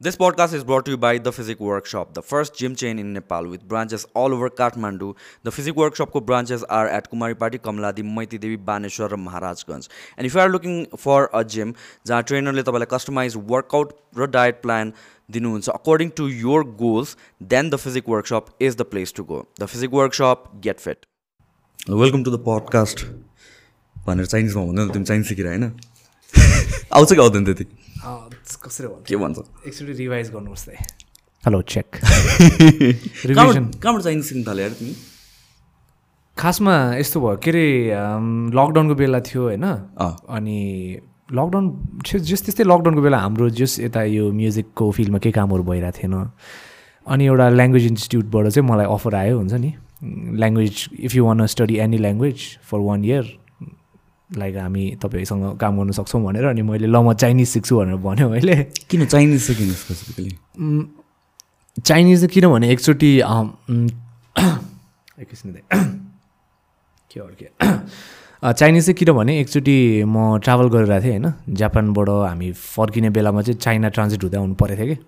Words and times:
This 0.00 0.16
podcast 0.16 0.54
is 0.54 0.62
brought 0.64 0.86
to 0.86 0.92
you 0.92 0.96
by 0.96 1.18
The 1.18 1.30
Physic 1.30 1.58
Workshop, 1.60 2.14
the 2.14 2.22
first 2.22 2.54
gym 2.56 2.74
chain 2.74 2.98
in 2.98 3.12
Nepal 3.12 3.46
with 3.46 3.68
branches 3.68 4.06
all 4.14 4.32
over 4.32 4.48
Kathmandu. 4.48 5.14
The 5.42 5.52
Physic 5.52 5.76
Workshop 5.76 6.12
ko 6.12 6.20
branches 6.20 6.64
are 6.64 6.88
at 6.88 7.10
Kumaripati, 7.10 7.58
Kamladi, 7.58 8.02
Maiti 8.02 8.40
Devi, 8.40 8.56
Baneshwar, 8.56 9.12
and 9.12 9.28
Maharajganj. 9.28 9.90
And 10.16 10.26
if 10.26 10.32
you 10.32 10.40
are 10.40 10.48
looking 10.48 10.86
for 10.96 11.28
a 11.34 11.44
gym 11.44 11.74
जहाँ 12.06 12.22
ट्रेनरले 12.30 12.62
तपाईँलाई 12.62 12.90
customize 12.92 13.36
workout 13.50 13.92
र 14.18 14.30
diet 14.38 14.62
plan 14.62 14.92
दिनुहुन्छ 15.36 15.68
according 15.68 16.08
to 16.22 16.28
your 16.28 16.64
goals 16.80 17.16
then 17.52 17.70
the 17.70 17.82
physique 17.84 18.08
workshop 18.14 18.46
is 18.62 18.76
the 18.76 18.88
place 18.94 19.14
to 19.16 19.24
go 19.32 19.44
the 19.60 19.70
physique 19.74 20.00
workshop 20.00 20.50
get 20.68 20.80
fit 20.86 21.06
welcome 21.90 22.24
to 22.24 22.36
the 22.36 22.42
podcast 22.48 23.04
भनेर 24.08 24.32
चाइनिजमा 24.34 24.64
भन्दैन 24.64 24.90
तिमी 24.96 25.12
Chinese 25.12 25.28
सिकेर 25.34 25.52
होइन 25.52 25.70
आउँछ 26.92 27.12
कि 27.12 27.20
आउँदैन 27.20 27.52
त्यति 27.52 27.79
कसरी 28.04 28.86
भन्छ 28.86 29.08
के 29.08 29.16
भन्छ? 29.16 29.38
एकचोटि 29.66 29.92
रिभाइज 29.92 30.30
गर्नुपर्छ 30.30 30.68
है 30.68 30.76
हेलो 31.44 31.60
चेक 31.62 31.96
रिभिजन 33.26 33.64
कहाँबाट 33.82 34.02
थाल्यो 34.46 34.64
यार 34.64 34.72
तिमी? 34.78 34.94
खासमा 36.38 36.74
यस्तो 36.96 37.20
भयो 37.20 37.36
के 37.44 37.50
अरे 37.50 37.64
लकडाउनको 38.56 38.94
बेला 38.94 39.20
थियो 39.20 39.42
होइन। 39.42 39.64
अनि 39.64 40.60
लकडाउन 41.32 41.66
छे- 42.06 42.22
जस 42.22 42.42
त्यस्तै 42.42 42.64
लकडाउनको 42.64 43.02
बेला 43.02 43.18
हाम्रो 43.18 43.48
जस 43.60 43.78
यता 43.80 44.02
यो 44.04 44.32
म्युजिकको 44.32 44.90
फिल्डमा 44.96 45.18
केही 45.18 45.32
कामहरू 45.32 45.62
भइरहेको 45.62 45.98
थिएन। 45.98 46.14
अनि 47.06 47.24
एउटा 47.26 47.48
ल्याङ्ग्वेज 47.48 47.86
इन्स्टिट्युटबाट 47.86 48.48
चाहिँ 48.48 48.68
मलाई 48.68 48.86
अफर 48.86 49.14
आयो 49.14 49.36
हुन्छ 49.38 49.52
नि। 49.52 49.70
Language 50.40 50.88
if 51.00 51.14
you 51.14 51.24
want 51.26 51.46
study 51.46 51.76
any 51.76 51.98
language 51.98 52.38
for 52.64 52.78
one 52.78 53.04
year 53.04 53.24
like 54.38 54.56
हामी 54.56 54.84
तपाईँसँग 55.02 55.58
काम 55.60 55.78
गर्न 55.78 55.90
सक्छौँ 55.92 56.22
भनेर 56.24 56.44
अनि 56.44 56.62
मैले 56.62 56.86
ल 56.86 56.96
म 57.02 57.12
चाइनिज 57.14 57.48
सिक्छु 57.48 57.76
भनेर 57.78 57.96
भन्यो 57.96 58.28
मैले। 58.30 58.54
किन 58.90 59.06
चाइनिज 59.06 59.40
सिकिनु 59.42 59.72
स्पेसिफिकली 59.74 60.30
चाइनिज 61.86 62.26
किनभने 62.32 62.70
एकचोटि 62.72 63.10
एकैछिन। 65.20 65.52
के 67.10 67.20
अड्के 67.20 67.46
अ, 68.42 68.52
चाइनिज 68.52 68.84
चाहिँ 68.86 68.94
किनभने 68.96 69.38
एकचोटि 69.40 69.76
म 70.06 70.38
ट्राभल 70.44 70.68
गरिरहेको 70.68 71.04
थिएँ 71.04 71.18
होइन? 71.18 71.32
जापानबाट 71.60 72.08
हामी 72.08 72.52
फर्किने 72.52 73.10
बेलामा 73.10 73.42
चाहिँ 73.42 73.58
चाइना 73.60 73.88
ट्रान्जिट 73.88 74.22
हुँदै 74.24 74.36
आउनु 74.38 74.54
परेको 74.54 74.82
थियो 74.84 74.94
कि। 74.94 75.02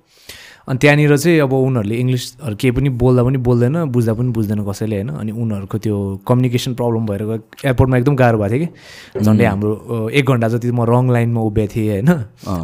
अनि 0.68 0.78
त्यहाँनिर 0.78 1.16
चाहिँ 1.16 1.38
अब 1.40 1.52
उनीहरूले 1.52 1.96
इङ्ग्लिसहरू 1.96 2.56
केही 2.56 2.70
पनि 2.70 2.88
बोल्दा 3.02 3.22
पनि 3.24 3.38
बोल्दैन 3.48 3.76
बुझ्दा 3.92 4.12
पनि 4.14 4.30
बुझ्दैन 4.30 4.60
कसैले 4.64 4.96
होइन? 4.96 5.08
अनि 5.20 5.32
उनीहरूको 5.32 5.78
त्यो 5.78 5.96
कम्युनिकेसन 6.28 6.74
प्रब्लम 6.78 7.06
भएर 7.06 7.22
एयरपोर्टमा 7.66 7.96
एकदम 7.98 8.14
गाह्रो 8.16 8.38
भएको 8.38 8.54
थियो 8.54 8.66
कि? 8.66 9.22
झन्डै 9.26 9.44
हाम्रो 9.44 10.08
एक 10.08 10.24
घन्टा 10.30 10.48
जति 10.54 10.70
म 10.70 10.82
रङ 10.86 11.10
लाइनमा 11.10 11.40
उभिएको 11.50 11.74
थिएँ 11.74 11.90
होइन? 11.90 12.10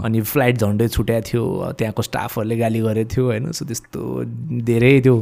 अनि 0.06 0.20
फ्लाइट 0.30 0.56
झन्डै 0.58 0.88
छुट्याएको 0.88 1.26
थियो 1.28 1.42
त्यहाँको 1.78 2.02
स्टाफहरूले 2.02 2.56
गाली 2.56 2.80
गरेको 2.86 3.10
थियो 3.14 3.24
होइन? 3.26 3.50
सो 3.50 3.64
त्यस्तो 3.66 4.00
धेरै 4.62 4.94
त्यो 5.02 5.16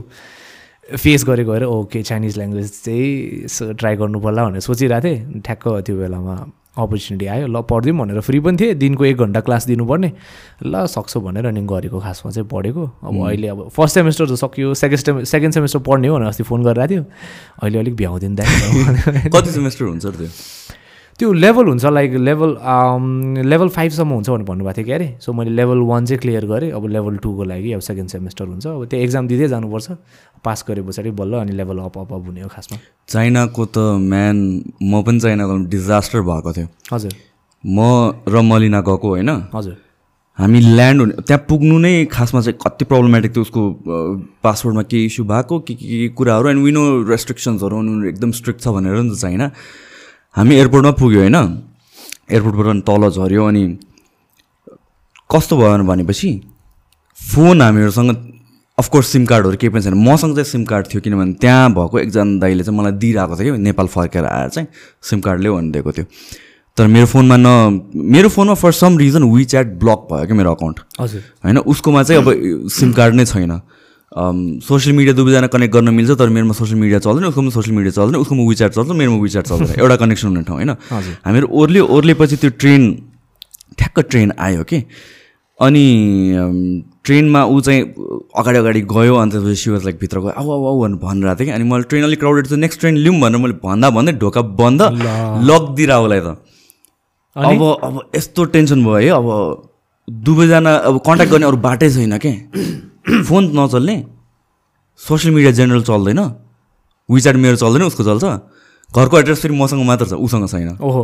फेस 0.86 1.24
गरेको 1.26 1.50
भएर 1.52 1.64
ओके 1.64 2.02
चाइनिज 2.02 2.36
ल्याङ्ग्वेज 2.38 2.68
चाहिँ 2.84 3.74
ट्राई 3.74 3.96
गर्नु 3.96 4.20
पर्ला 4.20 4.44
भनेर 4.44 4.60
सोचिरहेको 4.60 5.08
थिएँ। 5.08 5.40
ठ्याक्क 5.42 5.64
त्यो 5.86 5.96
बेलामा 5.96 6.36
अपर्च्युनिटी 6.78 7.26
आयो। 7.26 7.46
ल 7.46 7.62
पढिदिउँ 7.62 7.98
भनेर 7.98 8.20
फ्री 8.20 8.40
पनि 8.40 8.56
थिएँ। 8.60 8.74
दिनको 8.74 9.04
एक 9.04 9.16
घन्टा 9.16 9.40
क्लास 9.40 9.66
दिनुपर्ने। 9.66 10.12
ल 10.66 10.86
सक्छु 10.86 11.20
भनेर 11.20 11.46
अनि 11.46 11.60
गरेको 11.60 12.00
खासमा 12.00 12.32
चाहिँ 12.32 12.48
पढेको। 12.48 12.84
अब 13.04 13.26
अहिले 13.26 13.48
अब 13.48 13.68
फर्स्ट 13.68 13.94
सेमेस्टर 13.94 14.26
त 14.26 14.34
सकियो। 14.34 14.74
सेकेन्ड 14.74 15.04
सेमे 15.04 15.24
सेकेन्ड 15.24 15.54
सेमेस्टर 15.54 15.78
पढ्ने 15.78 16.08
हो 16.08 16.16
भनेर 16.16 16.28
अस्ति 16.28 16.42
फोन 16.42 16.62
गरिरहेको 16.64 16.92
थियो। 16.94 17.04
अहिले 17.62 17.78
अलिक 17.78 17.96
भ्याउँदैन। 17.96 18.36
कति 19.34 19.50
सेमेस्टर 19.50 19.84
हुन्छ 19.84 20.06
त्यो? 20.06 20.28
त्यो 21.18 21.32
लेभल 21.32 21.66
हुन्छ 21.66 21.84
लाइक 21.86 22.14
लेभल 22.20 22.50
लेभल 23.48 23.68
फाइभसम्म 23.72 24.12
हुन्छ 24.12 24.28
भनेर 24.30 24.44
भन्नुभएको 24.44 24.76
थियो 24.76 24.84
कि 24.86 24.92
अरे? 24.92 25.06
सो 25.20 25.32
मैले 25.32 25.50
लेभल 25.50 25.78
वान 25.88 26.06
चाहिँ 26.06 26.20
क्लियर 26.20 26.44
गरेँ 26.46 26.70
अब 26.76 26.86
लेभल 26.86 27.16
टूको 27.24 27.44
लागि 27.44 27.72
अब 27.72 27.80
सेकेन्ड 27.80 28.10
सेमेस्टर 28.10 28.44
हुन्छ। 28.44 28.66
अब 28.66 28.84
त्यो 28.84 29.00
एक्जाम 29.00 29.28
दिँदै 29.28 29.48
जानुपर्छ। 29.48 29.90
पास 30.44 30.64
गरे 30.68 30.82
पछाडि 30.82 31.10
बल्ल 31.16 31.34
अनि 31.40 31.52
लेभल 31.56 31.78
अप 31.88 31.96
अप 31.98 32.12
अप 32.12 32.22
हुने 32.26 32.40
हो 32.40 32.48
खासमा। 32.52 32.78
चाइनाको 33.08 33.64
त 33.64 33.78
म्यान 33.96 34.36
म 34.82 35.02
पनि 35.02 35.20
चाइनाको 35.20 35.56
डिजास्टर 35.72 36.20
भएको 36.20 36.52
थियो। 36.52 36.68
हजुर। 36.92 37.12
म 37.64 37.78
र 38.28 38.40
मलिना 38.44 38.80
गएको 38.84 39.08
होइन। 39.08 39.30
हजुर। 39.56 39.76
हामी 40.38 40.60
ल्यान्ड 40.60 41.00
हुने 41.00 41.12
त्यहाँ 41.24 41.44
पुग्नु 41.48 41.78
नै 41.80 42.04
खासमा 42.12 42.40
चाहिँ 42.44 42.58
कति 42.60 42.84
प्रब्लमेटिक 42.92 43.32
थियो 43.32 43.42
उसको 43.42 43.62
पासपोर्टमा 44.44 44.82
केही 44.84 45.04
इस्यु 45.08 45.24
भएको 45.24 45.58
के 45.64 45.74
के 45.80 46.08
कुराहरू 46.12 46.48
अनि 46.48 46.60
विनो 46.60 46.84
रेस्ट्रिक्सन्सहरू 47.08 47.76
उनीहरू 47.78 48.08
एकदम 48.08 48.30
स्ट्रिक्ट 48.36 48.60
छ 48.60 48.68
भनेर 48.68 49.00
नि 49.00 49.16
त 49.16 49.18
चाइना। 49.24 49.50
हामी 50.36 50.54
एयरपोर्टमा 50.54 50.90
पुग्यो 51.00 51.20
होइन। 51.20 51.36
एयरपोर्टबाट 52.30 52.66
अनि 52.66 52.80
तल 52.88 53.02
झऱ्यो 53.08 53.44
अनि 53.48 53.64
कस्तो 55.30 55.56
भयो 55.56 55.84
भनेपछि 55.90 56.30
फोन 57.18 57.62
हामीहरूसँग 57.62 58.10
अफकोर्स 58.78 59.06
सिम 59.08 59.24
कार्डहरू 59.26 59.56
केही 59.56 59.72
पनि 59.72 59.82
छैन। 59.82 59.94
मसँग 59.96 60.34
चाहिँ 60.36 60.44
सिम 60.44 60.64
कार्ड 60.70 60.86
थियो 60.86 61.00
किनभने 61.00 61.32
त्यहाँ 61.40 61.72
भएको 61.74 61.98
एकजना 61.98 62.38
दाइले 62.40 62.64
चाहिँ 62.64 62.78
मलाई 62.78 62.92
दिइरहेको 62.92 63.36
थियो 63.40 63.54
कि 63.54 63.60
नेपाल 63.62 63.86
फर्केर 63.96 64.24
आएर 64.24 64.48
चाहिँ 64.48 64.68
सिम 65.08 65.20
कार्ड 65.24 65.40
ल्याऊ 65.40 65.56
भनिदिएको 65.56 65.92
थियो। 65.92 66.06
तर 66.76 66.86
मेरो 66.86 67.06
फोनमा 67.06 67.36
न 67.40 67.48
मेरो 67.96 68.28
फोनमा 68.28 68.54
for 68.60 68.72
some 68.76 68.98
reason 68.98 69.22
WeChat 69.32 69.66
block 69.80 70.06
भयो 70.12 70.26
क्या 70.26 70.36
मेरो 70.36 70.50
अकाउन्ट 70.54 70.80
हजुर। 71.00 71.22
होइन 71.44 71.58
उसकोमा 71.64 72.02
चाहिँ 72.02 72.22
अब 72.22 72.68
सिम 72.76 72.92
कार्ड 72.92 73.14
नै 73.14 73.24
छैन। 73.24 73.60
सोसियल 74.16 74.96
मिडिया 74.96 75.14
दुवैजना 75.14 75.46
कनेक्ट 75.52 75.72
गर्न 75.74 75.88
मिल्छ 75.94 76.10
तर 76.18 76.28
मेरोमा 76.36 76.54
सोसियल 76.56 76.78
मिडिया 76.80 76.98
चल्दैन 77.04 77.24
उसकोमा 77.28 77.50
सोसियल 77.56 77.76
मिडिया 77.76 77.92
चल्दैन 77.92 78.20
उसकोमा 78.20 78.44
विच्याट 78.48 78.72
चल्छ 78.72 78.90
मेरोमा 79.00 79.18
विच्याट 79.22 79.44
चल्दैन। 79.46 79.74
एउटा 79.82 79.96
कनेक्सन 80.02 80.28
हुने 80.28 80.42
ठाउँ 80.48 80.56
होइन। 80.56 80.70
हामीहरू 81.26 81.46
ओर्ले 81.60 81.80
ओर्लेपछि 81.96 82.36
त्यो 82.40 82.50
ट्रेन 82.62 82.82
ठ्याक्क 83.78 84.00
ट्रेन 84.10 84.32
आयो 84.38 84.62
कि? 84.64 84.82
अनि 85.60 85.84
ट्रेनमा 87.04 87.44
ऊ 87.44 87.60
चाहिँ 87.60 87.82
अगाडि 88.40 88.58
अगाडि 88.58 88.80
गयो 88.92 89.14
अन्त 89.16 89.34
सिवाज 89.60 89.84
लाइक 89.84 89.98
भित्र 90.00 90.20
गयो 90.20 90.32
आऊ 90.40 90.48
आऊ 90.50 90.80
भनेर 90.80 90.98
भनिरहेको 91.04 91.38
थिएँ 91.40 91.46
कि? 91.48 91.52
अनि 91.52 91.64
मैले 91.70 91.84
ट्रेन 91.92 92.04
अलिक 92.04 92.18
क्राउडेड 92.18 92.46
छ 92.48 92.52
नेक्स्ट 92.64 92.80
ट्रेन 92.80 92.96
लिउँ 92.96 93.20
भनेर 93.20 93.40
मैले 93.42 93.54
भन्दा 93.64 93.90
भन्दै 93.90 94.12
ढोका 94.24 94.42
बन्द 94.60 94.82
लक 95.50 95.70
दिइरह 95.76 95.96
उसलाई 95.96 96.20
त। 96.20 96.36
अब 97.36 97.62
अब 97.84 97.94
यस्तो 98.16 98.44
टेन्सन 98.56 98.84
भयो 98.84 98.96
है 98.96 99.08
अब 99.20 99.28
दुवैजना 100.08 100.74
अब 100.88 100.98
कन्ट्याक्ट 101.06 101.32
गर्ने 101.32 101.46
अरू 101.46 101.56
बाटै 101.68 101.90
छैन 101.90 102.18
के? 102.18 102.32
फोन 103.28 103.44
नचल्ने 103.54 103.94
सोसियल 105.00 105.34
मिडिया 105.34 105.50
जेनरल 105.52 105.82
चल्दैन 105.82 106.20
विचार 107.08 107.36
मेरो 107.36 107.56
चल्दैन 107.56 107.82
उसको 107.82 108.04
चल्छ। 108.04 108.24
घरको 108.90 109.18
एड्रेस 109.18 109.40
फेरि 109.42 109.54
मसँग 109.54 109.84
मात्र 109.86 110.06
छ 110.06 110.12
उसँग 110.26 110.48
छैन। 110.48 110.78
ओहो। 110.82 111.02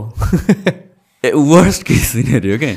ए 1.25 1.31
वर्स्ट 1.33 1.83
केस 1.83 2.03
सिनेरियो 2.13 2.59
के 2.59 2.75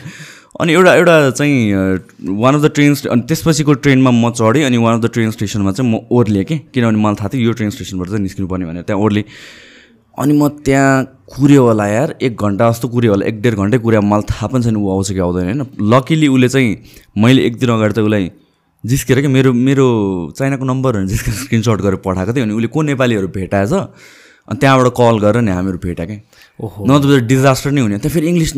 अनि 0.61 0.73
एउटा 0.73 0.93
एउटा 0.95 1.15
चाहिँ 1.31 2.37
वान 2.37 2.55
अफ 2.55 2.61
द 2.61 2.71
ट्रेन 2.75 2.95
अनि 3.11 3.21
त्यसपछिको 3.21 3.73
ट्रेनमा 3.73 4.11
म 4.11 4.31
चढेँ 4.31 4.63
अनि 4.63 4.77
वान 4.77 4.97
अफ 4.97 5.01
द 5.01 5.11
ट्रेन 5.13 5.31
स्टेसनमा 5.31 5.71
चाहिँ 5.71 5.91
म 5.91 6.05
ओर्लिएँ 6.11 6.45
कि? 6.45 6.57
किनभने 6.73 6.97
मलाई 6.97 7.15
थाहा 7.15 7.29
थियो 7.33 7.41
यो 7.41 7.53
ट्रेन 7.53 7.69
स्टेसनबाट 7.69 8.07
चाहिँ 8.07 8.21
निस्किनु 8.21 8.47
पर्ने 8.47 8.65
भनेर 8.65 8.83
त्यहाँ 8.85 9.01
ओर्लिएँ 9.01 9.25
अनि 10.19 10.33
म 10.37 10.47
त्यहाँ 10.61 11.03
कुऱ्यो 11.35 11.65
होला 11.65 11.87
यार 11.87 12.15
एक 12.21 12.37
घन्टा 12.37 12.69
जस्तो 12.71 12.87
कुऱ्यो 12.93 13.11
होला 13.11 13.25
एक 13.25 13.41
डेढ 13.41 13.55
घन्टै 13.55 13.77
कुऱ्यो 13.81 14.01
मलाई 14.01 14.31
थाहा 14.31 14.47
पनि 14.47 14.63
छैन 14.63 14.77
ऊ 14.77 14.89
आउँछ 14.93 15.11
कि 15.11 15.19
आउँदैन 15.19 15.45
होइन? 15.45 15.61
लकिली 15.81 16.27
उसले 16.27 16.49
चाहिँ 16.49 16.77
मैले 17.17 17.41
एक 17.41 17.57
दिन 17.59 17.69
अगाडि 17.69 17.93
चाहिँ 17.93 18.07
उसलाई 18.07 18.31
जिस्केर 18.91 19.19
क्या 19.21 19.29
मेरो 19.29 19.51
मेरो 19.53 19.85
चाइनाको 20.37 20.65
नम्बरहरू 20.65 21.05
जिस्केर 21.07 21.33
स्क्रिनसट 21.33 21.79
गरेर 21.85 21.99
पठाएको 22.05 22.33
थियो 22.33 22.45
अनि 22.45 22.53
उसले 22.53 22.67
को 22.67 22.81
नेपालीहरू 22.91 23.27
भेटाएछ? 23.37 23.73
अनि 24.47 24.57
त्यहाँबाट 24.61 24.87
कल 24.93 25.15
गरेर 25.25 25.41
नि 25.41 25.51
हामीहरू 25.51 25.77
भेट्यो 25.81 26.05
क्या 26.05 26.17
ओहो 26.61 26.85
नत्र 26.85 27.19
डिजास्टर 27.25 27.71
नै 27.71 27.81
हुने 27.81 27.97
त्यहाँ 27.97 28.13
फेरि 28.13 28.27
इङ्ग्लिस 28.29 28.51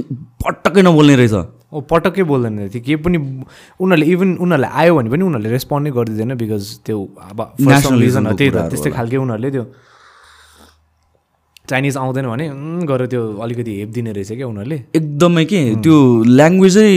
पटक्कै 0.43 0.81
नबोल्ने 0.83 1.15
रहेछ। 1.15 1.35
ओ 1.71 1.81
पटक्कै 1.87 2.23
बोल्दैन 2.27 2.67
थियो 2.75 2.81
केही 2.83 2.95
पनि 3.07 3.17
उनीहरूले 3.79 4.05
इभन 4.13 4.29
उनीहरूले 4.43 4.67
आयो 4.67 4.91
भने 4.97 5.09
पनि 5.15 5.23
उनीहरूले 5.23 5.49
रेस्पोन्ड 5.55 5.83
नै 5.87 5.91
गरिदिँदैन 5.95 6.33
बिकज 6.43 6.63
त्यो 6.85 6.97
अब 7.31 7.39
Nationalism 7.63 8.03
रिजन 8.03 8.23
को 8.27 8.35
त्यही 8.35 8.51
त 8.51 8.53
कुराहरू 8.53 8.69
त्यस्तै 8.71 8.91
खालके 8.97 9.17
उनीहरूले 9.17 9.49
त्यो 9.55 9.63
चाइनिज 11.69 11.97
आउँदैन 11.97 12.27
भने 12.27 12.47
गरेर 12.87 13.07
त्यो 13.11 13.21
अलिकति 13.43 13.71
हेप 13.79 13.89
दिने 13.97 14.11
रहेछ 14.13 14.31
क्या 14.31 14.47
उनीहरूले। 14.47 14.77
एकदमै 14.95 15.45
के 15.45 15.61
त्यो 15.83 15.95
ल्याङ्ग्वेजै 16.37 16.91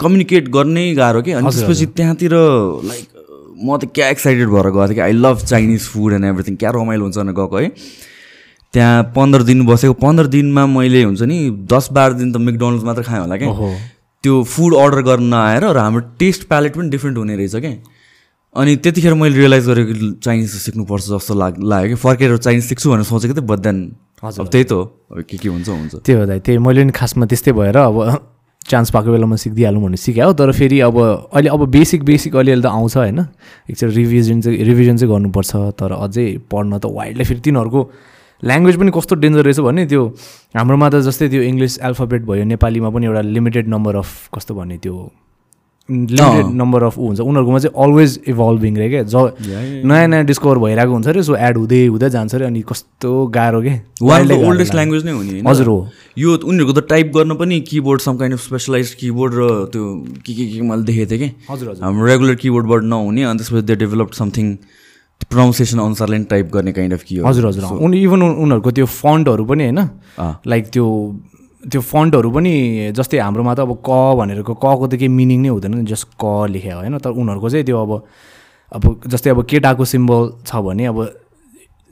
कम्युनिकेट 0.00 0.48
गर्नै 0.56 0.86
गाह्रो 0.94 1.22
के। 1.22 1.32
अनि 1.38 1.50
त्यसपछि 1.50 1.86
त्यहाँतिर 1.98 2.34
लाइक 2.90 3.06
म 3.64 3.76
त 3.76 3.90
क्या 3.94 4.08
एक्साइटेड 4.08 4.48
भएर 4.48 4.66
गएको 4.70 4.86
थिएँ 4.86 4.94
कि 4.94 5.00
I 5.00 5.12
love 5.12 5.36
Chinese 5.44 5.82
food 5.92 6.12
and 6.12 6.24
everything 6.24 6.56
क्या 6.56 6.70
रमाइलो 6.76 7.02
हुन्छ 7.04 7.18
भनेर 7.18 7.34
गएको 7.34 7.56
है। 7.58 7.68
त्यहाँ 8.74 9.02
पन्ध्र 9.16 9.42
दिन 9.42 9.66
बसेको 9.66 9.94
पन्ध्र 10.00 10.26
दिनमा 10.32 10.66
मैले 10.68 11.02
हुन्छ 11.02 11.22
नि 11.28 11.38
दस 11.72 11.88
बाह्र 11.92 12.12
दिन 12.20 12.32
त 12.32 12.36
मेकडोनल्ड्स 12.48 12.84
मात्र 12.84 13.02
खाएँ 13.02 13.20
होला 13.20 13.36
क्या 13.36 13.52
त्यो 14.24 14.42
फुड 14.44 14.74
अर्डर 14.76 15.00
गर्न 15.08 15.32
आएर 15.34 15.64
र 15.64 15.78
हाम्रो 15.78 16.00
टेस्ट 16.18 16.48
प्यालेट 16.48 16.76
पनि 16.76 16.88
डिफ्रेन्ट 16.90 17.18
हुने 17.18 17.36
रहेछ 17.36 17.56
क्या 17.56 17.72
अनि 18.56 18.76
त्यतिखेर 18.76 19.14
मैले 19.14 19.36
रियलाइज 19.36 19.66
गरेँ 19.68 19.86
कि 19.86 19.94
चाइनिज 20.24 20.50
सिक्नुपर्छ 20.50 21.04
जस्तो 21.04 21.34
लाग 21.34 21.62
लाग्यो 21.62 21.88
कि 21.88 21.94
फर्केर 22.00 22.36
चाइनिज 22.36 22.64
सिक्छु 22.64 22.90
भनेर 22.90 23.04
सोचेको 23.04 23.34
थिएँ 23.34 23.46
बट 23.46 23.58
देन 23.58 23.78
हजुर। 24.24 24.46
त्यही 24.46 24.64
त 24.64 24.72
हो। 24.72 24.82
अब 25.12 25.22
के 25.22 25.36
के 25.36 25.48
हुन्छ 25.48 25.68
हुन्छ। 25.68 25.94
त्यही 25.94 26.20
हो 26.20 26.26
दाइ 26.26 26.40
त्यही 26.40 26.58
मैले 26.58 26.82
पनि 26.82 26.92
खासमा 26.92 27.26
त्यस्तै 27.26 27.52
भएर 27.52 27.76
अब 27.76 27.96
चान्स 28.70 28.90
पाएको 28.90 29.12
बेलामा 29.12 29.36
सिकिदिइहालौँ 29.36 29.82
भने 29.82 29.96
सिकायो 29.96 30.32
तर 30.32 30.52
फेरि 30.52 30.80
अब 30.80 30.96
अहिले 30.98 31.48
अब 31.48 31.64
बेसिक 31.70 32.02
बेसिक 32.04 32.36
अलिअलि 32.36 32.62
त 32.62 32.66
आउँछ 32.66 32.96
होइन। 32.96 33.18
एकचोटि 33.70 33.94
रिभिजन 33.94 34.40
चाहिँ 34.40 34.64
रिभिजन 34.64 34.96
चाहिँ 34.96 35.12
गर्नुपर्छ 35.12 35.52
तर 35.78 35.92
अझै 35.94 36.26
पढ्न 36.50 36.78
त 36.78 36.86
वाइल्डलाई 36.88 37.24
फेरि 37.24 37.40
तिनीहरूको 37.40 37.80
ल्याङ्ग्वेज 38.42 38.76
पनि 38.76 38.90
कस्तो 38.94 39.14
डेन्जर 39.22 39.44
रहेछ 39.44 39.60
भने 39.60 39.86
त्यो 39.86 40.02
हाम्रोमा 40.56 40.88
त 40.88 41.00
जस्तै 41.06 41.28
त्यो 41.28 41.42
इङ्ग्लिस 41.42 41.78
एल्फाबेट 41.82 42.22
भयो 42.24 42.44
नेपालीमा 42.44 42.90
पनि 42.90 43.06
एउटा 43.06 43.20
लिमिटेड 43.28 43.68
नम्बर 43.68 43.96
अफ 43.96 44.28
कस्तो 44.34 44.54
भन्ने 44.54 44.78
त्यो 44.78 44.94
लिमिटेड 45.90 46.46
नम्बर 46.54 46.82
अफ 46.82 46.98
ऊ 46.98 47.06
हुन्छ। 47.06 47.20
उनीहरूकोमा 47.20 47.58
चाहिँ 47.58 47.84
अलवेज 47.84 48.20
इभल्भिङ 48.28 48.76
रे 48.76 48.88
क्या। 48.88 49.02
ज 49.02 49.84
नयाँ 49.84 50.08
नयाँ 50.08 50.24
डिस्कभर 50.24 50.58
भइरहेको 50.58 50.92
हुन्छ 50.92 51.08
अरे 51.08 51.22
सो 51.22 51.36
एड 51.36 51.56
हुँदै 51.56 51.84
हुँदै 51.86 52.10
जान्छ 52.10 52.34
अरे 52.34 52.44
अनि 52.44 52.62
कस्तो 52.68 53.26
गाह्रो 53.36 53.60
के? 53.62 53.74
ओल्डेस्ट 54.04 54.74
ल्याङ्ग्वेज 54.74 55.04
नै 55.04 55.12
हो 55.12 55.22
नि 55.22 55.30
होइन? 55.30 55.46
हजुर 55.46 55.66
हो। 55.66 55.78
यो 56.18 56.36
उनीहरूको 56.44 56.80
त 56.80 56.84
टाइप 56.88 57.12
गर्न 57.16 57.34
पनि 57.40 57.60
keyboard 57.70 58.00
some 58.00 58.16
kind 58.16 58.34
of 58.36 58.42
specialized 58.44 58.94
keyboard 59.00 59.32
र 59.34 59.48
त्यो 59.72 59.84
के 60.26 60.32
के 60.34 60.44
के 60.52 60.60
मैले 60.60 60.82
देखेको 60.84 61.10
थिएँ 61.10 61.20
कि? 61.20 61.28
हजुर 61.50 61.70
हजुर। 61.70 61.84
हाम्रो 61.84 62.06
रेगुलर 62.06 62.34
किबोर्डबाट 62.44 62.82
नहुने 62.84 63.22
अनि 63.24 63.38
त्यसपछि 63.38 63.62
दे 63.64 63.76
डेभलप 63.76 64.12
समथिङ 64.20 64.54
प्रोनाउन्सिएसन 65.30 65.78
अनुसारले 65.80 66.18
टाइप 66.30 66.50
गर्ने 66.52 66.72
काइन्ड 66.72 66.94
अफ 66.94 67.02
की 67.08 67.16
हजुर 67.24 67.46
हजुर। 67.46 67.64
उनी 67.64 68.02
इभन 68.02 68.22
उनीहरूको 68.22 68.70
त्यो 68.70 68.86
फन्टहरू 68.86 69.44
पनि 69.44 69.64
होइन। 69.64 69.80
लाइक 70.46 70.68
त्यो 70.68 70.86
त्यो 71.62 71.80
फन्टहरू 71.82 72.30
पनि 72.30 72.52
जस्तै 72.94 73.18
हाम्रोमा 73.18 73.54
त 73.54 73.60
अब 73.60 73.72
क 73.82 73.90
भनेरको 74.18 74.54
कको 74.54 74.86
त 74.86 74.94
केही 74.94 75.08
मिनिङ 75.10 75.38
नै 75.42 75.48
हुँदैन 75.48 75.74
नि 75.74 75.84
जस्ट 75.90 76.08
क 76.14 76.46
लेख्या 76.54 76.76
होइन 76.76 76.98
तर 76.98 77.10
उनीहरूको 77.10 77.48
चाहिँ 77.50 77.64
त्यो 77.66 77.78
अब 77.82 77.92
अब 78.72 79.00
जस्तै 79.06 79.30
अब 79.30 79.42
केटाको 79.44 79.84
सिम्बल 79.84 80.22
छ 80.46 80.62
भने 80.66 80.86
अब 80.92 80.98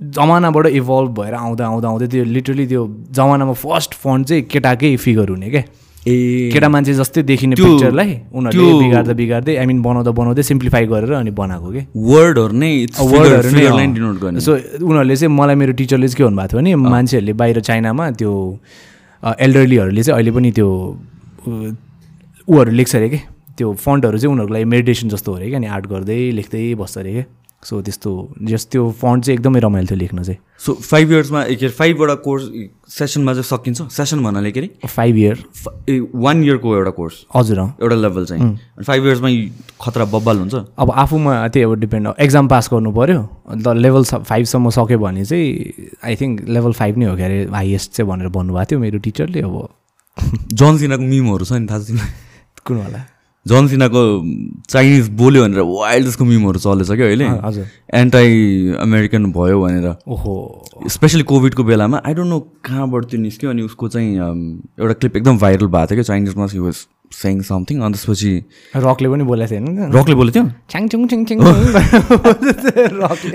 जमानाबाट 0.01 0.67
इभल्भ 0.77 1.11
भएर 1.19 1.35
आउँदा 1.35 1.67
आउँदा 1.67 1.89
आउँदै 1.89 2.07
त्यो 2.15 2.25
लिटरली 2.25 2.67
त्यो 2.67 2.83
जमानामा 3.17 3.53
फर्स्ट 3.59 3.95
फन्ट 4.05 4.27
चाहिँ 4.29 4.43
केटाकै 4.55 4.97
फिगर 5.03 5.29
हुने 5.35 5.51
क्या 5.51 5.63
ए। 6.07 6.51
केटा 6.53 6.69
मान्छे 6.69 6.95
जस्तै 6.95 7.23
देखिने 7.27 7.55
पिक्चरलाई 7.59 8.11
उनीहरूले 8.31 8.73
बिगार्दा 8.79 9.15
बिगार्दै 9.19 9.57
आई 9.57 9.67
मिन 9.67 9.83
बनाउँदा 9.83 10.11
बनाउँदै 10.15 10.43
सिम्प्लिफाई 10.47 10.87
गरेर 10.87 11.13
अनि 11.19 11.31
बनाएको 11.35 11.69
कि? 11.75 11.83
वर्डहरू 11.91 12.55
नै 12.55 12.71
वर्डहरू 12.95 13.51
नै 13.51 13.87
डिनोट 13.91 14.17
गर्ने। 14.23 14.41
सो 14.41 14.53
उनीहरूले 14.87 15.17
चाहिँ 15.17 15.35
मलाई 15.35 15.57
मेरो 15.59 15.73
टिचरले 15.81 16.09
चाहिँ 16.09 16.17
के 16.17 16.25
भन्नुभएको 16.25 16.63
थियो 16.63 16.63
भने 16.63 16.91
मान्छेहरूले 16.95 17.33
बाहिर 17.43 17.61
चाइनामा 17.61 18.11
त्यो 18.23 18.33
एल्डरलीहरूले 19.23 20.03
चाहिँ 20.03 20.17
अहिले 20.17 20.31
पनि 20.31 20.51
त्यो 20.53 20.69
ऊहरू 22.49 22.71
लेख्छ 22.71 22.97
अरे 22.97 23.09
कि? 23.09 23.19
त्यो 23.59 23.73
फन्टहरू 23.73 24.19
चाहिँ 24.19 24.33
उनीहरूको 24.33 24.55
लागि 24.55 24.65
मेडिटेसन 24.65 25.09
जस्तो 25.09 25.33
हो 25.33 25.37
अरे 25.39 25.49
कि? 25.51 25.55
अनि 25.55 25.67
आर्ट 25.67 25.87
गर्दै 25.87 26.21
लेख्दै 26.33 26.75
बस्छ 26.75 26.99
अरे 26.99 27.13
क्या 27.13 27.25
सो 27.67 27.81
त्यस्तो 27.83 28.11
जस 28.49 28.67
त्यो 28.73 28.91
फन्ट 29.01 29.25
चाहिँ 29.25 29.39
एकदमै 29.39 29.61
रमाइलो 29.61 29.87
थियो 29.87 29.99
लेख्न 29.99 30.23
चाहिँ। 30.23 30.39
सो 30.65 30.75
फाइभ 30.75 31.13
इयर्समा 31.13 31.43
के 31.45 31.55
अरे 31.57 31.69
फाइभवटा 31.79 32.15
कोर्स 32.27 32.43
सेसनमा 32.95 33.33
चाहिँ 33.33 33.45
सकिन्छ? 33.45 33.83
सेसन 33.93 34.23
भन्नाले 34.25 34.53
के 34.53 34.61
अरे? 34.61 34.71
फाइभ 34.87 35.17
इयर 35.17 35.37
वान 36.15 36.45
इयरको 36.45 36.77
एउटा 36.77 36.91
कोर्स 36.99 37.15
हजुर 37.37 37.59
एउटा 37.61 37.97
लेभल 37.97 38.25
चाहिँ। 38.27 38.43
अनि 38.43 38.85
फाइभ 38.85 39.07
इयर्समा 39.07 39.31
खतरा 39.83 40.05
बब्बाल 40.15 40.39
हुन्छ? 40.39 40.55
अब 40.79 40.91
आफूमा 40.91 41.33
त्यही 41.49 41.65
अब 41.65 41.75
डिपेन्ड 41.81 42.13
एक्जाम 42.21 42.49
पास 42.49 42.69
गर्नु 42.73 42.93
पऱ्यो 42.93 43.21
अन्त 43.51 43.69
लेभल 43.83 44.05
फाइभसम्म 44.05 44.71
सक्यो 44.79 44.99
भने 44.99 45.25
चाहिँ 45.25 45.99
आई 46.05 46.17
थिङ्क 46.21 46.49
लेभल 46.49 46.73
फाइभ 46.73 46.99
नै 46.99 47.07
हो 47.07 47.17
क्या 47.17 47.27
अरे 47.27 47.45
हाइएस्ट 47.53 47.93
चाहिँ 47.93 48.11
भनेर 48.11 48.29
भन्नुभएको 48.39 48.71
थियो 48.71 48.81
मेरो 48.81 48.99
टिचरले 49.09 49.41
अब। 49.43 49.69
जन 50.55 50.79
सिनाको 50.79 51.03
मिमहरू 51.03 51.45
छ 51.45 51.53
नि 51.53 51.67
थाहा 51.67 51.81
छ 51.83 52.63
कुनवाला 52.67 52.99
जन 52.99 53.16
सिनाको 53.69 54.01
चाइनिज 54.71 55.09
बोल्यो 55.19 55.43
भनेर 55.43 55.61
वाइल्ड 55.61 56.07
जसको 56.07 56.25
मिमहरू 56.25 56.59
चलेछ 56.59 56.91
क्या 56.91 57.07
अहिले 57.07 57.25
एन्टाई 57.95 58.31
अमेरिकन 58.81 59.27
भयो 59.33 59.61
भनेर। 59.63 59.87
ओहो। 60.09 60.35
स्पेसली 60.89 61.23
कोभिडको 61.23 61.65
बेलामा 61.65 62.03
आई 62.07 62.15
डोन्ट 62.15 62.29
नो 62.29 62.41
कहाँबाट 62.65 63.05
त्यो 63.05 63.21
निस्क्यो 63.21 63.51
अनि 63.51 63.63
उसको 63.63 63.89
चाहिँ 63.89 64.17
एउटा 64.81 64.93
क्लिप 64.93 65.17
एकदम 65.17 65.39
भाइरल 65.39 65.67
भएको 65.67 65.87
थियो 65.87 65.97
क्या 65.97 66.03
चाइनिजमा 66.03 66.45
वाज 66.45 66.87
सेङ 67.13 67.41
समथिङ 67.49 67.81
अनि 67.87 67.95
त्यसपछि 67.95 68.33
रकले 68.77 69.09
पनि 69.09 69.25
बोलेको 69.25 69.51
थियो 69.51 69.61
होइन? 69.67 69.93
रकले 69.97 70.15
बोलेको 70.15 70.35
थियो? 70.37 70.45
छ्याङ 70.71 70.83
छ्याङ 70.89 71.41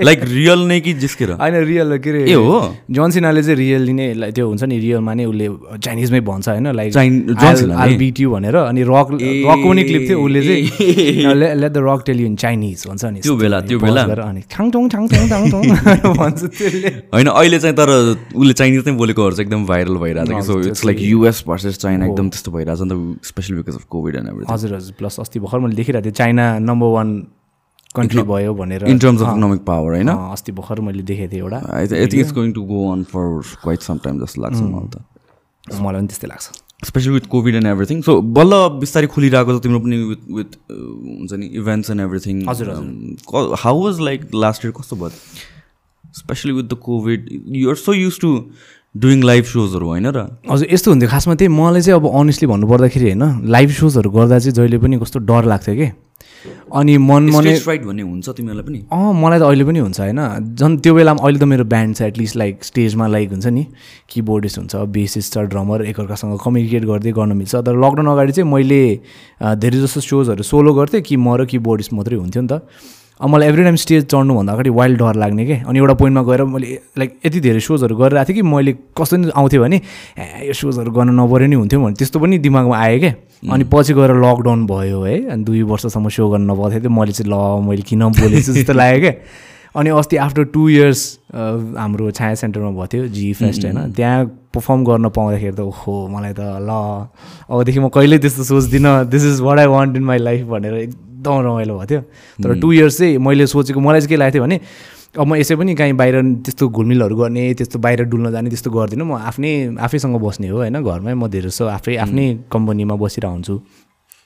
लाइक 0.02 0.20
रियल 0.24 0.60
नै 0.68 0.80
कि 0.80 0.92
जिस्केर 1.02 1.30
होइन 1.40 1.54
रियल 1.66 1.96
के 1.98 2.10
अरे 2.10 2.20
ए 2.30 2.34
हो? 2.34 2.58
जोनसिनाले 2.90 3.42
चाहिँ 3.42 3.56
रियली 3.58 3.92
नै 3.92 4.06
like 4.14 4.34
त्यो 4.34 4.46
हुन्छ 4.48 4.62
नि 4.64 4.78
रियलमा 4.78 5.14
नै 5.14 5.24
उसले 5.24 5.48
चाइनिजमै 5.78 6.20
भन्छ 6.28 6.48
होइन 6.48 6.66
लाइक 6.76 6.92
चाइन- 6.92 7.22
जोन 7.32 7.54
सिनाले? 7.56 7.80
आई 7.82 7.96
बिट 8.02 8.20
यु 8.20 8.30
भनेर 8.30 8.56
अनि 8.56 8.82
रक 8.82 9.08
रकको 9.12 9.68
पनि 9.68 9.82
क्लिप 9.84 10.02
थियो 10.08 10.18
उसले 10.24 10.40
चाहिँ 10.42 11.34
let 11.34 11.72
the 11.72 11.78
Rock 11.88 12.02
tell 12.06 12.20
you 12.20 12.26
in 12.26 12.36
Chinese 12.44 12.84
भन्छ 12.88 13.04
नि 13.04 13.20
त्यो 13.20 13.34
बेला, 13.36 13.60
त्यो 13.60 13.78
बेला। 13.78 14.02
अनि 14.02 14.42
छाङ 14.50 14.70
छाङ 14.70 14.86
छाङ 14.88 15.02
भन्छ 15.08 16.40
त्यसले। 16.44 16.88
होइन 17.14 17.26
अहिले 17.26 17.58
चाहिँ 17.58 17.76
तर 17.76 17.88
उसले 18.34 18.52
चाइनिज 18.52 18.88
नै 18.88 18.94
बोलेकोहरू 19.02 19.34
चाहिँ 19.36 19.46
एकदम 19.48 19.66
भाइरल 19.66 19.96
भइरहेको 20.04 20.40
छ 20.40 20.46
so 20.46 20.60
it's 20.68 20.84
like 20.84 20.98
US 21.02 21.42
versus 21.48 21.78
China 21.78 22.06
एकदम 22.06 22.28
त्यस्तो 22.28 22.50
भइरहेको 22.52 22.84
छ 22.84 22.88
नि 22.92 22.94
त 22.94 23.26
specially 23.26 23.61
because 23.62 23.76
of 23.76 23.84
Covid 23.94 24.16
and 24.16 24.28
everything 24.28 24.54
हजुर 24.54 24.74
हजुर 24.76 24.94
प्लस 24.98 25.20
अस्ति 25.20 25.40
भर्खर 25.46 25.58
मैले 25.66 25.76
देखिरहेको 25.76 26.04
थिएँ 26.06 26.18
चाइना 26.20 26.48
नम्बर 26.58 26.92
वान 26.96 27.14
कन्ट्री 27.96 28.22
भयो 28.28 28.52
भनेर। 28.54 28.84
In 28.88 28.98
terms 28.98 29.22
of 29.22 29.28
economic 29.28 29.64
power 29.64 29.94
होइन 29.94 30.08
अस्ति 30.08 30.52
भर्खर 30.58 30.80
मैले 30.80 31.02
देखेको 31.08 31.32
थिएँ 31.32 31.42
एउटा। 31.42 31.58
I 31.78 31.86
think 31.86 32.14
it's 32.14 32.32
going 32.34 32.52
to 32.52 32.62
go 32.66 32.90
on 32.92 33.02
for 33.12 33.24
quite 33.62 33.80
some 33.88 33.98
time 34.04 34.20
जस्तो 34.24 34.42
लाग्छ 34.42 34.60
मलाई 34.60 34.88
त। 34.88 35.80
मलाई 35.80 36.00
पनि 36.00 36.08
त्यस्तै 36.08 36.28
लाग्छ। 36.28 36.46
Specially 36.86 37.12
with 37.12 37.26
Covid 37.30 37.54
and 37.54 37.66
everything 37.66 38.00
so 38.02 38.20
बल्ल 38.36 38.54
बिस्तारै 38.80 39.06
खुलिरहेको 39.14 39.58
छ 39.58 39.62
तिम्रो 39.62 39.80
पनि 39.80 39.96
विथ 40.04 40.22
विथ 40.36 40.56
हुन्छ 40.70 41.32
नि 41.32 41.46
इभेन्ट्स 41.60 41.90
एन्ड 41.90 42.00
एभ्रिथिङ 42.00 42.42
हजुर, 42.48 42.68
how 43.64 43.84
was 43.84 44.00
like 44.00 44.20
last 44.34 44.64
year 44.64 44.74
कस्तो 44.78 44.96
भयो? 44.96 45.10
Specially 46.18 46.52
with 46.52 46.64
the 46.64 46.74
Covid 46.82 47.28
you're 47.56 47.76
so 47.82 47.92
used 47.94 48.20
to 48.20 48.30
doing 48.94 49.22
live 49.24 49.44
सोजहरू 49.44 49.86
होइन 49.86 50.06
र? 50.06 50.18
हजुर 50.50 50.66
यस्तो 50.72 50.90
हुन्थ्यो। 50.90 51.08
खासमा 51.10 51.34
त्यही 51.34 51.48
मलाई 51.48 51.80
चाहिँ 51.80 52.00
अब 52.00 52.06
अनेस्टली 52.12 52.46
भन्नुपर्दाखेरि 52.52 53.04
होइन 53.10 53.24
लाइभ 53.48 53.70
सोजहरू 53.80 54.10
गर्दा 54.10 54.38
चाहिँ 54.38 54.54
जहिले 54.54 54.78
पनि 54.78 54.98
कस्तो 55.00 55.18
डर 55.24 55.44
लाग्थ्यो 55.48 55.74
कि। 55.74 55.88
अनि 56.74 56.96
मन 56.98 57.22
मनै 57.30 57.54
फ्राइट 57.62 57.82
भन्ने 57.86 58.02
हुन्छ 58.02 58.28
तिमीहरूलाई 58.28 58.66
पनि? 58.66 58.78
अँ 58.92 59.12
मलाई 59.14 59.38
त 59.38 59.42
अहिले 59.46 59.64
पनि 59.64 59.78
हुन्छ 59.78 60.00
होइन। 60.00 60.20
झन् 60.58 60.76
त्यो 60.82 60.94
बेलामा 60.94 61.22
अहिले 61.22 61.38
त 61.38 61.44
मेरो 61.46 61.64
ब्यान्ड 61.64 61.96
छ 61.96 62.02
एटलिस्ट 62.02 62.36
लाइक 62.36 62.64
स्टेजमा 62.64 63.06
लाइक 63.06 63.30
हुन्छ 63.30 63.46
नि। 63.46 63.64
किबोर्डिस्ट 64.10 64.58
हुन्छ 64.58 64.74
बेसिस्ट 64.90 65.34
छ 65.34 65.38
ड्रमर 65.48 65.84
एकअर्कासँग 65.86 66.38
कम्युनिकेट 66.44 66.84
गर्दै 66.84 67.12
गर्न 67.14 67.32
मिल्छ। 67.38 67.54
तर 67.62 67.74
लकडाउन 67.78 68.08
अगाडि 68.12 68.32
चाहिँ 68.32 68.50
मैले 68.50 68.82
धेरै 69.38 69.78
जस्तो 69.86 70.00
सोजहरू 70.02 70.42
सोलो 70.42 70.74
गर्थेँ 70.74 71.00
कि 71.00 71.16
म 71.16 71.38
र 71.38 71.46
किबोर्डिस्ट 71.46 71.92
मात्रै 71.94 72.16
हुन्थ्यो 72.18 72.42
नि 72.42 72.48
त। 72.50 72.60
मलाई 73.28 73.48
एभ्री 73.48 73.62
टाइम 73.62 73.76
स्टेज 73.76 74.04
चढ्नुभन्दा 74.04 74.52
अगाडि 74.52 74.70
वाइल्ड 74.70 74.98
डर 74.98 75.14
लाग्ने 75.14 75.44
क्या 75.46 75.62
अनि 75.68 75.78
एउटा 75.78 75.94
पोइन्टमा 75.94 76.22
गएर 76.22 76.42
मैले 76.44 76.78
लाइक 76.98 77.18
यति 77.26 77.40
धेरै 77.40 77.60
सोजहरू 77.60 77.96
गरिरहेको 77.96 78.28
थिएँ 78.28 78.36
कि 78.36 78.42
मैले 78.42 78.72
कस्तो 78.98 79.16
नि 79.16 79.30
आउँथ्यो 79.36 79.62
भने 79.62 79.80
यो 80.46 80.52
सोजहरू 80.52 80.90
गर्न 80.90 81.10
नपऱ्यो 81.20 81.46
नि 81.46 81.56
हुन्थ्यो 81.56 81.80
भने 81.84 81.94
त्यस्तो 81.94 82.18
पनि 82.18 82.38
दिमागमा 82.38 82.76
आयो 82.78 82.98
क्या 82.98 83.14
अनि 83.52 83.64
पछि 83.72 83.94
गएर 83.94 84.12
लकडाउन 84.24 84.66
भयो 84.66 85.02
है 85.02 85.16
अनि 85.30 85.44
दुई 85.44 85.62
वर्षसम्म 85.70 86.08
सो 86.08 86.28
गर्न 86.30 86.50
नपर्थ्यो 86.50 86.80
थियो 86.80 86.90
मैले 86.90 87.12
चाहिँ 87.12 87.30
ल 87.30 87.62
मैले 87.68 87.82
किन 87.86 88.02
बोलेछु 88.18 88.52
जस्तो 88.52 88.72
लाग्यो 88.72 89.00
क्या 89.00 89.14
अनि 89.80 89.90
अस्ति 89.90 90.16
आफ्टर 90.16 90.44
टु 90.52 90.68
इयर्स 90.68 91.00
हाम्रो 91.32 92.10
छाया 92.10 92.34
सेन्टरमा 92.34 92.70
भएको 92.70 92.86
थियो 92.92 93.06
जी 93.08 93.32
फेस्ट 93.32 93.64
होइन। 93.64 93.92
त्यहाँ 93.96 94.24
पर्फर्म 94.54 94.84
गर्न 94.84 95.08
पाउँदाखेरि 95.08 95.56
त 95.56 95.60
ओहो 95.60 96.08
मलाई 96.12 96.32
त 96.36 96.40
ल। 96.40 96.70
अबदेखि 97.48 97.80
म 97.80 97.88
कहिल्यै 97.88 98.18
त्यस्तो 98.20 98.44
सोच्दिनँ। 98.44 99.08
This 99.08 99.24
is 99.24 99.40
what 99.40 99.58
I 99.58 99.66
want 99.72 99.96
in 99.96 100.04
my 100.04 100.18
life 100.18 100.44
भनेर 100.46 100.74
एकदम 101.22 101.38
रमाइलो 101.46 101.78
भएको 101.78 101.86
थियो। 101.86 102.02
तर 102.42 102.58
टु 102.58 102.72
इयर्स 102.72 102.98
चाहिँ 102.98 103.18
मैले 103.22 103.46
सोचेको 103.46 103.80
मलाई 103.80 104.00
चाहिँ 104.02 104.10
के 104.10 104.16
लागेको 104.18 104.34
थियो 104.34 104.42
भने 104.42 104.58
अब 105.12 105.26
म 105.28 105.36
यसै 105.36 105.54
पनि 105.60 105.74
कहीँ 105.76 105.92
बाहिर 105.92 106.16
त्यस्तो 106.42 106.68
घुलमिलहरू 106.72 107.16
गर्ने 107.16 107.42
त्यस्तो 107.54 107.78
बाहिर 107.78 108.02
डुल्न 108.10 108.32
जाने 108.32 108.48
त्यस्तो 108.50 108.70
गर्दिनँ। 108.72 109.04
म 109.04 109.20
आफ्नै 109.20 109.76
आफैसँग 109.76 110.16
बस्ने 110.16 110.48
हो 110.48 110.58
होइन 110.58 110.80
घरमै 110.82 111.14
म 111.14 111.28
धेरै 111.28 111.52
जस्तो 111.52 111.68
आफै 111.68 111.96
आफ्नै 112.00 112.48
कम्पनीमा 112.48 112.94
बसिरहेको 112.96 113.34
हुन्छु। 113.36 113.54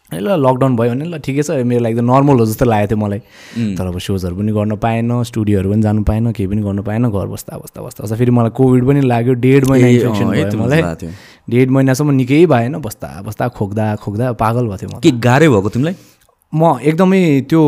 ए 0.07 0.23
ल 0.23 0.39
लकडाउन 0.39 0.79
भयो 0.79 0.95
भने 0.95 1.05
ल 1.11 1.19
ठिकै 1.19 1.43
छ। 1.43 1.67
मेरो 1.67 1.83
लागि 1.83 1.99
त 1.99 2.07
नर्मल 2.07 2.39
हो 2.39 2.47
जस्तो 2.47 2.65
लागेको 2.71 2.95
थियो 2.95 2.99
मलाई। 3.03 3.21
तर 3.75 3.87
अब 3.91 3.99
सोजहरू 3.99 4.35
पनि 4.39 4.53
गर्न 4.55 4.73
पाएन 4.79 5.11
स्टुडियोहरू 5.27 5.67
पनि 5.75 5.83
जानु 5.83 6.07
पाएन 6.07 6.31
केही 6.31 6.47
पनि 6.47 6.63
गर्नु 6.63 6.83
पाएन 6.87 7.11
घर 7.11 7.27
बस्दा 7.35 7.59
बस्दा 7.59 7.83
बस्दा 7.83 8.01
बस्दा। 8.07 8.15
फेरि 8.15 8.31
मलाई 8.31 8.55
कोभिड 8.55 8.83
पनि 8.87 9.01
लाग्यो 9.03 9.35
डेढ 9.43 9.63
महिना 9.67 9.89
इन्फेक्सन 9.91 10.27
भयो 10.31 10.59
मलाई। 10.63 11.11
डेढ 11.51 11.69
महिनासम्म 11.75 12.11
निकै 12.23 12.47
भएन 12.47 12.79
बस्दा 12.79 13.09
बस्दा 13.27 13.45
खोक्दा 13.59 13.85
खोक्दा 13.99 14.27
पागल 14.39 14.71
भएको 14.71 14.79
थियो 14.79 14.91
म 14.95 15.03
के 15.03 15.11
गाह्रै 15.19 15.49
भएको 15.51 15.69
तिमीलाई? 15.75 15.95
म 16.53 16.79
एकदमै 16.83 17.23
त्यो 17.51 17.63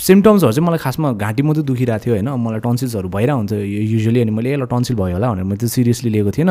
सिम्टम्सहरू 0.00 0.52
चाहिँ 0.52 0.66
मलाई 0.66 0.78
खासमा 0.82 1.12
घाँटी 1.14 1.42
मात्रै 1.42 1.62
दुखिरहेको 1.64 2.02
थियो 2.04 2.14
होइन। 2.14 2.28
मलाई 2.34 2.60
टन्सिल्सहरू 2.66 3.08
भइरहेको 3.08 3.38
हुन्थ्यो 3.38 3.58
युजली 3.94 4.20
अनि 4.20 4.32
मैले 4.34 4.50
यसलाई 4.52 4.68
टन्सिल 4.74 4.96
भयो 4.96 5.14
होला 5.14 5.28
भनेर 5.30 5.44
मैले 5.44 5.58
त्यो 5.62 5.68
सिरियसली 5.68 6.10
लिएको 6.10 6.30
थिएन। 6.34 6.50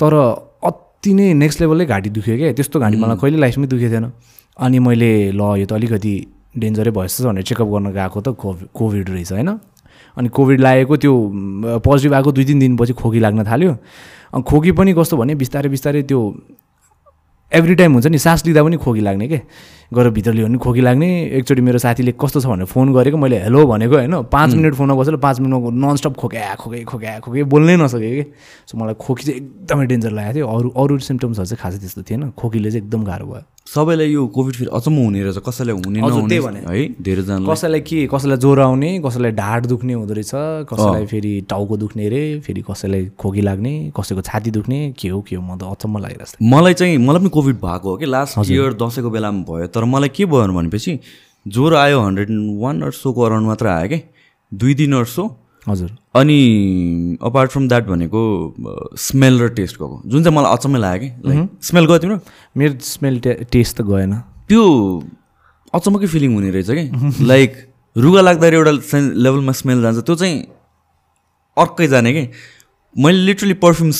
तर 0.00 0.12
अति 0.68 1.10
नै 1.14 1.26
नेक्स्ट 1.42 1.58
लेभलकै 1.62 1.86
घाँटी 1.86 2.10
दुख्यो 2.10 2.34
क्या 2.36 2.52
त्यस्तो 2.58 2.76
घाँटी 2.80 2.96
मलाई 2.98 3.16
कहिले 3.22 3.38
लाइफमै 3.38 3.66
दुखेको 3.70 3.92
थिएन। 3.94 4.06
अनि 4.58 4.78
मैले 4.78 5.10
ल 5.32 5.42
यो 5.62 5.66
त 5.70 5.72
अलिकति 5.78 6.14
डेन्जरै 6.58 6.90
भएछ 6.90 7.22
भनेर 7.22 7.42
चेकअप 7.46 7.68
गर्न 7.70 7.86
गएको 7.94 8.18
त 8.20 8.28
कोभि 8.34 8.64
कोभिड 8.74 9.06
रहेछ 9.14 9.32
होइन। 9.32 9.50
अनि 10.18 10.28
कोभिड 10.34 10.58
लागेको 10.60 10.94
त्यो 10.98 11.14
पोजिटिभ 11.86 12.12
आएको 12.14 12.30
दुई 12.34 12.44
तिन 12.44 12.58
दिनपछि 12.58 12.92
खोकी 12.98 13.20
लाग्न 13.22 13.46
थाल्यो। 13.46 13.72
अनि 14.34 14.42
खोकी 14.42 14.70
पनि 14.74 14.92
कस्तो 14.98 15.16
भने 15.16 15.34
बिस्तारै 15.38 15.68
बिस्तारै 15.70 16.02
त्यो 16.02 16.20
एभ्री 17.52 17.74
टाइम 17.74 17.92
हुन्छ 17.92 18.06
नि 18.06 18.18
सास 18.18 18.44
लिँदा 18.46 18.62
पनि 18.62 18.76
खोकी 18.76 19.00
लाग्ने 19.00 19.28
के? 19.28 19.40
गएर 19.94 20.08
भित्र 20.10 20.32
लियो 20.32 20.46
भने 20.46 20.58
खोकी 20.58 20.80
लाग्ने। 20.80 21.08
एकचोटि 21.32 21.60
मेरो 21.60 21.78
साथीले 21.78 22.12
कस्तो 22.20 22.40
छ 22.40 22.46
भनेर 22.46 22.66
फोन 22.68 22.92
गरेको 22.92 23.16
मैले 23.16 23.38
हेलो 23.40 23.66
भनेको 23.66 23.94
होइन? 23.96 24.22
पाँच 24.28 24.54
मिनट 24.54 24.74
फोनमा 24.74 24.94
बसेर 24.94 25.16
पाँच 25.16 25.40
मिनटमा 25.40 25.70
ननस्टप 25.72 26.16
खोक्या 26.20 26.54
खोके 26.60 26.84
खोक्या 26.84 27.18
खोके 27.24 27.42
बोल्नै 27.48 27.76
नसकेँ 27.76 28.12
कि? 28.20 28.24
सो 28.68 28.78
मलाई 28.78 28.94
खोकी 29.00 29.24
चाहिँ 29.24 29.40
एकदमै 29.40 29.86
डेन्जर 29.86 30.10
लागेको 30.12 30.34
थियो। 30.36 30.46
अरू 30.46 30.68
अरू 30.76 30.98
सिम्टम्सहरू 30.98 31.46
चाहिँ 31.46 31.60
खासै 31.62 31.78
त्यस्तो 31.78 32.02
थिएन। 32.04 32.30
खोकीले 32.36 32.70
चाहिँ 32.70 32.84
एकदम 32.84 33.04
गाह्रो 33.04 33.26
भयो। 33.26 33.42
सबैलाई 33.68 34.08
यो 34.08 34.26
कोभिड 34.32 34.54
फेरि 34.54 34.70
अचम्म 34.72 34.96
हुने 35.04 35.22
रहेछ। 35.22 35.38
कसैलाई 35.46 35.74
हुने 35.76 36.00
नहुने। 36.00 36.36
है 36.68 36.84
धेरैजनालाई। 37.04 37.52
कसैलाई 37.52 37.80
के 37.80 38.06
कसैलाई 38.12 38.38
ज्वरो 38.44 38.62
आउने 38.62 38.90
कसैलाई 39.06 39.32
ढाड 39.40 39.66
दुख्ने 39.66 39.92
हुँदो 39.92 40.14
रहेछ 40.14 40.30
कसैलाई 40.72 41.06
फेरि 41.06 41.32
टाउको 41.50 41.76
दुख्ने 41.76 42.06
अरे 42.06 42.22
फेरि 42.46 42.62
कसैलाई 42.70 43.06
खोकी 43.20 43.40
लाग्ने 43.48 43.72
कसैको 43.98 44.22
छाती 44.28 44.50
दुख्ने 44.56 44.78
के 44.98 45.08
हो 45.08 45.20
के 45.20 45.36
हो 45.36 45.42
म 45.42 45.58
त 45.58 45.68
अचम्म 45.68 45.98
लागिरहेको 46.00 46.32
छ 46.32 46.48
मलाई 46.52 46.74
चाहिँ 46.80 46.96
मलाई 46.98 47.20
पनि 47.20 47.28
कोभिड 47.36 47.56
भएको 47.60 47.88
हो 47.90 47.96
कि 47.96 48.06
लास्ट 48.06 48.38
इयर 48.50 48.72
दसैँको 48.80 49.10
बेलामा 49.10 49.44
भयो 49.50 49.66
तर 49.68 49.84
मलाई 49.84 50.08
के 50.16 50.24
भयो 50.32 50.48
भनेपछि 50.58 50.98
ज्वरो 51.46 51.76
आयो 51.76 52.00
हन्ड्रेड 52.00 52.30
वान 52.62 52.82
अर्सोको 52.88 53.20
अराउन्ड 53.28 53.46
मात्र 53.46 53.66
आयो 53.74 53.88
कि 53.92 54.00
दुई 54.52 54.74
दिन 54.80 54.92
अर्सो 55.02 55.24
हजुर। 55.68 55.90
अनि 56.16 56.38
अपार्ट 57.22 57.50
फ्रम 57.50 57.68
द्याट 57.68 57.84
भनेको 57.86 58.20
स्मेल 58.98 59.40
र 59.40 59.48
टेस्ट 59.54 59.76
गएको। 59.76 60.02
जुन 60.06 60.22
चाहिँ 60.24 60.36
मलाई 60.36 60.52
अचम्मै 60.56 60.80
लाग्यो 60.80 61.00
कि 61.00 61.28
लाइक 61.28 61.48
स्मेल 61.62 61.86
गयो 61.86 61.98
तिम्रो? 61.98 62.18
मेरो 62.56 62.74
स्मेल 62.82 63.20
टेस्ट 63.20 63.76
त 63.76 63.82
गएन। 63.88 64.12
त्यो 64.48 64.62
अचम्मकै 65.74 66.06
फिलिङ 66.06 66.34
हुने 66.34 66.50
रहेछ 66.50 66.70
कि? 66.70 67.24
लाइक 67.24 67.50
रुगा 67.96 68.20
लाग्दाखेरि 68.20 68.56
एउटा 68.56 68.72
लेभलमा 69.24 69.52
स्मेल 69.52 69.82
जान्छ 69.82 69.98
त्यो 70.00 70.14
चाहिँ 70.14 70.36
अर्कै 71.56 71.86
जाने 71.88 72.12
कि? 72.12 72.24
मैले 72.96 73.18
लिटरली 73.26 73.54
पर्फ्युम 73.62 73.90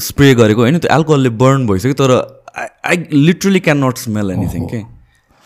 स्प्रे 0.00 0.34
गरेको 0.34 0.60
होइन? 0.60 0.78
त्यो 0.78 0.94
एल्कोहलले 0.96 1.30
बर्न 1.42 1.66
भइसक्यो 1.66 1.94
तर 2.00 2.10
I 2.58 2.66
I 2.84 2.96
literally 3.12 3.60
can 3.60 3.84
not 3.84 3.96
smell 3.98 4.30
anything 4.30 4.66
के? 4.66 4.80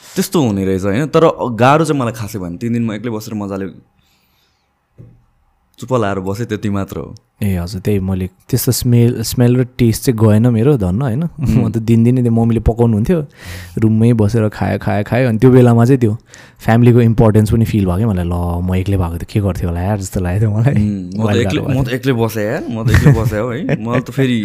त्यस्तो 0.03 0.43
हुने 0.43 0.65
रहेछ 0.65 0.85
होइन? 0.85 1.07
तर 1.09 1.25
गाह्रो 1.57 1.85
चाहिँ 1.85 2.01
मलाई 2.01 2.13
खासै 2.13 2.39
भयो 2.39 2.57
तिन 2.61 2.73
दिन 2.73 2.85
म 2.85 2.93
एक्लै 2.93 3.11
बसेर 3.11 3.35
मजाले 3.35 3.67
चुप 5.79 5.93
लाएर 5.93 6.19
बसेँ 6.21 6.47
त्यति 6.47 6.71
मात्र 6.71 6.99
हो। 6.99 7.15
ए 7.43 7.57
हजुर 7.59 7.81
त्यही 7.83 7.99
मैले 8.07 8.27
त्यस्तो 8.51 8.73
स्मेल 8.73 9.23
स्मेल 9.27 9.57
र 9.57 9.65
टेस्ट 9.79 10.03
चाहिँ 10.05 10.19
गएन 10.19 10.47
मेरो 10.55 10.77
धन्न 10.79 11.03
होइन? 11.03 11.23
म 11.43 11.71
त 11.75 11.83
दिनदिनै 11.83 12.23
त्यो 12.23 12.33
मम्मीले 12.39 12.61
पकाउनु 12.63 12.95
हुन्थ्यो 12.97 13.19
रुममै 13.83 14.13
बसेर 14.23 14.49
खायो 14.49 14.79
खायो 14.79 15.03
खायो 15.11 15.29
अनि 15.29 15.39
त्यो 15.43 15.51
बेलामा 15.51 15.85
चाहिँ 15.85 16.01
त्यो 16.01 16.15
फ्यामिलीको 16.63 17.01
इम्पोर्टेन्स 17.03 17.51
पनि 17.51 17.65
फिल 17.67 17.85
भयो 17.91 17.99
कि 17.99 18.05
मलाई। 18.07 18.27
ल 18.31 18.35
म 18.63 18.75
एक्लै 18.79 18.97
भएको 19.03 19.19
त 19.19 19.25
के 19.27 19.41
गर्थ्यो 19.43 19.69
होला 19.69 19.81
यार 19.83 19.99
जस्तो 19.99 20.21
लाग्यो 20.23 20.41
थियो 20.41 20.51
मलाई। 20.55 20.75
म 21.19 21.27
त 21.27 21.37
एक्लै 21.43 21.61
म 21.67 21.83
त 21.83 21.89
एक्लै 21.99 22.15
बसेँ 22.23 22.45
यार 22.47 22.63
म 22.71 22.87
त 22.87 22.89
एक्लै 22.95 23.13
बसेँ 23.19 23.41
हो 23.43 23.49
है। 23.51 23.61
मलाई 23.83 24.03
त 24.07 24.11
फेरि 24.15 24.39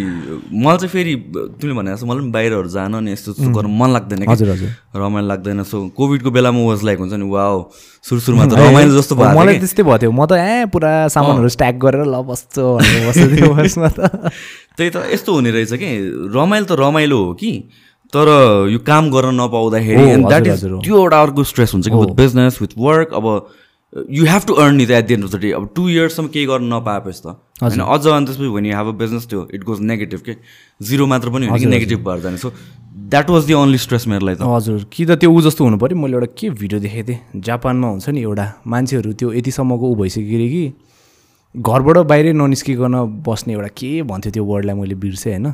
मलाई 0.50 0.78
चाहिँ 0.82 0.92
फेरि 0.96 1.14
तिमीले 1.62 1.76
भने 1.78 1.90
जस्तो 1.94 2.06
मलाई 2.10 2.22
पनि 2.26 2.32
बाहिरहरू 2.34 2.70
जान 2.74 2.94
नि 3.06 3.12
यस्तो 3.14 3.38
गर्नु 3.38 3.70
मन 3.70 3.90
लाग्दैन 3.94 4.26
हजुर 4.26 4.50
हजुर। 4.58 4.70
रमाइलो 4.98 5.28
लाग्दैन। 5.30 5.64
सो 5.70 5.78
कोभिडको 5.94 6.30
बेलामा 6.34 6.62
वाज 6.66 6.82
लाइक 6.90 6.98
हुन्छ 7.06 7.14
नि 7.14 7.30
वाओ 7.30 7.58
सुरु 8.08 8.20
सुरुमा 8.26 8.46
त 8.50 8.58
रमाइलो 8.66 8.98
जस्तो 8.98 9.14
भयो 9.14 9.38
मलाई 9.38 9.60
त्यस्तै 9.62 9.84
भयो 9.86 9.98
थियो 10.02 10.12
म 10.12 10.26
त 10.26 10.42
ए 10.42 10.66
पुरा 10.74 10.92
सामानहरू 11.14 11.50
स्ट्याक 11.54 11.76
गरेर 11.78 12.06
ल 12.10 12.18
बस्छु 12.26 12.66
त। 12.88 14.32
त्यही 14.78 14.90
त 14.90 14.98
यस्तो 15.14 15.34
हुने 15.34 15.52
रहेछ 15.52 15.74
कि? 15.74 15.90
रमाइलो 16.36 16.66
त 16.66 16.80
रमाइलो 16.80 17.18
हो 17.24 17.34
कि? 17.34 17.52
तर 18.14 18.28
यो 18.72 18.80
काम 18.80 19.10
गर्न 19.12 19.36
नपाउँदाखेरि 19.36 20.04
द्याट 20.24 20.48
इज। 20.48 20.64
त्यो 20.84 20.96
एउटा 20.98 21.22
अर्को 21.22 21.44
स्ट्रेस 21.44 21.74
हुन्छ 21.74 21.88
कि 21.88 21.96
विथ 21.96 22.14
बिजनेस 22.16 22.62
विथ 22.62 22.74
वर्क 22.78 23.14
अब 23.14 23.26
you 24.10 24.26
have 24.26 24.42
to 24.48 24.54
earn 24.54 24.82
it 24.82 24.92
at 24.92 25.08
the 25.08 25.12
end 25.12 25.24
of 25.24 25.32
the 25.32 25.40
day 25.42 25.52
अब 25.52 25.70
टु 25.76 25.90
इयर्ससम्म 25.90 26.28
केही 26.28 26.46
गर्न 26.46 26.74
नपाएपछि 26.74 27.22
त। 27.26 27.36
होइन 27.64 27.82
अझ 27.82 28.08
अनि 28.08 28.26
त्यसपछि 28.26 28.50
भने 28.56 28.70
हेभ 28.76 28.88
अ 28.88 28.92
बिजनेस 28.96 29.28
त्यो 29.28 29.48
इट 29.54 29.64
गोज 29.64 29.80
नेगेटिभ 29.82 30.20
के? 30.22 30.34
जिरो 30.84 31.06
मात्र 31.08 31.30
पनि 31.30 31.48
होइन 31.48 31.60
कि 31.60 31.66
नेगेटिभ 31.66 32.00
भएर 32.08 32.20
जाने। 32.22 32.38
So 32.38 32.52
that 33.12 33.30
was 33.30 33.48
the 33.48 33.52
only 33.54 33.78
stress 33.78 34.08
मेरोलाई 34.08 34.36
त। 34.36 34.42
हजुर 34.44 34.86
कि 34.92 35.06
त 35.06 35.12
त्यो 35.20 35.32
ऊ 35.32 35.42
जस्तो 35.42 35.64
हुनु 35.64 35.78
पऱ्यो। 35.78 35.98
मैले 35.98 36.14
एउटा 36.14 36.30
के 36.38 36.50
भिडियो 36.50 36.80
देखेको 36.80 37.08
थिएँ? 37.08 37.20
जापानमा 37.42 37.88
हुन्छ 37.88 38.10
नि 38.10 38.22
एउटा 38.22 38.46
मान्छेहरू 38.68 39.14
त्यो 39.14 39.34
यतिसम्मको 39.34 39.86
ऊ 39.88 39.96
भइसक्यो 39.96 40.48
कि 40.54 40.64
घरबाट 41.58 41.98
बाहिरै 42.08 42.32
ननिस्किकन 42.34 42.94
बस्ने 43.26 43.54
एउटा 43.54 43.68
के 43.78 43.90
भन्थ्यो 44.10 44.32
त्यो 44.32 44.44
वर्डलाई 44.46 44.76
मैले 44.76 44.96
बिर्सेँ 44.96 45.32
होइन? 45.34 45.48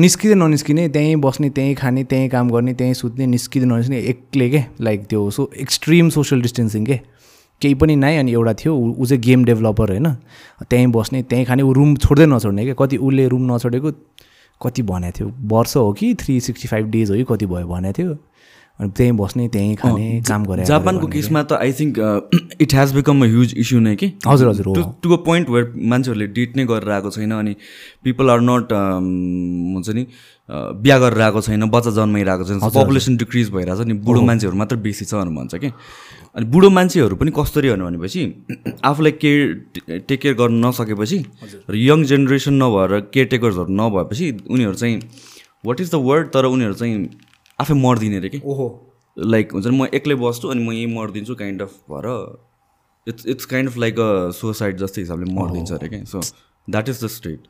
निस्किँदै 0.00 0.34
ननिस्किने 0.34 0.88
त्यहीँ 0.88 1.16
बस्ने 1.16 1.48
त्यहीँ 1.56 1.74
खाने 1.74 2.04
त्यहीँ 2.04 2.28
काम 2.28 2.50
गर्ने 2.50 2.74
त्यहीँ 2.74 2.94
सुत्ने 2.94 3.26
निस्किँदै 3.26 3.66
ननिस्किने 3.66 4.00
एक्लै 4.12 4.48
के? 4.50 4.60
लाइक 4.80 5.06
त्यो 5.08 5.30
सो 5.30 5.50
एक्सट्रिम 5.56 6.08
सोसियल 6.16 6.42
डिस्टेन्सिङ 6.42 6.84
के? 6.86 7.00
केही 7.62 7.74
पनि 7.74 7.96
नै 7.96 8.16
अनि 8.18 8.32
एउटा 8.32 8.52
थियो 8.60 8.74
ऊ 8.76 9.04
चाहिँ 9.06 9.22
गेम 9.22 9.44
डेभलपर 9.44 9.90
होइन? 9.90 10.08
त्यहीँ 10.68 10.86
बस्ने 10.92 11.22
त्यहीँ 11.22 11.46
खाने 11.46 11.62
ऊ 11.62 11.72
रुम 11.72 11.96
छोड्दै 12.04 12.26
नछोड्ने 12.26 12.64
क्या 12.64 12.74
कति 12.84 12.96
उसले 12.96 13.28
रुम 13.28 13.42
नछोडेको 13.54 13.90
कति 14.60 14.82
भनेको 14.82 15.18
थियो? 15.18 15.28
वर्ष 15.52 15.76
हो 15.76 15.92
कि 15.92 16.14
थ्री 16.20 16.40
सिक्सटी 16.40 16.68
फाइभ 16.68 16.86
डेज 16.90 17.10
हो 17.10 17.16
कि 17.16 17.24
कति 17.32 17.46
भयो 17.46 17.66
भनेको 17.68 17.96
थियो? 17.98 18.12
अनि 18.80 18.90
त्यहीँ 18.96 19.12
बस्ने 19.12 19.48
त्यहीँ 19.50 19.74
खाने 19.76 20.08
काम 20.24 20.44
गरे 20.46 20.64
जापानको 20.64 21.06
केसमा 21.08 21.42
त 21.42 21.52
I 21.54 21.72
think 21.74 21.98
it 22.60 22.74
has 22.74 22.92
become 22.94 23.24
a 23.24 23.28
huge 23.28 23.54
issue 23.58 23.80
नै 23.80 23.94
कि? 23.96 24.08
हजुर 24.26 24.48
हजुर 24.48 24.66
टु 25.02 25.12
अ 25.12 25.16
पोइन्ट 25.22 25.50
वेयर 25.50 25.72
मान्छेहरूले 25.86 26.26
डिट 26.32 26.56
नै 26.56 26.64
गरेर 26.66 26.90
आएको 26.90 27.10
छैन 27.12 27.32
अनि 27.34 27.54
पिपल 28.04 28.30
आर 28.30 28.40
नट 28.42 28.72
हुन्छ 28.72 29.88
नि 29.90 30.06
बिहा 30.48 30.98
गरेर 30.98 31.20
आएको 31.22 31.40
छैन 31.42 31.68
बच्चा 31.70 31.90
जन्माइरहेको 31.92 32.44
छैन 32.44 32.60
पपुलेसन 32.70 33.16
डिक्रिज 33.16 33.50
भइरहेको 33.50 33.84
छ 33.84 33.86
नि 33.86 34.00
बुढो 34.02 34.22
मान्छेहरू 34.24 34.56
मात्र 34.56 34.76
बेसी 34.82 35.04
छ 35.04 35.14
भनेर 35.14 35.36
भन्छ 35.36 35.54
कि? 35.56 35.72
अनि 36.34 36.46
बुढो 36.48 36.70
मान्छेहरू 36.72 37.16
पनि 37.16 37.30
कसरी 37.36 37.68
हो 37.68 37.76
भनेपछि 37.78 38.26
आफूलाई 38.90 39.12
केयर 39.20 40.00
टेक 40.00 40.20
केयर 40.20 40.34
गर्न 40.36 40.64
नसकेपछि 40.66 41.24
र 41.68 41.74
यङ 41.78 42.04
जेनेरेसन 42.06 42.62
नभएर 42.62 43.00
केयर 43.14 43.26
टेकर्सहरू 43.28 43.76
नभएपछि 43.76 44.36
उनीहरू 44.48 44.74
चाहिँ 44.74 45.00
वाट 45.66 45.80
इज 45.80 45.90
द 45.90 46.00
वर्ड 46.06 46.32
तर 46.32 46.44
उनीहरू 46.48 46.74
चाहिँ 46.74 47.28
आफै 47.60 47.74
मर्दिने 47.80 48.16
अरे 48.16 48.28
कि? 48.28 48.40
ओहो। 48.44 48.68
लाइक 49.16 49.52
हुन्छ 49.52 49.66
नि 49.66 49.76
म 49.76 49.86
एक्लै 49.94 50.14
बस्छु 50.20 50.48
अनि 50.48 50.64
म 50.64 50.72
यहीँ 50.72 50.94
मरिदिन्छु 50.94 51.34
काइन्ड 51.34 51.62
अफ 51.62 51.72
भएर। 51.90 52.06
It's 53.06 53.26
it's 53.26 53.44
kind 53.52 53.68
of 53.70 53.76
like 53.78 53.98
a 54.00 54.30
suicide 54.38 54.78
जस्तै 54.78 55.00
हिसाबले 55.00 55.32
मरिदिन्छ 55.34 55.72
अरे 55.72 55.88
क्या 55.88 56.04
so 56.12 56.20
that 56.68 56.88
is 56.88 57.04
the 57.04 57.06
state 57.16 57.40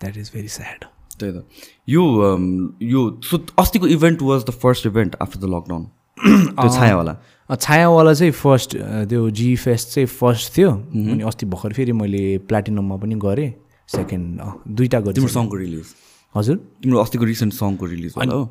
that 0.00 0.16
is 0.16 0.30
very 0.34 0.48
sad 0.48 0.84
त्यही 1.20 1.32
त। 1.32 1.44
यो 1.88 2.02
um, 2.26 2.44
यो 2.82 3.00
सो 3.30 3.38
अस्तिको 3.58 3.86
event 3.96 4.22
was 4.22 4.44
the 4.44 4.50
first 4.62 4.86
event 4.86 5.16
after 5.22 5.40
the 5.40 5.50
lockdown 5.54 5.84
त्यो 6.18 6.68
छायावाला। 6.76 7.16
छायावाला 7.50 8.12
चाहिँ 8.14 8.32
फर्स्ट 8.32 8.76
त्यो 9.10 9.28
जी 9.30 9.54
फेस्ट 9.56 9.88
चाहिँ 9.94 10.06
फर्स्ट 10.06 10.56
थियो। 10.56 10.70
अनि 10.70 11.22
अस्ति 11.26 11.46
भर्खर 11.46 11.72
फेरि 11.72 11.92
मैले 12.00 12.22
प्लाटिनममा 12.48 12.96
पनि 12.96 13.14
गरेँ। 13.24 13.52
सेकेन्ड 13.88 14.40
दुइटा 14.78 15.00
गरेँ 15.00 15.14
तिम्रो 15.14 15.32
सङको 15.34 15.56
रिलिज 15.56 15.86
हजुर। 16.34 16.56
तिम्रो 16.82 16.98
अस्तिको 17.00 17.24
रिसेन्ट 17.24 17.52
सङको 17.54 17.86
रिलिज 17.86 18.14
हो। 18.16 18.42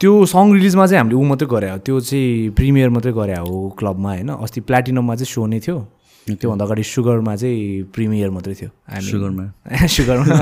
त्यो 0.00 0.12
सङ 0.26 0.52
रिलिजमा 0.52 0.86
चाहिँ 0.86 0.98
हामीले 1.00 1.16
ऊ 1.16 1.24
मात्रै 1.24 1.48
गरे 1.48 1.70
हो। 1.70 1.78
त्यो 1.86 2.00
चाहिँ 2.00 2.50
प्रिमियर 2.56 2.88
मात्रै 2.90 3.12
गरे 3.12 3.36
हो 3.40 3.54
क्लबमा 3.78 4.10
होइन? 4.10 4.30
अस्ति 4.44 4.60
प्लाटिनममा 4.68 5.14
चाहिँ 5.14 5.32
सो 5.32 5.46
नै 5.46 5.60
थियो। 5.60 5.78
त्योभन्दा 6.26 6.64
अगाडि 6.64 6.82
सुगरमा 6.82 7.34
चाहिँ 7.36 7.82
प्रिमियर 7.94 8.30
मात्रै 8.36 8.54
थियो। 8.54 8.70
सुगरमा 9.10 9.44
सुगरमा 9.86 10.34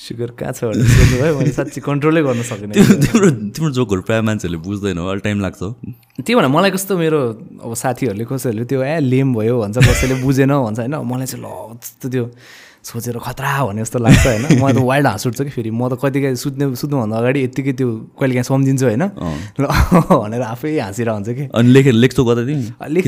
सुगर 0.00 0.30
कहाँ 0.34 0.52
छ 0.52 0.64
भनेर 0.64 1.38
मैले 1.38 1.52
साँच्ची 1.54 1.80
कन्ट्रोलै 1.86 2.22
गर्न 2.26 2.42
सकेन। 2.42 2.72
तिम्रो 2.74 3.30
तिम्रो 3.54 3.70
जोकहरू 3.70 4.02
प्रायः 4.02 4.22
मान्छेहरूले 4.26 4.58
बुझ्दैन 4.66 4.98
अलि 4.98 5.20
टाइम 5.22 5.38
लाग्छ 5.40 5.60
त्यही 5.62 6.34
भएर 6.34 6.46
मलाई 6.50 6.70
कस्तो 6.74 6.98
मेरो 6.98 7.20
अब 7.62 7.72
साथीहरूले 7.78 8.24
कसैहरूले 8.26 8.64
त्यो 8.66 8.82
ए 8.82 8.98
लेम 9.06 9.28
भयो 9.36 9.54
भन्छ। 9.60 9.78
कसैले 9.78 10.14
बुझेन 10.24 10.50
भन्छ 10.50 10.78
होइन? 10.80 10.94
मलाई 11.06 11.26
चाहिँ 11.30 11.44
ल 11.44 11.46
त्यो 12.10 12.24
सोचेर 12.84 13.18
खतरा 13.18 13.64
भने 13.66 13.82
जस्तो 13.82 13.98
लाग्छ 13.98 14.26
होइन। 14.26 14.42
मलाई 14.62 14.72
त 14.72 14.76
वाइल्ड 14.76 15.06
हाँस 15.06 15.26
उठ्छ 15.26 15.42
कि 15.42 15.50
फेरि। 15.50 15.70
म 15.70 15.88
त 15.88 15.98
कतिकाहीँ 16.00 16.34
सुत्ने 16.34 16.74
सुत्नुभन्दा 16.76 17.16
अगाडि 17.16 17.44
यत्तिकै 17.44 17.72
त्यो 17.72 17.88
कहिले 18.16 18.34
काहीँ 18.34 18.42
सम्झिन्छु 18.42 18.86
होइन। 18.86 19.04
ल 19.60 19.64
भनेर 20.22 20.42
आफै 20.42 20.78
हाँसिरहेको 20.78 21.14
हुन्छ 21.14 21.28
कि। 21.28 21.44
अनि 21.54 21.68
लेखेर 21.68 21.94
लेख्छौ 21.94 22.24
कता 22.24 22.42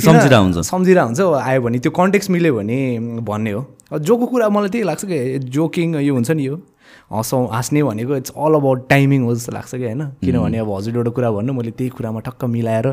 सम्झिरहेको 0.01 0.43
हुन्छ? 0.43 0.59
सम्झिरहेको 0.69 1.07
हुन्छ। 1.07 1.21
आयो 1.21 1.61
भने 1.63 1.79
त्यो 1.79 1.93
कन्टेक्स्ट 1.93 2.31
मिल्यो 2.31 2.53
भने 2.57 2.79
भन्ने 3.25 3.53
हो। 3.53 3.63
जोको 3.99 4.27
कुरा 4.27 4.49
मलाई 4.49 4.69
त्यही 4.69 4.85
लाग्छ 4.85 5.05
कि 5.05 5.39
जोकिङ 5.39 5.97
यो 5.97 6.15
हुन्छ 6.15 6.31
नि 6.31 6.47
यो। 6.47 6.61
हँसाउँ 7.13 7.49
हाँस्ने 7.53 7.83
भनेको 7.83 8.17
इट्स 8.17 8.33
अल 8.37 8.55
अबाउट 8.55 8.89
टाइमिङ 8.89 9.23
हो 9.23 9.35
जस्तो 9.35 9.53
लाग्छ 9.53 9.75
कि 9.75 9.85
होइन? 9.85 10.03
किनभने 10.25 10.59
अब 10.59 10.71
हजुर 10.77 10.97
एउटा 10.97 11.11
कुरा 11.11 11.31
भन्नु 11.31 11.53
मैले 11.53 11.71
त्यही 11.71 11.91
कुरामा 11.91 12.21
ठक्क 12.21 12.45
मिलाएर 12.45 12.87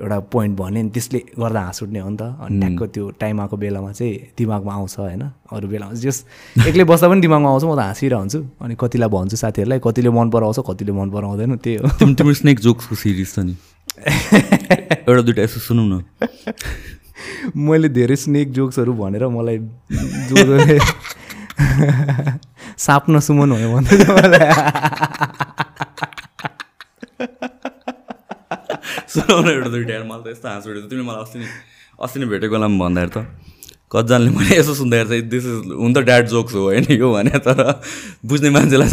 एउटा 0.00 0.18
पोइन्ट 0.32 0.58
भने 0.58 0.82
त्यसले 0.90 1.18
गर्दा 1.38 1.60
हाँस 1.60 1.82
उठ्ने 1.82 1.98
हो 1.98 2.10
नि 2.10 2.16
त। 2.16 2.22
अनि 2.22 2.60
ठ्याक्क 2.60 2.82
त्यो 2.94 3.10
टाइम 3.20 3.40
आएको 3.40 3.56
बेलामा 3.56 3.92
चाहिँ 3.92 4.14
दिमागमा 4.38 4.72
आउँछ 4.74 4.98
होइन? 4.98 5.22
अरू 5.52 5.68
बेलामा 5.68 5.92
जस 5.94 6.24
एक्लै 6.68 6.84
बस्दा 6.84 7.08
पनि 7.08 7.20
दिमागमा 7.20 7.48
आउँछ 7.50 7.64
म 7.64 7.74
त 7.74 7.80
हाँसिरहेको 7.80 8.20
हुन्छु 8.20 8.40
अनि 8.60 8.74
कतिलाई 8.80 9.08
भन्छु 9.08 9.36
साथीहरूलाई 9.36 9.78
कतिले 9.80 10.10
मन 10.10 10.30
पराउँछ 10.30 10.58
कतिले 10.68 10.92
मन 10.92 11.10
पराउँदैन 11.10 11.56
त्यही 11.56 11.76
हो। 11.76 11.88
तिम्रो 11.98 12.34
स्नेक 12.34 12.60
जोक्सको 12.60 12.94
सिरिज 12.94 13.34
छ 13.34 13.38
नि। 13.48 13.54
एउटा 15.08 15.22
दुइटा 15.22 15.42
यसो 15.42 15.60
सुनौ 15.60 15.84
न। 15.84 16.02
मैले 17.56 17.88
धेरै 17.88 18.16
स्नेक 18.16 18.52
जोक्सहरू 18.52 18.92
भनेर 18.92 19.26
मलाई 19.28 19.58
जो 20.28 20.36
साप 22.86 23.04
नसुमन 23.10 23.50
भयो 23.54 23.68
भन्दै 23.74 23.94
थियो 24.00 24.12
मलाई। 24.16 24.46
सुनाउ 29.14 29.38
न 29.40 29.48
एउटा 29.54 29.70
दुइटा 29.74 29.94
मलाई 30.10 30.22
त 30.22 30.26
यस्तो 30.34 30.48
हाँस 30.48 30.66
उठेको 30.66 30.88
तिमीले 30.90 31.06
मलाई 31.08 31.22
अस्ति 31.24 31.38
नै 31.38 31.48
अस्ति 32.04 32.16
नै 32.20 32.26
भेटेको 32.32 32.54
बेलामा 32.54 32.76
भन्दाखेरि 32.84 33.12
त 33.14 33.18
कतिजनाले 33.94 34.30
मैले 34.34 34.54
यसो 34.58 34.72
सुन्दाखेरि 34.74 35.08
चाहिँ 35.08 35.24
दिस 35.30 35.44
इज 35.46 35.54
हुन 35.78 35.90
त 35.94 35.98
ड्याड 36.10 36.24
जोक्स 36.34 36.54
हो 36.58 36.62
होइन 36.74 36.84
यो 36.90 37.08
भने 37.14 37.38
तर 37.46 37.58
बुझ्ने 38.26 38.50
मान्छेलाई 38.50 38.88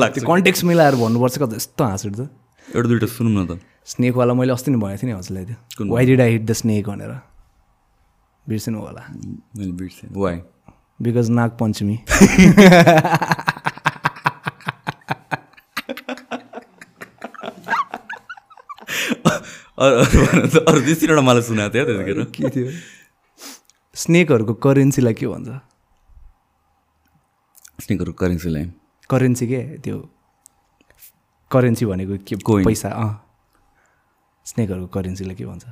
लाग्छ 0.00 0.24
कन्टेक्स्ट 0.24 0.64
मिलाएर 0.64 0.94
भन्नुपर्छ 0.96 1.36
कता 1.44 1.56
यस्तो 1.60 1.84
हाँस 1.84 2.02
उठ्छ 2.08 2.20
एउटा 2.68 2.88
दुइटा 2.88 3.06
सुनौँ 3.12 3.32
न 3.32 3.46
त। 3.46 3.60
स्नेकवाला 3.88 4.32
मैले 4.40 4.52
अस्ति 4.52 4.68
नै 4.72 4.78
भनेको 4.80 5.00
थिएँ 5.00 5.12
नि 5.12 5.16
हजुरलाई 5.18 5.44
त्यो। 5.44 5.84
Why 5.92 6.04
did 6.06 6.20
I 6.20 6.30
hit 6.32 6.44
the 6.44 6.52
snake 6.52 6.88
भनेर। 6.88 7.12
बिर्सिनु 8.44 8.78
होला। 8.80 9.02
बिर्सेँ। 9.56 10.08
वाइ 10.12 10.36
बिकज 11.02 11.30
नाग 11.30 11.50
पञ्चमी 11.50 11.96
अरू 19.78 20.80
दुई 20.80 20.94
तिनवटा 20.94 21.22
मलाई 21.22 21.42
सुनाएको 21.42 21.74
थियो 21.74 21.84
त्यतिखेर। 21.86 22.18
के 22.34 22.50
थियो? 22.50 22.66
स्नेकहरूको 23.94 24.54
करेन्सीलाई 24.54 25.14
के 25.14 25.26
भन्छ? 25.26 25.48
स्नेकहरूको 27.84 28.18
करेन्सीलाई 28.18 28.64
करेन्सी 29.10 29.46
के? 29.46 29.60
त्यो 29.78 29.96
करेन्सी 31.50 31.86
भनेको 31.86 32.14
के 32.26 32.36
पैसा 32.64 32.88
अँ। 32.88 33.10
स्नेकहरूको 34.44 34.86
करेन्सीलाई 34.86 35.34
के 35.34 35.46
भन्छ? 35.46 35.64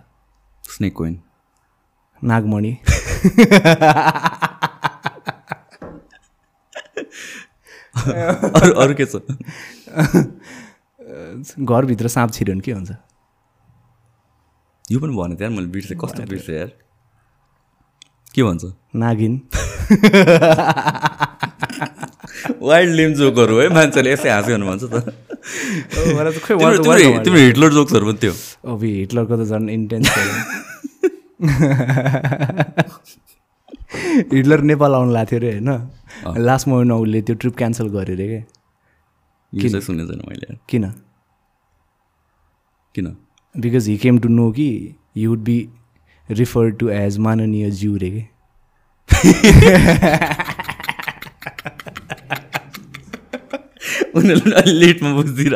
स्नेक 0.65 0.93
कोइन 0.95 1.21
नागमणि। 2.25 2.73
अरू 8.07 8.73
अरू 8.83 8.95
के 9.01 9.07
छ? 9.07 9.09
घरभित्र 11.59 12.09
साँप 12.09 12.31
छिर्यो 12.33 12.55
भने 12.55 12.63
के 12.63 12.73
हुन्छ? 12.73 12.91
यो 14.93 14.99
पनि 15.01 15.13
थियो 15.17 15.43
यार 15.43 15.51
मैले 15.51 15.67
बिर्सेँ। 15.75 15.97
कस्तो 15.99 16.23
बिर्सेँ 16.31 16.57
यार? 16.57 16.71
के 18.35 18.43
भन्छ? 18.43 18.65
नागिन। 18.97 19.41
वाइल्ड 22.63 22.95
लिम 22.95 23.15
जोकहरू 23.15 23.59
है 23.61 23.69
मान्छेले 23.75 24.13
यसै 24.13 24.29
हाँस्यो 24.31 24.57
भने 24.57 24.67
भन्छ 24.67 24.85
त। 24.93 24.95
तिम्रो 27.25 27.39
हिटलर 27.39 27.73
जोक्सहरू 27.73 28.07
पनि 28.07 28.19
थियो 28.23 28.33
अब 28.73 28.83
हिटलरको 28.83 29.37
त 29.37 29.39
झन् 29.47 29.71
इन्टेन्स 29.71 30.09
हिटलर 34.33 34.61
नेपाल 34.63 34.95
आउनु 34.95 35.13
लाग्थ्यो 35.13 35.39
अरे 35.39 35.53
होइन? 35.53 35.71
लास्ट 36.39 36.69
मोमेन्टमा 36.69 36.97
उसले 36.97 37.23
त्यो 37.23 37.35
ट्रिप 37.37 37.57
क्यान्सल 37.57 37.89
गर्यो 37.97 38.15
अरे 38.17 38.45
क्या 39.53 39.81
सुनेको 39.81 40.13
छैन 40.13 40.23
मैले। 40.29 40.57
किन? 40.69 40.85
किन? 42.95 43.07
Because 43.55 43.89
he 43.89 43.97
came 43.99 44.19
to 44.19 44.29
know 44.29 44.51
कि 44.53 44.69
you 45.17 45.31
would 45.31 45.43
be 45.45 45.59
refer 46.29 46.71
to 46.81 46.89
as 46.91 47.19
माननीय 47.19 47.71
ज्यू 47.71 47.97
रे 47.97 48.11
के? 48.11 48.23
उनीहरूले 54.17 54.55
अलि 54.57 54.73
लेटमा 54.73 55.13
बुझिदिएर। 55.15 55.55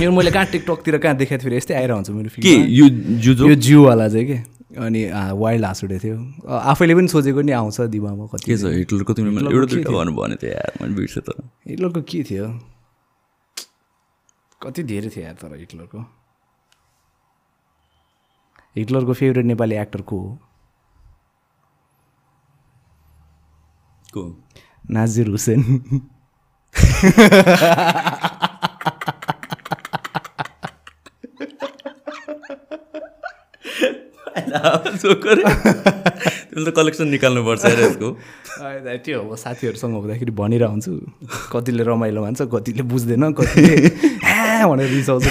यो 0.00 0.10
मैले 0.12 0.30
कहाँ 0.30 0.46
टिकटकतिर 0.46 0.98
कहाँ 0.98 1.16
देखाएको 1.16 1.42
थियो 1.44 1.56
यस्तै 1.56 1.74
आइरहन्छ 1.74 2.10
मेरो 2.10 2.28
के? 2.28 2.40
फिल्म 2.40 3.48
यो 3.48 3.54
जियोवाला 3.54 4.08
चाहिँ 4.08 4.26
के? 4.26 4.38
अनि 4.78 5.04
वाइल्ड 5.36 5.64
हाँस 5.64 5.84
उठेको 5.84 6.00
थियो। 6.04 6.16
आफैले 6.56 6.94
पनि 6.94 7.08
सोचेको 7.08 7.40
नि 7.42 7.52
आउँछ 7.52 7.80
दिमागमा 7.80 8.26
कति 8.26 8.44
के 8.46 8.56
छ 8.56 8.64
हिटलरको 8.74 9.12
तिमीले 9.12 9.50
एउटा 9.52 9.90
भन्नु 9.90 10.12
भने 10.16 10.36
थियो 10.36 10.50
यार 10.50 10.72
मैले 10.82 10.94
बिर्सेँ 10.94 11.22
त। 11.22 11.50
हिटलरको 11.68 12.02
के 12.02 12.22
थियो? 12.30 12.46
कति 14.62 14.82
धेरै 14.82 15.08
थियो 15.10 15.24
यार 15.24 15.34
तर 15.34 15.56
हिटलरको? 15.56 15.98
हिटलरको 18.76 19.12
फेभरेट 19.12 19.44
नेपाली 19.44 19.76
एक्टर 19.76 20.00
को 20.00 20.18
हो? 20.18 20.38
को? 24.16 24.22
नाजिर 24.90 25.28
हुसेन। 25.28 25.60
तिमीले 36.52 36.70
त 36.70 36.74
कलेक्सन 36.76 37.06
निकाल्नुपर्छ 37.08 37.64
यार 37.64 37.80
यसको। 37.82 38.08
त्यो 39.04 39.18
अब 39.20 39.34
साथीहरूसँग 39.44 39.94
हुँदाखेरि 39.94 40.32
भनिरह 40.40 40.68
हुन्छु। 40.72 40.92
कतिले 41.52 41.82
रमाइलो 41.88 42.20
मान्छ 42.22 42.40
कतिले 42.52 42.82
बुझ्दैन 42.92 43.32
कतिले 43.32 43.74
भनेर 44.70 44.88
रिसाउँछ। 44.92 45.24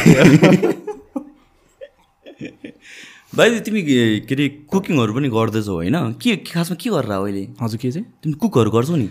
भाइ 3.35 3.59
तिमी 3.65 3.81
के 3.87 3.97
अरे 4.33 4.45
कुकिङहरू 4.71 5.11
पनि 5.15 5.27
गर्दैछौ 5.29 5.73
होइन? 5.73 5.95
के 6.21 6.35
खासमा 6.51 6.75
के 6.81 6.89
गरेर 6.89 7.11
अहिले? 7.11 7.43
हजुर 7.61 7.79
के 7.79 7.91
चाहिँ? 7.91 8.05
तिमी 8.23 8.33
कुकहरू 8.41 8.69
गर्छौ 8.71 8.95
नि। 8.95 9.07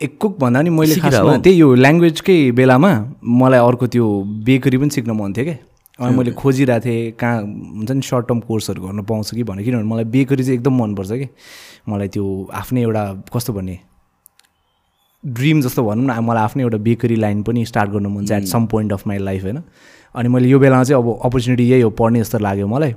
एक 0.00 0.16
कुक 0.18 0.38
भन्दा 0.40 0.62
नि 0.62 0.70
मैले 0.70 0.94
खासमा 1.02 1.32
हो? 1.32 1.38
त्यही 1.44 1.58
यो 1.60 1.74
ल्याङ्ग्वेजकै 1.74 2.38
बेलामा 2.56 2.92
मलाई 3.22 3.60
अर्को 3.60 3.86
त्यो 3.92 4.06
बेकरी 4.46 4.76
पनि 4.78 4.90
सिक्न 4.96 5.10
मन 5.18 5.32
थियो 5.36 5.44
क्या। 5.44 5.58
अनि 6.00 6.16
मैले 6.16 6.32
खोजिरहेको 6.32 6.84
थिएँ 6.84 7.10
कहाँ 7.20 7.40
हुन्छ 7.42 7.90
नि 7.90 8.02
सर्ट 8.02 8.28
टर्म 8.28 8.40
कोर्सहरू 8.40 8.82
गर्न 8.82 9.02
पाउँछ 9.04 9.34
कि 9.34 9.42
भने 9.44 9.64
किनभने 9.64 9.84
मलाई 9.84 10.04
बेकरी 10.04 10.44
चाहिँ 10.44 10.58
एकदम 10.58 10.82
मनपर्छ 10.82 11.10
कि। 11.12 11.28
मलाई 11.88 12.08
त्यो 12.08 12.24
आफ्नै 12.54 12.82
एउटा 12.82 13.04
कस्तो 13.34 13.52
भन्ने 13.52 13.78
ड्रिम 15.24 15.60
जस्तो 15.62 15.84
भनौँ 15.84 16.04
न 16.04 16.18
मलाई 16.24 16.42
आफ्नै 16.42 16.62
एउटा 16.62 16.78
बेकरी 16.78 17.16
लाइन 17.16 17.42
पनि 17.42 17.64
स्टार्ट 17.66 17.90
गर्नु 17.90 18.08
मन 18.08 18.26
छ 18.26 18.32
at 18.32 18.44
some 18.48 18.66
point 18.66 18.92
of 18.92 19.06
my 19.06 19.18
life 19.18 19.42
होइन। 19.42 19.62
अनि 20.14 20.28
मैले 20.28 20.48
यो 20.48 20.58
बेलामा 20.58 20.84
चाहिँ 20.84 21.02
अब 21.02 21.20
अपर्च्युनिटी 21.24 21.68
यही 21.70 21.80
हो 21.80 21.90
पढ्ने 21.90 22.20
जस्तो 22.20 22.38
लाग्यो 22.38 22.66
मलाई। 22.66 22.94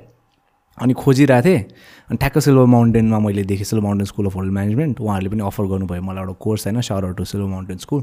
अनि 0.78 0.92
खोजिरहेको 0.92 1.48
थिएँ 1.48 1.60
अनि 2.08 2.16
ठ्याक्क 2.16 2.38
सिल्भर 2.38 2.64
माउन्टेनमा 2.66 3.18
मैले 3.18 3.42
देखेँ 3.44 3.64
silver 3.64 3.84
mountain 3.84 4.06
school 4.06 4.26
of 4.26 4.34
hotel 4.36 4.50
management 4.50 5.00
उहाँहरूले 5.00 5.30
पनि 5.30 5.42
अफर 5.46 5.64
गर्नुभयो 5.66 6.02
मलाई 6.02 6.22
एउटा 6.22 6.32
कोर्स 6.40 6.66
होइन 6.66 6.80
साउर 6.80 7.12
टु 7.14 7.24
सिल्भर 7.24 7.48
माउन्टेन 7.48 7.78
स्कुल 7.78 8.02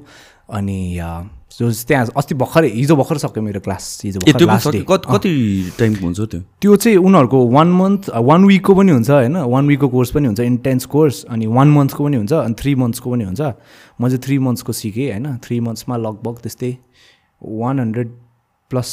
अनि 0.50 0.80
जो 1.60 1.70
त्यहाँ 1.88 2.08
अस्ति 2.18 2.36
भर्खरै 2.36 2.70
हिजो 2.70 2.96
भर्खर 2.96 3.18
सक्यो 3.24 3.42
मेरो 3.44 3.60
क्लास 3.62 3.84
हिजो 4.04 4.20
कति 4.26 5.30
टाइमको 5.80 6.06
हुन्छ 6.06 6.20
त्यो? 6.22 6.40
त्यो 6.62 6.76
चाहिँ 6.76 6.98
उनीहरूको 6.98 7.40
वान 7.54 7.70
मन्थ 7.72 8.10
वान 8.10 8.46
विकको 8.46 8.74
पनि 8.76 8.92
हुन्छ 8.92 9.10
होइन? 9.10 9.38
वान 9.38 9.68
विकको 9.68 9.88
कोर्स 9.88 10.10
पनि 10.12 10.26
हुन्छ 10.28 10.40
इन्टेन्स 10.40 10.86
कोर्स 10.90 11.24
अनि 11.30 11.46
वान 11.46 11.68
मन्थको 11.78 12.04
पनि 12.04 12.18
हुन्छ 12.18 12.34
अनि 12.34 12.54
थ्री 12.58 12.76
मन्थ्सको 12.76 13.12
पनि 13.12 13.24
हुन्छ। 13.24 13.42
म 14.02 14.08
चाहिँ 14.10 14.22
थ्री 14.26 14.38
मन्थ्सको 14.40 14.72
सिकेँ 14.74 15.10
होइन? 15.12 15.38
थ्री 15.46 15.60
मन्थ्समा 15.60 15.98
लगभग 15.98 16.36
त्यस्तै 16.42 16.72
वान 17.42 17.80
हन्ड्रेड 17.80 18.10
प्लस 18.70 18.90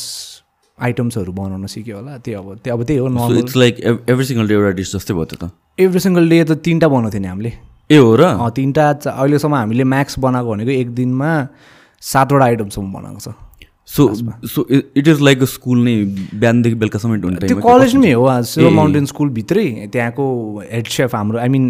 आइटम्सहरू 0.78 1.32
बनाउन 1.32 1.66
सिक्यो 1.66 1.96
होला। 1.96 2.18
त्यो 2.24 2.38
अब 2.40 2.60
त्यो 2.60 2.76
अब 2.76 2.82
त्यही 2.84 2.98
हो 3.00 3.08
normal 3.08 3.38
it's 3.38 3.56
like 3.56 3.74
every 4.04 4.24
single 4.24 4.46
day 4.48 4.54
एउटा 4.54 4.70
डिस 4.76 4.96
जस्तै 4.96 5.14
भयो 5.14 5.24
त्यो 5.24 5.38
त? 5.40 5.50
एभ्री 5.80 6.00
सिङ्गल 6.00 6.28
डे 6.28 6.44
त 6.44 6.52
तिनवटा 6.60 6.88
बनाउँथ्यो 6.88 7.20
नि 7.20 7.28
हामीले। 7.28 7.52
ए 7.90 7.96
हो 7.96 8.14
र? 8.16 8.22
अँ, 8.36 8.50
तिनवटा 8.52 9.10
अहिलेसम्म 9.16 9.54
हामीले 9.54 9.84
म्याक्स 9.84 10.18
बनाएको 10.20 10.48
भनेको 10.52 10.70
एक 10.70 10.88
दिनमा 10.94 11.30
सातवटा 12.02 12.44
आइटमसम्म 12.44 12.92
बनाएको 12.92 13.20
छ 13.20 13.34
so 13.88 14.02
so 14.46 14.66
it 14.70 15.08
is 15.08 15.20
like 15.20 15.42
a 15.42 15.46
school 15.52 15.78
नै 15.84 15.94
बिहानदेखि 16.34 16.76
बेलुकासम्म 16.82 17.20
त्यो 17.20 17.30
टाइम 17.40 17.60
कलेजमै 17.60 18.12
हो 18.12 18.42
सिल्भर 18.50 18.72
माउन्टेन 18.74 19.06
स्कुलभित्रै 19.12 19.66
त्यहाँको 19.92 20.26
हेड 20.70 20.86
सेफ 20.96 21.14
हाम्रो 21.14 21.38
आई 21.38 21.48
मिन 21.48 21.64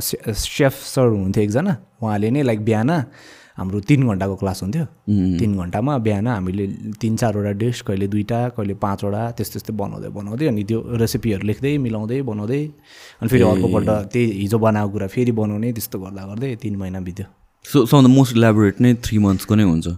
सेफ 0.00 0.74
सर 0.84 1.06
हुनुहुन्थ्यो 1.06 1.44
एकजना। 1.44 1.76
उहाँले 2.02 2.30
नै 2.30 2.42
लाइक 2.42 2.64
बिहान 2.64 2.90
हाम्रो 3.58 3.80
तिन 3.90 4.06
घन्टाको 4.06 4.36
क्लास 4.42 4.62
हुन्थ्यो। 4.62 4.84
तिन 5.38 5.56
घन्टामा 5.58 5.96
बिहान 6.06 6.26
हामीले 6.28 6.66
तिन 7.00 7.16
चारवटा 7.16 7.52
डिस 7.58 7.82
कहिले 7.88 8.06
दुईवटा 8.14 8.38
कहिले 8.54 8.74
पाँचवटा 8.84 9.22
त्यस्तो 9.34 9.58
त्यस्तै 9.58 9.74
बनाउँदै 9.82 10.08
बनाउँदै 10.14 10.46
अनि 10.46 10.62
त्यो 10.70 10.78
रेसिपीहरू 11.02 11.46
लेख्दै 11.50 11.76
मिलाउँदै 11.86 12.20
बनाउँदै 12.30 12.62
अनि 13.20 13.28
फेरि 13.28 13.42
अर्कोपल्ट 13.50 13.90
त्यही 14.14 14.30
हिजो 14.42 14.58
बनाएको 14.66 14.90
कुरा 14.94 15.06
फेरि 15.16 15.32
बनाउने 15.42 15.72
त्यस्तो 15.74 15.98
गर्दा 15.98 16.22
गर्दै 16.30 16.54
तिन 16.62 16.76
महिना 16.76 17.00
बित्यो। 17.10 17.26
So 17.72 17.86
some 17.86 18.04
the 18.04 18.06
most 18.06 18.36
elaborate 18.36 18.80
नै 18.80 18.94
थ्री 19.04 19.18
मन्थ्सको 19.18 19.54
नै 19.54 19.64
हुन्छ. 19.64 19.88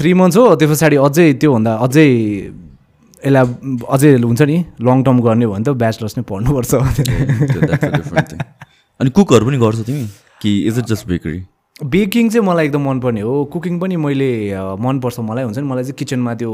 थ्री 0.00 0.14
मन्थ्स 0.14 0.36
हो 0.36 0.56
त्यो 0.56 0.68
पछाडि 0.68 0.96
अझै 0.96 1.32
त्योभन्दा 1.40 1.74
अझै 1.86 2.08
यसलाई 3.24 3.44
अझै 3.88 4.16
हुन्छ 4.22 4.42
नि 4.42 4.64
लङ 4.80 5.02
टर्म 5.02 5.20
गर्ने 5.20 5.44
हो 5.44 5.52
भने 5.52 5.64
त 5.64 5.68
ब्याचलर्स 5.82 6.18
नै 6.18 6.24
पढ्नुपर्छ. 6.30 6.74
अनि 9.00 9.10
कुकहरू 9.10 9.46
पनि 9.46 9.58
गर्छौ 9.58 9.82
तिमी? 9.82 10.06
कि 10.42 10.58
is 10.68 10.78
it 10.78 10.84
just 10.84 11.08
bakery 11.08 11.42
baking 11.80 12.28
चाहिँ 12.28 12.46
मलाई 12.46 12.66
एकदम 12.66 12.88
मनपर्ने 12.88 13.20
हो। 13.20 13.44
कुकिङ 13.44 13.78
पनि 13.80 13.96
मैले 13.96 14.52
मनपर्छ 14.76 15.20
मलाई। 15.20 15.44
हुन्छ 15.44 15.58
नि? 15.58 15.64
मलाई 15.64 15.84
चाहिँ 15.84 15.96
किचनमा 15.96 16.34
त्यो 16.34 16.50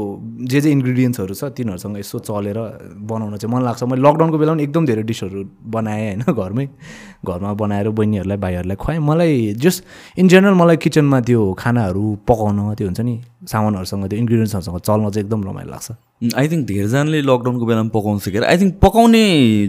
जे 0.47 0.61
जे 0.61 0.71
इन्ग्रिडियन्ट्सहरू 0.71 1.33
छ 1.33 1.43
तिनीहरूसँग 1.51 1.97
यसो 1.99 2.19
चलेर 2.19 2.57
बनाउन 2.95 3.35
चाहिँ 3.37 3.51
मन 3.55 3.63
लाग्छ। 3.63 3.83
मैले 3.83 4.01
लकडाउनको 4.07 4.37
बेलामा 4.37 4.55
पनि 4.55 4.63
एकदम 4.63 4.85
धेरै 4.85 5.03
डिसहरू 5.03 5.43
बनाएँ 5.67 6.15
होइन? 6.15 6.23
घरमै 6.39 6.65
घरमा 7.27 7.53
बनाएर 7.53 7.89
बहिनीहरूलाई 7.89 8.37
भाइहरूलाई 8.37 8.75
खुवाएँ। 8.75 8.99
मलाई 8.99 9.53
जस्ट 9.59 9.83
इन 10.17 10.27
जेनरल 10.27 10.53
मलाई 10.53 10.77
किचनमा 10.77 11.19
त्यो 11.19 11.53
खानाहरू 11.59 12.03
पकाउन 12.27 12.73
त्यो 12.75 12.87
हुन्छ 12.87 13.01
नि 13.01 13.15
सामानहरूसँग 13.47 14.05
त्यो 14.09 14.19
इन्ग्रिडियन्ट्सहरूसँग 14.19 14.79
चल्न 14.87 15.09
चाहिँ 15.09 15.25
एकदम 15.25 15.41
रमाइलो 15.49 15.71
लाग्छ। 15.71 15.87
आई 16.35 16.47
थिङ्क 16.51 16.63
धेरैजनाले 16.67 17.19
लकडाउनको 17.21 17.65
बेलामा 17.65 17.89
पकाउनु 17.95 18.19
सिकेर 18.19 18.43
आई 18.43 18.57
थिङ्क 18.57 18.73
पकाउने 18.83 19.23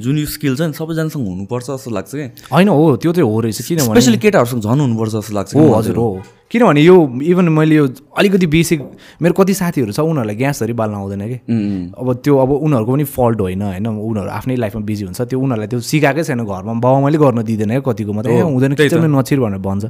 जुन 0.05 0.19
यो 0.19 0.27
स्किल 0.27 0.57
छ 0.57 0.61
नि 0.69 0.75
सबैजनासँग 0.75 1.27
हुनुपर्छ 1.29 1.67
जस्तो 1.71 1.91
लाग्छ 1.91 2.11
कि? 2.15 2.27
होइन 2.53 2.69
हो 2.69 2.97
त्यो 2.97 3.13
चाहिँ 3.13 3.29
हो 3.31 3.41
रहेछ 3.41 3.61
किनभने 3.63 3.95
स्पेसली 3.95 4.19
केटाहरूसँग 4.19 4.63
झन् 4.63 4.81
हुनुपर्छ 4.81 5.13
जस्तो 5.13 5.35
लाग्छ 5.35 5.51
हो 5.55 5.65
हजुर। 5.75 5.97
हो। 5.97 6.11
किनभने 6.51 6.81
यो 6.81 6.97
इभन 7.23 7.49
मैले 7.53 7.75
यो 7.77 7.87
अलिकति 8.17 8.47
बेसिक 8.49 8.81
मेरो 9.23 9.35
कति 9.37 9.55
साथीहरू 9.55 9.93
छ 9.93 10.01
उनीहरूलाई 10.01 10.37
ग्यासधरि 10.37 10.73
बाल्न 10.73 10.95
आउँदैन 10.95 11.23
कि? 11.29 11.39
अब 11.93 12.09
त्यो 12.25 12.37
अब 12.41 12.51
उनीहरूको 12.65 12.93
पनि 12.93 13.05
फल्ट 13.05 13.41
होइन 13.41 13.63
होइन? 13.63 13.87
उनीहरू 13.87 14.31
आफ्नै 14.33 14.57
लाइफमा 14.57 14.83
बिजी 14.89 15.05
हुन्छ 15.05 15.21
त्यो 15.29 15.39
उनीहरूलाई 15.41 15.69
त्यो 15.69 15.81
सिकाएकै 15.81 16.23
छैन 16.25 16.41
घरमा। 16.49 16.73
बाबामाले 16.81 17.19
गर्न 17.21 17.43
दिँदैन 17.45 17.69
क्या 17.69 17.85
कतिको 17.85 18.13
मात्रै। 18.17 18.41
हुँदैन। 18.41 18.75
किचनमै 18.81 19.09
नछिर 19.13 19.39
भनेर 19.45 19.61
भन्छ। 19.61 19.85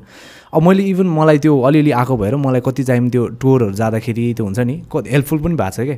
अब 0.51 0.63
मैले 0.67 0.83
इभन 0.83 1.07
मलाई 1.07 1.39
त्यो 1.39 1.55
अलिअलि 1.63 1.91
आएको 1.95 2.17
भएर 2.17 2.35
मलाई 2.43 2.61
कति 2.67 2.83
टाइम 2.91 3.09
त्यो 3.15 3.23
टुरहरू 3.39 3.73
जाँदाखेरि 3.79 4.25
त्यो 4.35 4.45
हुन्छ 4.45 4.59
नि 4.59 4.75
कति 4.91 5.11
हेल्पफुल 5.15 5.39
पनि 5.39 5.55
भएको 5.55 5.71
छ 5.71 5.81
क्या 5.87 5.97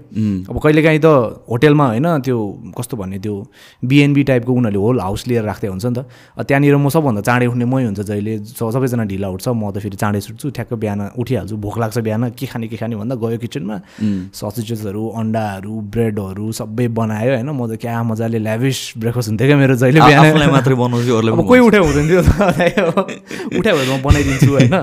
अब 0.51 0.57
कहिलेकाहीँ 0.61 1.01
त 1.01 1.09
होटेलमा 1.49 1.87
होइन 1.89 2.07
त्यो 2.21 2.37
कस्तो 2.77 2.97
भन्ने 3.01 3.19
त्यो 3.25 3.35
बिएनबी 3.81 4.23
टाइपको 4.29 4.53
उनीहरूले 4.53 4.81
होल 4.85 5.01
हाउस 5.01 5.27
लिएर 5.29 5.45
राख्दै 5.49 5.69
हुन्छ 5.73 5.87
नि 5.87 5.95
त। 5.95 6.05
त्यहाँनिर 6.37 6.77
म 6.77 6.89
सबभन्दा 6.91 7.23
चाँडै 7.23 7.47
उठ्ने 7.47 7.65
मै 7.65 7.85
हुन्छ 7.89 8.01
जहिले 8.05 8.33
सबैजना 8.59 9.05
ढिला 9.07 9.29
उठ्छ 9.31 9.49
म 9.49 9.71
त 9.71 9.79
फेरि 9.79 9.97
चाँडै 9.97 10.21
सुत्छु। 10.21 10.50
ठ्याक्क 10.51 10.73
बिहान 10.75 11.01
उठिहाल्छु 11.17 11.57
भोक 11.57 11.77
लाग्छ 11.79 11.99
बिहान 11.99 12.23
के 12.39 12.47
खाने 12.47 12.67
के 12.69 12.77
खाने 12.77 12.97
भन्दा 12.97 13.15
गयो 13.17 13.39
किचनमा। 13.39 13.77
ससेजेसहरू 14.35 15.03
अन्डाहरू 15.21 15.75
ब्रेडहरू 15.93 16.47
सबै 16.53 16.87
बनायो 16.99 17.31
होइन। 17.35 17.51
म 17.51 17.67
त 17.67 17.79
क्या 17.81 18.03
मजाले 18.03 18.39
ल्याभिस 18.39 18.79
ब्रेकफास्ट 19.01 19.29
हुन्थ्यो 19.31 19.47
क्या 19.49 19.57
मेरो 19.57 19.75
जहिले 19.83 20.01
बिहान। 20.01 20.51
मात्रै 20.51 20.75
बनाउँछु 20.75 21.43
कोही 21.47 21.61
उठाइ 21.69 21.81
हुँदैन 21.81 22.05
थियो 22.11 22.21
उठाइ 23.59 23.73
भएर 23.77 23.89
म 23.91 24.03
बनाइदिन्छु 24.03 24.51
होइन। 24.51 24.77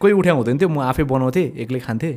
कोही 0.00 0.12
उठाइ 0.12 0.32
हुँदैन 0.36 0.56
थियो 0.60 0.68
म 0.68 0.78
आफै 0.90 1.04
बनाउँथेँ 1.08 1.46
एक्लै 1.56 1.80
खान्थेँ। 1.80 2.14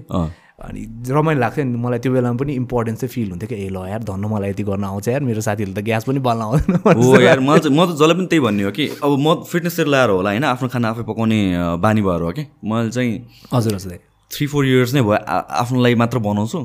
अनि 0.60 0.82
रमाइलो 1.10 1.40
लाग्थ्यो 1.40 1.64
नि 1.66 1.78
मलाई 1.80 2.00
त्यो 2.00 2.12
बेलामा 2.14 2.38
पनि 2.38 2.54
इम्पोर्टेन्स 2.54 3.00
चाहिँ 3.00 3.12
फिल 3.14 3.30
हुन्थ्यो 3.30 3.48
कि 3.50 3.56
ए 3.56 3.70
ल 3.70 3.86
यार 3.90 4.04
धन्न 4.04 4.26
मलाई 4.34 4.50
यति 4.50 4.64
गर्न 4.64 4.84
आउँछ 4.84 5.08
यार 5.08 5.24
मेरो 5.24 5.42
साथीहरूले 5.42 5.82
त 5.82 5.86
ग्यास 5.86 6.04
पनि 6.04 6.20
बाल्न 6.20 6.42
आउँदैन 6.42 7.00
हो 7.00 7.20
यार 7.22 7.40
म 7.40 7.58
चाहिँ 7.58 7.76
म 7.78 7.86
त 7.86 7.96
जसलाई 7.96 8.16
पनि 8.20 8.28
त्यही 8.28 8.42
भन्ने 8.44 8.64
हो 8.64 8.72
कि 8.72 8.88
अब 9.04 9.12
म 9.20 9.44
फिटनेसतिर 9.48 9.88
लाएर 9.88 10.10
होला 10.10 10.30
होइन 10.30 10.44
आफ्नो 10.44 10.68
खाना 10.68 10.90
आफै 10.90 11.04
पकाउने 11.08 11.40
बानी 11.80 12.02
भएर 12.02 12.22
हो 12.22 12.32
कि 12.32 12.44
मैले 12.64 12.92
चाहिँ 12.92 13.14
हजुर 13.54 13.76
हजुर। 13.76 13.98
थ्री 14.32 14.48
फोर 14.48 14.66
इयर्स 14.66 14.94
नै 14.94 15.02
भयो 15.02 15.18
आफ्नो 15.64 15.82
लागि 15.82 15.96
मात्र 15.96 16.20
बनाउँछु। 16.28 16.60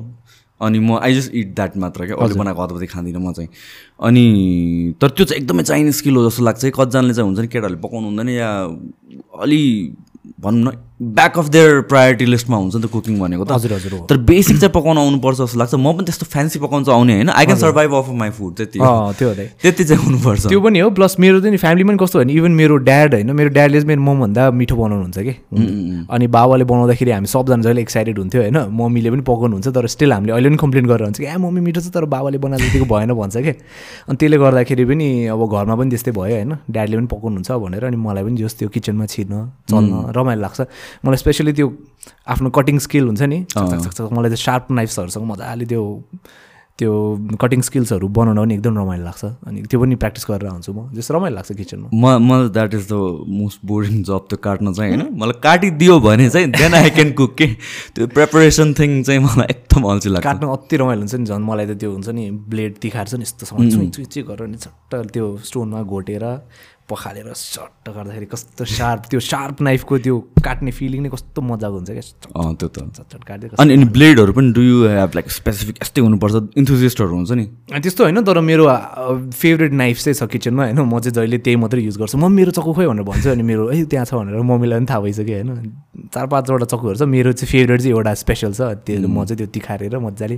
अनि 0.60 0.78
म 0.78 0.98
आई 0.98 1.14
जस्ट 1.14 1.34
इट 1.34 1.54
द्याट 1.54 1.76
मात्र 1.76 2.06
क्या 2.06 2.16
अरूले 2.16 2.38
बनाएको 2.38 2.62
अदबती 2.62 2.86
खाँदिनँ 2.86 3.20
म 3.20 3.32
चाहिँ। 3.32 3.48
अनि 4.02 4.24
तर 5.00 5.08
त्यो 5.10 5.24
चाहिँ 5.26 5.42
एकदमै 5.42 5.62
चाइनिज 5.62 5.94
स्किल 5.94 6.16
हो 6.16 6.28
जस्तो 6.28 6.44
लाग्छ 6.44 6.64
है 6.64 6.70
कतिजनाले 6.70 7.14
चाहिँ 7.14 7.26
हुन्छ 7.28 7.40
नि 7.40 7.48
केटाहरूले 7.48 7.80
पकाउनु 7.82 8.06
हुँदैन 8.08 8.28
या 8.28 8.50
अलि 9.42 9.62
भनौँ 10.40 10.62
न 10.64 10.76
ब्याक 11.02 11.38
अफ 11.38 11.48
देयर 11.50 11.80
प्रायोरिटी 11.90 12.24
लिस्टमा 12.24 12.56
हुन्छ 12.56 12.74
नि 12.76 12.82
त 12.82 12.86
कुकिङ 12.86 13.18
भनेको 13.18 13.44
त। 13.44 13.52
हजुर 13.52 13.72
हजुर 13.72 13.92
हो। 13.92 14.06
तर 14.06 14.16
बेसिक 14.30 14.58
चाहिँ 14.58 14.72
पकाउन 14.72 14.98
आउनुपर्छ 14.98 15.38
जस्तो 15.38 15.58
लाग्छ। 15.58 15.74
म 15.74 15.90
पनि 15.90 16.04
त्यस्तो 16.06 16.26
फ्यान्सी 16.30 16.58
पकाउनु 16.62 16.84
चाहिँ 16.86 16.98
आउने 16.98 17.14
होइन। 17.14 17.28
I 17.34 17.44
can 17.46 17.58
survive 17.58 17.94
off 17.94 18.08
my 18.14 18.30
food 18.30 18.54
त्यति 18.54 18.78
त्यो 18.78 19.34
त्यति 19.34 19.84
चाहिँ 19.84 20.04
हुनुपर्छ। 20.04 20.46
त्यो 20.46 20.60
पनि 20.60 20.78
हो 20.78 20.90
प्लस 20.94 21.18
मेरो 21.18 21.40
चाहिँ 21.40 21.50
नि 21.50 21.58
फ्यामिलीमा 21.58 21.90
पनि 21.90 21.98
कस्तो 21.98 22.18
भने 22.18 22.32
इभन 22.32 22.52
मेरो 22.54 22.76
ड्याड 22.86 23.14
होइन 23.14 23.30
मेरो 23.34 23.50
ड्याडले 23.50 23.78
चाहिँ 23.80 23.88
मेरो 23.90 24.02
ममभन्दा 24.06 24.50
मिठो 24.54 24.76
बनाउनुहुन्छ 24.76 25.18
कि। 25.18 25.34
अनि 26.14 26.26
बाबाले 26.30 26.64
बनाउँदाखेरि 26.64 27.10
हामी 27.10 27.26
सबजना 27.26 27.62
जहिले 27.66 27.82
एक्साइटेड 27.82 28.18
हुन्थ्यो 28.18 28.42
होइन। 28.42 28.58
मम्मीले 28.70 29.10
पनि 29.10 29.22
पकाउनुहुन्छ 29.26 29.68
तर 29.74 29.86
स्टिल 29.90 30.12
हामीले 30.14 30.32
अहिले 30.32 30.48
पनि 30.54 30.58
कम्प्लेन 30.62 30.86
गरेर 30.86 31.04
हुन्छ 31.10 31.18
कि 31.18 31.26
ए 31.26 31.36
मम्मी 31.42 31.60
मिठो 31.74 31.80
छ 31.82 31.90
तर 31.90 32.06
बाबाले 32.06 32.38
बनाएको 32.38 32.70
जतिको 32.70 32.86
भएन 32.86 33.10
भन्छ 33.18 33.36
कि। 33.42 33.52
अनि 34.06 34.16
त्यसले 34.16 34.36
गर्दाखेरि 34.38 34.84
पनि 34.86 35.08
अब 35.26 35.42
घरमा 35.42 35.74
पनि 35.74 35.90
त्यस्तै 35.90 36.14
भयो 36.14 36.34
होइन। 36.38 36.54
ड्याडले 36.70 36.94
पनि 37.02 37.08
पकाउनुहुन्छ 37.10 37.50
भनेर 37.50 37.82
अनि 37.90 37.98
मलाई 37.98 38.22
पनि 38.22 38.36
जस 38.38 38.54
त्यो 38.62 38.68
किचनमा 38.70 39.06
छिर्न 39.10 39.34
चल्न 39.66 40.14
रमाइलो 40.14 40.42
लाग्छ। 40.46 40.60
मलाई 41.04 41.18
स्पेसली 41.24 41.52
त्यो 41.52 41.68
आफ्नो 42.28 42.50
कटिङ 42.50 42.78
स्किल 42.86 43.04
हुन्छ 43.10 43.22
नि? 43.22 43.38
मलाई 43.54 44.30
त्यो 44.30 44.40
सार्प 44.48 44.72
नाइफ्सहरूसँग 44.72 45.24
मजाले 45.30 45.66
त्यो 45.66 45.84
त्यो 46.74 46.90
कटिङ 47.38 47.60
स्किल्सहरू 47.62 48.06
बनाउन 48.10 48.38
पनि 48.38 48.54
एकदम 48.54 48.78
रमाइलो 48.78 49.04
लाग्छ। 49.04 49.24
अनि 49.46 49.62
त्यो 49.70 49.78
पनि 49.80 49.94
प्र्याक्टिस 49.94 50.24
गरेर 50.26 50.50
हुन्छु 50.50 50.72
म। 50.74 50.90
जस 50.90 51.10
रमाइलो 51.14 51.34
लाग्छ 51.38 51.52
किचनमा 51.54 51.88
म 51.94 52.18
मलाई 52.18 52.48
that 52.50 52.74
is 52.74 52.86
the 52.90 52.98
most 53.30 53.58
boring 53.62 54.02
जब 54.02 54.26
त्यो 54.26 54.38
काट्न 54.42 54.72
चाहिँ 54.74 54.90
होइन। 54.90 55.14
मलाई 55.14 55.38
काटिदियो 55.38 55.94
भने 56.02 56.28
चाहिँ 56.34 56.50
देन 56.50 56.74
आई 56.74 56.90
क्यान 56.98 57.12
कुक 57.14 57.34
के 57.38 57.46
त्यो 57.94 58.06
प्रिपरेसन 58.10 58.74
थिङ 58.74 58.90
चाहिँ 59.06 59.20
मलाई 59.22 59.46
एकदम 59.54 59.82
अल्छी 59.86 60.08
लाग्छ। 60.10 60.24
काट्नु 60.26 60.50
अति 60.50 60.76
रमाइलो 60.82 61.00
हुन्छ 61.06 61.14
नि 61.14 61.26
झन् 61.30 61.46
मलाई 61.46 61.66
त 61.66 61.78
त्यो 61.78 61.90
हुन्छ 61.94 62.08
नि 62.10 62.24
ब्लेड 62.50 62.72
तिखार्छ 62.82 63.14
नि 63.14 63.24
चुइ 63.24 63.86
चुइ 63.94 64.04
चुइ 64.10 64.22
गरेर 64.26 64.48
नि 64.50 64.58
चट्ट 64.58 65.14
त्यो 65.14 65.26
स्टोनमा 65.46 65.82
घोटेर 65.86 66.26
पखालेर 66.84 67.32
चट्ट 67.32 67.88
गर्दाखेरि 67.88 68.26
कस्तो 68.28 68.64
सार्प 68.68 69.02
त्यो 69.10 69.20
सार्प 69.20 69.60
नाइफको 69.64 69.98
त्यो 70.04 70.16
काट्ने 70.44 70.70
फिलिङ 70.70 71.00
नै 71.02 71.08
कस्तो 71.08 71.40
मजाको 71.40 71.74
हुन्छ 71.80 71.90
क्या? 71.90 72.04
त्यो 72.60 72.68
त 72.68 73.24
काट्दै 73.24 73.48
अनि 73.56 73.72
अनि 73.72 73.86
ब्लेडहरू 73.96 74.32
पनि 74.36 74.52
do 74.52 74.62
you 74.62 74.76
have 74.92 75.10
like 75.16 75.26
specific 75.32 75.76
यस्तै 75.80 76.00
हुनुपर्छ? 76.04 76.34
इन्थुजिस्टहरू 76.60 77.14
हुन्छ 77.16 77.32
नि। 77.32 77.44
त्यस्तो 77.72 78.04
होइन 78.04 78.20
तर 78.28 78.40
मेरो 78.44 78.64
फेभरेट 79.32 79.72
नाइफ 79.72 79.96
चाहिँ 80.04 80.16
छ 80.20 80.28
किचनमा 80.28 80.62
होइन। 80.64 80.80
म 80.84 81.00
चाहिँ 81.00 81.14
जहिले 81.16 81.38
त्यही 81.40 81.56
मात्रै 81.64 81.80
युज 81.88 81.96
गर्छु। 82.04 82.18
म 82.20 82.28
मेरो 82.28 82.50
चक्कु 82.52 82.72
खोइ 82.76 82.86
भनेर 82.92 83.04
भन्छु 83.08 83.28
अनि 83.32 83.42
मेरो 83.48 83.62
ए 83.72 83.88
त्यहाँ 83.88 84.04
छ 84.04 84.20
भनेर 84.20 84.44
मम्मीलाई 84.44 84.78
पनि 84.84 84.86
थाहा 84.92 85.00
भइसक्यो 85.00 85.34
होइन। 85.40 85.50
चार 86.12 86.26
पाँचवटा 86.28 86.66
चक्कुहरू 86.68 86.96
छ। 87.00 87.08
मेरो 87.08 87.32
चाहिँ 87.32 87.48
फेभरेट 87.48 87.80
चाहिँ 87.80 87.96
एउटा 87.96 88.12
स्पेसल 88.20 88.52
छ। 88.52 88.60
त्यो 88.84 89.08
म 89.08 89.24
चाहिँ 89.24 89.40
त्यो 89.40 89.48
तिखारेर 89.56 89.96
मजाले 90.04 90.36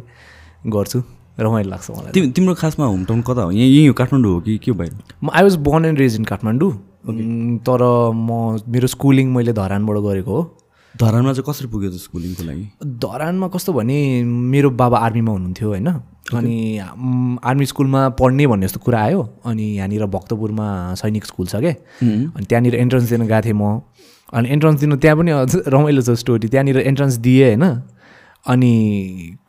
गर्छु। 0.63 1.26
रमाइलो 1.39 1.71
लाग्छ 1.71 1.91
मलाई। 1.91 2.13
तिम 2.13 2.31
तिम्रो 2.33 2.55
खासमा 2.55 2.87
होम 2.87 3.05
टाउन 3.05 3.21
कता 3.23 3.43
हो? 3.43 3.51
यहीँ 3.51 3.71
यहीँ 3.71 3.89
हो 3.89 3.95
काठमाडौँ 3.95 4.33
हो 4.33 4.41
कि 4.41 4.59
के 4.59 4.73
बाहिर 4.73 4.93
म 5.23 5.31
I 5.33 5.43
was 5.43 5.57
born 5.63 5.85
and 5.85 5.99
raised 5.99 6.17
in 6.17 6.25
Kathmandu 6.25 6.73
तर 7.67 7.83
म 8.15 8.59
मेरो 8.69 8.87
स्कुलिङ 8.89 9.33
मैले 9.35 9.53
धरानबाट 9.53 9.97
गरेको 10.05 10.33
हो। 10.33 10.43
धरानमा 10.95 11.33
चाहिँ 11.33 11.45
कसरी 11.45 11.69
पुग्यो 11.69 11.91
त 11.91 12.01
स्कुलिङको 12.01 12.43
लागि? 12.43 12.65
धरानमा 12.83 13.49
कस्तो 13.53 13.73
भने 13.73 14.25
मेरो 14.25 14.71
बाबा 14.81 14.99
आर्मीमा 14.99 15.33
हुनुहुन्थ्यो 15.33 15.69
होइन? 15.69 15.89
अनि 16.35 16.57
आर्मी 17.45 17.67
स्कुलमा 17.67 18.09
पढ्ने 18.19 18.47
भन्ने 18.47 18.67
जस्तो 18.67 18.81
कुरा 18.81 19.01
आयो। 19.03 19.21
अनि 19.45 19.65
यहाँनिर 19.77 20.07
भक्तपुरमा 20.09 20.67
सैनिक 20.97 21.25
स्कुल 21.25 21.47
छ 21.47 21.57
क्या 21.61 21.75
अनि 22.03 22.45
त्यहाँनिर 22.49 22.75
एन्ट्रान्स 22.75 23.09
दिन 23.11 23.27
गएको 23.29 23.45
थिएँ 23.45 23.55
म। 23.55 23.81
अनि 24.33 24.49
एन्ट्रान्स 24.51 24.81
दिनु 24.81 24.97
त्यहाँ 24.97 25.17
पनि 25.17 25.31
अझ 25.31 25.69
रमाइलो 25.69 26.03
छ 26.03 26.17
स्टोरी 26.19 26.49
त्यहाँनिर 26.49 26.79
एन्ट्रान्स 26.81 27.15
दिएँ 27.23 27.45
होइन? 27.47 27.65
अनि 28.49 28.73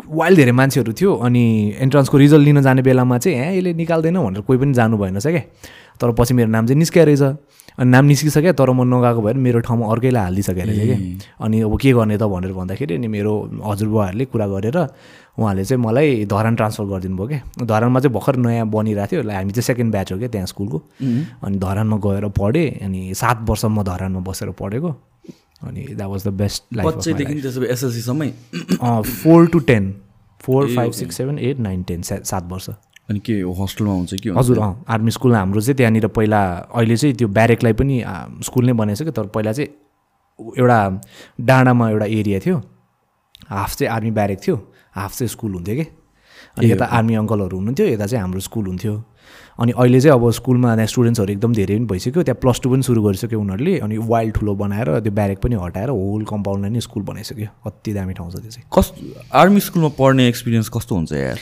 वाइल्ड 0.10 0.38
धेरै 0.38 0.52
मान्छेहरू 0.52 0.94
थियो 0.94 1.16
अनि 1.28 1.44
एन्ट्रान्सको 1.80 2.18
रिजल्ट 2.18 2.46
लिन 2.46 2.62
जाने 2.62 2.82
बेलामा 2.82 3.18
चाहिँ 3.18 3.38
ए 3.38 3.58
यसले 3.58 3.74
निकाल्दैन 3.74 4.18
भनेर 4.18 4.42
कोही 4.42 4.60
पनि 4.60 4.74
जानु 4.74 4.98
भएन 4.98 5.20
क्या 5.20 5.42
तर 6.02 6.12
पछि 6.18 6.34
मेरो 6.34 6.50
नाम 6.50 6.66
चाहिँ 6.68 6.78
निस्किया 6.80 7.06
रहेछ। 7.06 7.22
अनि 7.78 7.90
नाम 7.90 8.06
निस्किसक्यो 8.06 8.54
तर 8.58 8.70
म 8.74 8.82
नगएको 8.90 9.22
भएर 9.22 9.38
मेरो 9.38 9.60
ठाउँमा 9.66 9.86
अर्कैलाई 9.94 10.24
हालिदिइसकेको 10.24 10.66
रहेछ 10.66 10.82
क्या 10.90 11.46
अनि 11.46 11.62
अब 11.62 11.78
के 11.78 11.94
गर्ने 11.94 12.18
त 12.18 12.24
भनेर 12.26 12.54
भन्दाखेरि 12.54 12.96
अनि 12.96 13.08
मेरो 13.08 13.34
हजुरबुवाहरूले 13.66 14.26
कुरा 14.34 14.48
गरेर 14.48 14.78
उहाँले 15.38 15.64
चाहिँ 15.66 15.82
मलाई 15.84 16.26
धरान 16.26 16.56
ट्रान्सफर 16.56 16.86
गरिदिनु 16.86 17.18
भयो 17.18 17.28
क्या 17.28 17.66
धरानमा 17.66 18.00
चाहिँ 18.00 18.14
भर्खर 18.14 18.36
नयाँ 18.46 18.66
बनिरहेको 18.66 19.10
थियो 19.14 19.22
हामी 19.30 19.52
चाहिँ 19.54 19.68
सेकेन्ड 19.70 19.92
ब्याच 19.94 20.12
हो 20.12 20.18
क्या 20.18 20.30
त्यहाँ 20.34 20.48
स्कुलको 20.54 20.78
अनि 21.46 21.58
धरानमा 21.58 21.98
गएर 22.06 22.26
पढेँ 22.34 22.70
अनि 22.86 23.14
सात 23.14 23.46
वर्ष 23.50 23.66
म 23.66 23.84
धरानमा 23.84 24.20
बसेर 24.26 24.50
पढेको। 24.58 24.90
अनि 25.62 25.86
that 25.86 26.10
was 26.10 26.28
the 26.28 26.34
best 26.42 26.64
life 26.74 27.08
एसएलसीसम्मै 27.72 28.30
four 29.04 29.48
to 29.48 29.60
ten 29.72 29.94
four 30.42 30.76
five 30.76 30.92
six 30.94 31.18
seven 31.18 31.40
eight 31.40 31.60
nine 31.60 31.84
ten 31.84 32.02
सात 32.04 32.44
वर्ष। 32.52 32.70
अनि 33.10 33.20
के 33.20 33.40
होस्टेलमा 33.42 33.94
हुन्छ 33.94 34.14
कि? 34.14 34.30
हजुर 34.38 34.60
अँ 34.60 34.84
आर्मी 34.90 35.12
स्कुल 35.12 35.36
हाम्रो 35.36 35.62
चाहिँ 35.62 35.76
त्यहाँनिर 35.78 36.08
पहिला 36.16 36.42
अहिले 36.76 36.98
चाहिँ 36.98 37.16
त्यो 37.16 37.28
ब्यारेकलाई 37.28 37.74
पनि 37.74 38.04
स्कुल 38.46 38.66
नै 38.66 38.74
बनाएछ 38.74 39.04
कि 39.04 39.12
तर 39.12 39.28
पहिला 39.36 39.52
चाहिँ 39.52 39.70
एउटा 40.60 40.80
डाँडामा 41.42 41.90
एउटा 41.90 42.06
एरिया 42.06 42.40
थियो। 42.46 42.58
हाफ 43.50 43.76
चाहिँ 43.76 43.92
आर्मी 43.94 44.12
ब्यारेक 44.12 44.40
थियो 44.48 44.56
हाफ 44.96 45.18
चाहिँ 45.18 45.30
स्कुल 45.30 45.54
हुन्थ्यो 45.54 45.76
कि। 45.76 45.86
अनि 46.58 46.72
यता 46.72 46.86
आर्मी 46.86 47.16
अङ्कलहरू 47.16 47.58
हुनुहुन्थ्यो 47.58 47.88
यता 47.88 48.06
चाहिँ 48.06 48.22
हाम्रो 48.22 48.40
स्कुल 48.40 48.66
हुन्थ्यो। 48.68 48.94
अनि 49.60 49.72
अहिले 49.74 50.00
चाहिँ 50.02 50.20
अब 50.20 50.30
स्कुलमा 50.32 50.76
त्यहाँ 50.76 50.88
स्टुडेन्ट्सहरू 50.88 51.32
एकदम 51.34 51.54
धेरै 51.54 51.76
पनि 51.76 51.86
भइसक्यो। 51.86 52.24
त्यहाँ 52.24 52.40
प्लस 52.42 52.60
टू 52.64 52.70
पनि 52.70 52.84
सुरु 52.84 53.02
गरिसक्यो 53.04 53.40
उनीहरूले 53.42 53.78
अनि 53.80 53.98
वाइल्ड 53.98 54.34
ठुलो 54.36 54.56
बनाएर 54.56 55.00
त्यो 55.00 55.12
ब्यारेक 55.12 55.40
पनि 55.44 55.56
हटाएर 55.56 55.90
होल 55.90 56.24
कम्पाउन्डलाई 56.30 56.72
नै 56.72 56.82
स्कुल 56.82 57.04
बनाइसक्यो। 57.04 57.48
कति 57.66 57.94
दामी 57.94 58.14
ठाउँ 58.14 58.32
छ 58.32 58.36
त्यो 58.38 58.52
चाहिँ। 58.52 58.70
कस्तो 58.70 59.02
आर्मी 59.34 59.60
स्कुलमा 59.60 59.90
पढ्ने 59.98 60.28
एक्सपिरियन्स 60.28 60.70
कस्तो 60.70 60.96
हुन्छ 60.96 61.12
यार? 61.14 61.38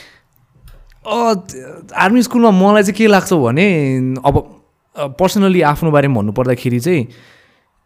आर्मी 1.06 2.22
स्कुलमा 2.22 2.50
मलाई 2.50 2.82
चाहिँ 2.82 2.96
के 2.96 3.06
लाग्छ 3.06 3.32
भने 3.32 3.66
अब 4.24 4.34
पर्सनली 5.20 5.60
आफ्नो 5.62 5.90
बारेमा 5.90 6.14
भन्नुपर्दाखेरि 6.16 6.80
चाहिँ 6.80 7.06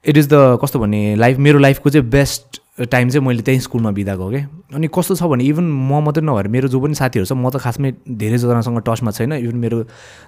इट 0.05 0.17
इज 0.17 0.29
द 0.33 0.59
कस्तो 0.63 0.79
भने 0.79 1.17
लाइफ 1.17 1.39
मेरो 1.39 1.59
लाइफको 1.59 1.91
चाहिँ 1.91 2.09
बेस्ट 2.11 2.60
टाइम 2.81 3.09
चाहिँ 3.09 3.27
मैले 3.27 3.43
त्यहीँ 3.43 3.61
स्कुलमा 3.61 3.91
बिताएको 3.91 4.29
क्या 4.31 4.49
अनि 4.75 4.89
कस्तो 4.89 5.15
छ 5.15 5.23
भने 5.29 5.45
इभन 5.45 5.65
म 5.65 6.01
मात्रै 6.01 6.25
नभएर 6.25 6.49
मेरो 6.49 6.69
जो 6.69 6.81
पनि 6.81 6.95
साथीहरू 6.95 7.27
छ 7.27 7.33
म 7.33 7.51
त 7.51 7.61
खासमै 7.61 7.93
धेरैजनासँग 8.09 8.81
टचमा 8.87 9.11
छैन 9.11 9.33
इभन 9.33 9.57
मेरो 9.57 9.85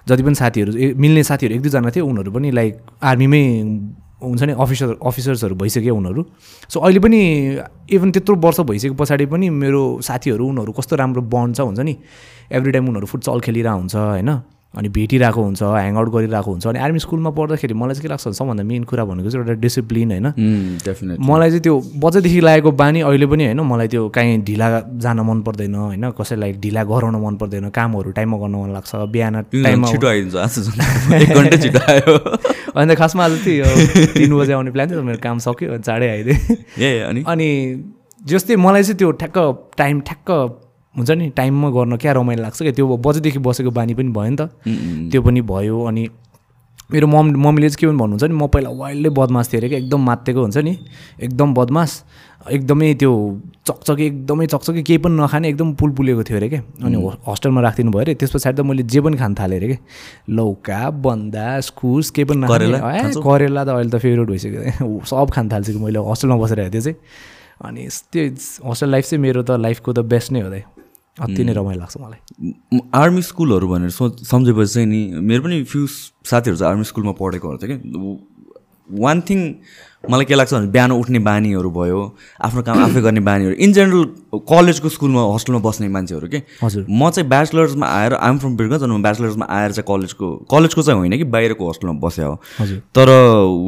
जति 0.07 0.23
पनि 0.23 0.35
साथीहरू 0.35 0.71
मिल्ने 0.93 1.23
साथीहरू 1.23 1.55
एक 1.55 1.61
दुईजना 1.61 1.89
थियो 1.89 2.05
उनीहरू 2.05 2.31
पनि 2.31 2.51
लाइक 2.51 2.73
आर्मीमै 3.01 3.43
हुन्छ 4.23 4.43
नि 4.43 4.53
अफिसर 4.53 4.95
अफिसर्सहरू 5.03 5.55
भइसक्यो 5.55 5.95
उनीहरू। 5.95 6.21
सो 6.69 6.79
अहिले 6.79 6.99
पनि 6.99 7.19
इभन 7.91 8.11
त्यत्रो 8.11 8.35
वर्ष 8.35 8.59
भइसके 8.69 8.95
पछाडि 8.95 9.25
पनि 9.25 9.49
मेरो 9.49 9.81
साथीहरू 9.99 10.47
उनीहरू 10.47 10.71
कस्तो 10.71 10.95
राम्रो 10.95 11.21
बन्ड 11.27 11.55
छ 11.57 11.59
हुन्छ 11.67 11.79
नि? 11.79 11.95
एभ्री 12.51 12.71
टाइम 12.71 12.87
उनीहरू 12.89 13.07
फुटसल 13.07 13.39
खेलिरहेको 13.39 13.79
हुन्छ 13.79 13.95
होइन? 13.95 14.31
अनि 14.73 14.89
भेटिरहेको 14.89 15.41
हुन्छ 15.43 15.63
ह्याङआउट 15.63 16.09
गरिरहेको 16.09 16.51
हुन्छ 16.51 16.67
अनि 16.67 16.79
आर्मी 16.79 16.99
स्कुलमा 16.99 17.29
पढ्दाखेरि 17.29 17.73
मलाई 17.73 17.93
चाहिँ 17.93 18.01
के 18.01 18.09
लाग्छ 18.09 18.25
भने 18.25 18.33
सबभन्दा 18.33 18.63
मेन 18.63 18.83
कुरा 18.83 19.05
भनेको 19.05 19.29
चाहिँ 19.29 19.45
एउटा 19.45 19.61
डिसिप्लिन 19.61 20.11
होइन। 20.11 21.19
मलाई 21.21 21.49
चाहिँ 21.49 21.61
त्यो 21.61 21.75
बच्चादेखि 21.95 22.39
लागेको 22.41 22.71
बानी 22.71 23.01
अहिले 23.01 23.25
पनि 23.25 23.45
होइन 23.45 23.61
मलाई 23.61 23.87
त्यो 23.87 24.09
काहीँ 24.09 24.41
ढिला 24.43 24.67
जान 24.97 25.19
मन 25.19 25.41
पर्दैन 25.41 25.75
होइन 25.75 26.11
कसैलाई 26.11 26.51
ढिला 26.57 26.83
गराउन 26.83 27.15
मन 27.21 27.35
पर्दैन 27.37 27.69
कामहरू 27.69 28.11
टाइममा 28.11 28.37
गर्न 28.37 28.55
मन 28.55 28.69
लाग्छ 28.73 28.95
बिहान 29.13 29.41
टाइममा 29.53 29.87
छिटो 29.87 30.07
आइदिन्छ 30.07 30.35
छिटो 31.63 31.79
आयो। 31.91 32.17
अन्त 32.79 32.95
खासमा 32.97 33.25
आज 33.25 33.47
यो 33.47 33.65
तिन 34.17 34.37
बजे 34.37 34.53
आउने 34.53 34.71
प्लान 34.71 34.89
थियो 34.89 35.03
मेरो 35.03 35.19
काम 35.23 35.37
सक्यो 35.39 35.73
अनि 35.73 35.83
चाँडै 35.83 36.09
आइदिएँ। 36.09 37.01
अनि? 37.03 37.23
अनि 37.27 37.49
जस्तै 38.25 38.55
मलाई 38.55 38.83
चाहिँ 38.83 38.97
त्यो 38.97 39.11
ठ्याक्क 39.11 39.69
टाइम 39.77 40.01
ठ्याक्क 40.01 40.29
हुन्छ 40.97 41.11
नि 41.11 41.29
टाइममा 41.37 41.69
गर्न 41.69 41.97
क्या 41.97 42.11
रमाइलो 42.13 42.41
लाग्छ 42.43 42.61
क्या? 42.61 42.71
त्यो 42.71 42.97
बजेदेखि 42.97 43.39
बसेको 43.39 43.71
बानी 43.71 43.93
पनि 43.93 44.09
भयो 44.13 44.29
नि 44.29 44.37
त। 44.37 44.49
त्यो 45.11 45.21
पनि 45.21 45.41
भयो 45.41 45.83
अनि 45.89 46.03
मेरो 46.91 47.07
मम 47.07 47.25
मम्मीले 47.39 47.69
चाहिँ 47.69 47.79
के 47.79 47.87
पनि 47.87 47.97
भन्नुहुन्छ 47.97 48.23
नि 48.23 48.35
म 48.37 48.47
पहिला 48.53 48.69
वाइल्डै 48.69 49.09
बदमास 49.09 49.45
थिएँ 49.53 49.59
अरे 49.59 49.69
क्या 49.69 49.79
एकदम 49.79 50.01
मात्तेको 50.05 50.41
हुन्छ 50.41 50.57
नि 50.57 50.73
एकदम 51.25 51.53
बदमास 51.53 51.91
एकदमै 52.51 52.93
त्यो 53.01 53.11
चकचके 53.67 54.05
एकदमै 54.05 54.45
चकचके 54.53 54.81
केही 54.83 54.97
पनि 55.01 55.15
नखाने 55.17 55.49
एकदम 55.49 55.73
पुलपुलेको 55.79 56.23
थियो 56.27 56.37
अरे 56.37 56.49
क्या। 56.49 56.61
अनि 56.85 56.97
हस्टेलमा 57.27 57.61
राखिदिनु 57.61 57.91
भयो 57.91 58.01
अरे 58.03 58.13
त्यस 58.19 58.31
पछाडि 58.35 58.61
त 58.61 58.65
मैले 58.67 58.83
जे 58.83 59.01
पनि 59.01 59.17
खान 59.17 59.33
थालेँ 59.39 59.57
अरे 59.57 59.67
क्या। 59.73 59.79
लौका 60.29 60.81
बन्दा 61.01 61.57
इस्कुस 61.57 62.09
केही 62.11 62.25
पनि 62.29 62.39
नखाने। 62.45 63.17
करेला 63.17 63.63
त 63.63 63.69
अहिले 63.69 63.89
त 63.89 63.97
फेभरेट 64.03 64.27
भइसक्यो 64.29 64.99
सब 65.07 65.31
खान 65.33 65.49
थाल्छु 65.49 65.73
कि 65.73 65.79
मैले 65.79 65.99
हस्टेलमा 66.11 66.37
बसेर 66.43 66.59
हेर्थेँ 66.67 66.81
चाहिँ। 66.81 66.97
अनि 67.63 67.87
त्यो 68.11 68.69
हस्टेल 68.69 68.89
लाइफ 68.91 69.05
चाहिँ 69.09 69.21
मेरो 69.23 69.41
त 69.47 69.57
लाइफको 69.65 69.93
त 69.93 69.99
बेस्ट 70.13 70.31
नै 70.35 70.41
हो 70.45 70.51
अति 71.21 71.43
नै 71.43 71.53
रमाइलो 71.53 71.79
लाग्छ 71.79 71.97
मलाई। 72.01 72.19
आर्मी 72.93 73.21
स्कुलहरू 73.21 73.67
भनेर 73.67 73.89
सोच 73.89 74.23
सम्झेपछि 74.25 74.73
चाहिँ 74.73 74.87
नि 74.87 75.01
मेरो 75.21 75.43
पनि 75.43 75.63
फ्यु 75.63 75.87
साथीहरू 76.25 76.57
चाहिँ 76.57 76.71
आर्मी 76.71 76.83
स्कुलमा 76.83 77.11
पढेकोहरू 77.21 77.57
थियो 77.57 77.77
कि 77.77 77.85
वान 78.89 79.21
थिङ 79.21 79.39
मलाई 80.03 80.25
के 80.25 80.35
लाग्छ 80.35 80.53
भने 80.53 80.67
बिहान 80.67 80.91
उठ्ने 80.91 81.19
बानीहरू 81.23 81.69
भयो 81.71 81.99
आफ्नो 82.43 82.61
काम 82.61 82.83
आफै 82.83 83.01
गर्ने 83.01 83.19
बानीहरू। 83.23 83.55
इन 83.55 83.73
जेनरल 83.73 84.03
कलेजको 84.35 84.89
स्कुलमा 84.89 85.21
हस्टेलमा 85.33 85.59
बस्ने 85.63 85.87
मान्छेहरू 85.87 86.27
के? 86.27 86.41
हजुर। 86.59 86.85
म 86.89 87.09
चाहिँ 87.09 87.29
ब्याचलर्समा 87.29 87.87
आएर 87.87 88.13
आइएम 88.13 88.37
फ्रम 88.37 88.55
बिरगन्ज 88.57 88.83
अनि 88.83 88.93
म 88.93 89.01
ब्याचलर्समा 89.01 89.45
आएर 89.47 89.71
चाहिँ 89.71 89.87
कलेजको 89.87 90.27
कलेजको 90.51 90.81
चाहिँ 90.83 90.99
होइन 90.99 91.17
कि 91.17 91.23
बाहिरको 91.23 91.69
हस्टेलमा 91.69 91.99
बस्या 92.03 92.25
हो। 92.25 92.35
हजुर। 92.59 92.77
तर 92.91 93.09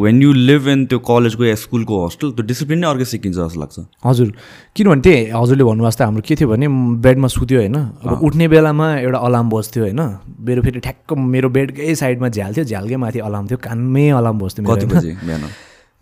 वेन 0.04 0.22
यु 0.22 0.34
लिभ 0.34 0.68
इन 0.68 0.86
त्यो 0.86 1.00
कलेजको 1.08 1.44
या 1.46 1.56
स्कुलको 1.56 2.06
हस्टेल 2.06 2.32
त्यो 2.36 2.46
डिसिप्लिन 2.46 2.80
नै 2.84 2.88
अर्कै 2.88 3.06
सिकिन्छ 3.06 3.36
जस्तो 3.38 3.60
लाग्छ। 3.60 3.80
हजुर। 4.06 4.34
किनभने 4.76 5.02
त्यही 5.02 5.32
हजुरले 5.32 5.64
भन्नुभएको 5.64 5.92
जस्तै 5.92 6.04
हाम्रो 6.04 6.24
के 6.28 6.36
थियो 6.36 6.50
भने 6.52 6.68
बेडमा 7.00 7.28
सुत्यो 7.32 7.60
होइन 7.60 7.76
अब 7.76 8.20
उठ्ने 8.28 8.48
बेलामा 8.52 8.88
एउटा 9.08 9.20
अलार्म 9.24 9.50
बस्थ्यो 9.56 9.84
होइन 9.88 10.02
मेरो 10.44 10.62
फेरि 10.68 10.80
ठ्याक्क 10.84 11.14
मेरो 11.16 11.50
बेडकै 11.56 11.96
साइडमा 11.96 12.28
झ्याल 12.28 12.52
थियो 12.60 12.66
झ्यालकै 12.66 12.98
माथि 13.00 13.20
अलार्म 13.24 13.48
थियो 13.48 13.60
कानमै 13.64 14.10
अलार्म 14.20 14.38
बस्थ्यो 14.44 14.66
कति। 14.68 14.86
बजी 14.92 15.16
बिहान? 15.24 15.48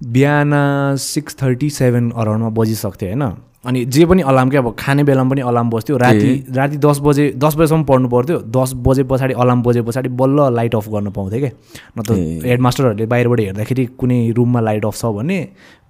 बिहान 0.01 0.51
सिक्स 0.99 1.35
थर्टी 1.41 1.69
सेभेन 1.69 2.09
अराउन्डमा 2.11 2.49
बजिसक्थ्यो 2.51 3.09
होइन? 3.09 3.23
अनि 3.65 3.83
जे 3.85 4.05
पनि 4.05 4.21
अलार्म 4.21 4.49
क्या 4.49 4.61
अब 4.61 4.75
खाने 4.79 5.03
बेलामा 5.03 5.29
पनि 5.29 5.41
अलार्म 5.41 5.69
बस्थ्यो 5.69 5.97
राति 5.97 6.31
राति 6.55 6.77
दस 6.77 6.99
बजे 7.03 7.31
दस 7.37 7.55
बजेसम्म 7.55 7.83
पढ्नु 7.83 8.09
पर्थ्यो। 8.09 8.37
दस 8.51 8.73
बजे 8.87 9.03
पछाडि 9.03 9.33
अलार्म 9.33 9.61
बजे 9.63 9.81
पछाडि 9.81 10.09
बल्ल 10.11 10.51
लाइट 10.55 10.75
अफ 10.75 10.89
गर्न 10.89 11.09
पाउँथ्यो 11.11 11.39
क्या 11.39 11.51
नत्र 11.97 12.13
हेडमास्टरहरूले 12.47 13.05
बाहिरबाट 13.05 13.39
हेर्दाखेरि 13.39 13.85
कुनै 13.99 14.19
रुममा 14.37 14.59
लाइट 14.59 14.85
अफ 14.85 14.95
छ 14.97 15.15
भने 15.15 15.39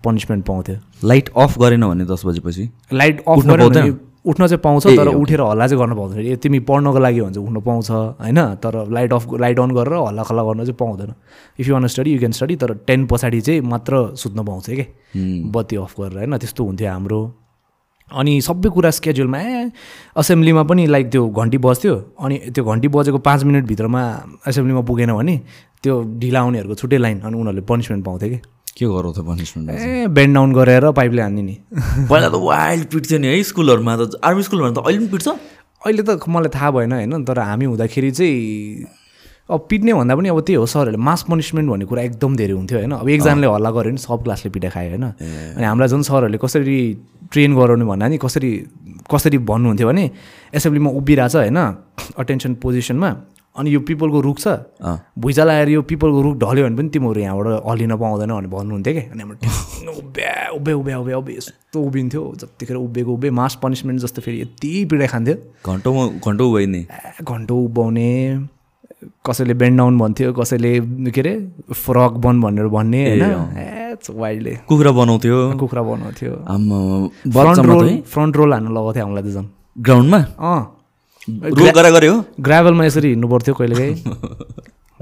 पनिसमेन्ट 0.06 0.46
पाउँथ्यो। 0.46 0.78
लाइट 1.08 1.30
अफ 1.38 1.58
गरेन 1.60 1.88
भने 1.88 2.06
दस 2.06 2.26
बजेपछि? 2.26 2.70
Light 2.94 3.24
off? 3.28 3.46
भने 3.46 3.92
उठ्न 4.26 4.48
चाहिँ 4.48 4.62
पाउँछ 4.64 4.88
तर। 4.88 5.08
उठेर 5.08 5.42
हल्ला 5.42 5.68
चाहिँ 5.68 5.80
गर्न 5.80 5.96
पाउँदैन। 5.96 6.26
ए 6.26 6.36
तिमी 6.40 6.60
पढ्नको 6.64 7.00
लागि 7.00 7.20
हो 7.20 7.26
भने 7.26 7.34
चाहिँ 7.34 7.48
उठ्न 7.48 7.60
पाउँछ 7.62 7.90
होइन? 7.92 8.40
तर 8.64 8.74
लाइट 8.88 9.14
अफ 9.14 9.28
लाइट 9.40 9.60
अन 9.60 9.72
गरेर 9.76 9.94
हल्ला 9.94 10.24
खल्ला 10.24 10.44
गर्न 10.44 10.60
चाहिँ 10.64 10.78
पाउँदैन। 10.80 11.14
If 11.60 11.68
you 11.68 11.74
want 11.74 11.88
study 11.88 12.12
you 12.14 12.20
can 12.20 12.32
study 12.32 12.56
तर 12.56 12.74
टेन 12.88 13.06
पछाडि 13.08 13.42
चाहिँ 13.42 13.62
मात्र 13.62 14.16
सुत्न 14.16 14.44
पाउँछ 14.46 14.70
कि? 14.70 14.86
बत्ती 15.52 15.76
अफ 15.76 15.94
गरेर 16.00 16.18
होइन? 16.18 16.38
त्यस्तो 16.38 16.64
हुन्थ्यो 16.64 16.90
हाम्रो। 16.90 17.22
अनि 18.12 18.40
सबै 18.42 18.70
कुरा 18.70 18.90
स्केड्युलमा 18.92 19.40
ए 19.40 19.72
असेम्ब्लीमा 20.16 20.64
पनि 20.70 20.86
लाइक 20.88 21.12
त्यो 21.12 21.28
घन्टी 21.28 21.58
बज्थ्यो। 21.58 21.96
अनि 22.20 22.36
त्यो 22.56 22.64
घन्टी 22.64 22.88
बजेको 22.88 23.18
पाँच 23.18 23.44
मिनटभित्रमा 23.44 24.02
एसेम्ब्लीमा 24.48 24.82
पुगेन 24.88 25.12
भने 25.14 25.36
त्यो 25.84 25.94
ढिला 26.20 26.40
आउनेहरूको 26.40 26.76
छुट्टै 26.76 26.98
लाइन 26.98 27.20
अनि 27.20 27.36
उनीहरूले 27.36 27.62
पनिसमेन्ट 27.68 28.06
पाउँथ्यो 28.06 28.30
कि? 28.30 28.40
के 28.78 28.86
गराउँछ 28.86 29.20
पनिसमेन्ट 29.20 29.70
ए 29.70 30.08
बेन्ड 30.10 30.34
डाउन 30.36 30.54
गरेर 30.54 30.92
पाइपले 30.92 31.22
हान्ने 31.22 31.42
नि। 31.42 31.56
पहिला 32.10 32.30
त 32.30 32.36
वाइल्ड 32.42 32.86
पिट्थ्यो 32.90 33.20
नि 33.20 33.28
है 33.28 33.44
स्कुलहरूमा 33.44 33.94
त 33.96 34.20
आर्मी 34.24 34.44
स्कुलहरूमा 34.44 34.82
त 34.82 34.86
अहिले 34.86 35.00
पनि 35.00 35.12
पिट्छ? 35.14 35.28
अहिले 35.86 36.04
त 36.04 36.20
मलाई 36.28 36.52
थाहा 36.56 36.72
भएन 36.72 36.92
होइन 36.94 37.24
तर 37.24 37.40
हामी 37.40 37.66
हुँदाखेरि 37.66 38.12
चाहिँ 38.12 39.02
अब 39.44 39.66
पिट्ने 39.70 39.94
भन्दा 39.94 40.16
पनि 40.16 40.30
अब 40.30 40.40
त्यही 40.40 40.56
हो 40.56 40.66
सरहरूले 40.66 40.98
मास 40.98 41.22
पनिसमेन्ट 41.30 41.70
भन्ने 41.70 41.86
कुरा 41.86 42.02
एकदम 42.02 42.36
धेरै 42.40 42.54
हुन्थ्यो 42.54 42.78
होइन। 42.80 42.92
अब 43.04 43.10
एकजनाले 43.10 43.48
हल्ला 43.54 43.70
गऱ्यो 43.76 43.92
भने 43.92 44.02
सब 44.02 44.24
क्लासले 44.24 44.50
पिटाइ 44.56 44.72
खायो 44.72 44.90
होइन। 44.90 45.06
अनि 45.60 45.66
हामीलाई 45.68 45.88
झन् 45.92 46.04
सरहरूले 46.08 46.38
कसरी 46.40 46.78
ट्रेन 47.32 47.52
गराउने 47.54 47.86
भन्दा 47.86 48.08
नि 48.08 48.18
कसरी 48.24 48.52
कसरी 49.12 49.38
भन्नुहुन्थ्यो 49.38 49.88
भने 49.88 50.06
एसेम्ब्लीमा 50.58 50.90
उभिरहेछ 51.00 51.36
होइन 51.36 51.60
अटेन्सन 52.18 52.52
पोजिसनमा 52.64 53.10
अनि 53.56 53.74
यो 53.74 53.80
पिपलको 53.88 54.20
रुख 54.22 54.38
छ। 54.39 54.48
भुइँचा 55.20 55.44
लगाएर 55.44 55.70
यो 55.70 55.82
पिपलको 55.86 56.22
रुख 56.22 56.36
ढल्यो 56.44 56.63
भने 56.66 56.76
पनि 56.78 56.89
तिमीहरू 56.89 57.20
यहाँबाट 57.22 57.66
हल्लिन 57.70 57.96
पाउँदैन 57.98 58.32
भनेर 58.34 58.50
भन्नुहुन्थ्यो 58.50 58.94
कि? 58.94 59.04
अनि 59.13 59.22
हाम्रो 59.24 59.92
उभ्या 60.02 60.34
उभ्या 60.58 60.76
उभ्या 60.76 60.98
उभ्या 61.00 61.18
उभ्या 61.18 61.36
यस्तो 61.38 61.82
उभिन्थ्यो। 61.82 62.24
जतिखेर 62.42 62.78
उभिएको 62.78 63.12
उभ्यो 63.13 63.32
मास 63.32 63.60
पनिसमेन्ट 63.63 64.02
जस्तो 64.02 64.22
फेरि 64.26 64.42
यति 64.42 64.72
पिडाइ 64.89 65.08
खान्थ्यो। 65.13 65.36
घन्टौँ 65.70 65.94
घन्टौँ 66.26 66.50
भयो 66.54 66.68
नि। 66.68 66.82
ए, 66.82 67.24
घन्टो 67.24 67.56
उभ्याउने 67.70 68.10
कसैले 69.28 69.54
बेन्ड 69.54 69.78
डाउन 69.78 69.98
भन्थ्यो 70.00 70.34
कसैले 70.34 70.80
के 71.13 71.22
अरे 71.22 71.34
फ्रक 71.74 72.12
बन 72.26 72.42
भनेर 72.42 72.68
भन्ने 72.74 73.02
होइन? 73.10 73.98
वाइल्डले 74.10 74.54
कुखुरा 74.68 74.92
बनाउँथ्यो। 74.92 75.38
कुखुरा 75.60 75.82
बनाउँथ्यो। 75.84 76.32
फ्रन्ट 77.32 77.66
रोल 77.70 77.89
फ्रन्ट 78.13 78.34
रोल 78.38 78.54
हान्नु 78.54 78.72
लगाउँथ्यो 78.72 79.04
हामीलाई 79.04 79.24
त 79.24 79.36
झन्। 79.36 79.48
ग्राउन्डमा 79.78 80.20
अँ। 80.39 80.83
रोल 81.30 81.70
गरे 81.72 81.92
गरे 81.92 82.08
हो। 82.08 82.18
ग्राभलमा 82.40 82.86
यसरी 82.86 83.08
हिँड्नु 83.10 83.28
पर्थ्यो 83.28 83.54
कहिलेकाहीँ। 83.56 83.96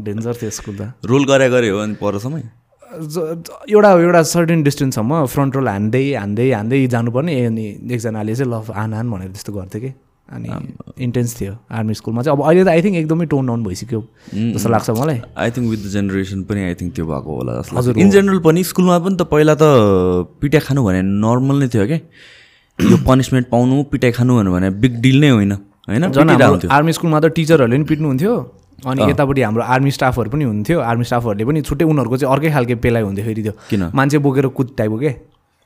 डेन्जर 0.05 0.33
थियो 0.41 0.49
स्कुल 0.49 0.75
त 0.77 0.93
रोल 1.05 1.23
गरे 1.25 1.49
गरे 1.49 1.69
हो 1.69 1.77
अनि 1.81 1.95
परसम्म? 2.01 2.37
एउटा 3.71 3.89
एउटा 4.03 4.21
सर्टेन 4.35 4.63
डिस्टेन्ससम्म 4.63 5.25
फ्रन्ट 5.25 5.55
रोल 5.55 5.67
हान्दै 5.67 6.03
हान्दै 6.13 6.51
हान्दै 6.51 6.87
जानुपर्ने। 6.93 7.33
अनि 7.45 7.65
एकजनाले 7.89 8.35
चाहिँ 8.35 8.51
ल 8.51 8.61
हान 8.69 8.93
हान 8.93 9.05
भनेर 9.11 9.29
त्यस्तो 9.31 9.53
गर्थ्यो 9.53 9.81
कि। 9.81 9.91
अनि 10.31 10.47
इन्टेन्स 11.03 11.31
थियो 11.39 11.53
आर्मी 11.71 11.93
स्कुलमा 11.93 12.21
चाहिँ। 12.21 12.37
अब 12.37 12.43
अहिले 12.45 12.63
त 12.63 12.67
आई 12.67 12.81
थिङ्क 12.81 12.95
एकदमै 13.01 13.25
टोन 13.31 13.45
डाउन 13.47 13.63
भइसक्यो 13.63 14.01
जस्तो 14.55 14.69
लाग्छ 14.69 14.89
मलाई। 14.89 15.19
I 15.37 15.49
think 15.51 15.67
with 15.71 15.81
the 15.83 15.87
generation 15.95 16.43
पनि 16.47 16.61
आई 16.63 16.75
थिङ्क 16.79 16.91
त्यो 16.95 17.05
भएको 17.05 17.31
होला 17.35 17.51
जस्तो 17.61 17.75
लाग्छ। 17.75 17.97
इन 17.97 18.09
जेनरल 18.11 18.39
पनि 18.45 18.63
स्कुलमा 18.63 18.99
पनि 18.99 19.15
त 19.15 19.23
पहिला 19.27 19.55
त 19.55 19.63
पिटाइ 20.39 20.61
खानु 20.67 20.83
भने 20.83 21.01
नर्मल 21.01 21.55
नै 21.63 21.67
थियो 21.73 21.85
क्या। 21.87 21.99
यो 22.79 22.97
पनिसमेन्ट 23.07 23.47
पाउनु 23.51 23.83
पिटाइ 23.91 24.11
खानु 24.19 24.31
भन्यो 24.39 24.51
भने 24.51 24.69
बिग 24.83 24.93
डिल 25.01 25.19
नै 25.19 25.29
होइन। 25.35 25.53
होइन। 25.87 26.03
आर्मी 26.71 26.93
स्कुलमा 26.93 27.19
त 27.19 27.25
टिचरहरूले 27.35 27.75
पनि 27.77 27.85
पिट्नुहुन्थ्यो। 27.89 28.33
अनि 28.81 29.01
यतापट्टि 29.09 29.41
हाम्रो 29.41 29.63
आर्मी 29.63 29.91
स्टाफहरू 29.91 30.29
पनि 30.29 30.43
हुन्थ्यो। 30.43 30.79
आर्मी 30.81 31.05
स्टाफहरूले 31.05 31.45
पनि 31.45 31.61
छुट्टै 31.61 31.85
उनीहरूको 31.85 32.17
चाहिँ 32.17 32.33
अर्कै 32.33 32.49
खालको 32.51 32.75
पेलाइ 32.81 33.03
हुन्थ्यो 33.03 33.25
फेरि 33.25 33.41
त्यो। 33.43 33.53
किन? 33.69 33.81
मान्छे 33.93 34.17
बोकेर 34.17 34.47
कुद 34.57 34.67
टाइपको 34.77 34.97
के? 34.97 35.11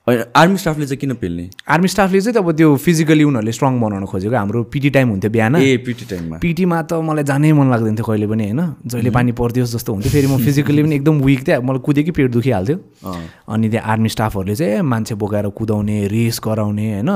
आर्मी 0.07 0.57
स्टाफले 0.57 0.85
चाहिँ 0.85 0.97
किन 1.01 1.13
पेल्ने? 1.17 1.49
आर्मी 1.65 1.87
स्टाफले 1.87 2.19
चाहिँ 2.21 2.37
अब 2.37 2.51
त्यो 2.53 2.75
फिजिकली 2.77 3.23
उनीहरूले 3.25 3.51
स्ट्रङ 3.51 3.79
बनाउन 3.81 4.05
खोजेको। 4.05 4.35
हाम्रो 4.37 4.63
पिटी 4.69 4.89
टाइम 4.93 5.09
हुन्थ्यो 5.09 5.31
बिहान। 5.33 5.55
ए 5.57 5.77
पिटी 5.81 6.05
टाइममा 6.05 6.37
पिटीमा 6.37 6.81
त 6.85 6.93
मलाई 7.01 7.23
जानै 7.25 7.51
मन 7.57 7.69
लाग्दैन 7.73 7.95
थियो 7.97 8.05
कहिले 8.05 8.27
पनि 8.29 8.43
होइन? 8.45 8.61
जहिले 8.85 9.09
पानी 9.09 9.31
परिदियोस् 9.33 9.73
जस्तो 9.73 9.93
हुन्थ्यो 9.93 10.11
फेरि 10.13 10.27
म 10.29 10.37
फिजिकली 10.45 10.83
पनि 10.85 10.95
एकदम 10.95 11.15
विक 11.25 11.41
थिएँ। 11.47 11.57
मलाई 11.57 11.81
कुदेकै 11.81 12.11
पेट 12.13 12.31
दुखिहाल्थ्यो। 12.37 12.77
अनि 13.49 13.69
त्यहाँ 13.69 13.85
आर्मी 13.91 14.09
स्टाफहरूले 14.13 14.55
चाहिँ 14.55 14.81
मान्छे 14.85 15.15
बोकाएर 15.17 15.49
कुदाउने 15.57 15.97
रेस 16.13 16.37
गराउने 16.37 16.85
होइन? 16.93 17.09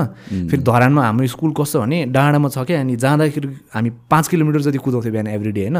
फेरि 0.49 0.61
धरानमा 0.65 1.01
हाम्रो 1.05 1.27
स्कुल 1.29 1.53
कस्तो 1.53 1.85
भने 1.85 1.97
डाँडामा 2.09 2.49
छ 2.49 2.65
क्या 2.65 2.81
अनि 2.81 2.95
जाँदाखेरि 2.97 3.47
हामी 3.69 3.89
पाँच 4.09 4.25
किलोमिटर 4.33 4.61
जति 4.65 4.77
कुदाउँथ्यो 4.81 5.11
बिहान 5.13 5.27
एभ्री 5.37 5.51
डे 5.53 5.61
होइन? 5.69 5.77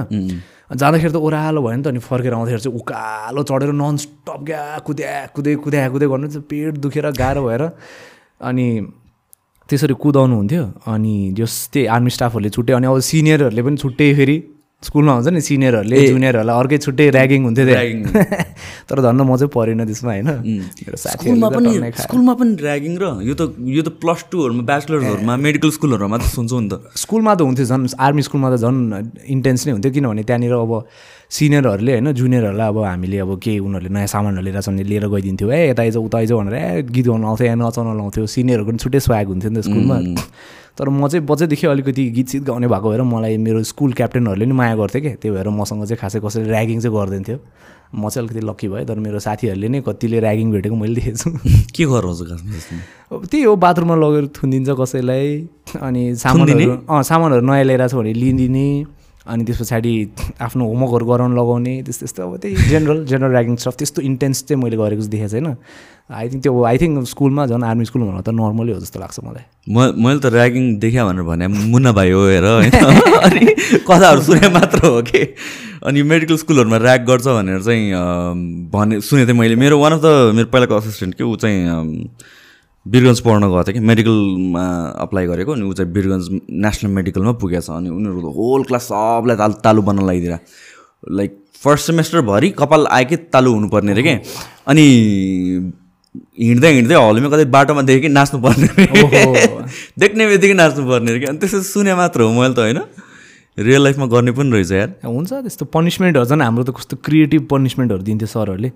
जाँदाखेरि 0.69 1.13
त 1.13 1.17
ओह्रालो 1.17 1.61
भयो 1.61 1.75
नि 1.75 1.83
त 1.83 1.87
अनि 1.89 1.99
फर्केर 1.99 2.33
आउँदाखेरि 2.33 2.61
चाहिँ 2.61 2.77
उकालो 2.77 3.41
चढेर 3.49 3.71
नन 3.73 3.95
स्टप 3.97 4.39
क्या 4.45 4.61
कुद्या 4.85 5.13
कुदै 5.33 5.55
कुद्या 5.65 5.89
कुदै 5.89 6.07
गर्नु 6.07 6.27
चाहिँ 6.29 6.45
पेट 6.45 6.73
दुखेर 6.77 7.05
गाह्रो 7.17 7.41
भएर। 7.47 7.63
अनि 8.41 8.67
त्यसरी 9.69 9.93
कुदाउनु 9.97 10.35
हुन्थ्यो। 10.35 10.63
अनि 10.85 11.15
जस 11.37 11.53
त्यही 11.73 11.85
आर्मी 11.89 12.09
स्टाफहरूले 12.09 12.49
छुट्टै 12.53 12.73
अनि 12.73 12.87
अब 12.87 12.99
सिनियरहरूले 13.09 13.61
पनि 13.65 13.77
छुट्टै 13.77 14.13
फेरि 14.13 14.37
स्कुलमा 14.79 15.13
हुन्छ 15.13 15.27
नि 15.35 15.41
सिनियरहरूले 15.43 15.97
जुनियरहरूलाई 16.07 16.55
अर्कै 16.55 16.77
छुट्टै 16.79 17.05
ऱ्यागिङ 17.11 17.39
हुन्थ्यो। 17.43 17.65
त्यहाँ। 17.67 18.23
तर 18.87 18.97
धन्न 19.03 19.21
म 19.27 19.35
चाहिँ 19.35 19.51
परेन 19.51 19.83
त्यसमा 19.83 20.11
होइन। 20.15 20.29
स्कुलमा 20.95 21.49
पनि। 21.51 21.71
स्कुलमा 21.99 22.33
पनि 22.39 22.51
ऱ्यागिङ 22.55 22.93
र 22.95 23.05
यो 23.27 23.35
त 23.35 23.59
यो 23.59 23.83
त 23.83 23.99
प्लस 23.99 24.31
टूहरूमा 24.31 24.63
ब्याचलर्सहरूमा 24.63 25.35
मेडिकल 25.35 25.69
स्कुलहरूमा 25.75 26.17
त 26.23 26.31
सुन्छौँ 26.31 26.61
नि 26.63 26.69
त। 26.71 26.95
स्कुलमा 26.95 27.31
त 27.35 27.41
हुन्थ्यो 27.43 27.65
झन् 27.67 27.91
आर्मी 27.99 28.23
स्कुलमा 28.23 28.47
त 28.49 28.63
झन् 28.63 28.79
इन्टेन्स 29.27 29.67
नै 29.67 29.71
हुन्थ्यो 29.75 29.91
किनभने 29.99 30.23
त्यहाँनिर 30.23 30.55
अब 30.55 30.71
सिनियरहरूले 31.27 31.91
होइन 31.99 32.07
जुनियरहरूलाई 32.15 32.67
अब 32.71 32.77
हामीले 32.79 33.17
अब 33.19 33.31
केही 33.35 33.59
उनीहरूले 33.59 33.91
नयाँ 33.91 34.07
सामानहरू 34.15 34.43
लिएर 34.47 34.63
छन् 34.63 34.79
भने 34.79 34.87
लिएर 34.87 35.05
गइदिन्थ्यो। 35.11 35.47
ए 35.51 35.75
यता 35.75 35.81
आइज 35.83 35.95
उता 35.99 36.17
आइज 36.23 36.31
भनेर 36.39 36.55
ए 36.55 36.87
गीत 36.87 37.05
गाउनु 37.11 37.27
आउँथ्यो 37.27 37.47
या 37.51 37.55
नचाउन 37.59 37.87
लाउँथ्यो 37.99 38.23
सिनियरहरूको 38.25 38.71
पनि 38.71 38.79
छुट्टै 38.79 38.99
स्वाग 39.03 39.27
हुन्थ्यो 39.27 39.51
नि 39.51 39.59
त 39.59 39.67
स्कुलमा। 39.67 39.97
तर 40.79 40.89
म 40.89 41.07
चाहिँ 41.07 41.25
बच्चैदेखि 41.25 41.67
अलिकति 41.67 42.09
गीत 42.09 42.27
सित 42.27 42.43
गाउने 42.43 42.67
भएको 42.67 42.89
भएर 42.89 43.01
मलाई 43.01 43.37
मेरो 43.37 43.63
स्कुल 43.63 43.93
क्याप्टेनहरूले 43.93 44.45
नि 44.45 44.53
माया 44.53 44.75
गर्थ्यो 44.75 45.01
कि? 45.01 45.09
त्यही 45.09 45.35
भएर 45.35 45.49
मसँग 45.49 45.83
चाहिँ 45.83 45.97
खासै 45.99 46.19
कसैले 46.19 46.49
ऱ्यागिङ 46.49 46.79
चाहिँ 46.79 46.95
गर्दैन 46.95 47.23
थियो। 47.23 47.39
म 47.95 48.09
चाहिँ 48.09 48.27
अलिकति 48.27 48.47
लक्की 48.47 48.67
भएँ 48.67 48.85
तर 48.85 48.99
मेरो 48.99 49.19
साथीहरूले 49.19 49.67
नै 49.67 49.81
कतिले 49.81 50.19
ऱ्यागिङ 50.19 50.51
भेटेको 50.51 50.75
मैले 50.75 50.95
देखेको 50.95 51.17
छु। 51.17 51.29
के 51.75 51.85
त्यसमा? 51.85 52.79
अब 53.11 53.25
त्यही 53.25 53.43
हो 53.43 53.55
बाथरुममा 53.55 53.95
लगेर 53.95 54.27
थुनिदिन्छ 54.27 54.69
कसैलाई 54.79 55.49
अनि 55.81 56.15
सामानहरू 56.15 56.71
अँ 56.87 57.03
सामानहरू 57.03 57.41
नयाँ 57.41 57.63
ल्याइरहेको 57.63 57.91
छ 57.91 57.99
भने 57.99 58.13
लिइदिने 58.13 58.98
अनि 59.29 59.43
त्यस 59.45 59.59
पछाडि 59.61 59.93
आफ्नो 60.41 60.63
होमवर्कहरू 60.65 61.05
गराउनु 61.05 61.35
लगाउने 61.37 61.73
त्यस्तो 61.85 62.05
त्यस्तो 62.05 62.21
अब 62.25 62.37
त्यही 62.41 62.55
जेनरल 62.69 63.05
जेनरल 63.05 63.31
ऱ्यागिङ 63.31 63.55
स्टफ 63.61 63.75
त्यस्तो 63.79 64.01
इन्टेन्स 64.01 64.43
चाहिँ 64.49 64.61
मैले 64.63 64.77
गरेको 64.77 65.01
चाहिँ 65.01 65.11
देखेको 65.11 65.29
छैन। 65.29 65.55
आई 66.09 66.29
थिङ्क 66.29 66.41
त्यो 66.43 66.63
आई 66.65 66.77
थिङ्क 66.81 67.05
स्कुलमा 67.05 67.45
झन् 67.45 67.63
आर्मी 67.63 67.85
स्कुल 67.85 68.01
भन्नु 68.01 68.21
त 68.25 68.33
नर्मलै 68.33 68.73
हो 68.73 68.79
जस्तो 68.81 68.99
लाग्छ 68.99 69.17
मलाई। 69.25 69.45
म 69.69 69.77
मैले 70.01 70.19
त 70.19 70.33
ऱ्यागिङ 70.33 70.63
देखेँ 70.81 71.03
भनेर 71.05 71.23
भने 71.29 71.47
मुन्ना 71.47 71.91
भाइ 71.93 72.09
हो 72.11 72.21
हेर 72.25 72.45
होइन? 72.49 72.73
अनि 73.29 73.41
कथाहरू 73.85 74.21
सुने 74.25 74.49
मात्र 74.49 74.79
हो 74.87 75.01
कि? 75.05 75.21
अनि 75.85 76.01
मेडिकल 76.01 76.37
स्कुलहरूमा 76.41 76.77
ऱ्याग 76.81 77.05
गर्छ 77.05 77.27
भनेर 77.29 77.61
चाहिँ 77.61 77.85
भने 78.73 79.01
सुनेको 79.05 79.27
थिएँ 79.29 79.39
मैले। 79.39 79.55
मेरो 79.55 79.79
वान 79.79 79.93
अफ 79.93 80.01
द 80.01 80.33
मेरो 80.35 80.49
पहिलाको 80.49 80.75
असिस्टेन्ट 80.81 81.15
के 81.15 81.23
ऊ 81.23 81.35
चाहिँ 81.35 81.61
अम, 82.85 82.91
वीरगन्ज 82.91 83.19
पढ्न 83.19 83.43
गएको 83.43 83.63
थियो 83.63 83.73
कि 83.73 83.79
मेडिकलमा 83.87 84.65
अप्लाई 85.05 85.25
गरेको 85.27 85.51
अनि 85.51 85.63
ऊ 85.69 85.73
चाहिँ 85.73 85.91
वीरगन्ज 85.93 86.29
नेसनल 86.65 86.91
मेडिकलमा 86.91 87.31
पुगेछ 87.41 87.69
अनि 87.69 87.89
उनीहरू 87.89 88.31
होल 88.37 88.63
क्लास 88.63 88.83
सबलाई 88.83 89.35
तालु 89.35 89.53
तालु 89.63 89.81
बन्न 89.81 89.99
लगाइदिएर 90.03 90.39
लाइक 91.19 91.37
फर्स्ट 91.63 91.85
सेमेस्टरभरि 91.87 92.49
कपाल 92.59 92.87
आएकै 92.87 93.15
तालु 93.33 93.53
हुनुपर्ने 93.53 93.91
अरे 93.91 94.03
कि? 94.03 94.15
अनि 94.67 94.85
हिँड्दै 96.39 96.71
हिँड्दै 96.73 96.95
हलमा 96.95 97.29
कतै 97.29 97.45
बाटोमा 97.45 97.81
देखेँ 97.89 98.01
कि 98.01 98.09
नाच्नु 98.09 98.39
पर्ने 98.41 98.67
देख्ने 99.99 100.27
बित्तिकै 100.27 100.53
नाच्नु 100.53 100.87
पर्ने 100.89 101.11
अरे 101.11 101.19
कि? 101.19 101.25
अनि 101.25 101.37
त्यसो 101.37 101.61
सुने 101.61 101.95
मात्र 101.95 102.21
हो 102.21 102.31
मैले 102.31 102.53
त 102.53 102.59
होइन। 102.59 102.79
रियल 103.59 103.83
लाइफमा 103.83 104.05
गर्ने 104.07 104.31
पनि 104.31 104.49
रहेछ 104.55 104.71
यार। 104.71 104.89
हुन्छ 105.05 105.31
त्यस्तो 105.33 105.65
पनिसमेन्टहरू 105.75 106.25
झन् 106.25 106.41
हाम्रो 106.41 106.63
त 106.63 106.71
कस्तो 106.79 106.97
क्रिएटिभ 107.05 107.47
पनिसमेन्टहरू 107.51 108.03
दिन्थ्यो 108.03 108.27
सरहरूले। 108.27 108.71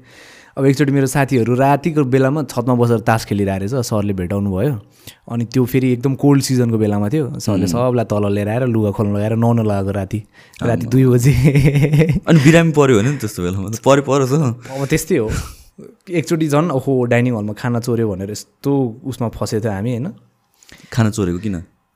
अब 0.58 0.66
एकचोटि 0.66 0.92
मेरो 0.92 1.08
साथीहरू 1.08 1.54
रातिको 1.56 2.04
बेलामा 2.14 2.44
छतमा 2.46 2.74
बसेर 2.78 3.00
तास 3.02 3.26
खेलिरहेको 3.26 3.66
रहेछ 3.66 3.86
सरले 3.86 4.14
भेटाउनु 4.14 4.50
भयो। 4.54 4.74
अनि 5.26 5.46
त्यो 5.50 5.66
फेरि 5.66 5.88
एकदम 5.94 6.14
कोल्ड 6.16 6.42
सिजनको 6.44 6.78
बेलामा 6.78 7.10
थियो। 7.10 7.40
सरले 7.42 7.68
सबलाई 7.68 8.06
तल 8.06 8.26
लिएर 8.30 8.50
आएर 8.50 8.64
लुगा 8.70 8.92
खोल्न 8.94 9.16
लगाएर 9.18 9.36
नुहाउन 9.36 9.60
लगाएको 9.66 9.92
राति। 9.92 10.20
राति 10.62 10.86
दुई 10.94 11.06
बजे। 11.10 11.34
अनि 12.22 12.40
बिरामी 12.46 12.72
पऱ्यो 12.78 12.98
भने 13.02 13.10
नि 13.12 13.18
त्यस्तो 13.18 13.42
बेलामा 13.44 13.68
पऱ्यो 13.82 14.04
परोस् 14.06 14.32
हो 14.32 14.38
अब 14.78 14.86
त्यस्तै 14.86 15.18
हो। 15.18 15.28
एकचोटि 16.22 16.48
झन् 16.48 16.70
ओहो 16.70 16.92
डाइनिङ 17.10 17.34
हलमा 17.34 17.54
खाना 17.58 17.80
चोऱ्यो 17.82 18.06
भनेर 18.14 18.32
यस्तो 18.32 18.72
उसमा 19.10 19.28
फसेको 19.34 19.62
थियो 19.66 19.74
हामी 19.74 19.90
होइन। 19.90 20.08
खाना 20.94 21.10
चोरेको 21.10 21.40
किन? 21.42 21.56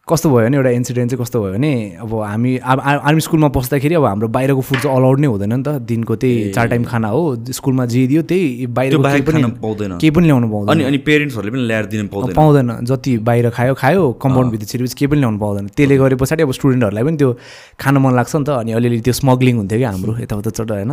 कस्तो 0.09 0.29
भयो 0.29 0.45
भने 0.47 0.57
एउटा 0.57 0.69
इन्सिडेन्ट 0.69 1.11
चाहिँ 1.11 1.23
कस्तो 1.23 1.41
भयो 1.43 1.53
भने 1.53 1.71
अब 1.99 2.13
हामी 2.23 2.51
आर्मी 2.63 3.21
स्कुलमा 3.21 3.47
पस्दाखेरि 3.51 3.95
अब 3.95 4.05
हाम्रो 4.05 4.27
बाहिरको 4.31 4.61
फुड 4.61 4.79
चाहिँ 4.79 4.97
अलाउड 4.97 5.19
नै 5.19 5.27
हुँदैन 5.27 5.53
नि 5.53 5.63
त। 5.63 5.69
दिनको 5.83 6.15
त्यही 6.15 6.51
चार 6.55 6.67
टाइम 6.67 6.83
खाना 6.87 7.07
हो। 7.11 7.35
स्कुलमा 7.51 7.85
जे 7.91 8.05
दियो 8.07 8.21
त्यही 8.23 8.67
बाहिर 8.71 8.97
पाउँदैन। 8.97 9.97
केही 9.99 10.11
पनि 10.11 10.25
ल्याउनु 10.27 10.47
पाउँदैन। 10.47 10.71
अनि 10.75 10.83
अनि 10.87 10.97
पेरेन्ट्सहरूले 11.03 11.51
पनि 11.51 11.63
ल्याएर 11.67 11.85
दिनु 11.91 12.07
पाउँदैन। 12.07 12.35
पाउँदैन। 12.35 12.69
जति 12.87 13.17
बाहिर 13.27 13.49
खायो 13.51 13.73
खायो। 13.73 14.03
कम्पाउन्डभित्र 14.23 14.65
छिरेपछि 14.65 14.95
केही 14.95 15.09
पनि 15.11 15.19
ल्याउनु 15.19 15.39
पाउँदैन। 15.43 15.67
त्यसले 15.75 15.97
गरे 15.97 16.15
पछाडि 16.15 16.43
अब 16.43 16.51
स्टुडेन्टहरूलाई 16.55 17.03
पनि 17.03 17.17
त्यो 17.17 17.29
खान 17.75 17.97
मन 17.99 18.11
लाग्छ 18.15 18.35
नि 18.35 18.43
त। 18.47 18.49
अनि 18.63 18.71
अलिअलि 18.79 18.99
त्यो 19.03 19.13
स्मग्लिङ 19.13 19.55
हुन्थ्यो 19.59 19.79
कि 19.79 19.85
हाम्रो 19.91 20.11
यताउता 20.23 20.49
चट 20.55 20.71
होइन? 20.71 20.91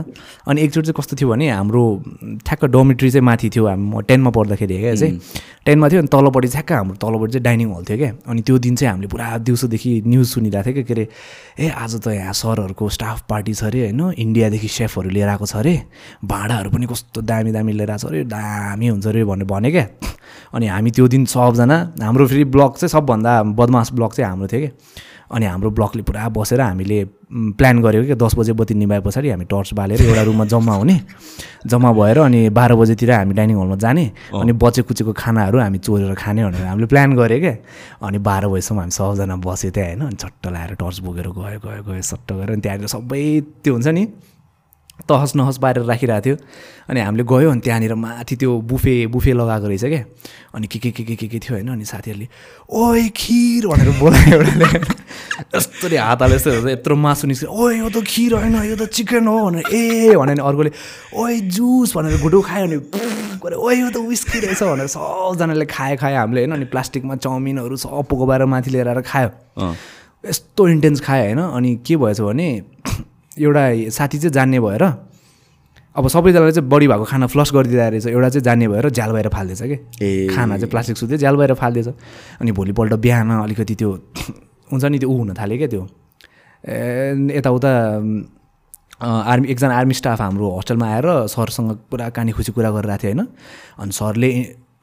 अनि 0.50 0.58
एकचोटि 0.62 0.86
चाहिँ 0.90 0.98
कस्तो 0.98 1.14
थियो 1.22 1.28
भने 1.30 1.46
हाम्रो 1.54 1.82
ठ्याक्क 2.42 2.64
डोमिट्री 2.66 3.10
चाहिँ 3.14 3.24
माथि 3.24 3.48
थियो। 3.54 3.64
हामी 3.70 3.86
म 3.94 4.02
टेनमा 4.10 4.30
पढ्दाखेरि 4.34 4.74
क्या 4.74 4.94
चाहिँ। 4.98 5.14
टेनमा 5.66 5.86
थियो 5.88 6.00
अनि 6.02 6.10
तलपट्टि 6.10 6.48
ठ्याक्क 6.50 6.72
हाम्रो 6.72 6.96
तलपट्टि 6.98 7.32
चाहिँ 7.32 7.44
डाइनिङ 7.46 7.68
हल 7.74 7.84
थियो 7.88 7.98
क्या। 8.02 8.12
अनि 8.26 8.40
त्यो 8.42 8.58
दिन 8.58 8.74
चाहिँ 8.76 8.90
हामीले 8.90 9.03
पुरा 9.06 9.38
दिउँसोदेखि 9.38 10.02
न्युज 10.06 10.26
सुनिरहेको 10.28 10.72
थियो 10.72 10.84
के 10.84 10.94
अरे 10.94 11.08
ए 11.60 11.68
आज 11.68 12.00
त 12.02 12.06
यहाँ 12.08 12.32
सरहरूको 12.32 12.88
स्टाफ 12.88 13.24
पार्टी 13.28 13.54
छ 13.54 13.64
अरे 13.64 13.80
होइन? 13.80 14.12
इन्डियादेखि 14.18 14.68
सेफहरू 14.68 15.10
लिएर 15.10 15.28
आएको 15.28 15.46
छ 15.46 15.56
अरे। 15.56 15.74
भाँडाहरू 16.24 16.70
पनि 16.70 16.86
कस्तो 16.86 17.20
दामी 17.20 17.52
दामी 17.52 17.72
लिएर 17.72 17.90
आएको 17.90 18.02
छ 18.02 18.10
अरे। 18.10 18.24
दामी 18.24 18.86
हुन्छ 18.88 19.06
अरे 19.06 19.24
भनेर 19.24 19.46
भने 19.46 19.70
क्या। 19.70 19.86
अनि 20.54 20.66
हामी 20.66 20.90
त्यो 20.90 21.08
दिन 21.08 21.24
सबजना 21.24 21.76
हाम्रो 22.02 22.26
फेरि 22.26 22.44
ब्लक 22.44 22.72
चाहिँ 22.76 22.88
सबभन्दा 22.88 23.42
बदमास 23.42 23.92
ब्लक 23.92 24.12
चाहिँ 24.12 24.30
हाम्रो 24.30 24.48
थियो 24.48 24.60
क्या 24.60 24.72
अनि 25.34 25.46
हाम्रो 25.46 25.70
ब्लकले 25.70 26.02
पुरा 26.06 26.28
बसेर 26.30 26.60
हामीले 26.60 26.98
प्लान 27.58 27.82
गरेको 27.82 28.06
क्या 28.06 28.16
दस 28.16 28.34
बजे 28.38 28.52
बत्ती 28.54 28.74
निभाए 28.74 29.00
पछाडि 29.02 29.28
हामी 29.30 29.44
टर्च 29.50 29.74
बालेर 29.74 30.02
एउटा 30.02 30.22
रुममा 30.22 30.44
जम्मा 30.46 30.74
हुने। 30.74 30.96
जम्मा 31.66 31.90
भएर 31.92 32.18
अनि 32.18 32.40
बाह्र 32.54 32.74
बजेतिर 32.74 33.10
हामी 33.10 33.34
डाइनिङ 33.34 33.56
हलमा 33.58 33.76
जाने। 33.82 34.04
अनि 34.30 34.52
बचे 34.54 34.82
कुचेको 34.86 35.12
खानाहरू 35.12 35.58
हामी 35.58 35.78
चोरेर 35.78 36.14
खाने 36.14 36.44
भनेर 36.44 36.66
हामीले 36.66 36.86
प्लान 36.86 37.16
गरेँ 37.18 37.40
क्या 37.40 37.54
अनि 38.06 38.18
बाह्र 38.22 38.48
बजीसम्म 38.48 38.78
हामी 38.80 38.94
सबजना 38.94 39.36
बसेको 39.42 39.74
थियो 39.74 39.84
होइन। 39.84 40.00
अनि 40.06 40.16
चट्ट 40.22 40.46
लगाएर 40.46 40.74
टर्च 40.78 40.98
बोकेर 41.02 41.26
गयो 41.34 41.58
गयो 41.66 41.82
गयो 41.82 42.02
सट्ट 42.02 42.32
गएर 42.32 42.50
अनि 42.52 42.62
त्यहाँनिर 42.62 42.88
सबै 42.94 43.22
त्यो 43.64 43.72
हुन्छ 43.74 43.88
नि 43.90 44.04
तहस 45.00 45.34
नहस 45.36 45.58
पारेर 45.58 45.84
राखिरहेको 45.84 46.24
थियो। 46.24 46.36
अनि 46.88 47.00
हामीले 47.00 47.24
गयो 47.26 47.50
अनि 47.50 47.60
त्यहाँनिर 47.60 47.94
माथि 47.94 48.36
त्यो 48.36 48.50
बुफे 48.62 48.94
बुफे 49.10 49.32
लगाएको 49.32 49.66
रहेछ 49.68 49.84
क्या 49.84 50.04
अनि 50.54 50.66
के 50.66 50.78
के 50.78 50.90
के 50.90 51.04
के 51.04 51.14
के 51.16 51.26
के 51.28 51.38
थियो 51.38 51.54
होइन? 51.54 51.68
अनि 51.68 51.84
साथीहरूले 51.84 52.28
ओइ 52.70 53.08
खिर 53.16 53.66
भनेर 53.66 53.90
बोलायो 53.98 54.38
एउटाले 54.38 55.96
हात 55.98 56.22
हालेर 56.22 56.36
यस्तो 56.36 56.68
यत्रो 56.68 56.96
मासु 56.96 57.26
निस्क्यो 57.26 57.50
ओइ 57.50 57.78
यो 57.78 57.88
त 57.90 58.04
खिर 58.06 58.34
होइन 58.34 58.54
यो 58.64 58.76
त 58.76 58.86
चिकन 58.88 59.26
हो 59.26 59.50
भनेर 59.50 59.64
ए 59.74 60.14
भने 60.16 60.40
अर्कोले 60.40 60.70
ओइ 61.10 61.40
जुस 61.52 61.96
भनेर 61.96 62.22
घुटो 62.22 62.40
खायो 62.40 62.64
अनि 62.64 62.78
गरे 63.42 63.56
ओइ 63.56 63.80
यो 63.80 63.90
त 63.90 63.96
विस्की 64.08 64.40
रहेछ 64.46 64.62
भनेर 64.62 64.86
सबजनाले 64.94 65.66
खायो 65.66 65.96
खायो 66.00 66.16
हामीले 66.18 66.40
होइन? 66.40 66.52
अनि 66.54 66.64
प्लास्टिकमा 66.70 67.16
चाउमिनहरू 67.18 67.76
सब 67.76 68.06
पोकोबाएर 68.08 68.44
माथि 68.46 68.70
लिएर 68.70 68.88
आएर 68.88 69.00
खायो 69.02 69.74
यस्तो 70.24 70.68
इन्टेन्स 70.68 71.00
खायो 71.02 71.24
होइन? 71.24 71.40
अनि 71.50 71.76
के 71.86 71.96
भएछ 71.96 72.20
भने 72.20 72.48
एउटा 73.38 73.90
साथी 73.90 74.18
चाहिँ 74.18 74.32
जान्ने 74.32 74.60
भएर 74.60 74.82
अब 75.96 76.08
सबैजनाले 76.08 76.52
चाहिँ 76.52 76.68
बढी 76.68 76.86
भएको 76.88 77.04
खाना 77.04 77.26
फ्लस 77.26 77.50
गरिदिँदा 77.54 77.88
रहेछ 77.88 78.06
एउटा 78.06 78.28
चाहिँ 78.28 78.44
जान्ने 78.44 78.68
भएर 78.68 78.88
झ्याल 78.90 79.10
बाहिर 79.12 79.28
फालिदिएछ 79.30 79.62
कि? 79.62 79.76
खाना 80.34 80.56
चाहिँ 80.58 80.70
प्लास्टिक 80.70 80.96
सुत्यो 80.96 81.16
झ्याल 81.18 81.36
बाहिर 81.36 81.54
फालिदिएछ 81.54 81.88
अनि 82.40 82.52
भोलिपल्ट 82.52 82.92
बिहान 83.04 83.30
अलिकति 83.30 83.74
त्यो 83.74 83.90
हुन्छ 84.72 84.84
नि 84.84 84.98
त्यो 84.98 85.08
ऊ 85.10 85.16
हुन 85.18 85.34
थाल्यो 85.38 85.58
क्या 85.58 85.68
त्यो? 85.68 85.82
यताउता 87.38 87.70
आर्मी 89.02 89.48
एकजना 89.48 89.74
आर्मी 89.76 89.94
स्टाफ 89.94 90.20
हाम्रो 90.20 90.50
हस्टेलमा 90.58 90.86
आएर 90.94 91.06
सरसँग 91.30 91.70
पुरा 91.90 92.08
कानी 92.16 92.32
खुसी 92.32 92.52
कुरा 92.52 92.70
गरिरहेको 92.70 93.02
थियो 93.02 93.12
होइन। 93.12 93.26
अनि 93.78 93.92
सरले 93.92 94.30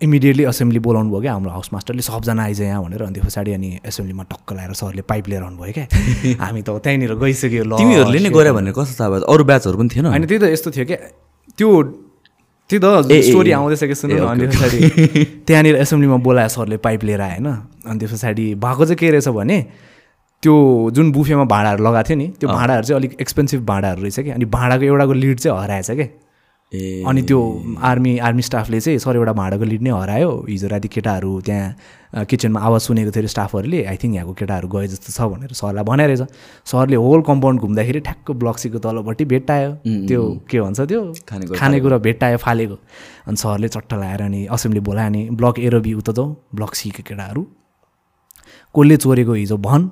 इमिडिएटली 0.01 0.43
असेम्ब्ली 0.51 0.79
बोलाउनु 0.79 1.09
भयो 1.11 1.21
क्या 1.21 1.33
हाम्रो 1.33 1.51
हाउस 1.51 1.69
मास्टरले 1.73 2.01
सबजना 2.01 2.43
आइज 2.43 2.61
यहाँ 2.61 2.83
भनेर 2.83 3.01
अनि 3.03 3.13
त्यो 3.13 3.23
पछाडि 3.23 3.51
अनि 3.53 3.69
एसेम्ब्लीमा 3.85 4.23
टक्क 4.31 4.53
लगाएर 4.53 4.73
सरले 4.73 5.01
पाइप 5.01 5.27
लिएर 5.29 5.43
आउनु 5.43 5.57
भयो 5.61 5.73
क्या। 5.77 5.85
हामी 6.45 6.61
त 6.61 6.69
त्यहीँनिर 6.83 7.13
गइसक्यो 7.21 7.63
ल 7.63 7.77
तिमीहरूले 7.77 8.19
नै 8.19 8.29
गरे 8.29 8.51
भने 8.51 8.71
कस्तो 8.73 8.95
थाहा 8.99 9.09
भयो? 9.09 9.25
अरू 9.29 9.43
ब्याचहरू 9.43 9.77
पनि 9.77 9.89
थिएन। 9.93 10.05
होइन 10.05 10.25
त्यही 10.25 10.39
त 10.41 10.43
यस्तो 10.55 10.69
थियो 10.71 10.85
क्या। 10.85 10.97
त्यो 11.57 11.69
त्यही 12.69 12.79
त 12.81 12.85
स्टोरी। 13.29 13.51
आउँदैछ 13.51 13.83
कि 13.83 13.95
सुन्नु 13.95 14.25
अनि 14.25 14.47
पछाडि 14.47 14.79
त्यहाँनिर 15.47 15.75
एसेम्ब्लीमा 15.85 16.17
बोलायो 16.25 16.49
सरले 16.49 16.77
पाइप 16.81 17.03
लिएर 17.03 17.21
होइन। 17.21 17.47
अनि 17.85 17.97
त्यस 17.99 18.11
पछाडि 18.13 18.45
भएको 18.57 18.83
चाहिँ 18.85 18.97
के 18.97 19.11
रहेछ 19.11 19.27
भने 19.37 19.57
त्यो 20.43 20.55
जुन 20.97 21.11
बुफेमा 21.11 21.45
भाँडाहरू 21.45 21.83
लगाएको 21.83 22.07
थियो 22.09 22.17
नि 22.17 22.27
त्यो 22.39 22.49
भाँडाहरू 22.49 22.83
चाहिँ 22.87 22.99
अलिक 22.99 23.11
एक्सपेन्सिभ 23.21 23.61
भाँडाहरू 23.65 24.01
रहेछ 24.01 24.19
कि 24.19 24.29
अनि 24.33 24.45
भाँडाको 24.49 24.83
एउटाको 24.83 25.13
लिड 25.13 25.39
चाहिँ 25.39 25.59
हराएछ 25.61 25.91
क्या। 25.91 26.07
अनि 26.71 27.21
त्यो 27.27 27.39
आर्मी 27.84 28.17
आर्मी 28.23 28.41
स्टाफले 28.41 28.79
चाहिँ 28.79 28.99
सर 29.03 29.15
एउटा 29.15 29.34
भाँडाको 29.36 29.63
लिड 29.63 29.81
नै 29.84 29.91
हरायो। 29.91 30.31
हिजो 30.49 30.67
राति 30.71 30.88
केटाहरू 30.88 31.31
त्यहाँ 31.43 32.23
किचनमा 32.31 32.60
आवाज 32.60 32.81
सुनेको 32.81 33.12
थियो 33.12 33.21
अरे 33.21 33.27
स्टाफहरूले। 33.27 33.84
आई 33.91 33.97
थिङ्क 33.99 34.15
यहाँको 34.15 34.34
केटाहरू 34.39 34.67
गए 34.71 34.88
जस्तो 34.88 35.12
छ 35.12 35.27
भनेर 35.31 35.51
सरलाई 35.51 35.84
भने 35.84 36.07
रहेछ। 36.07 36.31
सरले 36.63 36.95
होल 36.95 37.21
कम्पाउन्ड 37.27 37.60
घुम्दाखेरि 37.60 37.99
ठ्याक्क 38.07 38.31
ब्लक्सीको 38.39 38.79
तलपट्टि 38.79 39.25
भेट्टायो 39.36 39.71
त्यो 40.07 40.21
के 40.47 40.62
भन्छ 40.62 40.79
त्यो? 40.79 41.01
खानेकुरा 41.60 41.97
भेट्टायो 42.07 42.38
फालेको। 42.39 42.75
अनि 43.27 43.36
सरले 43.36 43.67
चट्ट 43.67 43.93
लगाएर 43.93 44.21
अनि 44.31 44.45
असेम्ब्ली 44.47 44.81
बोलायो 44.88 45.07
अनि 45.12 45.21
ब्लक 45.36 45.60
ए 45.60 45.69
र 45.75 45.79
बी 45.84 45.93
उता 45.99 46.12
जाउँ 46.15 46.36
ब्लक 46.55 46.71
सीको 46.79 47.03
केटाहरू। 47.03 47.41
कसले 48.75 48.95
चोरेको 48.97 49.34
हिजो 49.34 49.57
भन्। 49.60 49.84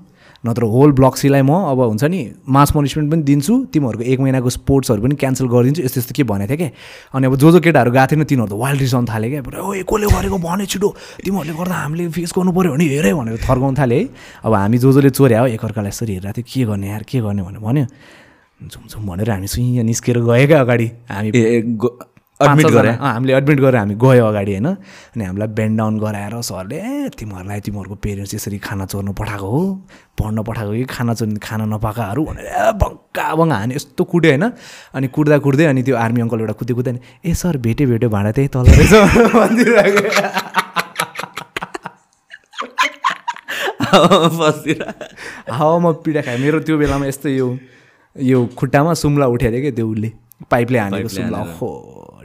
नत्र 0.46 0.64
होल 0.64 0.92
ब्लक 0.96 1.16
सीलाई 1.18 1.42
म 1.42 1.52
अब 1.68 1.80
हुन्छ 1.80 2.04
नि 2.04 2.20
मास 2.48 2.72
पनिसमेन्ट 2.72 3.12
पनि 3.12 3.24
दिन्छु 3.24 3.54
तिमीहरूको 3.74 4.04
एक 4.04 4.20
महिनाको 4.20 4.50
स्पोर्ट्सहरू 4.50 5.02
पनि 5.04 5.16
क्यान्सल 5.20 5.48
गरिदिन्छु 5.52 5.84
यस्तो 5.84 6.00
यस्तो 6.00 6.14
के 6.16 6.24
भनेको 6.24 6.56
थियो 6.56 6.58
क्या 6.58 6.70
अनि 7.16 7.28
अब 7.28 7.36
जो 7.36 7.52
जो 7.52 7.60
केटाहरू 7.60 7.92
गएको 7.92 8.08
थिएन 8.08 8.24
तिनीहरू 8.24 8.48
त 8.48 8.60
वाइल्ड 8.60 8.82
रिसाउनु 8.82 9.08
थाल्यो 9.12 9.30
क्या 9.30 9.60
ओ 9.60 9.74
कसले 9.84 10.08
गरेको? 10.08 10.38
भने 10.40 10.66
छिटो। 10.66 10.90
तिमीहरूले 11.26 11.54
गर्दा 11.60 11.76
हामीले 11.76 12.08
फेस 12.16 12.32
गर्नु 12.38 12.52
पऱ्यो 12.56 12.72
भने 12.72 12.86
हेरे 12.88 13.14
भनेर 13.14 13.38
थर्काउनु 13.44 13.76
थाल्यो 13.76 14.00
है। 14.00 14.08
अब 14.48 14.54
हामी 14.54 14.78
जो 14.80 14.92
जसले 14.92 15.10
चोर्या 15.12 15.40
हो 15.40 15.48
एकअर्कालाई 15.60 15.92
यसरी 15.92 16.14
हेरिरहेको 16.14 16.42
थियो 16.42 16.48
के 16.48 16.66
गर्ने 16.72 16.88
यार 16.88 17.04
के 17.04 17.20
गर्ने? 17.20 17.44
भनेर 17.44 17.60
भन्यो। 17.60 17.86
झुम 18.64 18.84
झुम 18.88 19.04
भनेर 19.08 19.30
हामी 19.32 19.48
सुई 19.48 19.84
निस्केर 19.84 20.20
गयो 20.20 20.48
क्या 20.48 20.60
अगाडि। 20.62 20.88
हामी 21.12 21.30
एडमिट 22.40 22.68
गरे। 22.72 22.92
हामीले 23.04 23.34
एडमिट 23.36 23.60
गरेर 23.60 23.76
हामी 23.76 23.96
गयो 24.00 24.26
अगाडि 24.26 24.52
होइन? 24.52 24.68
अनि 25.16 25.24
हामीलाई 25.26 25.48
बेन्ड 25.60 25.78
डाउन 25.78 26.00
गराएर 26.00 26.34
सरले 26.42 26.78
ए 26.80 27.10
तिमीहरूलाई 27.20 27.60
तिमीहरूको 27.68 27.96
पेरेन्ट्स 28.00 28.34
यसरी 28.36 28.58
खाना 28.64 28.86
चोर्नु 28.92 29.12
पठाएको 29.12 29.48
हो 29.52 29.62
पढ्न 30.16 30.44
पठाएको 30.48 30.72
कि 30.72 30.86
खाना 30.96 31.14
चोर्ने 31.20 31.40
खाना 31.44 31.66
नपाएकाहरू 31.76 32.22
भनेर 32.26 32.46
ए 32.48 32.72
बङ्का 32.80 33.28
बङ्गा 33.36 33.56
हाने 33.60 33.76
यस्तो 33.76 34.04
कुट्यो 34.04 34.32
होइन? 34.32 34.46
अनि 34.96 35.08
कुट्दा 35.16 35.38
कुट्दै 35.44 35.66
अनि 35.66 35.82
त्यो 35.84 35.96
आर्मी 36.00 36.22
अङ्कल 36.22 36.40
एउटा 36.40 36.56
कुद्दै 36.60 36.74
कुद्दै 36.80 36.92
नि, 36.96 37.00
ए 37.26 37.34
सर 37.34 37.58
भेट्यो 37.60 37.88
भेट्यो 37.92 38.10
भाँडा 38.10 38.32
त्यही 38.32 38.48
तल 38.56 38.66
रहेछ। 38.72 38.94
भनिदिइरहेको 39.36 40.02
बसिर 44.40 44.80
हावामा 45.50 45.92
पिडा 46.06 46.22
खायो 46.22 46.38
मेरो 46.40 46.60
त्यो 46.62 46.78
बेलामा 46.78 47.06
यस्तो 47.10 47.30
यो 47.30 47.48
यो 48.16 48.38
खुट्टामा 48.56 48.94
सुम्ला 48.94 49.26
थियो 49.42 49.62
क्या 49.62 49.72
त्यो 49.76 49.88
उसले 49.92 50.10
पाइपले 50.52 50.80
हानेको 50.80 51.10
सुम्ला। 51.10 51.38
हो 51.60 51.70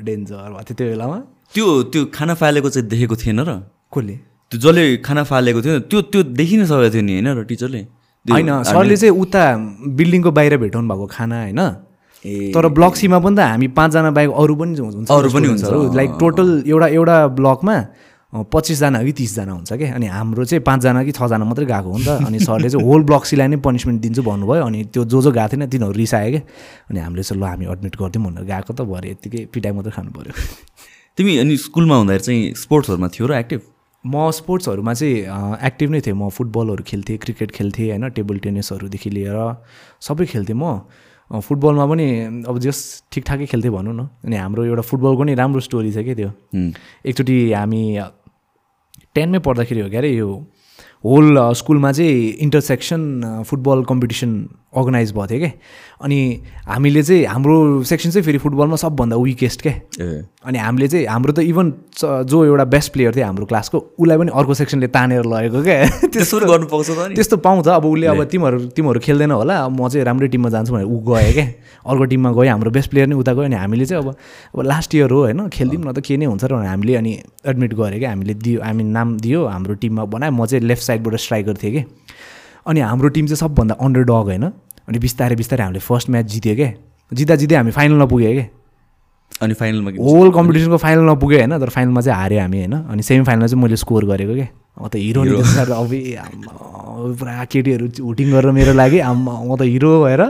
डेन्जर 0.07 0.49
भएको 0.53 0.63
थियो 0.65 0.77
त्यो 0.79 0.87
बेलामा 0.91 1.19
त्यो 1.55 1.67
त्यो 1.93 2.01
खाना 2.17 2.35
फालेको 2.41 2.69
चाहिँ 2.75 2.89
देखेको 2.89 3.17
थिएन 3.23 3.41
र। 3.49 3.51
कसले? 3.95 4.15
त्यो 4.51 4.59
जसले 4.61 4.83
खाना 5.07 5.23
फालेको 5.31 5.61
थियो 5.65 5.79
त्यो 5.91 5.99
त्यो 6.13 6.21
देखि 6.39 6.57
नै 6.61 6.67
सकेको 6.71 6.91
थियो 6.95 7.05
नि 7.09 7.13
होइन 7.15 7.29
र 7.39 7.43
टिचरले? 7.51 7.83
होइन 8.27 8.51
सरले 8.65 8.97
चाहिँ 8.97 9.15
उता 9.23 9.43
बिल्डिङको 9.99 10.31
बाहिर 10.39 10.57
भेटाउनु 10.63 10.89
भएको 10.91 11.07
खाना 11.17 11.37
होइन? 11.43 11.61
तर 12.55 12.65
ब्लक 12.77 12.95
सीमा 12.97 13.19
पनि 13.21 13.37
त 13.37 13.41
हामी 13.53 13.69
पाँचजना 13.79 14.11
बाहेक 14.17 14.31
अरू 14.43 14.55
पनि 14.57 14.73
हुन्छ। 14.81 15.11
अरू 15.13 15.29
पनि 15.35 15.47
हुन्छ। 15.53 15.65
लाइक 15.99 16.11
टोटल 16.21 16.49
एउटा 16.67 16.87
एउटा 16.99 17.17
ब्लकमा 17.39 17.77
पच्चिसजना 18.35 19.03
कि 19.05 19.13
तिसजना 19.15 19.53
हुन्छ 19.53 19.73
कि? 19.73 19.85
अनि 19.95 20.07
हाम्रो 20.11 20.45
चाहिँ 20.45 20.63
पाँचजना 20.67 21.03
कि 21.05 21.13
छजना 21.13 21.45
मात्रै 21.45 21.67
गएको 21.67 21.91
हो 21.91 21.99
नि 21.99 22.05
त। 22.05 22.27
अनि 22.27 22.39
सरले 22.43 22.69
चाहिँ 22.71 22.87
होल 22.87 23.03
ब्लक 23.07 23.25
सीलाई 23.25 23.49
नै 23.49 23.57
पनिसमेन्ट 23.63 24.01
दिन्छु 24.03 24.23
भन्नुभयो। 24.23 24.65
अनि 24.67 24.85
त्यो 24.91 25.05
जो 25.07 25.23
जो 25.23 25.31
गएको 25.31 25.49
थिएन 25.55 25.67
तिनीहरू 25.71 25.95
रिसायो 25.95 26.31
क्या 26.31 26.43
अनि 26.91 26.99
हामीले 26.99 27.23
चाहिँ 27.23 27.41
ल 27.41 27.45
हामी 27.47 27.65
एडमिट 27.71 27.95
गरिदिउँ 27.95 28.25
भनेर 28.27 28.45
गएको 28.45 28.73
त 28.75 28.81
भरे 28.83 29.11
यत्तिकै 29.11 29.41
पिटाइ 29.55 29.73
मात्रै 29.73 29.93
खानु 29.95 30.11
पऱ्यो 30.11 30.33
तिमी 31.19 31.33
अनि 31.39 31.57
स्कुलमा 31.63 31.95
हुँदाखेरि 31.95 32.25
चाहिँ 32.27 32.55
स्पोर्ट्सहरूमा 32.59 33.09
थियो 33.15 33.27
र 33.31 33.33
एक्टिभ? 33.39 33.61
म 34.05 34.31
स्पोर्ट्सहरूमा 34.35 34.93
चाहिँ 34.99 35.15
एक्टिभ 35.63 35.89
नै 35.95 36.01
थिएँ। 36.03 36.19
म 36.19 36.29
फुटबलहरू 36.35 36.83
खेल्थेँ 36.83 37.19
क्रिकेट 37.23 37.51
खेल्थेँ 37.55 37.89
होइन 37.95 38.09
टेबल 38.19 38.37
टेनिसहरूदेखि 38.43 39.11
लिएर 39.11 39.39
सबै 40.03 40.27
खेल्थेँ 40.27 40.59
म। 40.59 40.83
फुटबलमा 41.31 41.85
पनि 41.87 42.07
अब 42.45 42.59
जस 42.61 42.79
ठिकठाकै 43.13 43.47
खेल्थेँ 43.47 43.73
भनौँ 43.73 43.95
न। 43.95 44.03
अनि 44.27 44.37
हाम्रो 44.37 44.65
एउटा 44.65 44.83
फुटबलको 44.85 45.23
नि 45.25 45.35
राम्रो 45.35 45.61
स्टोरी 45.65 45.91
छ 45.95 46.05
क्या 46.05 46.15
त्यो? 46.15 46.31
एकचोटि 47.07 47.37
हामी 47.53 47.83
टेनमै 49.15 49.39
पढ्दाखेरि 49.39 49.81
हो 49.81 49.89
क्या 49.89 50.01
अरे 50.01 50.11
यो 50.11 50.31
होल 51.05 51.39
स्कुलमा 51.55 51.93
चाहिँ 51.93 52.29
इन्टरसेक्सन 52.45 53.03
फुटबल 53.47 53.85
कम्पिटिसन 53.89 54.31
अर्गनाइज 54.77 55.13
भएको 55.13 55.27
थियो 55.27 55.39
क्या 55.41 55.53
अनि 56.05 56.19
हामीले 56.69 57.03
चाहिँ 57.03 57.25
हाम्रो 57.25 57.83
सेक्सन 57.91 58.11
चाहिँ 58.11 58.25
फेरि 58.25 58.39
फुटबलमा 58.39 58.77
सबभन्दा 58.77 59.17
विकेस्ट 59.17 59.63
क्या 59.63 59.75
अनि 60.45 60.59
हामीले 60.59 60.89
चाहिँ 60.89 61.07
हाम्रो 61.07 61.33
त 61.33 61.39
इभन 61.47 61.73
जो 62.29 62.45
एउटा 62.45 62.65
बेस्ट 62.75 62.93
प्लेयर 62.93 63.15
थियो 63.17 63.25
हाम्रो 63.25 63.47
क्लासको 63.47 63.79
उसलाई 63.99 64.19
पनि 64.19 64.31
अर्को 64.35 64.55
सेक्सनले 64.55 64.87
तानेर 64.91 65.25
लगेको 65.25 65.63
क्या 65.63 66.09
त्यसो 66.11 66.39
पनि 66.39 66.47
गर्नु 66.51 66.67
पाउँछ 66.67 67.15
त्यस्तो 67.15 67.37
पाउँछ। 67.47 67.69
अब 67.69 67.85
उसले 67.87 68.07
अब 68.07 68.25
तिमीहरू 68.33 68.59
तिमीहरू 68.77 69.01
खेल्दैन 69.01 69.31
होला। 69.31 69.55
अब 69.65 69.81
म 69.81 69.89
चाहिँ 69.89 70.05
राम्रै 70.05 70.29
टिममा 70.29 70.49
जान्छु 70.51 70.73
भनेर 70.75 70.87
ऊ 70.87 70.99
गयो 71.09 71.33
क्या 71.33 71.47
अर्को 71.87 72.05
टिममा 72.05 72.31
गयो। 72.33 72.51
हाम्रो 72.51 72.71
बेस्ट 72.71 72.91
प्लेयर 72.91 73.09
नै 73.09 73.17
उता 73.17 73.33
गयो। 73.33 73.45
अनि 73.45 73.57
हामीले 73.57 73.87
चाहिँ 73.87 74.03
अब 74.05 74.09
अब 74.55 74.61
लास्ट 74.67 74.95
इयर 74.95 75.11
हो 75.11 75.21
होइन 75.25 75.49
खेलिदिउँ 75.49 75.85
न 75.85 75.93
त 75.93 76.01
के 76.05 76.17
नै 76.17 76.27
हुन्छ 76.27 76.45
र 76.45 76.53
भनेर 76.55 76.69
हामीले 76.69 76.95
अनि 76.97 77.13
एडमिट 77.47 77.75
गऱ्यो 77.75 77.99
क्या 77.99 78.11
हामीले 78.11 78.35
दियो 78.35 78.61
हामी 78.63 78.85
नाम 78.85 79.17
दियो 79.19 79.41
हाम्रो 79.47 79.75
टिममा 79.81 80.05
बनायो। 80.05 80.33
म 80.33 80.47
चाहिँ 80.47 80.65
लेफ्ट 80.67 80.83
साइडबाट 80.83 81.15
स्ट्राइकर 81.17 81.57
थिएँ 81.63 81.73
कि? 81.73 81.83
अनि 82.67 82.81
हाम्रो 82.81 83.09
टिम 83.15 83.27
चाहिँ 83.27 83.37
सबभन्दा 83.37 83.75
अन्डर 83.81 84.03
डग 84.03 84.29
होइन। 84.31 84.45
अनि 84.89 84.99
बिस्तारै 84.99 85.37
बिस्तारै 85.37 85.63
हामीले 85.65 85.81
फर्स्ट 85.81 86.11
म्याच 86.11 86.27
जित्यो 86.33 86.55
क्या 86.57 86.71
जित्दा 87.13 87.35
जित्दै 87.37 87.57
हामी 87.57 87.71
फाइनलमा 87.73 88.07
पुग्यो 88.07 88.33
क्या 88.33 88.47
अनि 89.43 89.55
फाइनलमा 89.55 89.91
होल 89.99 90.31
कम्पिटिसनको 90.33 90.77
फाइनलमा 90.77 91.15
पुग्यो 91.23 91.39
होइन 91.39 91.59
तर 91.59 91.69
फाइनलमा 91.69 92.01
चाहिँ 92.01 92.19
हाऱ्यो 92.21 92.41
हामी 92.41 92.59
होइन। 92.59 92.75
अनि 92.87 93.03
सेमी 93.03 93.25
फाइनलमा 93.25 93.47
चाहिँ 93.47 93.63
मैले 93.63 93.77
स्कोर 93.77 94.05
गरेको 94.05 94.35
क्या 94.35 94.49
म 94.81 94.89
त 94.89 94.97
हिरो 94.97 95.21
अब 95.25 95.93
पुरा 97.19 97.45
केटीहरू 97.53 97.87
हुटिङ 98.01 98.31
गरेर 98.33 98.51
मेरो 98.53 98.73
लागि 98.73 98.99
म 99.03 99.57
त 99.57 99.63
हिरो 99.63 99.91
भएर। 100.05 100.23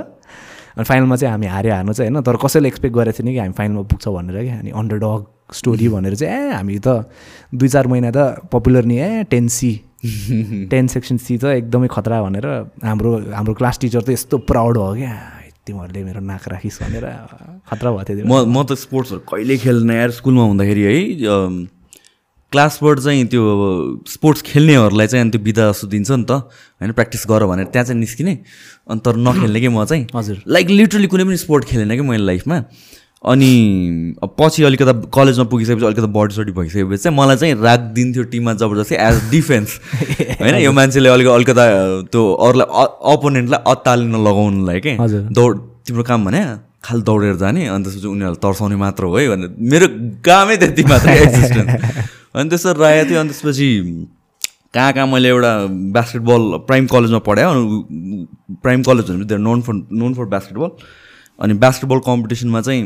अनि 0.75 0.85
फाइनलमा 0.85 1.17
चाहिँ 1.17 1.33
हामी 1.33 1.47
हार्यो 1.47 1.73
हार्नु 1.75 1.93
चाहिँ 1.93 2.11
होइन 2.11 2.23
तर 2.23 2.37
कसैले 2.43 2.69
एक्सपेक्ट 2.69 2.95
गरेको 2.97 3.19
थिएन 3.19 3.31
कि 3.31 3.39
हामी 3.39 3.55
फाइनलमा 3.55 3.83
पुग्छ 3.93 4.09
भनेर 4.09 4.43
क्या 4.43 4.59
अनि 4.59 4.71
अन्डर 4.75 4.99
डग 5.05 5.21
स्टोरी 5.55 5.89
भनेर 5.89 6.15
चाहिँ 6.15 6.35
ए 6.35 6.53
हामी 6.55 6.79
त 6.79 7.07
दुई 7.55 7.69
चार 7.69 7.87
महिना 7.87 8.11
त 8.11 8.49
पपुलर 8.53 8.85
नि 8.85 8.97
A 8.99 9.23
ten 9.31 9.49
C 9.49 9.71
ten 10.05 10.87
section 10.87 11.17
C 11.17 11.39
त 11.39 11.45
एकदमै 11.65 11.89
खतरा 11.89 12.23
भनेर 12.23 12.47
हाम्रो 12.85 13.11
हाम्रो 13.33 13.55
क्लास 13.57 13.79
टिचर 13.81 14.03
त 14.05 14.11
यस्तो 14.13 14.39
प्राउड 14.45 14.77
भयो 14.79 14.95
क्या। 15.01 15.15
तिमीहरूले 15.65 16.05
मेरो 16.05 16.21
नाक 16.21 16.45
राखिस् 16.49 16.79
भनेर 16.83 17.05
खतरा 17.65 17.89
भएको 17.91 18.05
थियो। 18.05 18.27
म 18.29 18.45
म 18.45 18.69
त 18.69 18.77
स्पोर्ट्सहरू 18.77 19.21
कहिले 19.25 19.57
खेल्न 19.65 19.91
यार 19.91 20.11
स्कुलमा 20.21 20.45
हुँदाखेरि 20.45 20.83
है 20.85 20.97
क्लासबाट 22.53 22.99
चाहिँ 23.01 23.25
त्यो 23.33 23.43
स्पोर्ट्स 24.07 24.43
खेल्नेहरूलाई 24.47 25.07
चाहिँ 25.11 25.23
अनि 25.25 25.31
त्यो 25.33 25.41
बिदा 25.43 25.65
जस्तो 25.73 25.87
दिन्छ 25.91 26.11
नि 26.11 26.25
त। 26.29 26.47
होइन 26.79 26.93
प्र्याक्टिस 26.93 27.25
गर 27.27 27.45
भनेर 27.51 27.67
त्यहाँ 27.73 27.85
चाहिँ 27.89 28.01
निस्किने। 28.01 28.35
अनि 28.87 29.01
तर 29.01 29.17
नखेल्ने 29.17 29.61
कि 29.61 29.69
म 29.69 29.85
चाहिँ। 29.85 30.07
हजुर। 30.15 30.37
लाइक 30.47 30.67
लिटरली 30.71 31.09
कुनै 31.11 31.25
पनि 31.25 31.37
स्पोर्ट 31.43 31.65
खेलेन 31.65 31.91
कि 31.97 32.05
मैले 32.05 32.25
लाइफमा 32.25 32.57
अनि 33.25 34.15
पछि 34.39 34.63
अलिकता 34.63 34.93
कलेजमा 35.15 35.45
पुगिसकेपछि 35.53 35.87
अलिकता 35.87 36.07
बडी 36.17 36.35
सडी 36.35 36.53
भइसकेपछि 36.53 37.03
चाहिँ 37.03 37.17
मलाई 37.19 37.37
चाहिँ 37.37 37.55
राखिदिन्थ्यो 37.63 38.23
टिममा 38.33 38.53
जबरजस्ती 38.63 38.95
एज 38.95 39.17
डिफेन्स 39.31 39.69
होइन 40.41 40.55
यो 40.55 40.73
मान्छेले 40.73 41.09
अलिक 41.09 41.29
अलिकता 41.35 41.65
त्यो 42.13 42.23
अरूलाई 42.47 42.67
अपोनेन्टलाई 43.15 43.61
अत्तालिन 43.73 44.15
लगाउनुलाई 44.27 44.81
के। 44.87 44.97
दौड 45.39 45.59
तिम्रो 45.87 46.03
काम 46.11 46.25
भने 46.25 46.43
खालि 46.85 47.03
दौडेर 47.03 47.37
जाने 47.43 47.67
अनि 47.69 47.85
त्यसपछि 47.85 48.07
उनीहरूलाई 48.07 48.41
तर्साउने 48.43 48.77
मात्र 48.77 49.05
हो 49.05 49.17
है 49.17 49.29
भनेर। 49.29 49.55
मेरो 49.73 49.87
कामै 50.25 50.57
त्यति 50.57 50.83
मात्र 50.93 51.09
एक्जिस्टेन्स 51.11 51.71
अनि 52.37 52.49
त्यसरी 52.51 52.79
राखेको 52.81 53.09
थियो 53.11 53.21
अनि 53.21 53.29
त्यसपछि 53.31 53.69
कहाँ 54.75 54.93
कहाँ 54.93 55.07
मैले 55.07 55.29
एउटा 55.29 55.53
बास्केटबल 55.97 56.43
प्राइम 56.69 56.87
कलेजमा 56.93 57.19
पढाएँ 57.29 57.49
प्राइम 58.63 58.83
कलेज 58.83 59.11
भनेपछि 59.11 59.37
known 59.49 59.61
for 59.63 59.75
known 60.03 60.15
for 60.15 60.25
basketball 60.37 60.71
अनि 61.39 61.55
बास्केटबल 61.65 61.99
कम्पिटिसनमा 62.07 62.61
चाहिँ 62.61 62.83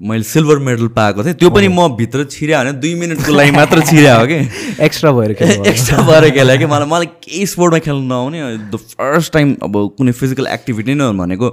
मैले 0.00 0.22
सिल्भर 0.28 0.58
मेडल 0.58 0.88
पाएको 0.96 1.24
थिएँ। 1.24 1.34
त्यो 1.40 1.50
पनि 1.50 1.68
म 1.68 1.88
भित्र 1.96 2.24
छिर्या 2.30 2.62
भने 2.62 2.72
दुई 2.80 2.94
मिनटको 3.00 3.32
लागि 3.32 3.50
मात्र 3.50 3.80
छिर्या 3.86 4.14
हो 4.20 4.26
कि? 4.26 4.38
एक्स्ट्रा 4.86 5.12
भएर। 5.12 5.30
एक्स्ट्रा 5.32 6.02
भएर 6.08 6.30
खेलेँ 6.36 6.58
कि? 6.58 6.66
मलाई 6.66 6.88
मलाई 6.88 7.06
केही 7.24 7.46
स्पोर्टमा 7.46 7.78
खेल्नु 7.78 8.06
नआउने 8.08 8.56
द 8.72 8.76
फर्स्ट 8.76 9.32
टाइम 9.32 9.56
अब 9.64 9.76
कुनै 9.98 10.12
फिजिकल 10.12 10.46
एक्टिभिटी 10.52 10.94
नै 10.94 11.10
भनेको 11.16 11.48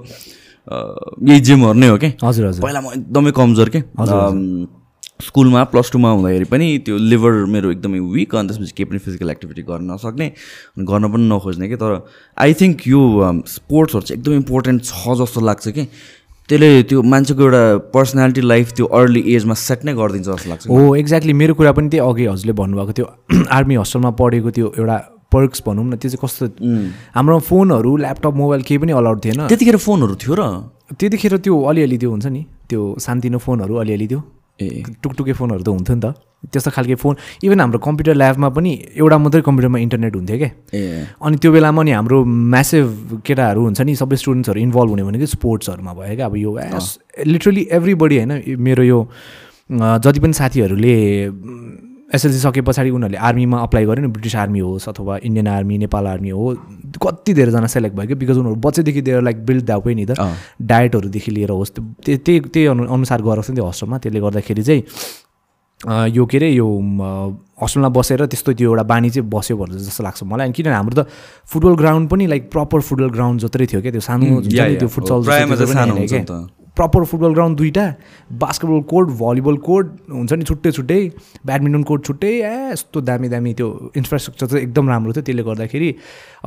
यही 1.29 1.39
जिमहरू 1.39 1.79
नै 1.79 1.87
हो 1.87 1.97
कि? 1.97 2.13
हजुर 2.23 2.47
हजुर। 2.47 2.63
पहिला 2.63 2.81
म 2.81 2.91
एकदमै 2.93 3.31
कमजोर 3.31 3.69
के? 3.69 3.79
स्कुलमा 5.19 5.63
प्लस 5.71 5.91
टूमा 5.91 6.09
हुँदाखेरि 6.11 6.45
पनि 6.45 6.67
त्यो 6.85 6.97
लिभर 6.97 7.45
मेरो 7.53 7.71
एकदमै 7.71 7.99
विक 8.15 8.35
अनि 8.35 8.47
त्यसपछि 8.47 8.73
केही 8.77 8.89
पनि 8.89 8.99
फिजिकल 9.05 9.29
एक्टिभिटी 9.29 9.61
गर्न 9.69 9.91
नसक्ने 9.91 10.27
अनि 10.27 10.85
गर्न 10.85 11.11
पनि 11.13 11.29
नखोज्ने 11.29 11.69
कि 11.69 11.75
तर 11.75 11.91
आई 12.37 12.53
थिङ्क 12.61 12.87
यो 12.87 13.01
स्पोर्ट्सहरू 13.47 14.05
चाहिँ 14.07 14.19
एकदम 14.19 14.33
इम्पोर्टेन्ट 14.33 14.83
छ 14.83 15.15
जस्तो 15.21 15.41
लाग्छ 15.41 15.67
कि। 15.69 15.85
त्यसले 16.49 16.69
त्यो 16.89 17.01
मान्छेको 17.07 17.41
एउटा 17.43 17.63
पर्सनालिटी 17.93 18.41
लाइफ 18.41 18.71
त्यो 18.75 18.85
अर्ली 18.99 19.21
एजमा 19.35 19.53
सेट 19.63 19.85
नै 19.85 19.93
गरिदिन्छ 19.95 20.27
जस्तो 20.27 20.49
लाग्छ 20.49 20.67
हो 20.67 20.95
एक्ज्याक्टली 20.95 21.33
मेरो 21.41 21.53
कुरा 21.55 21.71
पनि 21.79 21.89
त्यही 21.89 22.03
अघि 22.09 22.25
हजुरले 22.27 22.53
भन्नुभएको 22.59 22.91
त्यो 22.99 23.05
आर्मी 23.57 23.75
हस्टेलमा 23.75 24.11
पढेको 24.19 24.51
त्यो 24.59 24.73
एउटा 24.77 24.97
पर्क्स 25.31 25.63
भनौँ 25.67 25.85
न 25.85 25.95
त्यो 26.03 26.09
चाहिँ 26.09 26.21
कस्तो 26.25 26.45
हाम्रो 27.15 27.39
फोनहरू 27.47 27.95
ल्यापटप 28.03 28.33
मोबाइल 28.43 28.61
केही 28.67 28.77
पनि 28.83 28.91
अलाउड 28.99 29.23
थिएन। 29.25 29.47
त्यतिखेर 29.47 29.77
फोनहरू 29.87 30.15
थियो 30.19 30.35
र? 30.35 30.43
त्यतिखेर 30.99 31.37
त्यो 31.47 31.61
अलिअलि 31.71 31.97
त्यो 31.97 32.09
हुन्छ 32.11 32.25
नि 32.27 32.45
त्यो 32.69 32.81
सान्तिनो 32.99 33.37
फोनहरू 33.47 33.75
अलिअलि 33.81 34.07
त्यो। 34.11 34.19
ए 34.63 34.83
टुकटुके 35.03 35.33
फोनहरू 35.33 35.63
त 35.63 35.69
हुन्थ्यो 35.69 35.95
नि 35.95 36.01
त। 36.01 36.13
त्यस्तो 36.43 36.71
खालके 36.75 36.95
फोन। 36.99 37.15
इभन 37.43 37.59
हाम्रो 37.59 37.79
कम्प्युटर 37.79 38.15
ल्याबमा 38.15 38.49
पनि 38.55 38.71
एउटा 38.99 39.17
मात्रै 39.17 39.41
कम्प्युटरमा 39.47 39.79
इन्टरनेट 39.79 40.15
हुन्थ्यो 40.15 40.37
क्या। 40.37 40.49
अनि 41.23 41.35
त्यो 41.39 41.51
बेलामा 41.51 41.81
नि 41.83 41.91
हाम्रो 41.91 42.17
म्यासिभ 42.25 42.87
केटाहरू 43.25 43.61
हुन्छ 43.63 43.81
नि 43.81 43.95
सबै 43.95 44.15
स्टुडेन्ट्सहरू 44.19 44.59
इन्भल्भ 44.59 44.89
हुने 44.89 45.03
भनेको 45.07 45.25
स्पोर्ट्सहरूमा 45.35 45.93
भयो 45.93 46.15
क्या। 46.15 46.25
अब 46.25 46.35
यो 46.35 46.51
लिटरली 47.25 47.63
एभ्रीबडी 47.71 48.15
होइन 48.17 48.31
मेरो 48.59 48.83
यो 48.83 48.99
जति 50.03 50.19
पनि 50.19 50.33
साथीहरूले 50.33 50.95
एसएलसी 52.13 52.39
सके 52.39 52.61
पछाडि 52.61 52.89
उनीहरूले 52.91 53.17
आर्मीमा 53.17 53.57
अप्लाई 53.63 53.85
गर्यो 53.85 54.03
नि 54.05 54.11
ब्रिटिस 54.11 54.35
आर्मी 54.35 54.59
होस् 54.59 54.89
अथवा 54.89 55.17
इन्डियन 55.23 55.47
आर्मी 55.47 55.77
नेपाल 55.77 56.07
आर्मी 56.07 56.29
हो 56.29 56.43
कति 56.99 57.33
धेरैजना 57.33 57.67
सेलेक्ट 57.67 57.95
भयो 57.97 58.07
क्या 58.07 58.17
बिकज 58.19 58.37
उनीहरू 58.37 58.55
बच्चैदेखि 58.61 59.01
दिएर 59.01 59.21
लाइक 59.21 59.45
बिल्ड 59.45 59.63
द 59.65 59.81
नि 59.87 60.05
त। 60.05 60.13
डायटहरूदेखि 60.61 61.31
लिएर 61.31 61.51
होस्। 61.51 61.71
त्यो 61.71 62.17
त्यही 62.17 62.39
त्यही 62.53 62.65
अनु 62.67 62.83
अनुसार 62.85 63.21
गराउँछ 63.21 63.49
नि 63.49 63.55
त्यो 63.55 63.65
हस्टेलमा। 63.65 63.97
त्यसले 63.97 64.19
गर्दाखेरि 64.19 64.63
चाहिँ 64.63 64.81
यो 66.15 66.25
के 66.25 66.37
अरे 66.37 66.49
यो 66.51 66.67
हस्टेलमा 67.61 67.89
बसेर 67.91 68.25
त्यस्तो 68.25 68.53
त्यो 68.53 68.69
एउटा 68.69 68.83
बानी 68.87 69.09
चाहिँ 69.09 69.29
बस्यो 69.29 69.57
भनेर 69.57 69.79
जस्तो 69.83 70.03
लाग्छ 70.03 70.23
मलाई। 70.23 70.45
अनि 70.47 70.53
किनभने 70.53 70.75
हाम्रो 70.75 70.95
त 71.03 71.07
फुटबल 71.51 71.75
ग्राउन्ड 71.75 72.09
पनि 72.09 72.25
लाइक 72.27 72.43
प्रपर 72.51 72.79
फुटबल 72.81 73.09
ग्राउन्ड 73.09 73.41
जत्रै 73.41 73.65
थियो 73.67 73.81
क्या। 73.81 73.91
त्यो 73.91 74.01
सानो 74.01 74.41
त्यो 74.79 74.87
हो। 74.87 76.62
प्रपर 76.75 77.03
फुटबल 77.05 77.33
ग्राउन्ड 77.33 77.57
दुइटा 77.57 77.85
बास्केटबल 78.41 78.81
कोर्ट 78.89 79.09
भलिबल 79.21 79.57
कोर्ट 79.67 79.87
हुन्छ 80.11 80.33
नि 80.33 80.43
छुट्टै 80.43 80.71
छुट्टै 80.71 80.99
ब्याडमिन्टन 81.45 81.83
कोर्ट 81.89 82.05
छुट्टै 82.05 82.31
ए 82.41 82.71
यस्तो 82.71 83.01
दामी 83.09 83.29
दामी 83.29 83.53
त्यो 83.53 83.67
इन्फ्रास्ट्रक्चर 83.97 84.47
चाहिँ 84.47 84.63
एकदम 84.63 84.89
राम्रो 84.89 85.13
थियो। 85.13 85.23
त्यसले 85.23 85.43
गर्दाखेरि 85.43 85.89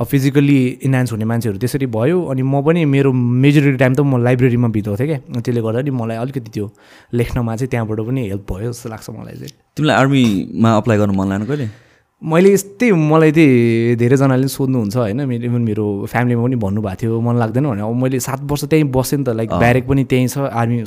फिजिकल्ली 0.03 0.59
इन्हान्स 0.83 1.11
हुने 1.11 1.25
मान्छेहरू 1.31 1.57
त्यसरी 1.63 1.87
भयो 1.95 2.17
अनि 2.27 2.41
म 2.43 2.61
पनि 2.61 2.85
मेरो 2.85 3.13
मेजोरिटी 3.13 3.77
टाइम 3.77 3.93
त 3.95 3.99
म 4.03 4.19
लाइब्रेरीमा 4.27 4.67
बिताउँथेँ 4.75 5.07
क्या। 5.07 5.19
त्यसले 5.39 5.61
गर्दा 5.63 5.81
नि 5.87 5.91
मलाई 5.95 6.17
अलिकति 6.17 6.51
त्यो 6.51 6.65
लेख्नमा 7.15 7.55
चाहिँ 7.55 7.69
त्यहाँबाट 7.71 7.99
पनि 8.07 8.21
हेल्प 8.27 8.51
भयो 8.51 8.71
जस्तो 8.71 8.89
लाग्छ 8.89 9.09
मलाई 9.09 9.35
चाहिँ। 9.39 9.53
तिमीलाई 9.79 9.95
आर्मीमा 9.95 10.69
अप्लाई 10.77 10.97
गर्न 10.97 11.15
मन 11.15 11.27
लागेन 11.31 11.47
कहिले? 11.47 11.67
मैले 12.21 12.51
यस्तै 12.51 12.91
मलाई 12.91 13.31
त्यही 13.31 13.95
धेरैजनाले 13.95 14.41
पनि 14.41 14.49
सोध्नुहुन्छ 14.49 14.95
होइन 14.97 15.21
मेरो 15.23 15.45
इभन 15.45 15.61
मेरो 15.61 15.85
फ्यामिलीमा 16.07 16.41
पनि 16.43 16.55
भन्नुभएको 16.57 16.97
थियो 16.97 17.19
मन 17.21 17.35
लाग्दैन 17.37 17.65
भने 17.67 17.81
अब 17.83 17.93
मैले 17.95 18.19
सात 18.19 18.41
वर्ष 18.43 18.63
त्यहीँ 18.65 18.89
बसेँ 18.89 19.17
नि 19.17 19.23
त 19.23 19.29
लाइक 19.31 19.49
ब्यारेक 19.53 19.85
पनि 19.85 20.03
त्यहीँ 20.03 20.27
छ 20.27 20.49
आर्मी 20.51 20.77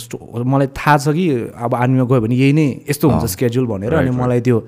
मलाई 0.44 0.66
थाहा 0.74 0.96
छ 0.98 1.14
कि 1.14 1.26
अब 1.56 1.74
आर्मीमा 1.76 2.04
गयो 2.04 2.20
भने 2.20 2.34
यही 2.34 2.52
नै 2.52 2.66
यस्तो 2.84 3.08
हुन्छ 3.08 3.30
स्केड्युल 3.30 3.66
भनेर 3.68 3.94
अनि 3.94 4.10
मलाई 4.12 4.40
त्यो 4.42 4.58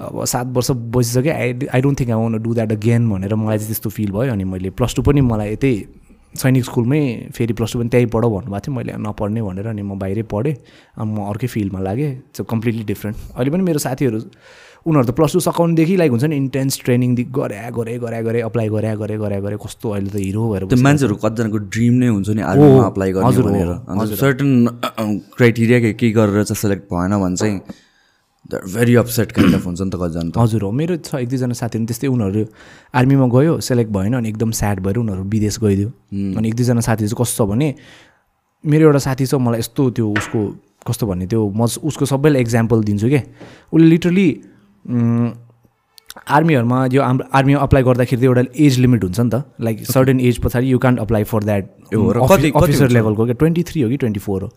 अब 0.00 0.24
सात 0.24 0.46
वर्ष 0.50 0.70
बसिसक्यो 0.90 1.32
I 1.34 1.68
I 1.68 1.80
don't 1.82 2.00
think 2.00 2.10
I 2.10 2.16
want 2.16 2.40
do 2.40 2.54
that 2.54 2.72
again 2.72 3.10
भनेर 3.10 3.34
मलाई 3.36 3.58
चाहिँ 3.58 3.68
त्यस्तो 3.68 3.90
फिल 3.92 4.10
भयो 4.12 4.32
अनि 4.32 4.44
मैले 4.46 4.70
प्लस 4.72 4.96
टू 4.96 5.02
पनि 5.02 5.20
मलाई 5.22 5.52
यतै 5.52 5.74
सैनिक 6.34 6.64
स्कुलमै 6.64 7.02
फेरि 7.36 7.52
प्लस 7.52 7.72
टू 7.72 7.78
पनि 7.78 7.88
त्यहीँ 7.90 8.08
पढ 8.08 8.24
भन्नुभएको 8.30 8.64
थियो 8.64 8.74
मैले 8.74 8.96
नपढ्ने 8.98 9.42
भनेर 9.42 9.66
अनि 9.68 9.82
म 9.84 10.00
बाहिरै 10.00 10.24
पढेँ 10.24 10.56
अनि 10.96 11.12
म 11.12 11.28
अर्कै 11.28 11.46
फिल्डमा 11.50 11.80
लागेँ 11.82 12.10
त्यो 12.32 12.44
कम्प्लिटली 12.46 12.84
डिफ्रेन्ट 12.86 13.16
अहिले 13.28 13.50
पनि 13.50 13.62
मेरो 13.62 13.78
साथीहरू 13.80 14.20
उनीहरू 14.86 15.06
त 15.06 15.14
प्लस 15.18 15.32
टू 15.32 15.40
सकाउनुदेखि 15.40 15.96
लाइक 15.96 16.10
हुन्छ 16.10 16.24
नि 16.24 16.36
इन्टेन्स 16.36 16.80
ट्रेनिङ 16.84 17.10
गरे 17.38 17.60
गरे 17.76 17.98
गरे 18.04 18.22
गरे 18.22 18.40
अप्लाई 18.48 18.68
गरे 18.68 18.94
गरे 19.02 19.16
गरे 19.18 19.40
गरे 19.40 19.56
कस्तो 19.64 19.90
अहिले 19.90 20.10
त 20.10 20.16
हिरो 20.16 20.48
भएर 20.52 20.62
त्यो 20.72 20.82
मान्छेहरू 20.82 21.14
कतिजनाको 21.22 21.58
ड्रिम 21.70 21.94
नै 22.02 22.08
हुन्छ 22.08 22.28
नि 22.28 22.42
आर्मीमा 22.50 22.84
अप्लाई 22.86 23.12
गर्ने 23.12 23.42
भनेर। 23.46 24.16
सर्टन 24.24 24.50
क्राइटेरिया 25.38 25.78
के 25.80 25.92
के 26.02 26.10
गरेर 26.18 26.44
चाहिँ 26.44 26.60
सेलेक्ट 26.62 26.84
भएन 26.92 27.16
भने 27.22 27.36
चाहिँ 27.36 27.56
भेरी 28.74 28.94
अपसेट 29.00 29.32
काइन्ड 29.32 29.54
अफ 29.54 29.66
हुन्छ 29.66 29.80
नि 29.80 29.90
त 29.90 29.96
कतिजना 30.02 30.42
हजुर 30.42 30.62
हो 30.62 30.70
मेरो 30.82 30.96
छ 31.06 31.14
एक 31.22 31.28
दुईजना 31.28 31.54
साथीहरू 31.62 31.86
त्यस्तै 31.86 32.08
उनीहरू 32.10 32.44
आर्मीमा 32.98 33.26
गयो 33.34 33.52
सेलेक्ट 33.62 33.90
भएन 33.92 34.14
अनि 34.18 34.28
एकदम 34.28 34.50
स्याड 34.60 34.80
भएर 34.82 34.98
उनीहरू 34.98 35.22
विदेश 35.34 35.58
गइदियो। 35.62 35.88
अनि 36.36 36.48
एक 36.48 36.54
दुईजना 36.58 36.82
साथी 36.82 37.06
चाहिँ 37.06 37.22
कस्तो 37.22 37.46
छ 37.46 37.48
भने 37.48 37.68
मेरो 38.64 38.82
एउटा 38.86 39.00
साथी 39.06 39.26
छ 39.26 39.34
मलाई 39.46 39.58
यस्तो 39.62 39.90
त्यो 39.96 40.10
उसको 40.10 40.40
कस्तो 40.88 41.06
भन्ने 41.06 41.26
त्यो 41.30 41.40
म 41.54 41.70
उसको 41.86 42.04
सबैलाई 42.12 42.42
इक्जाम्पल 42.42 42.82
दिन्छु 42.84 43.08
क्या 43.08 43.22
उसले 43.72 43.86
लिटरली 43.86 44.26
आर्मीहरूमा 46.28 46.78
यो 46.92 47.02
हाम्रो 47.02 47.24
आर्मीमा 47.34 47.60
अप्लाई 47.60 47.82
गर्दाखेरि 47.82 48.20
त 48.20 48.24
एउटा 48.24 48.42
एज 48.56 48.78
लिमिट 48.78 49.04
हुन्छ 49.04 49.20
नि 49.20 49.30
त। 49.30 49.44
लाइक 49.60 49.84
सर्टेन 49.86 50.20
एज 50.20 50.38
पछाडि 50.44 50.72
you 50.72 50.78
can't 50.78 50.98
apply 51.00 51.24
for 51.24 51.44
that 51.44 51.64
officer 51.92 52.88
लेभलको 52.88 53.24
क्या? 53.24 53.34
ट्वेन्टी 53.34 53.62
थ्री 53.62 53.80
हो 53.82 53.88
कि 53.88 53.96
ट्वेन्टी 53.96 54.20
फोर 54.20 54.42
हो। 54.42 54.48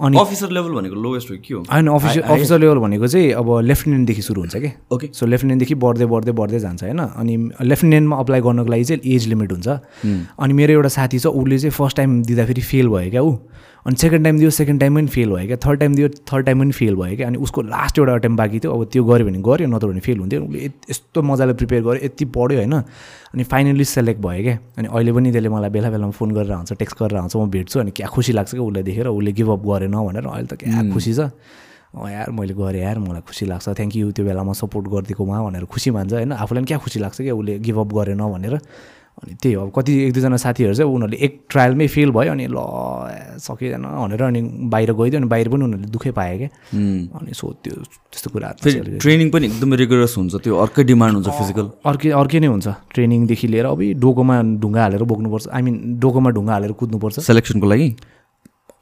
अनि 0.00 0.18
अफिसर 0.18 0.50
लेभल 0.50 0.70
भनेको 0.78 0.94
लोएस्ट 0.94 1.30
हो 1.30 1.36
कि 1.36 1.42
के 1.42 1.54
हो? 1.54 1.62
होइन 1.72 1.86
अफिसर 1.88 2.20
अफिसर 2.20 2.58
लेभल 2.58 2.78
भनेको 2.78 3.06
चाहिँ 3.06 3.32
अब 3.32 3.48
लेफ्टिनेन्टदेखि 3.64 4.22
सुरु 4.22 4.40
हुन्छ 4.40 4.56
कि। 4.56 4.70
ओके 4.94 5.10
सो 5.14 5.26
लेफ्टिनेन्टदेखि 5.26 5.74
बढ्दै 5.74 6.06
बढ्दै 6.06 6.32
बढ्दै 6.32 6.58
जान्छ 6.58 6.82
होइन? 6.82 6.98
अनि 6.98 7.34
लेफ्टिनेन्टमा 7.62 8.16
अप्लाई 8.16 8.40
गर्नको 8.40 8.70
लागि 8.70 8.84
चाहिँ 8.84 9.14
एज 9.14 9.26
लिमिट 9.28 9.52
हुन्छ। 9.52 9.68
अनि 10.38 10.52
मेरो 10.52 10.72
एउटा 10.72 10.88
साथी 10.94 11.18
छ 11.18 11.26
उसले 11.26 11.58
चाहिँ 11.58 11.74
फर्स्ट 11.74 11.96
टाइम 11.96 12.22
दिँदाखेरि 12.22 12.62
फेल 12.62 12.88
भयो 12.88 13.10
क्या 13.10 13.22
ऊ। 13.22 13.32
अनि 13.88 13.96
सेकेन्ड 13.96 14.24
टाइम 14.24 14.38
दियो 14.38 14.48
सेकेन्ड 14.50 14.80
टाइम 14.80 14.94
पनि 14.96 15.06
फेल 15.08 15.30
भयो 15.32 15.46
क्या। 15.46 15.56
थर्ड 15.64 15.80
टाइम 15.80 15.94
दियो 15.94 16.08
थर्ड 16.28 16.46
टाइम 16.46 16.60
पनि 16.60 16.72
फेल 16.72 16.94
भयो 16.96 17.16
क्या। 17.16 17.26
अनि 17.26 17.38
उसको 17.40 17.62
लास्ट 17.62 17.98
एउटा 17.98 18.14
अटेम्प 18.14 18.36
बाँकी 18.38 18.58
थियो। 18.60 18.72
अब 18.72 18.84
त्यो 18.92 19.04
गऱ्यो 19.04 19.26
भने 19.26 19.38
गऱ्यो 19.40 19.66
नत्र 19.66 19.86
भने 19.88 20.00
फेल 20.04 20.18
हुन्थ्यो। 20.18 20.42
उसले 20.44 20.64
यस्तो 20.90 21.22
मजाले 21.22 21.52
प्रिपेयर 21.56 21.82
गर्यो 21.82 22.04
यति 22.04 22.24
पढ्यो 22.36 22.58
होइन। 22.58 22.72
अनि 23.32 23.44
फाइनली 23.48 23.84
सेलेक्ट 23.84 24.20
भयो 24.20 24.42
क्या। 24.44 24.58
अनि 24.76 24.88
अहिले 24.92 25.12
पनि 25.12 25.32
त्यसले 25.32 25.48
मलाई 25.48 25.70
बेला 25.72 25.90
बेलामा 25.90 26.12
फोन 26.20 26.30
गरेर 26.36 26.52
आउँछ 26.52 26.72
टेक्स्ट 26.72 26.98
गरेर 27.00 27.16
आउँछ 27.16 27.36
म 27.36 27.48
भेट्छु। 27.48 27.80
अनि 27.80 27.90
क्या 27.96 28.06
खुसी 28.12 28.32
लाग्छ 28.36 28.50
क्या 28.50 28.62
उसलाई 28.62 28.82
देखेर। 28.82 29.08
उसले 29.08 29.32
गिभ 29.32 29.48
अप 29.56 29.62
गरेन 29.64 29.96
भनेर 29.96 30.26
अहिले 30.28 30.48
त 30.52 30.60
क्या 30.60 30.84
खुसी 30.92 31.12
छ। 31.16 31.32
यार 31.96 32.30
मैले 32.36 32.52
गरेँ 32.52 32.82
यार 32.84 32.98
मलाई 33.00 33.24
खुसी 33.24 33.46
लाग्छ। 33.48 33.68
थ्याङ्क 33.72 33.96
यू 33.96 34.12
त्यो 34.12 34.24
बेलामा 34.28 34.52
सपोर्ट 34.52 34.84
गरिदिएकोमा 34.92 35.40
भनेर 35.48 35.64
खुसी 35.64 35.90
मान्छ 35.96 36.12
होइन। 36.12 36.32
आफूलाई 36.36 36.60
पनि 36.60 36.68
क्या 36.68 36.78
खुसी 36.84 37.00
लाग्छ 37.00 37.16
क्या 37.24 37.34
उसले 37.34 37.58
गिभ 37.64 37.78
अप 37.80 37.90
गरेन 37.96 38.20
भनेर। 38.20 38.54
अनि 39.18 39.34
त्यही 39.42 39.54
हो। 39.54 39.62
अब 39.66 39.72
कति 39.76 39.92
एक 40.06 40.12
दुईजना 40.12 40.36
साथीहरू 40.36 40.74
चाहिँ 40.74 40.90
उनीहरूले 40.94 41.16
एक 41.26 41.32
ट्रायलमै 41.50 41.86
फेल 41.86 42.10
भयो 42.10 42.30
अनि 42.32 42.46
ल 42.46 42.58
ए, 42.58 43.38
सकिँदैन 43.42 43.82
भनेर 43.82 44.22
अनि 44.22 44.40
बाहिर 44.70 44.92
गइदियो 44.92 45.20
अनि 45.20 45.28
बाहिर 45.28 45.48
पनि 45.48 45.62
उनीहरूले 45.64 45.90
दुःखै 45.90 46.10
पायो 46.18 46.36
क्या। 46.38 46.48
अनि 47.18 47.32
सो 47.34 47.46
त्यो 47.64 47.74
त्यस्तो 47.82 48.28
अलिकति- 48.38 49.00
ट्रेनिङ 49.02 49.30
पनि 49.30 49.46
एकदमै 49.46 49.76
रेगुलर 49.76 50.06
हुन्छ 50.16 50.34
त्यो 50.44 50.54
अर्कै 50.56 50.84
डिमान्ड 50.84 51.14
हुन्छ 51.18 51.28
फिजिकल 51.38 51.66
अर्कै 51.90 52.10
अर्कै 52.20 52.38
नै 52.40 52.46
हुन्छ। 52.46 52.68
ट्रेनिङदेखि 52.94 53.46
लिएर 53.48 53.66
अब 53.66 53.80
डोकोमा 53.98 54.36
ढुङ्गा 54.62 54.82
हालेर 54.82 55.02
बोक्नुपर्छ 55.02 55.48
आई 55.48 55.62
मिन 55.62 55.74
डोकोमा 55.98 56.30
ढुङ्गा 56.30 56.52
हालेर 56.52 56.72
कुद्नुपर्छ। 56.72 57.20
सेलेक्सनको 57.20 57.66
लागि? 57.66 57.88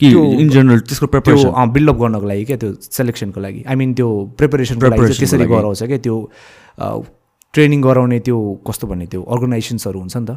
कि 0.00 0.06
इन 0.12 0.48
जेनरल 0.52 0.80
त्यसको 0.84 1.06
त्यो 1.06 1.20
प्रिपरेसन 1.20 1.72
बिल्डअप 1.72 1.96
गर्नको 1.96 2.26
लागि 2.28 2.44
क्या 2.44 2.56
त्यो 2.60 2.70
सेलेक्सनको 2.84 3.40
लागि। 3.40 3.64
आई 3.68 3.74
मिन 3.80 3.94
त्यो 3.94 4.08
प्रिपरेसनको 4.38 4.86
लागि 4.92 5.14
त्यसरी। 5.16 5.44
गराउँछ 5.48 5.82
क्या 5.82 5.98
त्यो 6.04 6.16
ट्रेनिङ 7.56 7.80
गराउने 7.80 8.18
त्यो 8.20 8.36
कस्तो 8.68 8.84
भन्ने 8.86 9.06
त्यो 9.08 9.22
अर्गनाइजेसन्सहरू 9.24 9.98
हुन्छ 10.04 10.16
नि 10.16 10.26
त। 10.28 10.36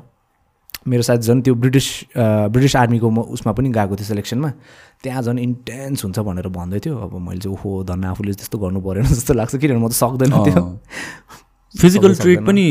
मेरो 0.88 1.04
साथ 1.04 1.20
झन् 1.28 1.42
त्यो 1.44 1.54
ब्रिटिस 1.60 1.88
ब्रिटिस 2.16 2.76
आर्मीको 2.80 3.08
म 3.12 3.20
उसमा 3.36 3.52
पनि 3.52 3.70
गएको 3.76 3.96
थियो 4.00 4.08
सेलेक्सनमा। 4.08 4.50
त्यहाँ 5.04 5.22
झन् 5.28 5.40
इन्टेन्स 5.40 6.00
हुन्छ 6.08 6.20
भनेर 6.24 6.48
भन्दै 6.48 6.80
थियो। 6.80 6.96
अब 6.96 7.20
मैले 7.20 7.40
चाहिँ 7.44 7.52
ओहो 7.52 7.84
धन्न 7.84 8.16
आफूले 8.16 8.32
त्यस्तो 8.40 8.58
गर्नु 8.64 8.80
परेन 8.80 9.06
जस्तो 9.12 9.34
लाग्छ 9.36 9.56
किनभने 9.60 9.80
म 9.84 9.88
त 9.92 10.00
सक्दैन 10.00 10.32
त्यो। 10.48 10.64
फिजिकल 11.76 12.16
ट्रेड 12.16 12.40
पनि 12.48 12.64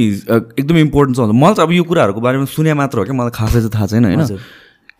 एकदमै 0.57 0.81
इम्पोर्टेन्ट 0.89 1.17
छ। 1.17 1.21
मलाई 1.29 1.55
त 1.55 1.61
अब 1.69 1.71
यो 1.77 1.85
कुराहरूको 1.85 2.21
बारेमा 2.25 2.47
सुने 2.49 2.73
मात्र 2.81 2.97
हो 2.99 3.05
क्या। 3.05 3.15
मलाई 3.21 3.33
खासै 3.37 3.61
चाहिँ 3.61 3.73
थाहा 3.77 3.87
छैन 3.93 4.05
होइन। 4.09 4.25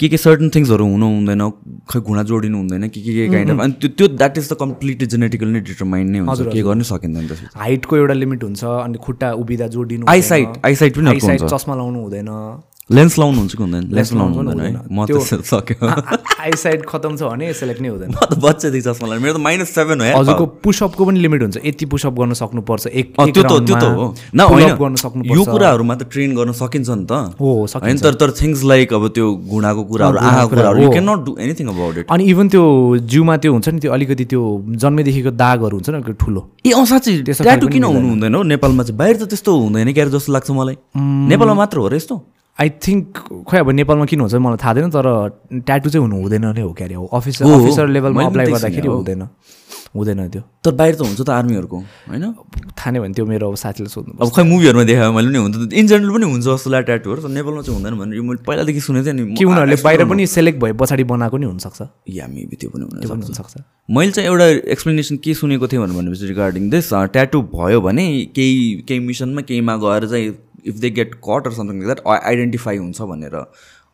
के 0.01 0.09
के 0.09 0.17
सर्टन 0.17 0.51
थिङ्सहरू 0.55 0.85
हुनु 0.91 1.07
हुँदैन 1.15 1.43
खै 1.91 2.01
घुँडा 2.01 2.23
जोडिनु 2.31 2.59
हुँदैन 2.59 2.89
के 2.89 3.01
के 3.03 3.13
के 3.15 3.27
काइन्ड 3.33 3.51
अफ 3.51 3.61
अनि 3.65 3.73
त्यो 3.83 3.89
त्यो 3.99 4.09
that 4.09 4.39
is 4.39 4.53
the 4.53 4.57
completely 4.61 5.07
genetically 5.15 5.53
नै 5.53 5.61
डिटरमाइन्ड 5.71 6.11
नै 6.11 6.19
हुन्छ 6.19 6.55
के 6.55 6.63
गर्नै 6.69 6.85
सकिँदैन 6.91 7.25
हाइटको 7.57 7.97
एउटा 7.97 8.15
लिमिट 8.23 8.45
हुन्छ 8.45 8.65
अनि 8.65 8.99
खुट्टा 9.07 9.33
उभिँदा 9.43 9.67
जोडिनु 9.77 10.07
आइसाइट 10.15 10.67
आइसाइट 10.71 10.97
पनि 10.99 11.11
आइसाइट 11.11 11.45
चस्मा 11.55 11.75
लाउनु 11.83 11.99
हुँदैन। 12.03 12.31
लेन्स 12.91 13.19
लाउनु 13.19 13.39
हुन्छ 13.39 13.53
कि 13.53 13.63
हुँदैन? 13.63 13.85
लेन्स 13.93 14.13
लाउनु 14.13 14.35
हुँदैन 14.35 14.61
है। 14.61 14.83
म 14.89 15.05
त 15.05 15.21
सक्यो 15.21 15.89
आइसाइट 16.49 16.85
खतम 16.89 17.17
छ 17.17 17.23
भने 17.29 17.53
सेलेक्ट 17.53 17.81
नै 17.85 17.89
हुँदैन। 17.89 18.09
म 18.09 18.17
त 18.17 18.41
बच्चादेखि 18.41 18.85
चस्मा 18.89 19.09
लाएर 19.09 19.21
मेरो 19.21 19.37
त 19.37 19.41
माइनस 19.45 19.69
सेभेन 19.77 20.01
हो 20.01 20.07
हजुरको 20.17 20.47
पुसअपको 20.65 21.03
पनि 21.05 21.21
लिमिट 21.21 21.43
हुन्छ। 21.43 21.57
यति 21.69 21.85
पुसअप 21.85 22.15
गर्न 22.17 22.33
सक्नुपर्छ। 22.33 22.87
एक 22.89 23.07
त्यो 23.13 23.43
त 23.45 23.53
त्यो 23.69 23.77
त 23.77 23.85
हो। 23.93 24.07
न 24.33 24.41
गर्न 24.81 24.95
सक्नुपर्छ। 25.05 25.37
यो 25.37 25.45
कुराहरूमा 25.45 25.95
त 26.01 26.03
ट्रेन 26.09 26.31
गर्न 26.33 26.53
सकिन्छ 26.57 26.89
नि 26.89 27.05
त। 27.05 27.37
हो 27.37 27.67
सकिन्छ। 27.69 28.01
तर 28.01 28.15
तर 28.25 28.31
थिङ्स 28.41 28.65
लाइक 28.65 28.89
अब 28.89 29.05
त्यो 29.13 29.27
घुँडाको 29.37 29.83
कुराहरू 29.85 30.17
आँखाको 30.17 30.49
कुराहरू 30.49 30.79
you. 30.83 30.91
Can 30.97 31.05
not 31.11 31.21
do 31.29 31.33
anything 31.45 31.67
about 31.69 31.95
it 31.99 32.07
अनि 32.09 32.25
इभन 32.25 32.49
त्यो 32.49 32.65
जिउमा 33.05 33.37
त्यो 33.37 33.53
हुन्छ 33.53 33.69
नि 33.69 33.81
त्यो 33.85 33.93
अलिकति 33.93 34.25
त्यो 34.33 34.41
जन्मेदेखिको 34.81 35.31
दागहरू 35.37 35.77
हुन्छ 35.77 35.89
नि 35.93 36.13
ठुलो। 36.17 36.41
ए 36.65 36.73
अँ 36.73 36.85
साँच्ची। 36.89 37.37
ट्याटु 37.37 37.69
किन 37.69 37.85
हुनु 37.85 38.09
हुँदैन। 38.17 38.35
हो? 38.35 38.43
नेपालमा 38.57 38.83
चाहिँ 38.89 38.97
बाहिर 38.97 39.17
त 39.21 39.29
त्यस्तो 39.29 39.51
हुँदैन 39.61 39.93
क्यारे 39.93 40.11
जस्तो 40.17 40.33
लाग्छ 40.33 40.51
मलाई। 40.57 40.77
नेपालमा 40.97 41.55
मात्र 41.55 41.79
हो 41.85 41.89
र 41.93 42.01
यस्तो? 42.01 42.17
आई 42.59 42.69
थिङ्क 42.85 43.19
खोइ 43.49 43.59
अब 43.61 43.71
नेपालमा 43.71 44.05
किन 44.11 44.21
हुन्छ? 44.21 44.35
मलाई 44.35 44.59
थाहा 44.59 44.75
छैन 44.75 44.91
तर 44.91 45.07
ट्याटु 45.63 45.91
चाहिँ 45.91 46.03
हुनु 46.03 46.17
हुँदैन 46.23 46.47
नै 46.59 46.63
हो 46.63 46.73
क्यारे। 46.75 46.95
हो 46.95 47.07
अफिसर। 47.07 47.45
अफिसर 47.47 47.87
लेभलमा 47.89 48.27
अप्लाई 48.27 48.47
गर्दाखेरि। 48.47 48.89
हुँदैन। 48.89 49.23
हुँदैन 49.95 50.29
त्यो। 50.29 50.43
तर 50.65 50.71
बाहिर 50.75 50.95
त 50.95 51.01
हुन्छ 51.01 51.21
त 51.23 51.31
आर्मीहरूको 51.31 51.77
होइन? 51.79 52.25
थाहा 52.77 52.91
नै 52.91 53.01
भने 53.01 53.15
त्यो 53.15 53.25
मेरो 53.27 53.49
अब 53.49 53.57
साथीले 53.57 53.89
सोध्नु 53.89 54.13
अब 54.21 54.29
खै 54.37 54.43
मुभीहरूमा 54.43 54.85
देखायो 54.85 55.13
मैले 55.13 55.29
पनि 55.29 55.39
हुन्छ 55.39 55.73
इन 55.73 55.87
जेनरल 55.87 56.11
पनि 56.13 56.27
हुन्छ 56.29 56.45
जस्तो 56.45 56.71
लाग्यो 56.71 56.87
ट्याटुहरू 56.87 57.21
तर 57.23 57.31
नेपालमा 57.33 57.63
चाहिँ 57.63 57.77
हुँदैन 57.79 57.95
भनेर 57.99 58.21
मैले 58.21 58.43
पहिलादेखि 58.43 58.81
सुनेको 58.81 59.07
थिएँ 59.07 59.17
नि। 59.17 59.35
कि 59.39 59.45
उनीहरूले 59.45 59.77
बाहिर 59.83 60.05
पनि 60.05 60.27
सेलेक्ट 60.27 60.59
भए 60.61 60.73
पछाडि 60.77 61.05
बनाएको 61.05 61.37
नि 61.39 61.47
हुनसक्छ? 61.47 61.81
या 62.11 62.27
मेबी 62.27 62.57
त्यो 62.61 62.71
पनि 62.75 62.85
हुनसक्छ। 63.07 63.55
मैले 63.91 64.11
चाहिँ 64.13 64.29
एउटा 64.29 64.47
एक्सप्लेनेसन 64.75 65.17
के 65.25 65.35
सुनेको 65.35 65.67
थिएँ 65.69 65.81
भनेपछि 65.81 66.27
रिगार्डिङ 66.27 66.69
दिस 66.71 66.91
ट्याटु 67.15 67.39
भयो 67.55 67.81
भने 67.81 68.05
केही 68.37 68.85
केही 68.89 69.01
मिसनमा 69.01 69.41
केहीमा 69.49 69.77
गएर 69.77 70.07
चाहिँ 70.11 70.29
if 70.69 70.75
they 70.85 70.91
get 71.01 71.15
cut 71.25 71.47
or 71.47 71.53
something 71.55 71.83
like 71.83 71.95
that 71.95 72.07
identify 72.23 72.77
हुन्छ 72.79 73.11
भनेर 73.11 73.35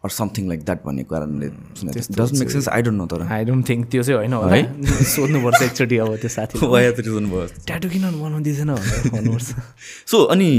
अर 0.04 0.10
समथिङ 0.10 0.48
लाइक 0.48 0.64
द्याट 0.64 0.84
भन्ने 0.86 1.02
कारणले 1.10 1.46
doesn't 1.48 2.38
make 2.38 2.50
sense 2.50 2.68
I 2.68 2.82
don't 2.82 2.98
know 2.98 3.06
तर। 3.12 3.22
आई 3.32 3.44
डोन्ट 3.44 3.68
थिङ्क 3.68 3.86
त्यो 3.90 4.02
चाहिँ 4.02 4.16
होइन 4.18 4.32
होला। 4.32 4.56
सोध्नुपर्छ 5.12 5.62
एकचोटि 5.62 5.96
अब 5.98 6.16
त्यो 6.16 6.28
साथी 6.28 6.58
भयो 6.66 7.46
ट्याटु 7.66 7.88
किन 7.88 8.04
बनाउँदैछेन 8.20 8.74
भन्नुपर्छ। 9.14 9.54
सो 10.10 10.22
अनि 10.34 10.50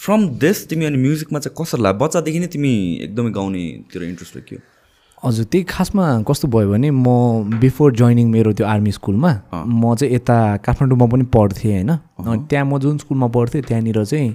फ्रम 0.00 0.28
दिस 0.44 0.68
तिमी 0.68 0.84
अनि 0.84 0.98
म्युजिकमा 1.02 1.38
चाहिँ 1.38 1.56
कसरी 1.60 1.82
लाग्यो 1.82 1.98
बच्चादेखि 2.04 2.40
नै 2.40 2.46
तिमी 2.56 2.72
एकदमै 3.04 3.30
गाउनेतिर 3.36 4.02
इन्ट्रेस्ट 4.02 4.38
के 4.48 4.56
हजुर 5.22 5.44
त्यही 5.52 5.64
खासमा 5.68 6.04
कस्तो 6.28 6.48
भयो 6.48 6.70
भने 6.72 6.90
म 6.90 7.58
बिफोर 7.60 7.92
जोइनिङ 8.00 8.30
मेरो 8.30 8.52
त्यो 8.52 8.66
आर्मी 8.66 8.92
स्कुलमा 8.92 9.32
म 9.52 9.94
चाहिँ 9.94 10.14
यता 10.14 10.36
काठमाडौँमा 10.64 11.06
पनि 11.12 11.24
पढ्थेँ 11.36 11.72
होइन। 11.72 11.90
त्यहाँ 12.48 12.64
म 12.64 12.78
जुन 12.78 12.98
स्कुलमा 12.98 13.28
पढ्थेँ 13.36 13.62
त्यहाँनिर 13.62 14.04
चाहिँ 14.04 14.30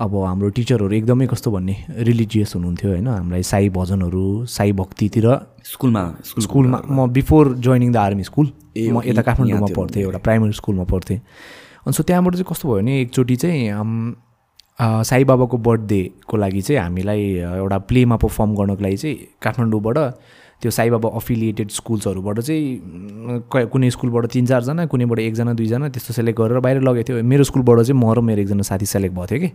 अब 0.00 0.14
हाम्रो 0.24 0.48
टिचरहरू 0.56 0.94
एकदमै 0.96 1.26
कस्तो 1.30 1.50
भन्ने 1.50 1.74
रिलिजियस 2.08 2.54
हुनुहुन्थ्यो 2.56 2.90
होइन। 2.90 3.06
हामीलाई 3.08 3.42
साई 3.44 3.68
भजनहरू 3.70 4.24
साई 4.48 4.72
भक्तितिर 4.80 5.26
स्कुलमा 5.72 6.04
स्कुल 6.24 6.42
स्कुलमा 6.44 6.78
म 6.88 7.08
before 7.12 7.52
joining 7.66 7.92
the 7.92 7.96
army 7.96 8.24
school 8.24 8.46
म 8.76 9.02
यता 9.04 9.22
काठमाडौँमा 9.28 9.68
पढ्थेँ 9.76 10.02
एउटा 10.02 10.18
प्राइमरी 10.24 10.52
स्कुलमा 10.60 10.84
पढ्थेँ। 10.92 11.18
अनि 11.84 11.92
सो 11.92 12.02
त्यहाँबाट 12.08 12.34
चाहिँ 12.34 12.48
कस्तो 12.50 12.68
भयो 12.68 12.76
भने 12.80 13.00
एकचोटि 13.00 13.36
चाहिँ 13.36 13.60
साई 15.04 15.24
बाबाको 15.28 15.56
बर्थडेको 15.68 16.36
लागि 16.36 16.60
चाहिँ 16.62 16.80
हामीलाई 16.80 17.22
एउटा 17.60 17.78
प्लेमा 17.88 18.16
पर्फर्म 18.24 18.50
गर्नको 18.56 18.82
लागि 18.82 18.96
चाहिँ 18.96 19.16
काठमाडौँबाट 19.42 19.98
त्यो 20.62 20.70
साई 20.70 20.90
बाबा 20.90 21.08
अफिलिएटेड 21.16 21.68
स्कुल्सहरूबाट 21.70 22.40
चाहिँ 22.40 23.40
कुनै 23.72 23.90
स्कुलबाट 23.90 24.26
तिन 24.32 24.46
चारजना 24.46 24.86
कुनैबाट 24.92 25.18
एकजना 25.18 25.52
दुईजना 25.56 25.88
त्यस्तो 25.88 26.12
सेलेक्ट 26.14 26.38
गरेर 26.40 26.58
बाहिर 26.60 26.80
लगेको 26.84 27.08
थियो। 27.08 27.22
मेरो 27.24 27.44
स्कुलबाट 27.48 27.78
चाहिँ 27.80 28.00
म 28.00 28.12
र 28.12 28.20
मेरो 28.20 28.40
एकजना 28.42 28.62
साथी 28.68 28.86
सेलेक्ट 28.86 29.14
भएको 29.16 29.26
थियो 29.26 29.40
कि। 29.40 29.50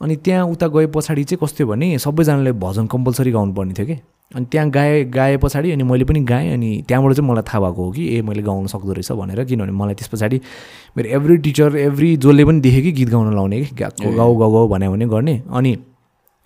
अनि 0.00 0.16
त्यहाँ 0.24 0.44
उता 0.50 0.66
गए 0.74 0.86
पछाडि 0.96 1.24
चाहिँ 1.24 1.38
कस्तो 1.42 1.66
भने 1.66 1.98
सबैजनाले 2.00 2.52
भजन 2.56 2.86
कम्पलसरी 2.88 3.30
गाउनुपर्ने 3.30 3.72
थियो 3.78 3.86
कि। 3.86 3.96
अनि 4.34 4.46
त्यहाँ 4.50 4.70
गाए 4.70 5.04
गाए 5.14 5.36
पछाडि 5.44 5.70
अनि 5.70 5.82
मैले 5.84 6.04
पनि 6.08 6.20
गाएँ 6.24 6.52
अनि 6.52 6.70
त्यहाँबाट 6.88 7.12
चाहिँ 7.14 7.28
मलाई 7.30 7.42
थाहा 7.44 7.60
भएको 7.60 7.84
हो 7.84 7.90
कि 7.92 8.02
ए 8.16 8.22
मैले 8.24 8.42
गाउन 8.42 8.66
सक्दो 8.72 8.92
रहेछ 8.92 9.12
भनेर। 9.12 9.44
किनभने 9.44 9.72
मलाई 9.72 9.94
त्यस 9.94 10.08
पछाडि 10.08 10.40
मेरो 10.96 11.08
एभ्री 11.16 11.36
टिचर 11.44 11.76
एभ्री 11.76 12.16
जसले 12.16 12.44
पनि 12.44 12.60
देखेँ 12.60 12.82
कि 12.82 12.92
गीत 12.92 13.08
गाउन 13.14 13.34
लाउने 13.34 13.60
कि 13.60 13.74
गा- 13.76 13.92
गाउ 14.02 14.34
गाउ 14.36 14.50
गाउ 14.52 14.68
भन्यो 14.68 14.90
भने 14.92 15.06
गर्ने। 15.06 15.42
अनि 15.52 15.76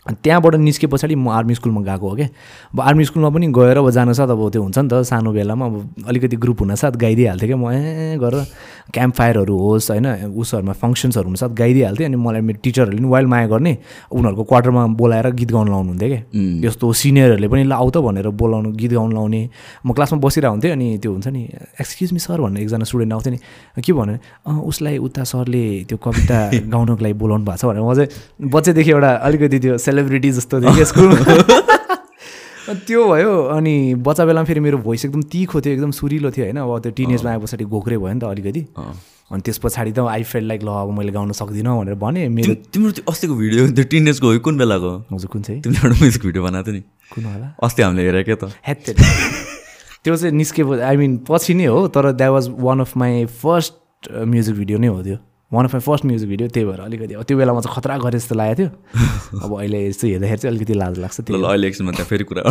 त्यहाँबाट 0.08 0.54
निस्के 0.56 0.86
पछाडि 0.86 1.14
म 1.14 1.28
आर्मी 1.28 1.54
स्कुलमा 1.54 1.80
गएको 1.84 2.08
हो 2.08 2.16
क्या। 2.16 2.28
अब 2.72 2.80
आर्मी 2.80 3.04
स्कुलमा 3.04 3.28
पनि 3.28 3.46
गएर 3.52 3.76
अब 3.78 3.90
जान 3.90 4.12
साथ 4.12 4.28
अब 4.28 4.40
त्यो 4.50 4.62
हुन्छ 4.62 4.78
नि 4.78 4.88
त 4.88 5.02
सानो 5.04 5.32
बेलामा 5.32 5.66
अब 5.66 6.08
अलिकति 6.08 6.36
ग्रुप 6.36 6.60
हुनसाथ 6.60 6.92
गाइदिइहाल्थेँ 6.96 7.48
क्या। 7.48 7.56
म 7.56 7.72
ए 7.72 8.16
गरेर 8.16 8.44
क्याम्प 8.88 9.14
फायरहरू 9.14 9.54
होस् 9.58 9.90
होइन 9.90 10.32
उसहरूमा 10.32 10.72
फङ्सन्सहरू 10.72 11.28
हुनसाथ 11.28 11.52
गाइदिइहाल्थेँ 11.52 12.06
अनि 12.06 12.16
मलाई 12.16 12.40
मेरो 12.40 12.58
टिचरहरूले 12.64 12.98
पनि 12.98 13.08
वाइल्ड 13.08 13.28
माया 13.28 13.46
गर्ने 13.52 13.72
उनीहरूको 14.08 14.44
क्वार्टरमा 14.48 14.86
बोलाएर 14.96 15.26
गीत 15.36 15.50
गाउनु 15.52 15.70
लाउनुहुन्थ्यो 15.72 16.08
क्या। 16.08 16.20
यस्तो 16.68 16.92
सिनियरहरूले 16.92 17.48
पनि 17.48 17.62
ल 17.68 17.72
आउ 17.72 17.88
त 17.90 17.96
भनेर 18.00 18.28
बोलाउनु 18.32 18.72
गीत 18.80 18.92
गाउनु 18.96 19.12
लाउने। 19.12 19.42
म 19.84 19.92
क्लासमा 19.92 20.18
बसिरहेको 20.24 20.52
हुन्थेँ 20.56 20.72
अनि 20.72 20.86
त्यो 21.04 21.12
हुन्छ 21.12 21.28
नि 21.28 21.42
एक्सक्युज 21.84 22.12
मी 22.12 22.20
सर 22.24 22.40
भन्ने 22.40 22.60
एकजना 22.64 22.84
स्टुडेन्ट 22.88 23.12
आउँथ्यो 23.12 23.32
नि 23.32 23.38
के 23.84 23.92
भन्यो? 23.92 24.16
उसलाई 24.48 24.96
उता 25.04 25.22
सरले 25.28 25.84
त्यो 25.84 25.96
कविता 26.00 26.38
गाउनको 26.72 27.02
लागि 27.04 27.14
बोलाउनु 27.20 27.44
भएको 27.44 27.60
छ 27.60 27.64
भनेर 27.68 27.84
म 27.84 27.92
चाहिँ 27.92 28.48
बच्चैदेखि 28.48 28.90
एउटा 28.90 29.10
अलिकति 29.28 29.58
त्यो 29.58 29.76
सेलिब्रिटी 29.98 30.30
जस्तो 30.38 30.62
थियो 30.62 30.74
क्या 30.78 30.88
स्कुलमा 30.94 31.66
त्यो 32.86 33.04
भयो 33.08 33.32
अनि 33.48 33.74
बच्चा 34.04 34.24
बेलामा 34.28 34.44
फेरि 34.44 34.60
मेरो 34.60 34.78
भोइस 34.84 35.04
एकदम 35.04 35.22
तिखो 35.32 35.60
थियो 35.64 35.72
एकदम 35.74 35.90
सुरिलो 35.98 36.30
थियो 36.30 36.44
होइन? 36.44 36.58
अब 36.60 36.78
त्यो 36.84 36.92
टिनेजमा 36.98 37.30
आए 37.30 37.38
पछाडि 37.40 37.64
घोक्रे 37.64 37.96
भयो 37.96 38.12
नि 38.12 38.20
त 38.20 38.24
अलिकति। 38.28 38.62
अनि 39.32 39.40
त्यस 39.40 39.58
पछाडि 39.64 39.92
त 39.96 40.04
आई 40.04 40.22
फेल 40.28 40.44
लाइक 40.48 40.62
ल 40.62 40.68
अब 40.68 40.92
मैले 40.98 41.12
गाउन 41.16 41.32
सक्दिनँ 41.32 41.72
भनेर 41.78 41.96
भने 41.96 42.28
मेरो 42.28 42.54
तिम्रो 42.68 42.90
त्यो 42.92 43.04
अस्तिको 43.08 43.34
भिडियो 43.40 43.72
त्यो 43.72 43.84
टिनेजको 43.88 44.26
हो 44.26 44.32
कि 44.32 44.40
कुन 44.44 44.58
बेलाको? 44.60 44.92
हजुर 45.12 45.28
कुन 45.32 45.42
चाहिँ? 45.48 45.60
तिमीले 45.64 45.80
एउटा 45.80 45.96
म्युजिक 45.96 46.22
भिडियो 46.28 46.42
बनाएको 46.44 46.68
थियो 46.68 46.76
नि। 46.76 46.82
कुन 47.14 47.24
होला? 47.24 47.48
अस्ति 47.56 47.82
हामीले 47.82 48.04
हेरेँ 48.04 48.24
क्या 48.28 48.36
त। 48.36 48.52
हेत्ते। 48.68 48.92
त्यो 50.04 50.16
चाहिँ 50.16 50.34
निस्के 50.36 50.62
आई 50.84 50.96
मिन 50.96 51.16
पछि 51.24 51.54
नै 51.56 51.66
हो 51.72 51.88
तर 51.88 52.12
that 52.12 52.30
was 52.36 52.52
one 52.68 52.80
of 52.84 52.96
my 53.00 53.24
first 53.40 54.12
music 54.12 54.54
video 54.60 54.78
नै 54.78 54.92
हो 54.92 55.00
त्यो। 55.08 55.16
One 55.52 55.64
of 55.64 55.74
my 55.74 55.80
first 55.80 56.04
music 56.04 56.28
video 56.28 56.48
त्यही 56.48 56.66
भएर 56.66 56.80
अलिकति 56.80 57.14
अब 57.14 57.22
त्यो 57.24 57.36
बेलामा 57.38 57.60
चाहिँ 57.60 57.74
खतरा 57.74 57.96
गरे 57.98 58.18
जस्तो 58.18 58.34
लागेको 58.36 58.68
थियो। 58.68 59.40
अब 59.44 59.52
अहिले 59.58 59.78
यस्तो 59.88 60.06
हेर्दाखेरि 60.06 60.38
चाहिँ 60.38 60.54
अलिकति 60.54 60.74
लाज 60.74 60.98
लाग्छ 61.00 61.20
त्यो। 61.20 61.40
अहिले 61.40 61.66
एकछिनमा 61.68 61.92
त्यहाँ 61.92 62.08
फेरि 62.08 62.24
कुरा 62.28 62.42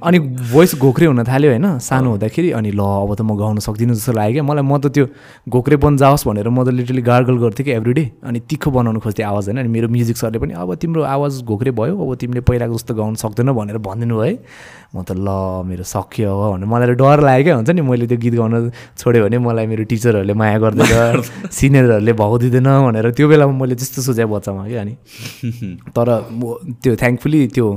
अनि 0.08 0.18
भोइस 0.52 0.74
घोक्रे 0.76 1.06
हुन 1.06 1.24
थाल्यो 1.24 1.50
होइन 1.50 1.78
सानो 1.80 2.10
हुँदाखेरि 2.10 2.50
अनि 2.52 2.70
ल 2.70 2.80
अब 2.84 3.14
त 3.16 3.20
म 3.24 3.32
गाउन 3.32 3.58
सक्दिनँ 3.64 3.94
जस्तो 3.96 4.12
लाग्यो 4.12 4.32
क्या। 4.36 4.44
मलाई 4.44 4.64
म 4.68 4.76
त 4.76 4.92
त्यो 4.92 5.08
घोक्रे 5.48 5.76
बन 5.80 5.96
जाओस् 5.96 6.28
भनेर 6.28 6.48
म 6.52 6.64
त 6.64 6.76
लिटरली 6.76 7.02
गार्गल 7.08 7.36
गर्थेँ 7.40 7.64
कि 7.64 7.72
एभ्रिडे 7.72 8.04
अनि 8.20 8.40
तिखो 8.44 8.70
बनाउनु 8.76 9.00
खोज्थेँ 9.00 9.24
आवाज 9.24 9.48
होइन। 9.48 9.58
अनि 9.64 9.68
मेरो 9.72 9.88
म्युजिक 9.88 10.16
सरले 10.20 10.38
पनि 10.38 10.52
अब 10.52 10.74
तिम्रो 10.76 11.00
आवाज 11.16 11.42
घोक्रे 11.48 11.70
भयो 11.80 11.96
अब 11.96 12.14
तिमीले 12.20 12.40
पहिलाको 12.44 12.76
जस्तो 12.76 12.92
गाउन 12.92 13.14
सक्दैनौ 13.24 13.56
भनेर 13.56 13.78
भनिदिनु 13.88 14.20
है 14.20 14.32
म 14.96 15.04
त 15.04 15.12
ल 15.12 15.28
मेरो 15.68 15.84
सक्यो 15.84 16.32
अब 16.32 16.56
भनेर 16.56 16.66
मलाई 16.72 16.86
त 16.88 16.96
डर 16.96 17.20
लाग्यो। 17.28 17.44
क्या 17.44 17.54
हुन्छ 17.60 17.70
नि 17.76 17.82
मैले 17.84 18.06
त्यो 18.08 18.18
गीत 18.24 18.34
गाउन 18.40 18.54
छोड्यो 18.96 19.20
भने 19.28 19.36
मलाई 19.44 19.66
मेरो 19.68 19.84
टिचरहरूले 19.92 20.34
माया 20.40 20.58
गर्दैन 20.64 21.20
सिनियरहरूले 21.52 22.12
भाउ 22.16 22.32
दिँदैन 22.42 22.68
भनेर 22.88 23.06
त्यो 23.12 23.26
बेलामा 23.28 23.54
मैले 23.60 23.74
त्यस्तो 23.76 24.00
सोचेँ 24.08 24.26
बच्चामा 24.26 24.62
क्या 24.66 24.80
अनि। 24.80 24.94
तर 25.92 26.08
म 26.32 26.40
त्यो 26.82 26.92
थ्याङ्कफुली 26.96 27.40
त्यो 27.56 27.68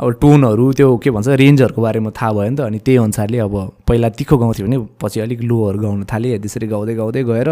अब 0.00 0.08
टोनहरू 0.20 0.64
त्यो 0.76 0.88
के 1.00 1.10
भन्छ 1.10 1.28
रेन्जहरूको 1.40 1.80
बारेमा 1.82 2.10
थाहा 2.12 2.32
भयो 2.36 2.48
नि 2.52 2.56
त 2.56 2.60
अनि 2.68 2.78
त्यही 2.84 2.98
अनुसारले 3.00 3.38
अब 3.48 3.54
पहिला 3.88 4.08
तिखो 4.12 4.36
गाउँथ्यो 4.36 4.64
भने 4.66 4.78
पछि 5.00 5.18
अलिक 5.24 5.40
लोहरू 5.48 5.78
गाउन 5.80 6.04
थालेँ। 6.04 6.36
त्यसरी 6.36 6.66
गाउँदै 6.68 6.94
गाउँदै 7.00 7.22
गएर 7.24 7.48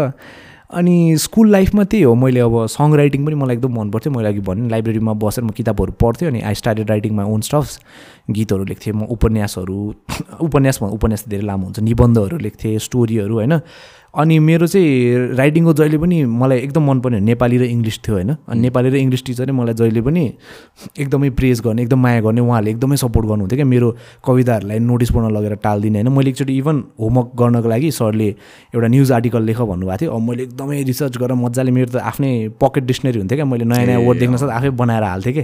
अनि 0.69 1.17
स्कुल 1.17 1.49
लाइफमा 1.51 1.83
त्यही 1.83 2.03
हो 2.03 2.13
मैले 2.15 2.39
अब 2.39 2.65
सङ 2.67 2.93
राइटिङ 2.95 3.25
पनि 3.25 3.35
मलाई 3.35 3.55
एकदम 3.55 3.73
मन 3.79 3.89
पर्थ्यो 3.89 4.11
मैले 4.13 4.27
अघि 4.27 4.39
भने 4.39 4.69
लाइब्रेरीमा 4.69 5.13
बसेर 5.13 5.43
म 5.43 5.49
किताबहरू 5.49 5.91
पढ्थेँ 6.01 6.27
अनि 6.27 6.41
I 6.41 6.53
started 6.55 6.89
writing 6.89 7.13
my 7.13 7.25
own 7.25 7.41
stuffs 7.41 7.79
गीतहरू 8.31 8.63
लेख्थेँ 8.65 8.93
म 8.93 9.05
उपन्यासहरू 9.09 9.77
उपन्यास 10.41 10.79
भन्- 10.81 10.93
उपन्यास 10.93 11.25
धेरै 11.27 11.45
लामो 11.45 11.65
हुन्छ 11.65 11.79
निबन्धहरू 11.81 12.37
लेख्थेँ 12.37 12.77
स्टोरीहरू 12.79 13.33
होइन? 13.35 13.59
अनि 14.15 14.37
मेरो 14.39 14.67
चाहिँ 14.67 15.35
राइटिङको 15.37 15.73
जहिले 15.73 15.97
पनि 15.97 16.17
मलाई 16.25 16.59
एकदम 16.59 16.83
मनपर्ने 16.89 17.19
नेपाली 17.19 17.57
र 17.57 17.63
इङ्ग्लिस 17.75 17.97
थियो 17.99 18.15
होइन। 18.15 18.31
अनि 18.47 18.59
नेपाली 18.61 18.89
र 18.89 18.95
इङ्ग्लिस 18.95 19.23
टिचरले 19.25 19.51
मलाई 19.51 19.73
जहिले 19.75 20.01
पनि 20.01 20.23
एकदमै 20.99 21.29
प्रेज 21.39 21.61
गर्ने 21.65 21.81
एकदम 21.83 21.99
माया 21.99 22.21
गर्ने 22.21 22.41
उहाँहरूले 22.41 22.71
एकदमै 22.71 22.97
सपोर्ट 23.03 23.25
गर्नुहुन्थ्यो 23.27 23.57
क्या 23.57 23.65
मेरो 23.65 23.89
कविताहरूलाई 24.25 24.79
नोटिस 24.79 25.11
बोर्डमा 25.11 25.31
लगेर 25.39 25.55
टाल्दिनँ 25.63 25.95
होइन। 25.99 26.09
मैले 26.15 26.29
एकचोटि 26.29 26.53
इभन 26.57 26.83
होमवर्क 26.99 27.29
गर्नको 27.39 27.67
लागि 27.69 27.91
सरले 27.91 28.29
एउटा 28.75 28.87
न्युज 28.87 29.11
आर्टिकल 29.11 29.43
लेख 29.43 29.59
भन्नुभएको 29.61 29.97
थियो। 30.01 30.11
अब 30.15 30.21
मैले 30.29 30.43
एकदमै 30.43 30.81
रिसर्च 30.83 31.17
गरेर 31.17 31.35
मजाले 31.35 31.71
मेरो 31.75 31.89
त 31.91 31.97
आफ्नै 32.11 32.31
पकेट 32.63 32.83
डिक्सनरी 32.87 33.19
हुन्थ्यो 33.19 33.37
क्या। 33.37 33.45
मैले 33.45 33.65
नयाँ 33.67 33.85
नयाँ 33.85 34.01
वर्ड 34.07 34.19
देख्न 34.19 34.35
साथ 34.39 34.49
आफै 34.59 34.69
बनाएर 34.79 35.03
हाल्थेँ 35.03 35.33
कि 35.33 35.43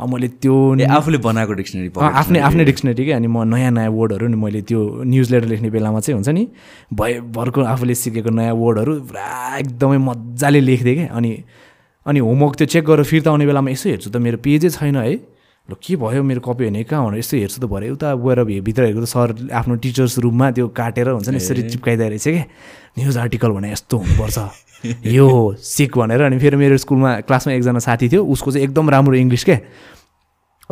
अब 0.00 0.06
मैले 0.14 0.28
त्यो 0.42 0.54
आफूले 0.98 1.18
बनाएको 1.28 1.52
डिक्सनरी 1.60 1.88
आफ्नै 1.94 2.38
आफ्नै 2.48 2.64
डिक्सनरी। 2.64 3.04
के 3.06 3.12
अनि 3.12 3.26
म 3.26 3.46
नयाँ 3.54 3.70
नयाँ 3.78 3.90
वर्डहरू 3.94 4.26
नि 4.26 4.36
मैले 4.36 4.60
त्यो 4.66 4.80
न्युज 5.06 5.30
लेटर 5.32 5.46
लेख्ने 5.48 5.70
बेलामा 5.70 6.00
चाहिँ 6.00 6.16
हुन्छ 6.18 6.28
नि 6.28 6.46
भयभरको 6.92 7.60
आफूले 7.62 7.94
सिकेको 8.08 8.30
नयाँ 8.32 8.56
वर्डहरू 8.56 8.92
पुरा 9.04 9.28
एकदमै 9.60 9.98
मजाले 10.08 10.60
लेख्थेँ 10.64 10.94
क्या। 10.96 11.08
अनि 11.12 11.30
अनि 12.06 12.18
होमवर्क 12.24 12.54
त्यो 12.56 12.66
चेक 12.72 12.84
गरेर 12.88 13.04
फिर्ता 13.04 13.30
आउने 13.30 13.44
बेलामा 13.46 13.70
यसो 13.70 13.88
हेर्छु 13.92 14.08
त 14.10 14.16
मेरो 14.16 14.38
पेजै 14.40 14.70
छैन 14.72 14.96
है। 14.96 15.36
ल 15.68 15.76
के 15.76 16.00
भयो 16.00 16.22
मेरो 16.24 16.40
कपी 16.40 16.64
होइन 16.64 16.88
कहाँ 16.88 17.04
भनेर 17.04 17.20
यसो 17.20 17.36
हेर्छु 17.36 17.60
त 17.60 17.68
भरे 17.68 17.92
उता 17.92 18.16
गएर 18.16 18.40
भित्र 18.64 18.82
हेरेको 18.88 19.04
त 19.04 19.08
सर 19.12 19.52
आफ्नो 19.52 19.74
टिचर्स 19.84 20.18
रुममा 20.24 20.46
त्यो 20.56 20.72
काटेर 20.72 21.08
हुन्छ 21.12 21.28
नि 21.28 21.36
यसरी 21.36 21.62
चिप्काइदो 21.68 22.08
रहेछ 22.08 22.24
क्या। 22.24 22.44
न्युज 22.96 23.16
आर्टिकल 23.20 23.50
भने 23.52 23.68
यस्तो 23.76 23.96
हुनुपर्छ। 24.00 24.38
यो 25.12 25.28
हो 25.28 25.44
सिक 25.60 25.92
भनेर। 25.92 26.20
अनि 26.32 26.38
फेरि 26.40 26.56
मेरो 26.56 26.76
स्कुलमा 26.80 27.28
क्लासमा 27.28 27.52
एकजना 27.52 27.84
साथी 27.84 28.08
थियो 28.08 28.24
उसको 28.24 28.48
चाहिँ 28.56 28.64
एकदम 28.64 28.88
राम्रो 28.88 29.16
इङ्ग्लिस 29.20 29.44
क्या। 29.44 29.58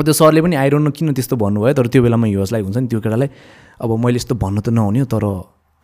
अब 0.01 0.05
त्यो 0.05 0.13
सरले 0.17 0.41
पनि 0.41 0.57
आइरहनु 0.57 0.91
किन 0.97 1.13
त्यस्तो 1.13 1.37
भन्नुभयो 1.37 1.73
तर 1.77 1.87
त्यो 1.93 2.01
बेलामा 2.01 2.27
हिवासलाई 2.33 2.63
हुन्छ 2.65 2.77
नि 2.81 2.89
त्यो 2.89 3.01
केटालाई। 3.05 3.29
अब 3.85 3.91
मैले 4.01 4.17
यस्तो 4.17 4.35
भन्नु 4.41 4.61
त 4.65 4.73
नहुने 4.73 5.05
तर 5.05 5.25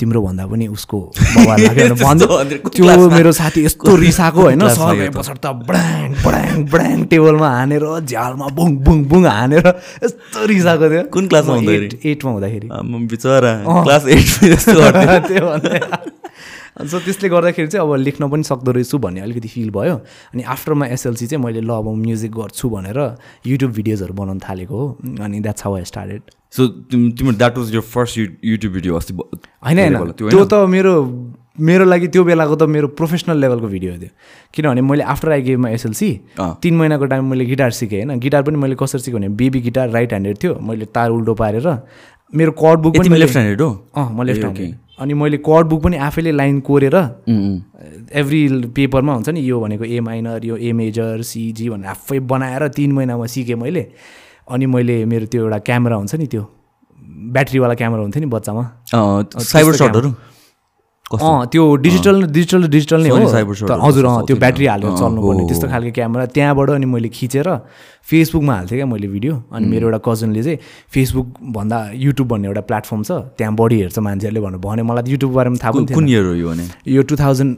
तिम्रो 0.03 0.21
भन्दा 0.23 0.47
पनि 0.47 0.67
उसको 0.77 0.99
त्यो 2.75 3.09
मेरो 3.09 3.33
साथी 3.33 3.65
यस्तो 3.65 3.97
रिसाएको 3.97 4.41
होइन 4.43 4.59
त? 4.59 4.71
पछाडि 5.17 5.39
त 5.39 5.47
ब्राङ 5.69 6.09
ब्राङ 6.25 6.65
ब्राङ 6.73 7.05
टेबलमा 7.13 7.49
हानेर 7.57 7.85
झ्यालमा 8.01 8.47
बुङ 8.59 8.77
बुङ 8.85 8.99
बुङ 9.11 9.27
हानेर 9.27 9.67
यस्तो 10.05 10.47
रिसाएको 10.47 10.87
थियो। 10.91 11.03
कुन 11.13 11.25
क्लासमा 11.29 11.55
म 11.55 11.59
हुँदाखेरि? 11.59 11.87
एट- 11.87 12.07
एटमा 12.07 12.31
हुँदाखेरि। 12.31 12.69
बिचरा। 13.13 13.53
क्लास 13.83 14.03
एट 14.09 14.29
सो 16.77 16.99
त्यसले 17.01 17.29
गर्दाखेरि 17.29 17.69
चाहिँ 17.69 17.87
अब 17.87 17.95
लेख्न 17.97 18.29
पनि 18.29 18.43
सक्दो 18.43 18.71
रहेछु 18.73 18.99
भन्ने 18.99 19.21
अलिकति 19.21 19.49
फिल 19.49 19.71
भयो। 19.71 19.97
अनि 20.35 20.43
आफ्टरमा 20.43 20.87
एसएलसी 20.87 21.27
चाहिँ 21.27 21.45
मैले 21.45 21.61
ल 21.61 21.71
अब 21.71 21.89
म्युजिक 21.97 22.33
गर्छु 22.33 22.69
भनेर 22.71 22.99
युट्युब 23.47 23.73
भिडियोजहरू 23.73 24.15
बनाउन 24.15 24.39
थालेको 24.41 24.77
हो। 24.77 24.87
अनि 25.25 25.41
that's 25.41 25.65
how 25.65 25.77
I 25.77 25.85
started 25.85 26.23
so 26.53 26.67
तिम्रो 26.89 27.33
that 27.33 27.59
was 27.59 27.75
your 27.75 27.81
first 27.93 28.19
YouTube 28.19 28.73
video 28.73 28.97
अस्ति 28.97 29.15
होइन 29.15 29.79
होइन। 29.79 30.13
त्यो 30.13 30.45
त 30.45 30.55
मेरो 30.69 30.95
मेरो 31.61 31.85
लागि 31.85 32.09
त्यो 32.09 32.25
बेलाको 32.25 32.57
त 32.57 32.63
मेरो 32.65 32.89
प्रोफेसनल 32.97 33.37
लेभलको 33.39 33.67
भिडियो 33.69 33.93
थियो। 33.93 34.09
किनभने 34.55 34.81
मैले 34.81 35.05
आफ्टर 35.05 35.33
आई 35.33 35.43
गेममा 35.43 35.69
एसएलसी। 35.69 36.11
तिन 36.41 36.77
महिनाको 36.77 37.07
टाइम 37.07 37.31
मैले 37.31 37.45
गिटार 37.45 37.71
सिकेँ 37.77 38.05
होइन। 38.05 38.19
गिटार 38.21 38.43
पनि 38.43 38.57
मैले 38.57 38.75
कसरी 38.81 39.01
सिकेँ 39.01 39.19
भने 39.19 39.29
बेबी 39.37 39.61
गिटार 39.61 39.91
राइट 39.91 40.13
ह्यान्डेड 40.13 40.37
थियो। 40.43 40.55
मैले 40.61 40.85
तार 40.89 41.11
उल्टो 41.11 41.35
पारेर 41.35 41.69
मेरो 42.33 42.53
कर्ड 42.57 42.81
बुक 42.81 42.97
पनि 42.99 43.19
लेफ्ट 43.19 43.37
ह्यान्डेड 43.37 43.61
हो? 43.61 43.71
अँ 43.97 44.09
म 44.13 44.23
लेफ्ट 44.23 44.41
ह्यान्डेड 44.41 44.75
अनि 45.03 45.15
मैले 45.15 45.37
कर्ड 45.43 45.67
बुक 45.67 45.83
पनि 45.83 45.97
आफैले 46.07 46.33
लाइन 46.33 46.61
कोरेर 46.63 46.97
एभ्री 48.15 48.41
पेपरमा 48.77 49.13
हुन्छ 49.15 49.29
नि 49.29 49.41
यो 49.41 49.61
भनेको 49.61 49.85
ए 49.85 50.01
माइनर 50.01 50.45
यो 50.45 50.57
ए 50.57 50.73
मेजर 50.73 51.23
सिजी 51.27 51.69
भनेर 51.71 51.89
आफै 51.91 52.19
बनाएर 52.33 52.69
तिन 52.77 52.93
महिनामा 52.93 53.27
सिकेँ 53.27 53.57
मैले। 53.57 53.85
अनि 54.51 54.67
मैले 54.67 55.05
मेरो 55.05 55.27
त्यो 55.27 55.43
एउटा 55.43 55.59
क्यामेरा 55.69 55.97
हुन्छ 55.97 56.15
नि 56.15 56.27
त्यो 56.27 56.43
ब्याट्रीवाला 57.35 57.75
क्यामेरा 57.75 58.03
हुन्थ्यो 58.03 58.21
नि 58.23 58.29
बच्चामा। 58.31 58.63
साइबर 58.93 59.75
सर्टहरू 59.75 60.11
कस्तो 60.11 60.32
अँ 61.11 61.47
त्यो 61.53 61.65
डिजिटल 61.85 62.23
डिजिटल 62.33 62.67
डिजिटल 62.73 63.03
नै 63.03 63.09
हो। 63.11 63.17
हजुर 63.87 64.05
अँ 64.07 64.25
त्यो 64.27 64.37
ब्याट्री। 64.43 64.67
हालेर 64.67 64.91
चल्नुपर्ने 64.97 65.45
त्यस्तो। 65.49 65.67
खालको 65.69 65.91
क्यामेरा। 65.99 66.25
त्यहाँबाट 66.35 66.71
अनि 66.71 66.87
मैले 66.87 67.09
खिचेर 67.13 67.49
फेसबुकमा 68.09 68.55
हाल्थेँ 68.57 68.77
क्या 68.79 68.87
मैले 68.87 69.09
भिडियो। 69.13 69.35
अनि 69.53 69.67
मेरो 69.69 69.87
एउटा 69.93 69.99
कजनले 70.09 70.43
चाहिँ 70.43 70.59
फेसबुक 70.95 71.27
भन्दा 71.57 71.79
युट्युब 72.07 72.27
भन्ने 72.33 72.47
एउटा 72.49 72.61
प्लेटफर्म 72.71 73.03
छ 73.03 73.11
त्यहाँ 73.37 73.55
बढी 73.61 73.77
हेर्छ 73.83 73.99
मान्छेहरूले 73.99 74.41
भनेर 74.41 74.61
भन्यो 74.65 74.85
मलाई 74.89 75.03
त 75.03 75.09
युट्युबको 75.13 75.37
बारेमा 75.37 75.57
थाहा 75.63 75.71
पनि 75.73 75.85
कुन- 75.85 75.95
कुन 75.95 76.05
थिएन 76.07 76.13
इयर 76.17 76.25
हो 76.25 76.35
यो 76.41 76.49
भने? 76.49 76.65
यो 76.97 77.03
two 77.03 77.15
thousand 77.21 77.53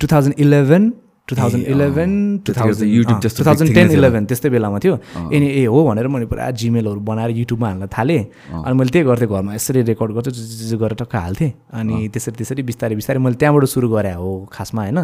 two 0.00 0.06
thousand 0.12 0.34
eleven 0.40 0.82
two 1.28 1.36
thousand 1.36 1.66
eleven 1.72 2.12
two 2.46 2.52
thousand 2.52 3.22
two 3.38 3.44
thousand 3.46 3.74
ten 3.74 3.90
eleven 3.90 4.24
त्यस्तै 4.26 4.48
बेलामा 4.50 4.78
थियो। 4.84 4.94
एनी 5.30 5.48
ए 5.48 5.64
हो 5.70 5.78
भनेर 5.88 6.06
मैले 6.10 6.26
पुरा 6.26 6.50
जिमेलहरू 6.50 7.00
बनाएर 7.00 7.30
युट्युबमा 7.38 7.68
हाल्न 7.68 7.86
थालेँ। 7.94 8.22
अनि 8.66 8.74
मैले 8.74 8.90
त्यही 8.90 9.04
गर्थेँ 9.06 9.28
घरमा 9.30 9.54
यसरी 9.54 9.82
रेकर्ड 9.90 10.10
गर्थेँ 10.18 10.32
जुजु 10.34 10.76
गरेर 10.82 10.96
टक्क 10.98 11.14
हाल्थेँ। 11.14 11.50
अनि 11.78 11.96
त्यसरी 12.10 12.34
त्यसरी 12.42 12.62
बिस्तारै 12.66 12.94
बिस्तारै 12.98 13.18
मैले 13.22 13.36
त्यहाँबाट 13.38 13.64
सुरु 13.70 13.88
गरेँ 13.94 14.18
हो 14.18 14.50
खासमा 14.50 14.82
होइन। 14.82 14.98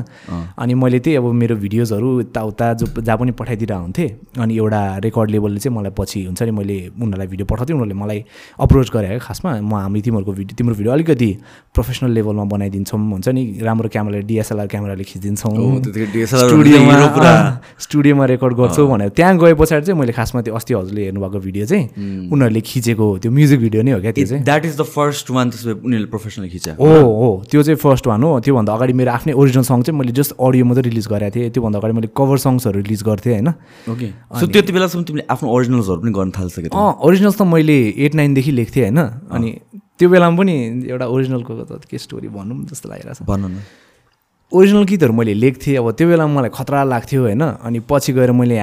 अनि 0.59 0.75
मैले 0.75 0.99
त्यही 0.99 1.17
अब 1.23 1.27
मेरो 1.39 1.55
भिडियोजहरू 1.63 2.09
यताउता 2.21 2.67
जो 2.83 2.87
जहाँ 2.99 3.19
पनि 3.19 3.33
पठाइदिएर 3.39 3.73
हुन्थेँ 3.73 4.09
अनि 4.43 4.53
एउटा 4.59 4.81
रेकर्ड 5.07 5.31
लेभलले 5.31 5.61
चाहिँ 5.63 5.75
मलाई 5.79 5.93
पछि 5.95 6.19
हुन्छ 6.27 6.43
नि 6.43 6.51
मैले 6.51 6.77
उनीहरूलाई 6.99 7.27
भिडियो 7.31 7.47
पठाउँथेँ। 7.47 7.75
उनीहरूले 7.79 7.95
मलाई 7.95 8.19
अप्रोच 8.59 8.91
गरे 8.91 9.07
है 9.15 9.19
खासमा। 9.23 9.51
म 9.63 9.73
हामी 9.87 10.01
तिमीहरूको 10.03 10.33
भिडियो 10.35 10.55
तिम्रो 10.59 10.75
भिडियो 10.75 10.93
अलिकति 10.99 11.31
प्रोफेसनल 11.75 12.11
लेभलमा 12.11 12.45
बनाइदिन्छौँ 12.51 12.99
हुन्छ 12.99 13.29
नि। 13.39 13.43
राम्रो 13.63 13.89
क्यामेराले 13.95 14.27
डिएसएलआर 14.27 14.67
क्यामेराले 14.67 15.05
खिचिदिन्छौँ। 15.07 16.08
स्टुडियोमा 16.09 16.95
स्टुडियोमा 17.79 18.25
रेकर्ड 18.27 18.55
गर्छु 18.59 18.87
भनेर। 18.87 19.09
त्यहाँ 19.17 19.39
गए 19.39 19.55
पछाडि 19.55 19.87
चाहिँ 19.87 19.99
मैले 20.01 20.13
खासमा 20.13 20.41
त्यो 20.43 20.55
अस्ति 20.55 20.75
हजुरले 20.75 21.03
हेर्नुभएको 21.05 21.39
भिडियो 21.39 21.67
चाहिँ 21.67 21.85
उनीहरूले 22.33 22.61
खिचेको 22.61 23.07
त्यो 23.23 23.31
म्युजिक 23.31 23.61
भिडियो 23.61 23.83
नै 23.83 23.93
हो 23.93 24.01
क्या 24.01 24.13
त्यो 24.13 24.27
चाहिँ। 24.27 24.45
That 24.45 24.65
is 24.67 24.77
the 24.81 24.83
first 24.83 25.31
one 25.31 25.47
उनीहरूले 25.49 26.11
प्रोफेसनल 26.11 26.49
खिचा 26.49 26.73
हो 26.79 26.91
हो। 27.21 27.31
त्यो 27.51 27.63
चाहिँ 27.63 27.79
फर्स्ट 27.79 28.07
वान 28.07 28.23
हो। 28.23 28.41
त्योभन्दा 28.41 28.73
अगाडि 28.75 28.93
मेरो 28.93 29.11
आफ्नै 29.13 29.33
ओरिजिनल 29.33 29.65
सङ 29.65 29.83
चाहिँ 29.83 29.99
मैले 29.99 30.13
जस्ट 30.13 30.33
अडियो 30.37 30.65
मात्रै 30.65 30.89
रिलिज 30.91 31.07
गरेको 31.09 31.35
थिएँ। 31.35 31.51
त्योभन्दा 31.55 31.79
अगाडि 31.79 31.95
मैले 31.95 32.09
कभर 32.13 32.37
सङ्ग्सहरू 32.45 32.79
रिलिज 32.83 33.03
गर्थेँ 33.05 33.33
होइन। 33.33 33.49
ओके 33.93 34.09
सो 34.41 34.47
त्यति 34.47 34.73
बेलासम्म 34.73 35.03
तिमीले 35.05 35.25
आफ्नो 35.31 35.47
ओरिजिनल्सहरू 35.49 36.01
पनि 36.03 36.13
गर्न 36.13 36.31
थालिसक्यो 36.35 36.71
अँ 36.73 36.93
ओरिजिनल्स 37.07 37.37
त 37.39 37.43
मैले 37.47 37.79
एट 37.97 38.15
नाइनदेखि 38.15 38.53
लेख्थेँ 38.59 38.83
होइन। 38.85 38.99
अनि 39.31 39.49
त्यो 39.99 40.09
बेलामा 40.09 40.37
पनि 40.39 40.55
एउटा 40.89 41.07
ओरिजिनलको 41.07 41.53
के 41.91 41.99
स्टोरी 41.99 42.29
भनौँ 42.31 42.65
जस्तो 42.71 42.89
लागिरहेको 42.89 43.25
छ 43.25 43.27
भन 43.27 43.45
न। 43.45 43.57
ओरिजिनल 44.53 44.85
गीतहरू 44.89 45.13
मैले 45.13 45.33
लेख्थेँ 45.35 45.77
अब 45.77 45.91
त्यो 45.93 46.09
बेलामा 46.09 46.33
मलाई 46.33 46.51
खतरा 46.57 46.81
लाग्थ्यो 46.89 47.21
होइन। 47.23 47.43
अनि 47.61 47.79
पछि 47.85 48.13
गएर 48.17 48.33
मैले 48.33 48.57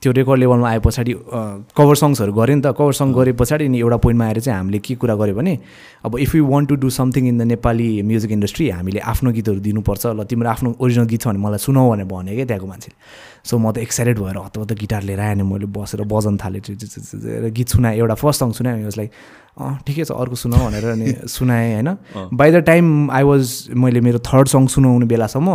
त्यो 0.00 0.12
रेकर्ड 0.12 0.38
लेभलमा 0.40 0.68
आए 0.70 0.78
पछाडि 0.80 1.12
कभर 1.76 1.94
सङ्ग्सहरू 1.94 2.32
गरेँ 2.32 2.56
नि 2.56 2.62
त। 2.62 2.72
कभर 2.72 2.92
सङ्ग 2.96 3.14
गरे 3.14 3.32
पछाडि 3.36 3.68
नि 3.68 3.78
एउटा 3.80 3.96
पोइन्टमा 4.00 4.24
आएर 4.26 4.40
चाहिँ 4.40 4.58
हामीले 4.58 4.78
के 4.80 4.94
कुरा 4.96 5.14
गऱ्यो 5.14 5.34
भने 5.36 5.54
अब 6.04 6.18
if 6.24 6.34
you 6.34 6.44
want 6.46 6.68
to 6.68 6.74
do 6.80 6.88
something 6.88 7.28
in 7.28 7.38
the 7.38 7.42
Nepali 7.52 7.88
music 8.02 8.30
industry 8.32 8.68
हामीले 8.80 9.00
आफ्नो 9.00 9.30
गीतहरू 9.36 9.60
दिनुपर्छ। 9.60 10.04
ल 10.16 10.24
तिम्रो 10.24 10.48
आफ्नो 10.48 10.68
ओरिजिनल 10.80 11.06
गीत 11.06 11.20
छ 11.20 11.26
भने 11.28 11.38
मलाई 11.44 11.60
सुनाऊ 11.60 11.90
भनेर 11.90 12.06
भने 12.08 12.32
क्या 12.32 12.44
त्यहाँको 12.48 12.66
मान्छेले। 12.66 12.96
सो 13.44 13.58
म 13.60 13.72
त 13.72 13.78
एक्साइटेड 13.84 14.16
भएर 14.24 14.36
हत्त 14.40 14.72
गिटार 14.72 15.02
लिएर 15.04 15.20
आएँ 15.20 15.32
अनि 15.36 15.44
मैले 15.44 15.66
बसेर 15.68 16.00
बजाउन 16.08 16.36
थालेँ 16.40 16.60
गीत 17.52 17.68
सुनाएँ। 17.68 17.96
एउटा 18.00 18.14
फर्स्ट 18.16 18.40
सङ्ग 18.40 18.52
सुनाएँ 18.56 18.88
लाइक 18.88 19.10
अँ 19.60 19.84
ठिकै 19.84 20.04
छ 20.08 20.16
अर्को 20.16 20.36
सुनाऊ 20.48 20.60
भनेर 20.64 20.84
अनि 20.96 21.06
सुनाएँ 21.36 21.72
होइन। 21.76 21.88
By 22.32 22.50
the 22.50 22.56
time 22.64 23.10
I 23.12 23.22
was 23.28 23.76
मैले 23.76 24.00
मेरो 24.00 24.18
थर्ड 24.24 24.48
सङ्ग 24.48 24.68
सुनाउने 24.72 25.06
बेलासम्म 25.12 25.48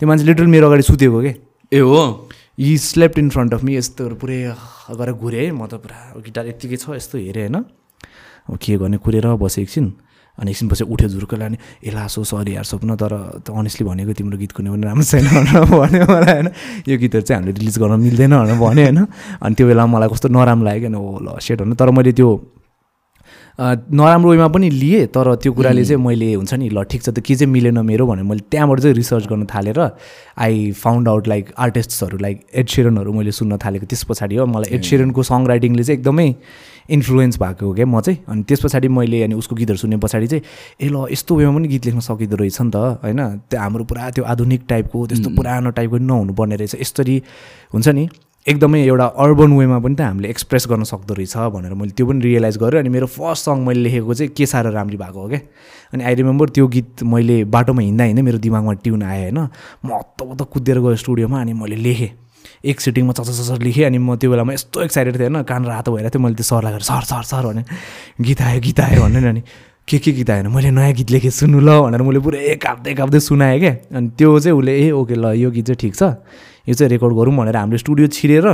त्यो 0.00 0.08
मान्छे 0.08 0.24
लिटरल 0.24 0.48
मेरो 0.48 0.66
अगाडि 0.68 0.82
सुतेको 0.88 1.20
के? 1.20 1.32
ए 1.72 1.80
हो? 1.80 2.28
यी 2.58 2.76
slept 2.78 3.18
in 3.18 3.28
front 3.30 3.54
of 3.54 3.62
me 3.64 3.76
यस्तोहरू 3.76 4.14
पुरै 4.14 4.40
गरेर 4.92 5.14
घुरेँ। 5.14 5.50
म 5.52 5.64
त 5.64 5.80
पुरा 5.80 6.20
गिटार 6.20 6.46
यत्तिकै 6.46 6.76
छ 6.76 7.00
यस्तो 7.00 7.18
हेरेँ 7.18 7.48
होइन। 7.48 7.56
अब 8.44 8.56
के 8.60 8.76
गर्ने 8.76 8.96
कुरेर 9.00 9.26
बसेँ 9.40 9.64
एकछिन। 9.64 9.86
अनि 10.38 10.50
एकछिन 10.50 10.68
पछि 10.68 10.84
उठ्यो 10.84 11.08
झुर्केर 11.08 11.42
अनि 11.42 11.56
ए 11.80 11.90
लासो 11.96 12.24
सरी 12.24 12.52
यार 12.52 12.64
सपना 12.64 12.96
तर 12.96 13.12
अनेस्टली 13.48 13.84
भनेको 13.88 14.12
तिम्रो 14.12 14.36
गीत 14.36 14.52
कुनै 14.52 14.68
पनि 14.68 14.84
राम्रो 14.84 15.04
छैन 15.04 15.26
भनेर 15.32 15.64
भन्यो 15.72 16.04
मलाई 16.04 16.32
होइन। 16.32 16.48
यो 16.88 16.96
गीतहरू 17.00 17.24
चाहिँ 17.24 17.40
हामीले 17.40 17.56
रिलिज 17.56 17.76
गर्न 17.80 18.00
मिल्दैन 18.00 18.32
भनेर 18.36 18.56
भन्यो 18.60 18.84
होइन। 18.84 19.00
अनि 19.40 19.54
त्यो 19.56 19.64
बेला 19.68 19.84
मलाई 19.88 20.08
कस्तो 20.12 20.28
नराम्रो 20.28 20.64
लाग्यो 20.68 20.82
किन 20.84 20.94
ओ 20.96 21.04
ल 21.24 21.40
सेट 21.40 21.64
होइन 21.64 21.72
तर 21.72 21.88
मैले 21.88 22.12
त्यो 22.12 22.28
नराम्रो 23.60 24.30
वेमा 24.30 24.48
पनि 24.48 24.70
लिएँ 24.70 25.06
तर 25.06 25.34
त्यो 25.36 25.52
कुराले 25.52 25.84
चाहिँ 25.84 26.02
मैले 26.04 26.32
हुन्छ 26.34 26.54
नि 26.54 26.68
ल 26.68 26.82
ठिक 26.84 27.02
छ 27.02 27.08
त 27.08 27.20
के 27.20 27.34
चाहिँ 27.34 27.52
मिलेन 27.52 27.78
मेरो 27.84 28.06
भनेर 28.06 28.24
मैले 28.24 28.42
त्यहाँबाट 28.50 28.80
चाहिँ 28.80 28.96
रिसर्च 28.96 29.26
गर्न 29.28 29.46
थालेर 29.46 29.80
आई 30.38 30.70
फाउन्ड 30.72 31.08
आउट 31.08 31.28
लाइक 31.28 31.52
आर्टिस्टहरू 31.58 32.18
लाइक 32.18 32.46
एड 32.54 32.66
सेरनहरू 32.66 33.12
मैले 33.12 33.32
सुन्न 33.32 33.58
थालेको 33.60 33.86
त्यस 33.86 34.04
पछाडि 34.08 34.36
हो। 34.36 34.46
मलाई 34.46 34.74
एड 34.74 34.82
सेरनको 34.82 35.22
सङ 35.22 35.46
राइटिङले 35.46 35.84
चाहिँ 35.84 35.98
एकदमै 35.98 36.28
इन्फ्लुएन्स 36.90 37.38
भएको 37.38 37.66
हो 37.66 37.72
क्या 37.74 37.86
म 37.86 38.00
चाहिँ। 38.00 38.18
अनि 38.28 38.42
त्यस 38.48 38.60
पछाडि 38.64 38.88
मैले 38.88 39.22
अनि 39.22 39.34
उसको 39.34 39.56
गीतहरू 39.56 39.78
सुने 39.78 39.96
पछाडि 40.00 40.26
चाहिँ 40.26 40.42
ए 40.80 40.88
ल 40.88 41.06
यस्तो 41.12 41.36
वेमा 41.36 41.52
पनि 41.52 41.68
गीत 41.68 41.86
लेख्न 41.86 42.00
सकिँदो 42.00 42.36
रहेछ 42.36 42.60
नि 42.62 42.70
त 42.72 42.76
होइन। 43.04 43.20
त्यो 43.52 43.60
हाम्रो 43.60 43.84
पुरा 43.84 44.10
त्यो 44.16 44.24
आधुनिक 44.24 44.62
टाइपको 44.68 45.06
त्यस्तो 45.06 45.30
पुरानो 45.36 45.70
टाइपको 45.76 45.98
नहुनु 46.00 46.32
पर्ने 46.32 46.56
रहेछ। 46.56 46.74
यसरी 46.80 47.22
हुन्छ 47.74 47.88
नि 47.88 48.08
एकदमै 48.46 48.80
एउटा 48.82 49.06
अर्बन 49.22 49.52
वेमा 49.54 49.78
पनि 49.78 49.94
त 49.94 50.00
हामीले 50.02 50.28
एक्सप्रेस 50.28 50.66
गर्न 50.66 50.82
सक्दो 50.82 51.14
रहेछ 51.14 51.36
भनेर 51.54 51.74
मैले 51.78 51.92
त्यो 51.94 52.06
पनि 52.06 52.20
रियलाइज 52.20 52.56
गरेँ 52.58 52.80
अनि 52.80 52.90
मेरो 52.90 53.06
फर्स्ट 53.06 53.44
सङ 53.46 53.58
मैले 53.62 53.80
लेखेको 53.86 54.14
चाहिँ 54.14 54.32
के 54.34 54.46
साह्रो 54.46 54.70
राम्री 54.74 54.96
भएको 54.98 55.20
हो 55.22 55.28
क्या? 55.28 55.40
अनि 55.94 56.02
आई 56.02 56.14
रिमेम्बर 56.18 56.48
त्यो 56.50 56.66
गीत 56.66 57.02
मैले 57.06 57.36
बाटोमा 57.46 57.82
हिँड्दा 57.82 58.04
हिँड्दै 58.04 58.22
मेरो 58.22 58.38
दिमागमा 58.42 58.72
ट्युन 58.82 59.02
आयो 59.02 59.22
होइन। 59.22 59.38
म 59.86 59.88
हत्त 59.94 60.22
हत्त 60.26 60.42
कुदेर 60.52 60.78
गएँ 60.82 60.96
स्टुडियोमा 60.98 61.40
अनि 61.40 61.52
मैले 61.54 61.76
लेखेँ। 61.86 62.10
एक 62.66 62.80
सिटिङमा 62.80 63.12
चच 63.14 63.30
चच 63.30 63.62
लेखेँ 63.62 63.84
अनि 63.86 63.98
म 63.98 64.16
त्यो 64.18 64.30
बेलामा 64.30 64.52
यस्तो 64.58 64.82
एक्साइटेड 64.90 65.18
थिएँ 65.18 65.28
होइन 65.30 65.42
कान 65.46 65.62
रातो 65.62 65.94
भइरहेको 65.94 66.10
थियो 66.10 66.22
मैले 66.26 66.34
त्यो 66.34 66.46
सरलाई 66.50 66.82
सर 66.82 67.02
सर 67.06 67.22
सर 67.22 67.46
भने 67.46 67.62
गीत 68.26 68.40
आयो 68.42 68.60
गीत 68.60 68.80
आयो 68.80 69.02
भने 69.02 69.20
नि 69.22 69.28
अनि 69.28 69.42
के 69.86 69.98
के 69.98 70.12
गीत 70.18 70.30
आएन 70.30 70.46
मैले 70.50 70.70
नयाँ 70.74 70.92
गीत 70.98 71.10
लेखेँ 71.14 71.30
सुन्नु 71.30 71.60
ल 71.62 71.78
भनेर 71.86 72.02
मैले 72.02 72.18
पुरै 72.18 72.58
काप्दै 72.58 72.94
काप्दै 72.98 73.20
सुनाएँ 73.22 73.58
क्या। 73.62 73.74
अनि 73.94 74.08
त्यो 74.18 74.38
चाहिँ 74.38 74.58
उसले 74.58 74.72
ए 74.82 74.90
ओके 74.90 75.14
ल 75.14 75.38
यो 75.38 75.50
गीत 75.50 75.66
चाहिँ 75.70 75.78
ठिक 75.78 75.94
छ। 75.94 76.02
यो 76.68 76.74
चाहिँ 76.74 76.90
रेकर्ड 76.90 77.12
गरौँ 77.16 77.36
भनेर 77.36 77.56
हामीले 77.56 77.78
स्टुडियो 77.78 78.06
छिरेर 78.16 78.46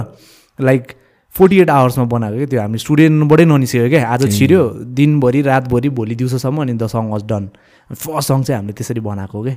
लाइक 0.59 0.93
फोर्टी 1.35 1.59
एट 1.61 1.71
आवर्समा 1.71 2.05
बनाएको 2.13 2.37
क्या 2.37 2.47
त्यो 2.47 2.61
हामीले 2.61 2.79
स्टुडियोबाटै 2.79 3.45
ननिस्क्यो 3.45 3.89
क्या। 3.89 4.07
आज 4.09 4.23
छिर्यो 4.39 4.63
दिनभरि 4.97 5.43
रातभरि 5.45 5.89
भोलि 5.99 6.15
दिउँसोसम्म 6.15 6.63
अनि 6.63 6.73
the 6.73 6.87
song 6.89 7.11
was 7.11 7.23
done 7.29 7.49
first 7.91 8.29
song 8.29 8.43
चाहिँ 8.43 8.59
हामीले 8.59 8.73
त्यसरी 8.79 9.01
बनाएको 9.05 9.43
क्या। 9.43 9.57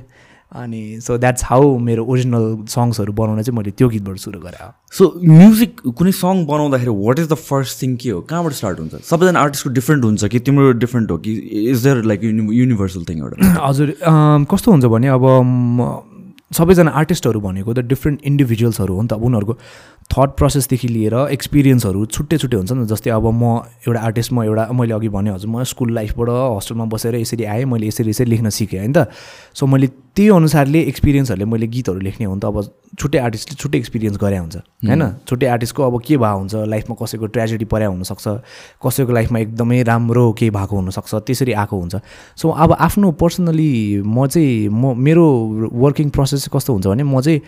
अनि 0.52 1.00
सो 1.00 1.16
द्याट्स 1.18 1.44
हाउ 1.48 1.78
मेरो 1.80 2.04
ओरिजिनल 2.04 2.44
सङ्ग्सहरू 2.68 3.12
बनाउन 3.16 3.42
चाहिँ 3.42 3.56
मैले 3.56 3.70
त्यो 3.72 3.88
गीतबाट 3.88 4.16
सुरु 4.20 4.40
गरेँ। 4.40 4.68
सो 4.92 5.02
म्युजिक 5.24 5.80
कुनै 5.96 6.12
सङ 6.12 6.44
बनाउँदाखेरि 6.44 6.92
what 6.92 7.18
is 7.18 7.28
the 7.32 7.34
first 7.40 7.82
thing 7.82 7.96
के 7.96 8.10
हो? 8.10 8.20
कहाँबाट 8.28 8.52
स्टार्ट 8.52 8.80
हुन्छ? 8.80 9.00
सबैजना 9.08 9.40
आर्टिस्टको 9.40 9.70
डिफ्रेन्ट 9.80 10.04
हुन्छ 10.04 10.24
कि 10.28 10.38
तिम्रो 10.44 10.72
डिफ्रेन्ट 10.84 11.10
हो 11.10 11.16
कि 11.24 11.32
is 11.72 11.84
there 11.84 12.04
like 12.04 12.24
universal 12.60 13.04
thing 13.08 13.18
एउटा? 13.18 13.36
हजुर 13.68 13.96
कस्तो 14.52 14.70
हुन्छ 14.70 14.84
भने 14.92 15.08
अब 15.08 15.24
सबैजना 16.52 16.90
आर्टिस्टहरू 17.00 17.40
भनेको 17.40 17.74
त 17.74 17.84
डिफ्रेन्ट 17.86 18.18
इन्डिभिजुअल्सहरू 18.24 18.94
हो 18.94 19.02
नि 19.02 19.08
त 19.08 19.14
उनीहरूको 19.20 19.54
थट 20.12 20.30
प्रोसेसदेखि 20.38 20.88
लिएर 20.88 21.14
एक्सपिरियन्सहरू 21.32 22.04
छुट्टै 22.06 22.36
छुट्टै 22.38 22.56
हुन्छ 22.56 22.72
नि 22.72 22.84
जस्तै 22.86 23.10
अब 23.10 23.26
म 23.32 23.64
एउटा 23.88 24.00
आर्टिस्ट 24.00 24.32
म 24.32 24.42
एउटा 24.44 24.66
मैले 24.72 24.94
अघि 24.94 25.08
भने 25.08 25.30
हजुर 25.32 25.50
म 25.50 25.62
स्कुल 25.64 25.92
लाइफबाट 25.94 26.28
हस्टेलमा 26.28 26.84
बसेर 26.92 27.14
यसरी 27.16 27.44
आएँ 27.44 27.64
मैले 27.64 27.86
यसरी 27.86 28.10
यसरी 28.10 28.30
लेख्न 28.30 28.50
सिकेँ 28.50 28.78
होइन 28.78 28.92
त? 28.92 29.08
सो 29.56 29.66
मैले 29.66 29.86
त्यही 30.12 30.28
अनुसारले 30.28 30.80
एक्सपिरियन्सहरूले 30.92 31.44
मैले 31.48 31.66
गीतहरू 31.66 32.00
लेख्ने 32.00 32.26
हो 32.26 32.34
नि 32.34 32.40
त 32.40 32.44
अब 32.44 32.60
छुट्टै 33.00 33.18
आर्टिस्टले 33.18 33.56
छुट्टै 33.56 33.78
एक्सपिरियन्स 33.78 34.18
गरे 34.20 34.36
हुन्छ 34.36 34.56
होइन? 34.84 35.02
छुट्टै 35.24 35.46
आर्टिस्टको 35.48 35.82
अब 35.82 36.00
के 36.04 36.16
भएको 36.20 36.38
हुन्छ 36.38 36.54
लाइफमा 36.68 36.96
कसैको 37.00 37.26
ट्रेजेडी 37.32 37.64
परे 37.72 37.88
हुनसक्छ 37.88 38.26
कसैको 38.84 39.12
लाइफमा 39.12 39.38
एकदमै 39.38 39.82
राम्रो 39.88 40.24
केही 40.36 40.50
भएको 40.52 40.76
हुनसक्छ 40.76 41.14
त्यसरी 41.24 41.52
आएको 41.56 41.76
हुन्छ। 41.80 41.94
सो 42.36 42.48
अब 42.52 42.76
आफ्नो 42.78 43.16
पर्सनली 43.16 43.72
म 44.04 44.26
चाहिँ 44.28 44.68
म 44.68 44.92
मेरो 44.92 45.26
वर्किङ 45.72 46.10
प्रोसेस 46.12 46.48
कस्तो 46.52 46.72
हुन्छ 46.72 46.86
भने 46.86 47.02
म 47.02 47.20
चाहिँ 47.20 47.40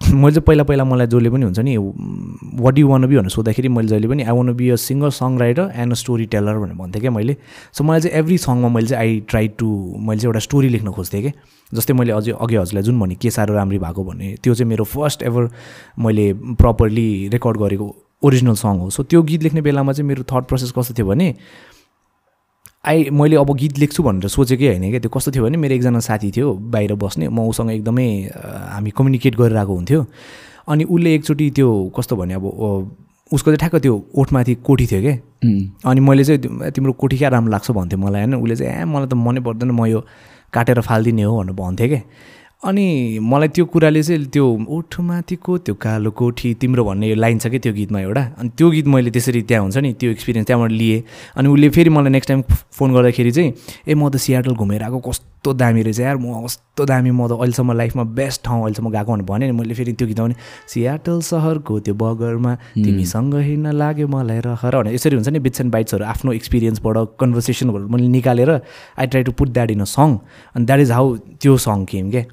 मैले 0.12 0.34
चाहिँ 0.34 0.44
पहिला 0.46 0.64
पहिला 0.64 0.84
मलाई 0.84 1.06
जसले 1.06 1.30
पनि 1.30 1.44
हुन्छ 1.44 1.58
नि 1.58 1.76
वाट 2.62 2.78
यु 2.78 2.88
वान 2.88 3.06
बी 3.06 3.16
भनेर 3.16 3.30
सोद्धाखेरि 3.30 3.68
मैले 3.68 3.88
जहिले 3.88 4.08
पनि 4.08 4.22
I 4.22 4.36
want 4.36 4.52
be 4.54 4.68
a 4.70 4.76
singer 4.76 5.10
songwriter 5.38 5.72
and 5.74 5.92
a 5.92 5.96
storyteller 6.34 6.58
भनेर 6.58 6.76
भन्थेँ 6.76 7.00
क्या 7.00 7.10
मैले। 7.10 7.36
सो 7.72 7.84
मलाई 7.84 8.00
चाहिँ 8.00 8.18
एभ्री 8.18 8.38
सङमा 8.38 8.68
मैले 8.68 8.88
चाहिँ 8.88 9.08
आई 9.08 9.20
ट्राई 9.28 9.48
टु 9.58 9.68
मैले 9.98 10.20
चाहिँ 10.20 10.28
एउटा 10.28 10.40
स्टोरी 10.46 10.68
लेख्न 10.68 10.90
खोज्थेँ 10.92 11.22
कि 11.22 11.32
जस्तै 11.72 11.92
मैले 11.92 12.12
अझै 12.12 12.32
अघि 12.32 12.56
हजुरलाई 12.56 12.82
जुन 12.82 13.00
भने 13.00 13.14
के 13.14 13.30
साह्रो 13.30 13.54
राम्री 13.54 13.78
भएको? 13.78 14.04
भने 14.04 14.34
त्यो 14.42 14.54
चाहिँ 14.54 14.68
मेरो 14.68 14.84
फर्स्ट 14.84 15.22
एभर 15.22 15.48
मैले 15.98 16.32
प्रपरली 16.60 17.28
रेकर्ड 17.32 17.56
गरेको 17.56 17.94
ओरिजिनल 18.22 18.54
सङ 18.54 18.78
हो। 18.78 18.90
सो 18.90 19.02
त्यो 19.02 19.22
गीत 19.22 19.42
लेख्ने 19.42 19.60
बेलामा 19.62 19.92
चाहिँ 19.92 20.08
मेरो 20.08 20.22
थट 20.32 20.44
प्रोसेस 20.48 20.72
कस्तो 20.78 20.94
थियो 20.98 21.06
भने 21.06 21.34
आई 22.86 23.10
मैले 23.10 23.36
अब 23.36 23.50
गीत 23.56 23.78
लेख्छु 23.78 24.02
भनेर 24.02 24.28
सोचेकै 24.30 24.66
होइन 24.68 24.90
क्या। 24.90 25.00
त्यो 25.00 25.10
कस्तो 25.10 25.30
थियो 25.34 25.44
भने 25.44 25.56
मेरो 25.58 25.74
एकजना 25.74 26.00
साथी 26.00 26.30
थियो 26.30 26.52
बाहिर 26.70 26.94
बस्ने। 26.94 27.28
म 27.28 27.50
उसँग 27.50 27.70
एकदमै 27.70 28.08
हामी 28.74 28.90
कम्युनिकेट 28.94 29.34
गरिरहेको 29.36 29.74
हुन्थ्यो। 29.74 30.00
अनि 30.70 30.84
उसले 30.84 31.14
एकचोटि 31.14 31.50
त्यो 31.56 31.68
कस्तो 31.96 32.16
भने 32.16 32.34
अब 32.34 32.44
उसको 33.30 33.50
चाहिँ 33.50 33.58
ठ्याक्क 33.58 33.76
त्यो 33.82 33.94
ओठमाथि 34.18 34.54
कोठी 34.62 34.86
थियो 34.86 35.00
क्या। 35.02 35.14
अनि 35.90 36.00
मैले 36.00 36.24
चाहिँ 36.24 36.70
तिम्रो 36.70 36.92
कोठी 36.94 37.16
क्या 37.18 37.28
राम्रो 37.34 37.50
लाग्छ 37.52 37.70
भन्थ्यो 37.70 37.98
मलाई 37.98 38.20
होइन? 38.22 38.34
उसले 38.34 38.56
चाहिँ 38.56 38.82
ए 38.82 38.84
मलाई 38.86 39.08
त 39.10 39.14
मनै 39.14 39.40
पर्दैन 39.42 39.70
म 39.70 39.86
यो 39.86 40.00
काटेर 40.54 40.80
फालिदिने 40.80 41.22
हो 41.22 41.34
भनेर 41.42 41.54
भन्थेँ 41.58 41.88
क्या। 41.88 42.00
अनि 42.66 43.18
मलाई 43.22 43.48
त्यो 43.54 43.64
कुराले 43.70 44.02
चाहिँ 44.02 44.26
त्यो 44.34 44.44
ओठमाथिको 44.76 45.58
त्यो 45.66 45.74
कालो 45.78 46.10
कोठी 46.10 46.54
तिम्रो 46.60 46.84
भन्ने 46.84 47.14
लाइन 47.14 47.38
छ 47.38 47.46
कि 47.46 47.58
त्यो 47.62 47.72
गीतमा 47.72 48.00
एउटा? 48.00 48.22
अनि 48.38 48.48
त्यो 48.58 48.70
गीत 48.70 48.86
मैले 48.90 49.10
त्यसरी 49.14 49.42
त्यहाँ 49.46 49.62
हुन्छ 49.62 49.76
नि 49.86 49.92
त्यो 50.00 50.10
एक्सपिरियन्स 50.10 50.46
त्यहाँबाट 50.46 50.70
लिएँ। 50.70 51.02
अनि 51.38 51.48
उसले 51.48 51.68
फेरि 51.70 51.90
मलाई 51.90 52.10
नेक्स्ट 52.10 52.28
टाइम 52.28 52.42
फोन 52.74 52.94
गर्दाखेरि 52.94 53.30
चाहिँ 53.30 53.52
ए 53.86 53.94
म 53.94 54.08
त 54.10 54.16
सियाटल 54.18 54.54
घुमेर 54.58 54.82
आएको 54.82 54.98
कस्तो 54.98 55.52
दामी 55.54 55.82
रहेछ 55.82 56.00
यार 56.00 56.16
म 56.18 56.42
कस्तो 56.42 56.84
दामी 56.90 57.10
म 57.10 57.28
त 57.30 57.38
अहिलेसम्म 57.38 57.72
लाइफमा 57.72 58.04
बेस्ट 58.18 58.42
ठाउँ 58.44 58.60
अहिलेसम्म 58.62 58.90
गएको 58.90 59.12
भनेर 59.14 59.26
भने 59.30 59.52
मैले 59.54 59.74
फेरि 59.74 59.92
त्यो 59.94 60.06
गीतमा 60.08 60.26
भने 60.26 60.34
सियाटल 60.66 61.20
सहरको 61.22 61.78
त्यो 61.86 61.94
बगरमा 61.94 62.54
तिमीसँग 62.82 63.34
हिँड्न 63.46 63.72
लाग्यो 63.78 64.08
मलाई 64.10 64.40
रहर 64.42 64.74
भने 64.82 64.94
यसरी 64.94 65.14
हुन्छ 65.14 65.28
नि 65.28 65.38
बिट्स 65.46 65.60
एन्ड 65.60 65.72
बाइट्सहरू 65.72 66.04
आफ्नो 66.04 66.32
एक्सपिरियन्सबाट 66.32 66.96
कन्भर्सेसनबाट 67.20 67.82
मैले 67.94 68.08
निकालेर 68.18 68.50
I 68.50 69.06
try 69.06 69.22
to 69.22 69.32
put 69.38 69.54
that 69.54 69.70
in 69.70 69.80
a 69.80 69.88
song 69.94 70.18
अनि 70.56 70.64
द्याट 70.66 70.80
इज 70.80 70.90
हाउ 70.98 71.16
त्यो 71.38 71.56
सङ 71.68 71.84
केम 71.94 72.10
क्या? 72.10 72.24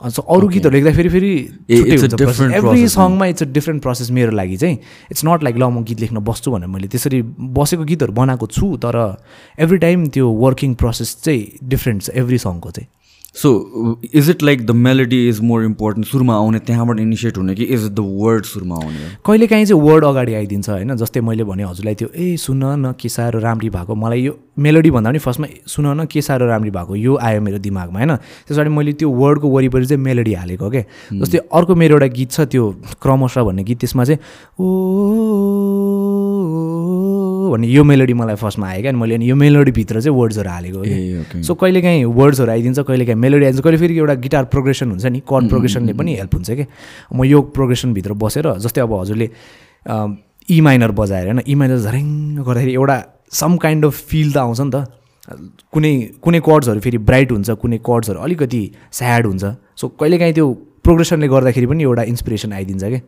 अरू 0.00 0.48
गीतहरू 0.48 0.74
लेख्दा 0.74 0.92
फेरि 0.94 1.30
एभ्री 1.68 2.88
सङमा 2.88 3.26
इट्स 3.26 3.42
अ 3.42 3.46
डिफ्रेन्ट 3.46 3.82
प्रोसेस 3.82 4.10
मेरो 4.10 4.30
लागि 4.30 4.56
चाहिँ. 4.56 4.78
इट्स 5.10 5.24
नट 5.24 5.42
लाइक 5.42 5.56
ल 5.56 5.62
म 5.62 5.82
गीत 5.84 6.00
लेख्न 6.00 6.18
बस्छु 6.22 6.50
भनेर 6.50 6.68
मैले 6.68 6.88
त्यसरी 6.88 7.22
बसेको 7.58 7.84
गीतहरू 7.84 8.12
बनाएको 8.12 8.46
छु 8.46 8.76
तर 8.78 8.96
एभ्री 9.58 9.78
टाइम 9.78 10.06
त्यो 10.14 10.28
वर्किङ 10.28 10.74
प्रोसेस 10.74 11.16
चाहिँ 11.24 11.42
डिफ्रेन्ट 11.64 12.02
छ 12.02 12.10
एभ्री 12.14 12.38
सङको 12.38 12.70
चाहिँ। 12.70 12.88
So 13.34 14.00
is 14.14 14.30
it 14.30 14.42
like 14.42 14.66
the 14.66 14.70
melody 14.70 15.28
is 15.28 15.40
more 15.40 15.64
important 15.64 16.06
सुरुमा 16.06 16.34
आउने 16.34 16.58
त्यहाँबाट 16.58 17.00
इनिसिएट 17.00 17.36
हुने 17.38 17.54
कि 17.54 17.64
इज 17.64 17.84
द 17.88 18.00
वर्ड 18.00 18.44
सुरुमा 18.44 18.74
आउने? 18.74 19.08
कहिले 19.26 19.46
काहीँ 19.46 19.64
चाहिँ 19.64 19.82
वर्ड 19.82 20.04
अगाडि 20.04 20.34
आइदिन्छ 20.34 20.68
होइन 20.70 20.96
जस्तै 20.96 21.20
मैले 21.20 21.44
भने 21.44 21.64
हजुरलाई 21.64 21.94
त्यो 21.94 22.08
ए 22.14 22.36
सुन 22.36 22.64
न 22.64 22.92
के 23.00 23.08
साह्रो 23.08 23.40
राम्री 23.40 23.70
भएको। 23.70 23.94
मलाई 23.94 24.22
यो 24.22 24.38
मेलोडी 24.58 24.90
भन्दा 24.90 25.10
पनि 25.10 25.18
फर्स्टमा 25.18 25.46
सुन 25.66 25.86
न 26.00 26.04
के 26.10 26.22
साह्रो 26.22 26.46
राम्री 26.46 26.70
भएको। 26.70 26.96
यो 26.96 27.16
आयो 27.16 27.40
मेरो 27.40 27.58
दिमागमा 27.58 27.98
होइन? 27.98 28.16
त्यस 28.16 28.56
पछाडि 28.56 28.70
मैले 28.70 28.92
त्यो 28.92 29.10
वर्डको 29.10 29.48
वरिपरि 29.48 29.86
चाहिँ 29.86 30.02
मेलोडी 30.02 30.34
हालेको 30.34 30.70
क्या 30.70 30.82
जस्तै 31.12 31.38
अर्को 31.38 31.74
मेरो 31.74 31.94
एउटा 31.94 32.06
गीत 32.16 32.30
छ 32.32 32.40
त्यो 32.50 32.70
क्रमशः 33.02 33.42
भन्ने 33.44 33.62
गीत 33.64 33.78
त्यसमा 33.80 34.04
चाहिँ 34.04 34.20
ओ 34.60 34.66
भन्ने 37.50 37.66
यो 37.68 37.84
मेलोडी 37.84 38.14
मलाई 38.20 38.36
फर्स्टमा 38.42 38.68
आयो 38.68 38.80
क्या 38.82 38.90
अनि 38.92 39.00
मैले 39.00 39.14
अनि 39.14 39.30
यो 39.30 39.36
मेलोडीभित्र 39.36 40.00
चाहिँ 40.00 40.16
वर्ड्सहरू 40.18 40.50
हालेको 40.50 40.78
ओके 40.80 41.42
सो 41.42 41.54
कहिले 41.54 41.80
काहीँ 41.82 42.04
वर्ड्सहरू 42.20 42.50
आइदिन्छ 42.52 42.78
कहिले 42.80 43.04
काहीँ 43.06 43.20
मेलोडी 43.24 43.44
आइदिन्छ 43.44 43.64
कहिले 43.64 43.78
फेरि 43.78 43.98
एउटा 43.98 44.14
गिटार 44.26 44.44
प्रोग्रेसन 44.54 44.90
हुन्छ 44.90 45.06
नि 45.06 45.20
कर्ड 45.32 45.48
प्रोग्रेसनले 45.48 45.92
पनि 46.00 46.14
हेल्प 46.16 46.34
हुन्छ 46.34 46.50
कि 46.50 46.66
म 47.14 47.24
यो 47.24 47.42
प्रोग्रेसनभित्र 47.56 48.12
बसेर 48.24 48.52
जस्तै 48.66 48.80
अब 48.80 48.94
हजुरले 49.00 49.30
इ 50.50 50.60
माइनर 50.68 50.90
बजाएर 51.00 51.26
होइन 51.26 51.40
इ 51.46 51.54
माइनर 51.54 51.78
झरेङ 51.78 52.06
गर्दाखेरि 52.36 52.74
एउटा 52.74 52.96
सम 53.40 53.56
काइन्ड 53.64 53.84
अफ 53.84 53.94
फिल 54.10 54.32
त 54.32 54.36
आउँछ 54.38 54.60
नि 54.60 54.70
त। 54.74 54.86
कुनै 55.72 55.92
कुनै 56.24 56.40
कर्ड्सहरू 56.40 56.80
फेरि 56.80 56.98
ब्राइट 57.08 57.32
हुन्छ 57.32 57.50
कुनै 57.62 57.78
कर्ड्सहरू 57.84 58.20
अलिकति 58.26 58.60
स्याड 58.98 59.26
हुन्छ। 59.26 59.44
सो 59.76 59.88
कहिलेकाहीँ 60.00 60.34
त्यो 60.34 60.46
प्रोग्रेसनले 60.84 61.28
गर्दाखेरि 61.28 61.66
पनि 61.66 61.82
एउटा 61.84 62.02
इन्सपिरेसन 62.12 62.52
आइदिन्छ 62.52 62.84
क्या। 62.84 63.00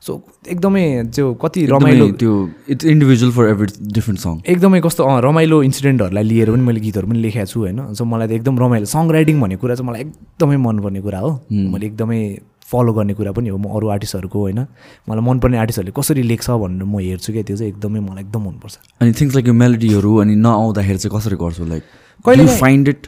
सो 0.00 0.22
एकदमै 0.48 0.82
त्यो 1.14 1.32
कति 1.42 1.64
रमाइलो 1.66 2.08
त्यो 2.20 2.32
it's 2.68 2.84
individual 2.84 3.32
for 3.32 3.48
every 3.48 3.66
different 3.92 4.20
song 4.20 4.40
एकदमै 4.46 4.80
कस्तो 4.80 5.04
अँ 5.04 5.20
रमाइलो 5.22 5.62
इन्सिडेन्टहरूलाई 5.62 6.24
लिएर 6.24 6.50
पनि 6.50 6.62
मैले 6.62 6.80
गीतहरू 6.80 7.06
पनि 7.08 7.18
लेखेको 7.18 7.46
छु 7.46 7.60
होइन। 7.60 7.94
सो 7.94 8.04
मलाई 8.04 8.28
त 8.28 8.32
एकदम 8.32 8.58
रमाइलो। 8.58 8.86
सङ 8.86 9.10
राइटिङ 9.10 9.40
भन्ने 9.40 9.56
कुरा 9.56 9.74
चाहिँ 9.74 9.88
मलाई 9.90 10.00
एकदमै 10.00 10.56
मनपर्ने 10.56 11.00
कुरा 11.00 11.18
हो। 11.18 11.30
मैले 11.50 11.86
एकदमै 11.86 12.20
फलो 12.66 12.92
गर्ने 12.92 13.14
कुरा 13.14 13.32
पनि 13.32 13.48
हो। 13.48 13.58
म 13.58 13.66
अरू 13.76 13.88
आर्टिस्टहरूको 13.88 14.38
होइन। 14.38 14.60
मलाई 15.08 15.22
मनपर्ने 15.22 15.58
आर्टिस्टहरूले 15.58 15.92
कसरी 15.98 16.22
लेख्छ 16.22 16.50
भनेर 16.50 16.84
म 16.84 16.98
हेर्छु 16.98 17.32
क्या 17.32 17.42
त्यो 17.42 17.56
चाहिँ 17.56 17.72
एकदमै 17.72 18.00
मलाई 18.00 18.22
एकदम 18.24 18.42
मनपर्छ। 18.46 18.74
अनि 19.00 19.12
थिङ्स 19.20 19.34
लाइक 19.34 19.46
यो 19.48 19.54
मेलोडीहरू 19.54 20.16
अनि 20.22 20.34
नआउँदाखेरि 20.36 20.98
चाहिँ 20.98 21.18
कसरी 21.18 21.36
गर्छु? 21.42 21.64
लाइक 21.64 21.82
कहिले 22.26 22.46
फाइन्ड 22.62 22.88
इट 22.88 23.06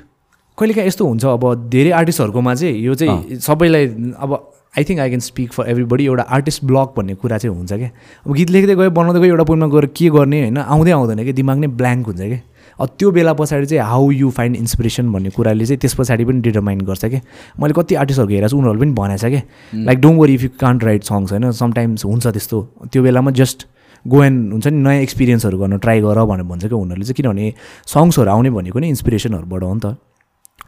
कहिलेकाहीँ 0.59 0.89
यस्तो 0.89 1.05
हुन्छ? 1.07 1.25
अब 1.27 1.69
धेरै 1.71 1.91
आर्टिस्टहरूकोमा 1.91 2.55
चाहिँ 2.55 2.75
यो 2.83 2.95
चाहिँ 2.95 3.39
सबैलाई 3.39 3.87
अब 4.19 4.31
I 4.79 4.85
think 4.87 5.01
I 5.03 5.09
can 5.11 5.21
speak 5.27 5.53
for 5.53 5.69
everybody 5.69 6.05
एउटा 6.07 6.23
आर्टिस्ट 6.23 6.65
ब्लक 6.65 6.95
भन्ने 6.97 7.15
कुरा 7.19 7.39
चाहिँ 7.39 7.55
हुन्छ 7.57 7.73
क्या। 7.73 7.91
अब 8.27 8.33
गीत 8.35 8.51
लेख्दै 8.51 8.75
गयो 8.79 8.91
बनाउँदै 8.95 9.21
गयो 9.21 9.35
एउटा 9.35 9.45
पोइन्टमा 9.51 9.69
गएर 9.75 9.87
के 9.91 10.09
गर्ने 10.15 10.39
होइन 10.41 10.59
आउँदै 10.63 10.93
आउँदैन 10.95 11.25
कि 11.27 11.33
दिमाग 11.35 11.59
नै 11.59 11.69
ब्ल्याङ्क 11.75 12.07
हुन्छ 12.07 12.21
क्या। 12.23 12.41
अब 12.79 12.89
त्यो 12.95 13.11
बेला 13.11 13.33
पछाडि 13.35 13.67
चाहिँ 13.67 13.83
हाउ 13.83 14.11
यु 14.11 14.31
फाइन्ड 14.31 14.57
इन्सपिरेसन 14.57 15.11
भन्ने 15.13 15.31
कुराले 15.35 15.65
चाहिँ 15.67 15.81
त्यस 15.83 15.95
पछाडि 15.99 16.25
पनि 16.25 16.41
डिटरमाइन 16.47 16.81
गर्छ 16.87 17.05
क्या। 17.05 17.21
मैले 17.59 17.75
कति 17.75 17.95
आर्टिस्टहरूको 17.99 18.35
हेरेको 18.35 18.51
छु 18.51 18.59
उनीहरूले 18.59 18.81
पनि 18.87 18.95
भनेको 18.95 19.19
छ 19.19 19.31
क्या 19.35 19.43
like 19.83 19.99
don't 19.99 20.19
worry 20.21 20.35
if 20.39 20.43
you 20.43 20.51
can't 20.63 20.85
write 20.85 21.03
songs 21.11 21.31
होइन। 21.33 21.51
समटाइम्स 21.59 22.05
हुन्छ 22.07 22.27
त्यस्तो। 22.39 22.59
त्यो 22.87 23.03
बेलामा 23.03 23.31
जस्ट 23.35 23.67
गो 24.07 24.23
एन्ड 24.25 24.53
हुन्छ 24.53 24.67
नि 24.67 24.79
नयाँ 24.79 25.03
एक्सपिरियन्सहरू 25.03 25.59
गर्न 25.59 25.79
ट्राई 25.83 26.01
गर 26.07 26.23
भनेर 26.23 26.47
भन्छ 26.47 26.65
क्या 26.71 26.79
उनीहरूले 26.79 27.05
चाहिँ। 27.05 27.19
किनभने 27.19 27.47
सङ्ग्सहरू 27.95 28.31
आउने 28.31 28.51
भनेको 28.55 28.79
नै 28.79 28.89
इन्सपिरेसनहरूबाट 28.95 29.63
हो 29.63 29.75
नि 29.75 29.81
त। 29.83 29.87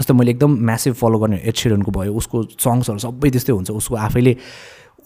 जस्तो 0.01 0.15
मैले 0.15 0.31
एकदम 0.31 0.51
म्यासिभ 0.67 0.95
फलो 0.97 1.19
गर्ने 1.21 1.41
एड 1.45 1.55
सिरनको 1.55 1.91
भयो 1.93 2.13
उसको 2.17 2.43
सङ्ग्सहरू 2.57 2.99
सबै 2.99 3.31
त्यस्तै 3.31 3.53
हुन्छ। 3.53 3.71
उसको 3.71 3.97
आफैले 4.09 4.37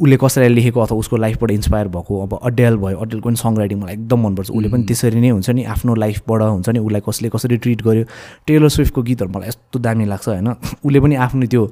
उसले 0.00 0.16
कसैलाई 0.16 0.48
लेखेको 0.48 0.80
अथवा 0.80 0.98
उसको 0.98 1.16
लाइफबाट 1.16 1.50
इन्सपायर 1.50 1.88
भएको 1.88 2.12
अब 2.22 2.32
अडेल 2.42 2.76
भयो 2.82 2.98
अडेलको 2.98 3.28
पनि 3.28 3.36
सङ 3.38 3.56
राइटिङ 3.58 3.78
मलाई 3.78 3.94
एकदम 3.94 4.18
मनपर्छ। 4.26 4.50
उसले 4.50 4.68
पनि 4.68 4.82
त्यसरी 4.90 5.20
नै 5.20 5.30
हुन्छ 5.30 5.50
नि 5.50 5.62
आफ्नो 5.70 5.94
लाइफबाट 5.94 6.42
हुन्छ 6.42 6.68
नि 6.68 6.78
उसलाई 6.78 7.02
कसले 7.08 7.28
कसरी 7.30 7.56
ट्रिट 7.62 7.82
गर्यो। 7.82 8.04
टेलर 8.46 8.68
स्विफ्टको 8.74 9.02
गीतहरू 9.02 9.30
मलाई 9.30 9.48
यस्तो 9.48 9.78
दामी 9.78 10.04
लाग्छ 10.10 10.28
होइन? 10.28 10.48
उसले 10.82 11.00
पनि 11.00 11.14
आफ्नो 11.14 11.46
त्यो 11.46 11.62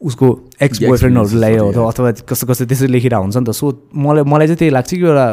उसको 0.00 0.26
एक्स 0.62 0.82
बोयफ्रेन्डहरूलाई 0.82 1.54
अथवा 1.62 2.10
कस्तो 2.26 2.46
कस्तो 2.50 2.64
त्यसरी 2.66 2.90
लेखेर 2.98 3.14
हुन्छ 3.14 3.36
नि 3.36 3.46
त। 3.46 3.50
सो 3.54 3.66
मलाई 3.94 4.26
मलाई 4.26 4.46
चाहिँ 4.50 4.58
त्यही 4.58 4.70
लाग्छ 4.74 4.90
कि 4.90 5.06
एउटा 5.06 5.26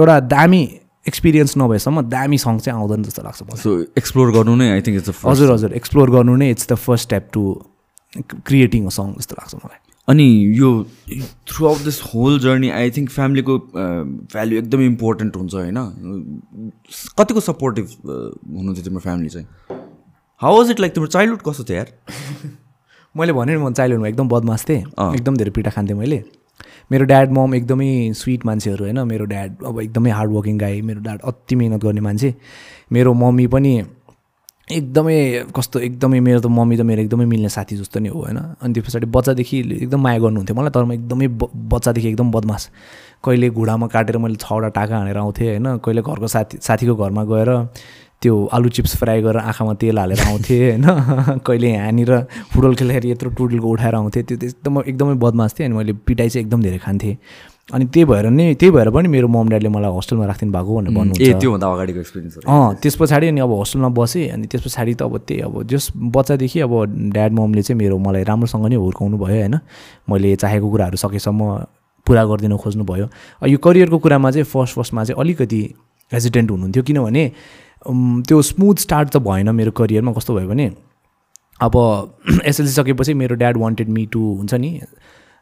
एउटा 0.00 0.20
दामी 0.32 0.62
एक्सपिरियन्स 1.10 1.56
नभएसम्म 1.58 2.02
दामी 2.14 2.38
सङ 2.44 2.58
चाहिँ 2.64 2.80
आउँदैन 2.80 3.02
जस्तो 3.04 3.22
लाग्छ 3.22 3.42
मलाई। 3.42 3.62
सो 3.62 3.70
एक्सप्लोर 3.98 4.32
गर्नु 4.38 4.56
नै 4.62 4.70
आई 4.70 4.80
थिङ्क 4.86 5.02
इट्स 5.02 5.24
हजुर 5.24 5.52
हजुर 5.52 5.72
एक्सप्लोर 5.82 6.10
गर्नु 6.16 6.36
नै 6.42 6.50
it's 6.50 6.72
the 6.72 6.74
first 6.86 7.08
step 7.08 7.28
to 7.32 7.42
creating 8.46 8.86
a 8.86 8.94
song 8.98 9.14
जस्तो 9.18 9.36
लाग्छ 9.40 9.54
मलाई। 9.54 9.80
अनि 10.08 10.26
यो 10.58 10.68
throughout 11.66 11.80
this 11.84 12.00
whole 12.14 12.38
journey 12.40 12.70
I 12.76 12.90
think 12.96 13.10
फ्यामिलीको 13.10 13.58
भ्याल्यु 14.32 14.58
एकदमै 14.58 14.86
इम्पोर्टेन्ट 14.86 15.36
हुन्छ 15.36 15.54
होइन? 15.54 15.78
कतिको 17.18 17.40
सपोर्टिभ 17.48 17.86
हुनुहुन्थ्यो 18.06 18.84
तिम्रो 18.84 19.00
फ्यामिली 19.00 19.28
चाहिँ? 19.28 19.46
हाउ 20.40 20.56
वाज 20.56 20.70
इट 20.70 20.80
लाइक 20.80 20.94
तिम्रो 20.94 21.10
चाइल्डहुड 21.16 21.42
कस्तो 21.48 21.64
थियो 21.70 21.76
यार? 21.76 21.92
मैले 23.16 23.32
भने 23.32 23.56
नि 23.56 23.62
म 23.62 23.72
चाइल्डहुडमा 23.72 24.08
एकदम 24.08 24.28
बदमास 24.28 24.64
थिएँ। 24.68 24.82
एकदम 25.14 25.36
धेरै 25.36 25.50
पिटा 25.58 25.70
खान्थेँ 25.70 25.96
मैले। 25.96 26.22
मेरो 26.90 27.04
ड्याड 27.04 27.30
मम 27.32 27.54
एकदमै 27.54 27.90
स्विट 28.16 28.46
मान्छेहरू 28.46 28.84
होइन। 28.84 28.98
मेरो 29.06 29.24
ड्याड 29.24 29.64
अब 29.66 29.80
एकदमै 29.80 30.10
हार्ड 30.10 30.30
वर्किङ 30.32 30.58
गाई 30.58 30.82
मेरो 30.82 31.00
ड्याड 31.00 31.20
अति 31.20 31.54
मिहिनेत 31.56 31.80
गर्ने 31.82 32.00
मान्छे। 32.00 32.34
मेरो 32.92 33.14
मम्मी 33.14 33.46
पनि 33.46 33.72
एकदमै 34.70 35.16
कस्तो 35.56 35.78
एकदमै 35.80 36.18
मेरो 36.20 36.40
त 36.40 36.46
मम्मी 36.46 36.76
त 36.76 36.80
मेरो 36.86 37.02
एकदमै 37.02 37.24
मिल्ने 37.26 37.48
साथी 37.48 37.76
जस्तो 37.76 38.00
नै 38.00 38.08
हो 38.08 38.20
होइन। 38.20 38.38
अनि 38.62 38.72
त्यो 38.74 38.82
पछाडि 38.86 39.06
बच्चादेखि 39.06 39.58
एकदम 39.82 40.00
माया 40.00 40.18
गर्नुहुन्थ्यो 40.18 40.56
मलाई 40.56 40.70
तर 40.70 40.84
म 40.84 40.92
एकदमै 40.92 41.28
बच्चादेखि 41.74 42.08
एकदम 42.08 42.30
बदमास। 42.30 42.68
कहिले 43.24 43.50
घुँडामा 43.50 43.86
काटेर 43.86 44.16
मैले 44.18 44.36
छवटा 44.38 44.68
टाका 44.78 44.94
हानेर 44.98 45.18
आउँथेँ 45.18 45.48
होइन 45.48 45.66
कहिले 45.84 46.02
घरको 46.02 46.26
साथी 46.26 46.58
साथीको 46.62 46.94
घरमा 46.94 47.24
गएर 47.32 47.50
त्यो 48.22 48.34
आलु 48.52 48.68
चिप्स 48.68 48.96
फ्राई 48.96 49.22
गरेर 49.22 49.40
आँखामा 49.40 49.74
तेल 49.80 49.98
हालेर 49.98 50.20
आउँथेँ 50.20 50.60
होइन? 50.60 51.38
कहिले 51.46 51.68
यहाँनिर 51.70 52.10
फुटबल 52.52 52.74
खेल्दाखेरि 52.74 53.10
यत्रो 53.10 53.30
टुडलको 53.30 53.68
उठाएर 53.68 53.94
आउँथेँ 53.94 54.22
त्यो 54.22 54.36
एकदम 54.36 54.80
एकदमै 54.82 55.14
बदमास 55.16 55.54
थिएँ 55.58 55.66
अनि 55.68 55.76
मैले 55.76 55.92
पिटाइ 56.04 56.28
चाहिँ 56.28 56.44
एकदम 56.44 56.62
धेरै 56.62 56.78
खान्थेँ। 56.78 57.16
अनि 57.72 57.84
त्यही 57.84 58.04
भएर 58.04 58.26
नै 58.28 58.54
त्यही 58.54 58.70
भएर 58.72 58.90
पनि 58.90 59.08
मेरो 59.08 59.28
मम 59.28 59.48
ड्याडले 59.48 59.68
मलाई 59.68 59.90
होस्टेलमा 59.90 60.26
राखिदिनु 60.26 60.52
भएको 60.52 60.76
भनेर 60.76 60.90
ए 60.90 60.94
भन्नुहुन्छ 60.94 61.40
त्योभन्दा 61.40 61.66
अगाडिको 61.66 62.00
एक्सपिरियन्सहरू 62.00 62.44
अँ 62.50 62.74
त्यस 62.82 62.94
पछाडि 63.00 63.26
अनि 63.28 63.40
अब 63.40 63.50
होस्टेलमा 63.50 63.88
बसेँ 63.88 64.28
अनि 64.28 64.46
त्यस 64.50 64.62
पछाडि 64.66 64.94
त 64.94 65.02
अब 65.02 65.16
त्यही 65.24 65.40
अब 65.40 65.62
जस 65.70 65.84
बच्चादेखि 65.96 66.60
अब 66.60 66.72
ड्याड 67.14 67.32
ममले 67.32 67.62
चाहिँ 67.62 67.78
मेरो 67.78 67.98
मलाई 67.98 68.22
राम्रोसँग 68.26 68.66
नै 68.66 68.76
हुर्काउनु 68.76 69.16
भयो 69.16 69.36
होइन? 69.38 69.56
मैले 70.10 70.36
चाहेको 70.36 70.70
कुराहरू 70.70 70.96
सकेसम्म 70.96 71.40
पुरा 72.06 72.24
गरिदिन 72.26 72.56
खोज्नु 72.56 72.84
भयो। 72.84 73.06
यो 73.46 73.58
करियरको 73.58 73.98
कुरामा 73.98 74.30
चाहिँ 74.30 74.44
फर्स्ट 74.44 74.74
फर्स्टमा 74.74 75.04
चाहिँ 75.04 75.20
अलिकति 75.20 75.62
हेजिटेन्ट 76.12 76.50
हुनुहुन्थ्यो 76.50 76.82
किनभने 76.82 77.24
त्यो 77.86 78.42
स्मुथ 78.42 78.76
स्टार्ट 78.78 79.08
त 79.10 79.16
भएन 79.28 79.50
मेरो 79.54 79.70
करियरमा 79.72 80.12
कस्तो 80.12 80.34
भयो 80.34 80.48
भने 80.48 80.70
अब 81.60 81.76
एसएलसी 82.44 82.72
सकेपछि 82.72 83.14
मेरो 83.14 83.34
ड्याड 83.36 83.56
वान्टेड 83.56 83.88
मी 83.88 84.06
टु 84.12 84.20
हुन्छ 84.20 84.54
नि 84.54 84.80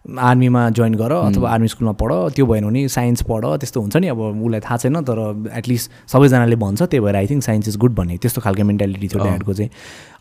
आर्मीमा 0.04 0.68
जोइन 0.70 0.94
गर 0.94 1.12
अथवा 1.12 1.50
आर्मी 1.50 1.68
स्कुलमा 1.68 1.92
पढ 2.02 2.12
त्यो 2.34 2.46
भएन 2.46 2.64
भने 2.64 2.86
साइन्स 2.88 3.22
पढ 3.28 3.44
त्यस्तो 3.60 3.80
हुन्छ 3.80 3.96
नि 3.96 4.08
अब 4.08 4.20
उसलाई 4.20 4.60
थाहा 4.60 4.76
छैन 4.76 5.00
तर 5.04 5.18
एटलिस्ट 5.58 5.90
सबैजनाले 6.12 6.56
भन्छ 6.56 6.82
त्यही 6.82 7.00
भएर 7.04 7.16
I 7.16 7.26
think 7.26 7.42
science 7.44 7.68
is 7.68 7.76
good 7.76 7.94
भन्ने 7.94 8.16
त्यस्तो 8.18 8.40
खालको 8.40 8.64
मेन्टालिटी 8.64 9.08
थियो 9.08 9.24
ड्याडको 9.24 9.54
चाहिँ। 9.54 9.70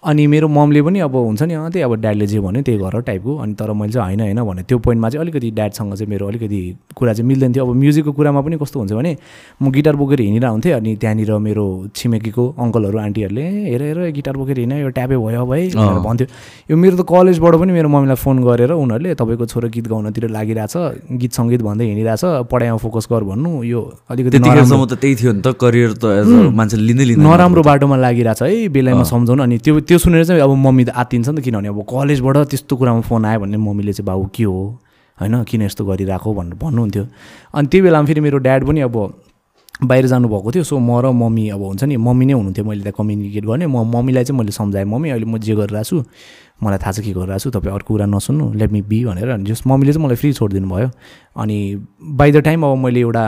अनि 0.03 0.25
मेरो 0.27 0.47
ममले 0.47 0.81
पनि 0.81 0.99
अब 0.99 1.15
हुन्छ 1.15 1.41
नि 1.43 1.55
त्यही 1.73 1.81
अब 1.83 1.93
ड्याडले 2.01 2.25
जे 2.27 2.39
भन्यो 2.39 2.61
त्यही 2.61 2.77
गर 2.79 2.99
टाइपको। 3.01 3.35
अनि 3.43 3.53
तर 3.59 3.71
मैले 3.73 3.93
चाहिँ 3.93 4.15
होइन 4.15 4.21
होइन 4.21 4.43
भने 4.49 4.63
त्यो 4.69 4.77
पोइन्टमा 4.77 5.09
चाहिँ 5.09 5.21
अलिकति 5.25 5.49
ड्याडसँग 5.57 5.93
चाहिँ 5.93 6.09
मेरो 6.09 6.27
अलिकति 6.27 6.59
कुरा 6.95 7.13
चाहिँ 7.13 7.27
मिल्दैन 7.27 7.53
थियो। 7.53 7.65
अब 7.65 7.75
म्युजिकको 7.75 8.11
कुरामा 8.13 8.41
पनि 8.41 8.57
कस्तो 8.61 8.79
हुन्छ 8.79 8.93
भने 8.93 9.15
म 9.61 9.71
गिटार 9.73 9.95
बोकेर 9.97 10.19
हिँडिरहेको 10.21 10.53
हुन्थेँ 10.53 10.73
अनि 10.73 10.95
त्यहाँनिर 11.01 11.31
मेरो 11.47 11.65
छिमेकीको 11.97 12.43
अङ्कलहरू 12.57 12.97
आन्टीहरूले 12.99 13.41
"ए, 13.41 13.71
हेर 13.71 13.81
हेर 13.81 13.99
गिटार 14.13 14.35
बोकेर 14.37 14.57
हिँड्यो 14.59 14.77
यो 14.77 14.89
ट्यापे 14.97 15.17
भयो 15.17 15.41
अब 15.41 15.53
है 15.53 15.65
भनेर 15.73 15.99
भन्थ्यो। 16.05 16.27
यो 16.69 16.75
मेरो 16.77 16.95
त 16.97 17.05
कलेजबाट 17.09 17.53
पनि 17.57 17.71
मेरो 17.73 17.89
मम्मीलाई 17.89 18.17
फोन 18.21 18.37
गरेर 18.45 18.71
उनीहरूले 18.77 19.15
तपाईँको 19.17 19.45
छोरो 19.49 19.67
गीत 19.73 19.87
गाउनतिर 19.89 20.29
लागिरहेछ 20.29 20.75
गीत 21.17 21.31
सङ्गीत 21.33 21.61
भन्दै 21.65 21.85
हिँडिरहेछ 21.89 22.23
पढाइमा 22.51 22.77
फोकस 22.85 23.07
गर 23.11 23.23
भन्नु। 23.33 23.51
यो 23.65 23.81
अलिकति 24.13 24.39
त्यही 24.39 25.15
थियो 25.15 25.31
नि 25.33 25.41
त 25.41 25.57
करियर 25.57 25.91
त 25.97 26.05
मान्छे 26.53 26.77
लिँदै 26.77 27.05
लिँदै 27.09 27.23
नराम्रो 27.25 27.61
बाटोमा 27.65 27.97
लागिरहेछ 27.97 28.41
है 28.45 28.67
बेलामा 28.69 29.03
सम्झाउनु 29.03 29.43
अनि 29.43 29.57
त्यो 29.65 29.79
त्यो 29.87 29.97
सुनेर 29.97 30.25
चाहिँ 30.25 30.41
अब 30.41 30.51
मम्मी 30.51 30.83
त 30.85 30.89
आत्तिन्छ 30.91 31.29
नि 31.29 31.39
त 31.39 31.43
किनभने 31.43 31.67
अब 31.71 31.79
कलेजबाट 31.87 32.37
त्यस्तो 32.51 32.73
कुरामा 32.75 33.01
फोन 33.07 33.25
आयो 33.25 33.39
भने 33.39 33.57
मम्मीले 33.57 33.93
चाहिँ 33.93 34.05
बाबु 34.05 34.25
के 34.35 34.43
हो? 34.43 34.79
होइन 35.17 35.43
किन 35.47 35.61
यस्तो 35.61 35.85
गरिरहेको 35.85 36.33
भनेर 36.33 36.55
भन्नुहुन्थ्यो। 36.59 37.03
अनि 37.55 37.67
त्यो 37.71 37.83
बेलामा 37.83 38.05
फेरि 38.07 38.21
मेरो 38.21 38.37
ड्याड 38.37 38.67
पनि 38.67 38.81
अब 38.83 38.95
बाहिर 39.87 40.05
जानुभएको 40.07 40.51
थियो 40.51 40.63
सो 40.63 40.75
म 40.77 40.99
र 40.99 41.11
मम्मी 41.13 41.49
अब 41.55 41.61
हुन्छ 41.61 41.83
नि 41.87 41.97
मम्मी 41.97 42.25
नै 42.25 42.33
हुनुहुन्थ्यो 42.33 42.65
मैले 42.65 42.81
त्यहाँ 42.83 42.97
कम्युनिकेट 42.97 43.45
गर्ने। 43.45 43.65
म 43.65 43.85
मम्मीलाई 43.95 44.23
चाहिँ 44.25 44.37
मैले 44.39 44.51
सम्झाएँ 44.51 44.85
मम्मी 44.85 45.09
अहिले 45.09 45.25
म 45.25 45.37
जे 45.37 45.55
गरिरहेको 45.55 45.85
छु 45.85 46.03
मलाई 46.63 46.79
थाहा 46.81 46.91
छ 46.91 46.99
के 47.05 47.13
गरिरहेको 47.13 47.39
छु 47.39 47.49
तपाईँ 47.55 47.73
अर्को 47.73 47.93
कुरा 47.93 48.05
नसुन्नु 48.09 48.45
लेट 48.59 48.71
मी 48.73 48.81
बी 48.81 49.05
भनेर। 49.05 49.29
अनि 49.37 49.45
जस 49.45 49.63
मम्मीले 49.69 49.93
चाहिँ 49.93 50.05
मलाई 50.05 50.17
फ्री 50.17 50.33
छोडिदिनु 50.33 50.67
भयो। 50.67 50.89
अनि 51.37 51.57
बाई 52.01 52.31
द 52.31 52.37
टाइम 52.43 52.65
अब 52.65 52.77
मैले 52.83 52.99
एउटा 52.99 53.25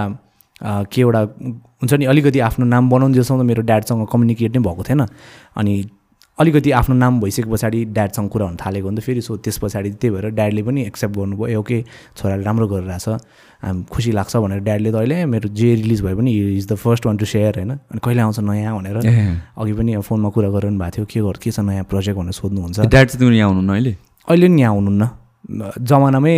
के 0.91 1.01
एउटा 1.01 1.21
हुन्छ 1.79 1.93
नि 1.93 2.05
अलिकति 2.11 2.39
आफ्नो 2.43 2.65
नाम 2.65 2.89
बनाउनु 2.89 3.13
जेसम्म 3.15 3.45
मेरो 3.45 3.61
ड्याडसँग 3.63 4.07
कम्युनिकेट 4.11 4.57
नै 4.57 4.61
भएको 4.65 4.83
थिएन। 4.89 5.05
अनि 5.55 5.73
अलिकति 6.39 6.71
आफ्नो 6.71 6.95
नाम 6.95 7.19
भइसके 7.21 7.49
पछाडि 7.51 7.83
ड्याडसँग 7.95 8.29
कुरा 8.29 8.45
हुन 8.45 8.55
थालेको 8.55 8.87
हो 8.87 8.91
नि 8.91 8.97
त 8.97 9.03
फेरि। 9.03 9.21
सो 9.21 9.37
त्यस 9.43 9.57
पछाडि 9.59 9.89
त्यही 9.91 10.15
भएर 10.15 10.29
ड्याडले 10.31 10.61
पनि 10.63 10.81
एक्सेप्ट 10.87 11.15
गर्नुभयो 11.17 11.47
ए 11.47 11.55
ओके 11.55 11.77
छोराले 12.17 12.43
राम्रो 12.43 12.67
गरिरहेछ। 12.67 13.07
हाम 13.63 13.83
खुसी 13.91 14.11
लाग्छ 14.11 14.35
भनेर 14.37 14.59
ड्याडले 14.63 14.91
त 14.91 14.95
अहिले 14.95 15.25
मेरो 15.25 15.49
जे 15.51 15.73
रिलिज 15.75 16.01
भए 16.01 16.15
पनि 16.15 16.31
is 16.57 16.67
the 16.71 16.75
first 16.79 17.05
one 17.05 17.17
to 17.17 17.25
share 17.25 17.59
होइन? 17.59 17.71
अनि 17.91 17.99
कहिले 17.99 18.21
आउँछ 18.23 18.39
नयाँ 18.39 18.75
भनेर 18.77 18.97
अघि 19.59 19.73
पनि 19.75 19.97
फोनमा 19.99 20.29
कुरा 20.31 20.49
गरिरहनु 20.49 20.79
भएको 20.79 20.95
थियो 20.95 21.05
के 21.11 21.19
गर् 21.27 21.39
के 21.43 21.51
छ 21.51 21.59
नयाँ 21.59 21.83
प्रोजेक्ट 21.91 22.19
भनेर 22.19 22.35
सोध्नुहुन्छ। 22.39 22.79
ड्याड 22.87 23.07
चाहिँ 23.09 23.35
यहाँ 23.35 23.49
आउनु 23.51 23.71
अहिले? 23.73 23.95
अहिले 24.27 24.47
नि 24.47 24.61
यहाँ 24.61 24.73
आउनुहुन्न 24.75 25.09
जमानामै 25.83 26.35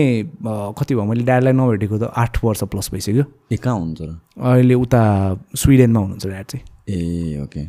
कति 0.77 0.95
भयो 0.95 1.05
मैले 1.05 1.23
ड्याडलाई 1.29 1.53
नभेटेको 1.53 1.97
त 1.97 2.09
आठ 2.09 2.43
वर्ष 2.43 2.63
प्लस 2.73 2.89
भइसक्यो। 2.93 3.23
ए 3.53 3.57
कहाँ 3.57 3.77
हुनुहुन्छ 3.77 4.01
र? 4.01 4.17
अहिले 4.41 4.73
उता 4.81 5.01
स्विडेनमा 5.61 5.99
हुनुहुन्छ 5.99 6.25
ड्याड 6.25 6.45
चाहिँ। 6.45 6.63
ए 6.89 7.37
ओके 7.45 7.61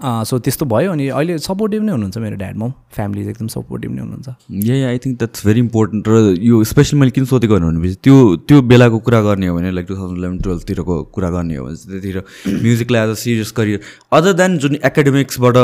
सो 0.00 0.38
त्यस्तो 0.38 0.64
भयो 0.68 0.92
अनि 0.92 1.08
अहिले 1.08 1.38
सपोर्टिभ 1.40 1.82
नै 1.82 1.92
हुनुहुन्छ 1.92 2.18
मेरो 2.20 2.36
ड्याडमा 2.36 2.66
फ्यामिली 2.96 3.20
एकदम 3.28 3.46
सपोर्टिभ 3.48 3.90
नै 3.90 4.00
हुनुहुन्छ। 4.00 4.28
ए 4.68 4.82
I 4.84 4.98
think 5.00 5.16
that's 5.18 5.46
very 5.46 5.60
important 5.60 6.08
र 6.08 6.36
यो 6.44 6.62
स्पेसली 6.70 6.98
मैले 7.00 7.10
किन 7.16 7.24
सोधेको 7.24 7.56
भनेपछि 7.56 7.96
त्यो 8.04 8.16
त्यो 8.44 8.60
बेलाको 8.72 8.98
कुरा 9.08 9.20
गर्ने 9.28 9.46
हो 9.48 9.56
भने 9.56 9.70
लाइक 9.72 9.86
टु 9.88 9.96
थाउजन्ड 9.96 10.18
इलेभेन 10.18 10.38
टुवेल्भतिरको 10.44 11.02
कुरा 11.16 11.30
गर्ने 11.30 11.56
हो 11.56 11.64
भने 11.64 11.76
चाहिँ 11.76 12.00
त्यतिखेर 12.00 12.60
म्युजिकलाई 12.62 13.02
as 13.02 13.10
a 13.10 13.20
serious 13.24 13.50
career 13.56 13.80
other 14.20 14.32
than 14.36 14.58
जुन 14.64 14.74
एकाडेमिक्सबाट 14.84 15.56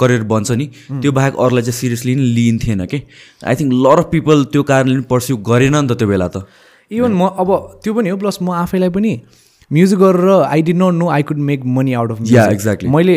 करियर 0.00 0.22
बन्छ 0.32 0.50
नि 0.62 0.66
त्यो 0.90 1.12
बाहेक 1.18 1.34
अरूलाई 1.34 1.62
चाहिँ 1.62 1.78
सिरियसली 1.82 2.14
नै 2.14 2.32
लिइन्थेन 2.38 2.86
कि 2.86 3.02
I 3.42 3.54
think 3.58 3.72
lot 3.86 3.98
of 3.98 4.10
people 4.10 4.44
त्यो 4.54 4.62
कारणले 4.72 4.94
पनि 4.94 5.06
पर्स्यु 5.10 5.36
गरेन 5.50 5.76
नि 5.76 5.86
त 5.88 5.98
त्यो 5.98 6.08
बेला 6.08 6.28
त। 6.28 6.46
इभन 6.90 7.12
म 7.12 7.34
अब 7.42 7.80
त्यो 7.82 7.94
पनि 7.94 8.08
हो 8.10 8.16
प्लस 8.22 8.38
म 8.42 8.50
आफैलाई 8.64 8.90
पनि 8.98 9.20
म्युजिक 9.70 9.98
गरेर 9.98 10.30
I 10.42 10.62
did 10.62 10.76
not 10.76 10.94
know 10.94 11.08
I 11.10 11.22
could 11.28 11.38
make 11.50 11.64
money 11.78 11.92
out 12.00 12.10
of 12.10 12.18
exactly. 12.50 12.90
मैले 12.96 13.16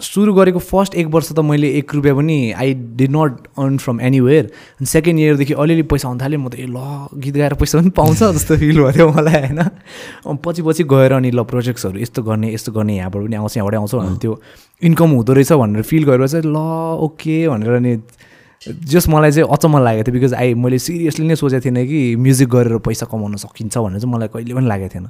सुरु 0.00 0.32
गरेको 0.34 0.58
फर्स्ट 0.58 0.94
एक 0.94 1.06
वर्ष 1.06 1.28
त 1.32 1.38
मैले 1.40 1.68
एक 1.78 1.94
रुपियाँ 1.94 2.16
पनि 2.16 2.36
I 2.52 2.74
did 2.98 3.10
not 3.10 3.46
earn 3.58 3.76
from 3.78 4.00
anywhere 4.00 4.44
अनि 4.44 4.86
सेकेन्ड 4.86 5.20
इयरदेखि 5.20 5.54
अलिअलि 5.54 5.82
पैसा 5.86 6.08
आउनु 6.08 6.20
थाल्यो 6.20 6.38
म 6.38 6.48
त 6.48 6.54
ए 6.58 6.66
ल 6.66 6.78
गीत 7.14 7.34
गाएर 7.34 7.54
पैसा 7.54 7.78
पनि 7.78 7.90
पाउँछ 7.90 8.22
जस्तो 8.34 8.56
फिल 8.58 8.80
भयो 8.80 9.08
मलाई 9.08 9.40
होइन? 9.46 9.62
पछि 10.44 10.62
पछि 10.62 10.84
गएर 10.84 11.12
अनि 11.12 11.30
ल 11.30 11.42
प्रोजेक्ट्सहरू 11.46 11.98
यस्तो 11.98 12.22
गर्ने 12.22 12.52
यस्तो 12.54 12.72
गर्ने 12.72 12.96
यहाँबाट 12.96 13.22
पनि 13.22 13.36
आउँछ 13.36 13.56
यहाँबाट 13.56 13.74
आउँछ 13.74 13.94
भनेर 13.94 14.16
त्यो 14.18 14.40
इन्कम 14.82 15.10
हुँदो 15.14 15.32
रहेछ 15.32 15.52
भनेर 15.52 15.82
फिल 15.82 16.04
गरेर 16.04 16.26
चाहिँ 16.28 16.44
ल 16.44 16.58
ओके 17.06 17.38
भनेर 17.48 17.72
अनि 17.72 17.94
जस 18.68 19.08
मलाई 19.08 19.30
चाहिँ 19.32 19.48
अचम्म 19.52 19.78
लागेको 19.84 20.04
थियो 20.08 20.20
बिकज 20.20 20.34
आई 20.34 20.54
मैले 20.54 20.78
सिरियसली 20.78 21.26
नै 21.26 21.36
सोचेको 21.36 21.64
थिइनँ 21.64 21.86
कि 21.86 22.16
म्युजिक 22.16 22.48
गरेर 22.48 22.78
पैसा 22.78 23.06
कमाउन 23.06 23.36
सकिन्छ 23.36 23.78
भनेर 23.78 24.00
चाहिँ 24.00 24.14
मलाई 24.14 24.28
कहिले 24.28 24.54
पनि 24.54 24.66
लागेको 24.66 24.90
थिएन। 24.94 25.06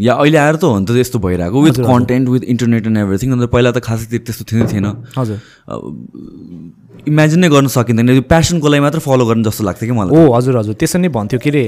या 0.00 0.14
अहिले 0.14 0.38
आएर 0.38 0.56
त 0.56 0.64
हो 0.64 0.78
नि 0.78 0.86
त 0.86 0.90
यस्तो 0.90 1.18
भइरहेको। 1.18 1.62
With 1.62 1.72
content 1.72 2.28
with 2.28 2.40
internet 2.40 2.86
and 2.86 2.98
everything 2.98 3.32
अन्त 3.32 3.50
पहिला 3.50 3.70
त 3.72 3.78
खासै 3.78 4.06
त्यो- 4.06 4.24
त्यस्तो 4.26 4.44
थिएन 4.52 4.66
थिएन। 4.66 4.86
हजुर। 5.18 5.38
इमेजिन 7.08 7.38
नै 7.40 7.48
गर्न 7.48 7.66
सकिँदैन। 7.66 8.08
यो 8.10 8.22
प्यासनको 8.22 8.68
लागि 8.68 8.80
मात्र 8.80 8.98
फलो 8.98 9.26
गर्ने 9.26 9.44
जस्तो 9.44 9.64
लाग्थ्यो 9.64 9.86
कि 9.92 9.94
मलाई 10.00 10.12
ओ 10.16 10.32
हजुर 10.32 10.56
हजुर। 10.56 10.74
त्यसरी 10.74 11.02
नै 11.02 11.08
भन्थ्यो 11.08 11.40
के 11.40 11.50
अरे 11.50 11.64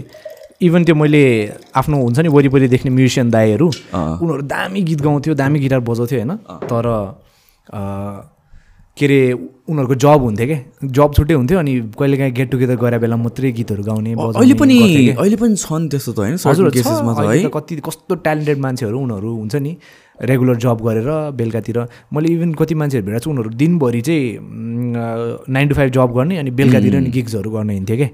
इभन 0.62 0.84
त्यो 0.84 0.94
मैले 0.94 1.52
आफ्नो 1.74 1.96
हुन्छ 2.02 2.18
नि 2.18 2.28
वरिपरि 2.28 2.68
देख्ने 2.68 2.90
म्युजिसियन 2.90 3.30
दाईहरू। 3.30 3.68
उनीहरू 3.94 4.42
दामी 4.42 4.80
गीत 4.82 5.00
गाउँथ्यो 5.00 5.34
दामी 5.34 5.58
गिटार 5.58 5.80
बजाउँथ्यो 5.80 6.18
होइन? 6.18 6.36
तर 6.68 6.84
के 8.96 9.06
अरे 9.06 9.20
उनीहरूको 9.70 9.94
जब 10.04 10.20
हुन्थ्यो 10.26 10.46
क्या 10.50 10.58
जब 10.98 11.10
छुट्टै 11.16 11.34
हुन्थ्यो 11.34 11.58
अनि 11.58 11.72
कहिलेकाहीँ 11.98 12.32
गेट 12.34 12.50
टुगेदर 12.50 12.76
गरे 12.84 12.98
बेला 12.98 13.16
मात्रै 13.16 13.52
गीतहरू 13.58 13.82
गाउने 13.88 14.10
अहिले 14.18 14.54
पनि। 14.60 14.76
अहिले 15.14 15.36
पनि 15.42 15.56
छन् 15.64 15.88
त्यस्तो 15.88 16.12
त 16.12 16.18
होइन 16.20 17.48
कति 17.56 17.80
कस्तो 17.88 18.14
ट्यालेन्टेड 18.26 18.58
मान्छेहरू 18.66 18.98
उनीहरू 18.98 19.30
हुन्छ 19.40 19.56
नि। 19.56 19.72
रेगुलर 20.20 20.56
जब 20.60 20.80
गरेर 20.84 21.08
बेलुकातिर। 21.32 21.78
मैले 22.12 22.28
इभन 22.28 22.52
कति 22.52 22.74
मान्छेहरू 22.76 23.06
भेटेको 23.06 23.24
छु 23.24 23.30
उनीहरू 23.30 23.50
दिनभरि 23.56 24.00
चाहिँ 24.04 24.24
नाइन 25.48 25.68
टु 25.68 25.74
फाइभ 25.74 25.90
जब 25.96 26.12
गर्ने 26.16 26.36
अनि 26.38 26.50
बेलुकातिर 26.60 26.94
नि 27.00 27.10
गिग्सहरू 27.10 27.50
गर्ने 27.50 27.74
हिँड्थ्यो 27.74 27.96
क्या 27.96 28.08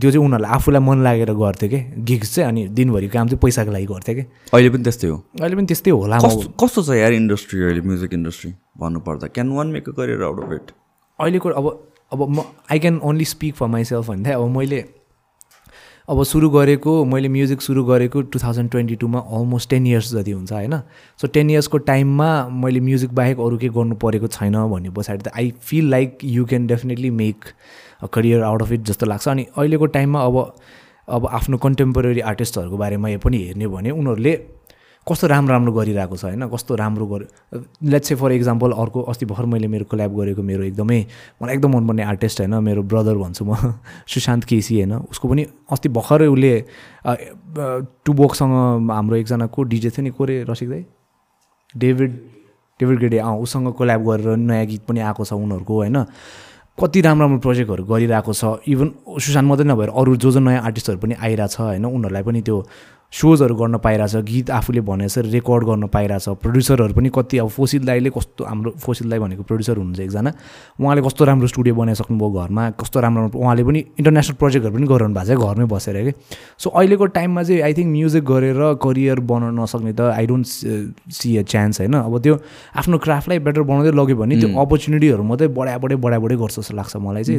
त्यो 0.00 0.10
चाहिँ 0.10 0.24
उनीहरूलाई 0.24 0.50
आफूलाई 0.56 0.82
मन 0.88 0.98
लागेर 1.04 1.32
गर्थ्यो 1.36 1.68
क्या 1.68 1.82
गिग्स 2.08 2.34
चाहिँ 2.34 2.48
अनि 2.48 2.62
दिनभरि 2.72 3.08
काम 3.12 3.28
चाहिँ 3.28 3.40
पैसाको 3.44 3.70
लागि 3.72 3.86
गर्थ्यो 3.92 4.14
क्या 4.14 4.24
अहिले 4.52 4.70
पनि 4.72 4.82
त्यस्तै 4.88 5.08
हो? 5.08 5.16
अहिले 5.40 5.56
पनि 5.56 5.66
त्यस्तै 5.68 5.90
होला 5.92 6.16
कस्तो 6.56 6.80
छ 6.82 6.96
यार 6.96 7.12
इन्डस्ट्री 7.20 7.60
अहिले 7.60 7.82
म्युजिक 7.84 8.12
इन्डस्ट्री 8.16 8.50
भन्नुपर्दा? 8.80 9.26
Can 9.36 9.48
one 9.52 9.66
make 9.76 9.88
a 9.88 9.92
career 9.92 10.22
out 10.24 10.38
of 10.44 10.52
it 10.56 10.66
अहिलेको 11.22 11.48
अब 11.48 11.68
अब 12.12 12.28
म 12.30 12.42
I 12.70 12.78
can 12.78 12.98
only 13.04 13.24
speak 13.24 13.54
for 13.54 13.66
myself 13.66 14.08
भन्दा 14.08 14.34
अब 14.34 14.48
मैले 14.56 14.84
अब 16.10 16.22
सुरु 16.24 16.48
गरेको 16.50 17.04
मैले 17.04 17.28
म्युजिक 17.28 17.62
सुरु 17.62 17.84
गरेको 17.84 18.22
टु 18.22 18.38
थाउजन्ड 18.38 18.70
ट्वेन्टी 18.70 18.94
टूमा 18.96 19.18
अलमोस्ट 19.18 19.70
टेन 19.70 19.86
इयर्स 19.86 20.12
जति 20.14 20.30
हुन्छ 20.30 20.52
होइन? 20.52 20.76
सो 21.20 21.26
टेन 21.26 21.50
इयर्सको 21.50 21.78
टाइममा 21.78 22.48
मैले 22.48 22.80
म्युजिक 22.80 23.14
बाहेक 23.14 23.40
अरू 23.40 23.58
केही 23.58 23.72
गर्नु 23.74 23.94
परेको 23.94 24.26
छैन 24.26 24.56
भन्ने 24.68 24.90
पछाडि 24.90 25.22
त 25.22 25.32
I 25.36 25.52
feel 25.62 25.90
like 25.90 26.18
you 26.24 26.44
can 26.44 26.66
definitely 26.66 27.10
make 27.10 27.44
a 28.02 28.06
career 28.06 28.42
out 28.42 28.62
of 28.62 28.72
it 28.72 28.80
जस्तो 28.80 29.06
लाग्छ। 29.06 29.28
अनि 29.28 29.46
अहिलेको 29.56 29.86
टाइममा 29.86 30.24
अब 30.24 30.54
अब 31.08 31.26
आफ्नो 31.26 31.56
कन्टेम्पोरेरी 31.58 32.20
आर्टिस्टहरूको 32.20 32.76
बारेमा 32.76 33.16
पनि 33.24 33.42
हेर्ने 33.44 33.66
भने 33.66 33.90
उनीहरूले 33.90 34.34
कस्तो 35.06 35.26
राम्रो 35.26 35.52
राम्रो 35.52 35.72
गरिरहेको 35.72 36.16
छ 36.16 36.24
होइन? 36.24 36.46
कस्तो 36.48 36.74
राम्रो 36.74 37.06
गर्यो 37.06 37.58
लेट्स 37.90 38.08
से 38.08 38.14
फर 38.14 38.32
इक्जाम्पल 38.32 38.72
अर्को 38.72 39.02
अस्ति 39.10 39.26
भर्खर 39.26 39.44
मैले 39.50 39.68
मेरो 39.68 39.84
कोल्याब 39.90 40.14
गरेको 40.14 40.42
मेरो 40.42 40.62
एकदमै 40.62 40.98
मलाई 41.42 41.54
एकदम 41.54 41.70
मनपर्ने 41.76 42.02
आर्टिस्ट 42.02 42.40
होइन 42.40 42.54
मेरो 42.62 42.82
ब्रदर 42.86 43.16
भन्छु 43.18 43.44
म 43.44 43.74
सुशान्त 44.06 44.44
केसी 44.44 44.74
होइन? 44.78 44.94
उसको 45.10 45.28
पनि 45.28 45.46
अस्ति 45.74 45.88
भर्खरै 45.98 46.26
उसले 46.26 46.54
टुबोकसँग 48.06 48.90
हाम्रो 48.90 49.16
एकजना 49.16 49.46
को 49.50 49.62
डिजे 49.74 49.90
थियो 49.90 50.02
नि 50.02 50.10
को 50.14 50.24
रे 50.24 50.42
रसिक 50.48 50.68
दाई? 50.70 50.84
डेभिड 51.74 52.10
डेभिड 52.80 52.98
गेडे 53.00 53.18
अँ 53.18 53.34
उसँग 53.42 53.72
कोल्याब 53.74 54.00
गरेर 54.06 54.36
नयाँ 54.38 54.66
गीत 54.66 54.82
पनि 54.86 55.00
आएको 55.02 55.24
छ 55.24 55.32
उनीहरूको 55.34 55.74
होइन? 55.74 55.98
कति 56.78 57.00
राम्रो 57.00 57.26
राम्रो 57.26 57.40
प्रोजेक्टहरू 57.42 57.84
गरिरहेको 57.84 58.32
छ। 58.32 58.62
इभन 58.70 59.18
सुशान्त 59.18 59.48
मात्रै 59.48 59.66
नभएर 59.66 59.90
अरू 59.90 60.16
जो 60.16 60.30
जो 60.30 60.40
नयाँ 60.40 60.62
आर्टिस्टहरू 60.62 60.98
पनि 60.98 61.14
आइरहेछ 61.20 61.58
होइन? 61.60 61.84
उनीहरूलाई 61.84 62.22
पनि 62.22 62.40
त्यो 62.42 62.58
सोजहरू 63.12 63.54
गर्न 63.54 63.76
पाइरहेछ 63.78 64.16
गीत 64.24 64.50
आफूले 64.50 64.80
भनेछ 64.80 65.18
रेकर्ड 65.32 65.64
गर्न 65.64 65.86
पाइरहेछ 65.94 66.28
प्रड्युसरहरू 66.42 66.94
पनि 66.94 67.10
कति 67.14 67.38
अब 67.38 67.48
फोसिल 67.48 67.84
दाईले 67.84 68.10
कस्तो 68.10 68.44
हाम्रो 68.44 68.70
फोसिल 68.84 69.10
दाई 69.10 69.18
भनेको 69.18 69.42
प्रड्युसर 69.42 69.76
हुनुहुन्छ 69.76 70.00
एकजना 70.00 70.32
उहाँले 70.80 71.02
कस्तो 71.02 71.24
राम्रो 71.24 71.46
स्टुडियो 71.46 71.74
बनाइसक्नुभयो 71.74 72.30
घरमा 72.42 72.70
कस्तो 72.80 73.00
राम्रो 73.00 73.22
राम्रो 73.22 73.38
उहाँले 73.38 73.64
पनि 73.64 73.78
इन्टरनेसनल 74.00 74.36
प्रोजेक्टहरू 74.40 74.74
पनि 74.74 74.86
गराउनु 74.86 75.14
भएको 75.14 75.34
छ 75.34 75.44
घरमै 75.44 75.66
बसेर 75.68 75.96
कि? 76.04 76.12
सो 76.58 76.70
अहिलेको 76.70 77.06
टाइममा 77.12 77.42
चाहिँ 77.42 77.60
आई 77.62 77.72
थिङ्क 77.74 77.90
म्युजिक 77.92 78.24
गरेर 78.24 78.60
करियर 78.80 79.20
बनाउन 79.28 79.60
नसक्ने 79.60 79.92
त 79.92 80.00
I 80.16 80.26
don't 80.26 80.46
see 81.12 81.36
a 81.36 81.42
chance 81.52 81.80
होइन? 81.80 81.94
अब 81.94 82.18
त्यो 82.24 82.34
आफ्नो 82.80 82.98
क्राफ्टलाई 82.98 83.38
बेटर 83.44 83.62
बनाउँदै 83.62 83.92
लग्यो 83.92 84.16
भने 84.16 84.40
त्यो 84.40 84.48
अपर्च्युनिटीहरू 84.56 85.22
मात्रै 85.22 85.48
बढाइ 85.52 85.78
बढाइ 85.84 85.96
बढाइ 86.00 86.18
बढाइ 86.24 86.36
गर्छ 86.42 86.56
जस्तो 86.58 86.74
लाग्छ 86.80 86.96
मलाई 86.96 87.22
चाहिँ। 87.24 87.38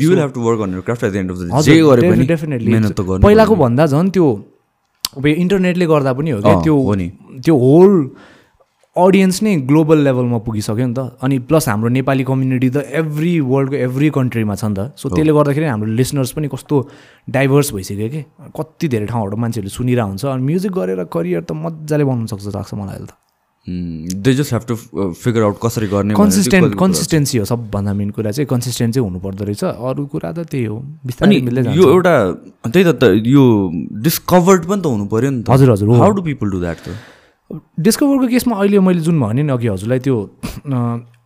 पहिलाको 3.25 3.55
भन्दा 3.55 3.85
झन् 3.85 4.09
त्यो 4.13 4.27
अब 5.17 5.25
यो 5.27 5.33
इन्टरनेटले 5.43 5.85
गर्दा 5.85 6.13
पनि 6.13 6.29
हो 6.31 6.41
क्या 6.41 6.61
त्यो 6.61 6.75
हो 6.75 6.93
नि। 6.95 7.07
त्यो 7.43 7.55
होल 7.57 7.93
अडियन्स 8.95 9.41
नै 9.43 9.55
ग्लोबल 9.69 9.99
लेभलमा 10.05 10.37
पुगिसक्यो 10.45 10.85
नि 10.87 10.93
त। 10.93 11.17
अनि 11.25 11.37
प्लस 11.49 11.69
हाम्रो 11.69 11.89
नेपाली 11.97 12.23
कम्युनिटी 12.29 12.69
त 12.69 12.77
एभ्री 13.01 13.33
वर्ल्डको 13.41 13.75
एभ्री 13.89 14.09
कन्ट्रीमा 14.17 14.55
छ 14.55 14.63
नि 14.69 14.75
त। 14.77 14.79
सो 15.01 15.09
त्यसले 15.09 15.33
गर्दाखेरि 15.33 15.65
हाम्रो 15.65 15.89
लिसनर्स 15.97 16.31
पनि 16.37 16.47
कस्तो 16.53 16.75
डाइभर्स 17.29 17.73
भइसक्यो 17.73 18.09
कि। 18.13 18.21
कति 18.53 18.85
धेरै 18.93 19.07
ठाउँबाट 19.09 19.33
मान्छेहरूले 19.33 19.73
सुनिरहेको 19.73 20.09
हुन्छ 20.13 20.25
अनि 20.25 20.43
म्युजिक 20.45 20.71
गरेर 20.77 21.03
करियर 21.09 21.41
त 21.41 21.51
मजाले 21.57 22.03
बनाउनु 22.05 22.27
सक्छ 22.29 22.53
लाग्छ 22.53 22.73
मलाई 22.77 22.93
अहिले 22.93 23.09
त। 23.09 23.17
They 23.67 24.33
just 24.33 24.53
have 24.53 24.63
to 24.67 24.75
figure 25.15 25.41
out 25.41 25.57
कसरी 25.63 25.87
गर्ने 25.87 26.13
कन्सिस्टेन्ट 26.13 26.75
कन्सिस्टेन्सी 26.79 27.37
हो 27.37 27.45
सबभन्दा 27.45 27.93
मेन 27.93 28.09
कुरा 28.11 28.31
चाहिँ 28.31 28.47
कन्सिस्टेन्ट 28.47 28.93
चाहिँ 28.93 29.07
हुनुपर्दो 29.07 29.43
रहेछ। 29.45 29.63
अरू 29.63 30.05
कुरा 30.11 30.31
त 30.31 30.39
त्यही 30.51 30.65
हो। 30.65 30.77
अनि 31.23 31.39
बिस्तारै 31.47 31.75
यो 31.75 31.89
एउटा 31.89 32.15
त्यही 32.67 32.83
त 32.91 33.03
यो 33.23 33.43
डिस्कभर्ड 34.03 34.61
पनि 34.67 34.81
त 34.83 34.85
हुनु 34.85 35.05
पऱ्यो 35.07 35.29
नि 35.31 35.43
त। 35.43 35.49
हजुर 35.49 35.71
हजुर 35.71 35.95
how 35.95 36.11
do 36.11 36.21
people 36.27 36.49
do 36.51 36.59
that 36.59 36.77
त 36.83 36.87
डिस्कभरको 37.79 38.27
केसमा 38.35 38.55
अहिले 38.59 38.79
मैले 38.83 39.01
जुन 39.07 39.19
भने 39.19 39.43
नि 39.47 39.51
अघि 39.55 39.67
हजुरलाई 39.67 39.99
त्यो 39.99 40.17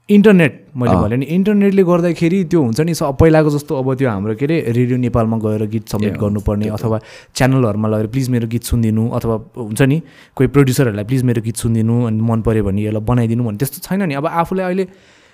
इन्टरनेट 0.09 0.53
मैले 0.75 0.95
भने 0.97 1.15
नि 1.17 1.25
इन्टरनेटले 1.27 1.83
गर्दाखेरि 1.83 2.37
त्यो 2.45 2.59
हुन्छ 2.61 2.79
नि 2.81 2.93
स- 2.93 3.11
पहिलाको 3.19 3.49
जस्तो 3.49 3.75
अब 3.75 3.87
त्यो 3.93 4.09
हाम्रो 4.09 4.35
के 4.35 4.45
अरे 4.45 4.57
रेडियो 4.71 4.97
नेपालमा 4.97 5.37
गएर 5.37 5.65
गीत 5.67 5.83
सबमिट 5.89 6.15
गर्नुपर्ने 6.17 6.67
अथवा 6.69 6.97
च्यानलहरूमा 7.35 7.87
लगेर 7.89 8.07
प्लिज 8.07 8.29
मेरो 8.29 8.47
गीत 8.47 8.63
सुनिदिनु 8.63 9.03
अथवा 9.11 9.35
हुन्छ 9.59 9.81
नि 9.83 9.97
कोही 10.37 10.47
प्रड्युसरहरूलाई 10.47 11.05
प्लिज 11.05 11.23
मेरो 11.23 11.41
गीत 11.41 11.55
सुनिदिनु 11.57 11.95
अनि 12.07 12.21
मन 12.23 12.39
पऱ्यो 12.41 12.63
भने 12.63 12.81
यसलाई 12.83 13.03
बनाइदिनु 13.03 13.43
भने 13.43 13.57
त्यस्तो 13.57 13.77
छैन 13.83 14.01
नि। 14.03 14.13
अब 14.15 14.25
आफूले 14.37 14.63
अहिले 14.63 14.85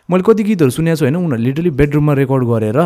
मैले 0.09 0.23
कति 0.23 0.43
गीतहरू 0.43 0.71
सुनेको 0.71 0.95
छु 0.95 1.05
होइन 1.05 1.15
उनीहरूले 1.17 1.45
लिटरली 1.45 1.71
बेडरुममा 1.79 2.13
रेकर्ड 2.15 2.43
गरेर 2.47 2.77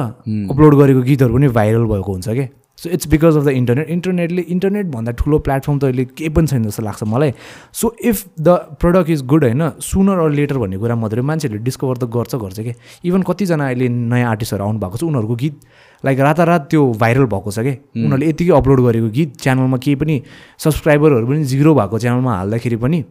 अपलोड 0.51 0.73
गरेको 0.75 1.01
गीतहरू 1.01 1.33
पनि 1.33 1.47
भाइरल 1.55 1.85
भएको 1.88 2.11
हुन्छ 2.11 2.27
क्या 2.29 2.47
so 2.78 2.89
it's 2.89 3.07
because 3.07 3.38
of 3.38 3.43
the 3.43 3.49
internet 3.59 3.89
इन्टरनेटले 3.89 4.41
इन्टरनेटभन्दा 4.53 5.11
ठुलो 5.19 5.39
प्लेटफर्म 5.39 5.80
त 5.80 5.84
अहिले 5.84 6.05
केही 6.13 6.30
पनि 6.30 6.47
छैन 6.47 6.63
जस्तो 6.63 6.84
लाग्छ 6.84 7.03
मलाई. 7.03 7.34
So 7.73 7.95
if 8.03 8.25
the 8.39 8.49
product 8.82 9.09
is 9.09 9.25
good 9.25 9.43
होइन 9.43 9.69
सुनर 9.82 10.19
अर 10.19 10.32
लेटर 10.32 10.57
भन्ने 10.57 10.78
कुरा 10.78 10.95
मात्रै 10.95 11.21
मान्छेहरूले 11.30 11.63
डिस्कभर 11.63 11.97
त 11.97 12.09
गर्छ 12.15 12.36
गर्छ 12.36 12.59
क्या 12.59 12.73
इभन 13.03 13.21
कतिजना 13.30 13.67
अहिले 13.67 13.89
नयाँ 13.89 14.30
आर्टिस्टहरू 14.30 14.63
आउनु 14.63 14.80
भएको 14.80 14.97
छ 14.97 15.03
उनीहरूको 15.03 15.36
गीत 15.36 15.59
लाइक 16.03 16.19
रातारात 16.19 16.69
त्यो 16.69 16.86
भाइरल 17.01 17.25
भएको 17.34 17.51
छ 17.51 17.59
क्या 17.59 17.75
उनीहरूले 17.97 18.30
यतिकै 18.30 18.53
अपलोड 18.61 18.82
गरेको 18.88 19.09
गीत 19.17 19.38
च्यानलमा 19.41 19.78
केही 19.86 19.95
पनि 20.01 20.21
सब्सक्राइबरहरू 20.63 21.28
पनि 21.28 21.43
जिरो 21.53 21.73
भएको 21.82 21.99
च्यानलमा 22.05 22.38
हाल्दाखेरि 22.38 22.78
पनि 22.86 23.03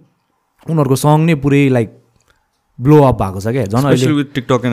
उनीहरूको 0.66 0.96
सङ 1.04 1.26
नै 1.26 1.34
पुरै 1.42 1.68
लाइक 1.78 1.90
ब्लो 2.78 3.02
अप 3.02 3.22
भएको 3.22 3.40
छ 3.40 3.46
क्या 3.46 3.64
झन् 3.66 3.86
अहिले 3.86 4.24
टिकटक 4.34 4.64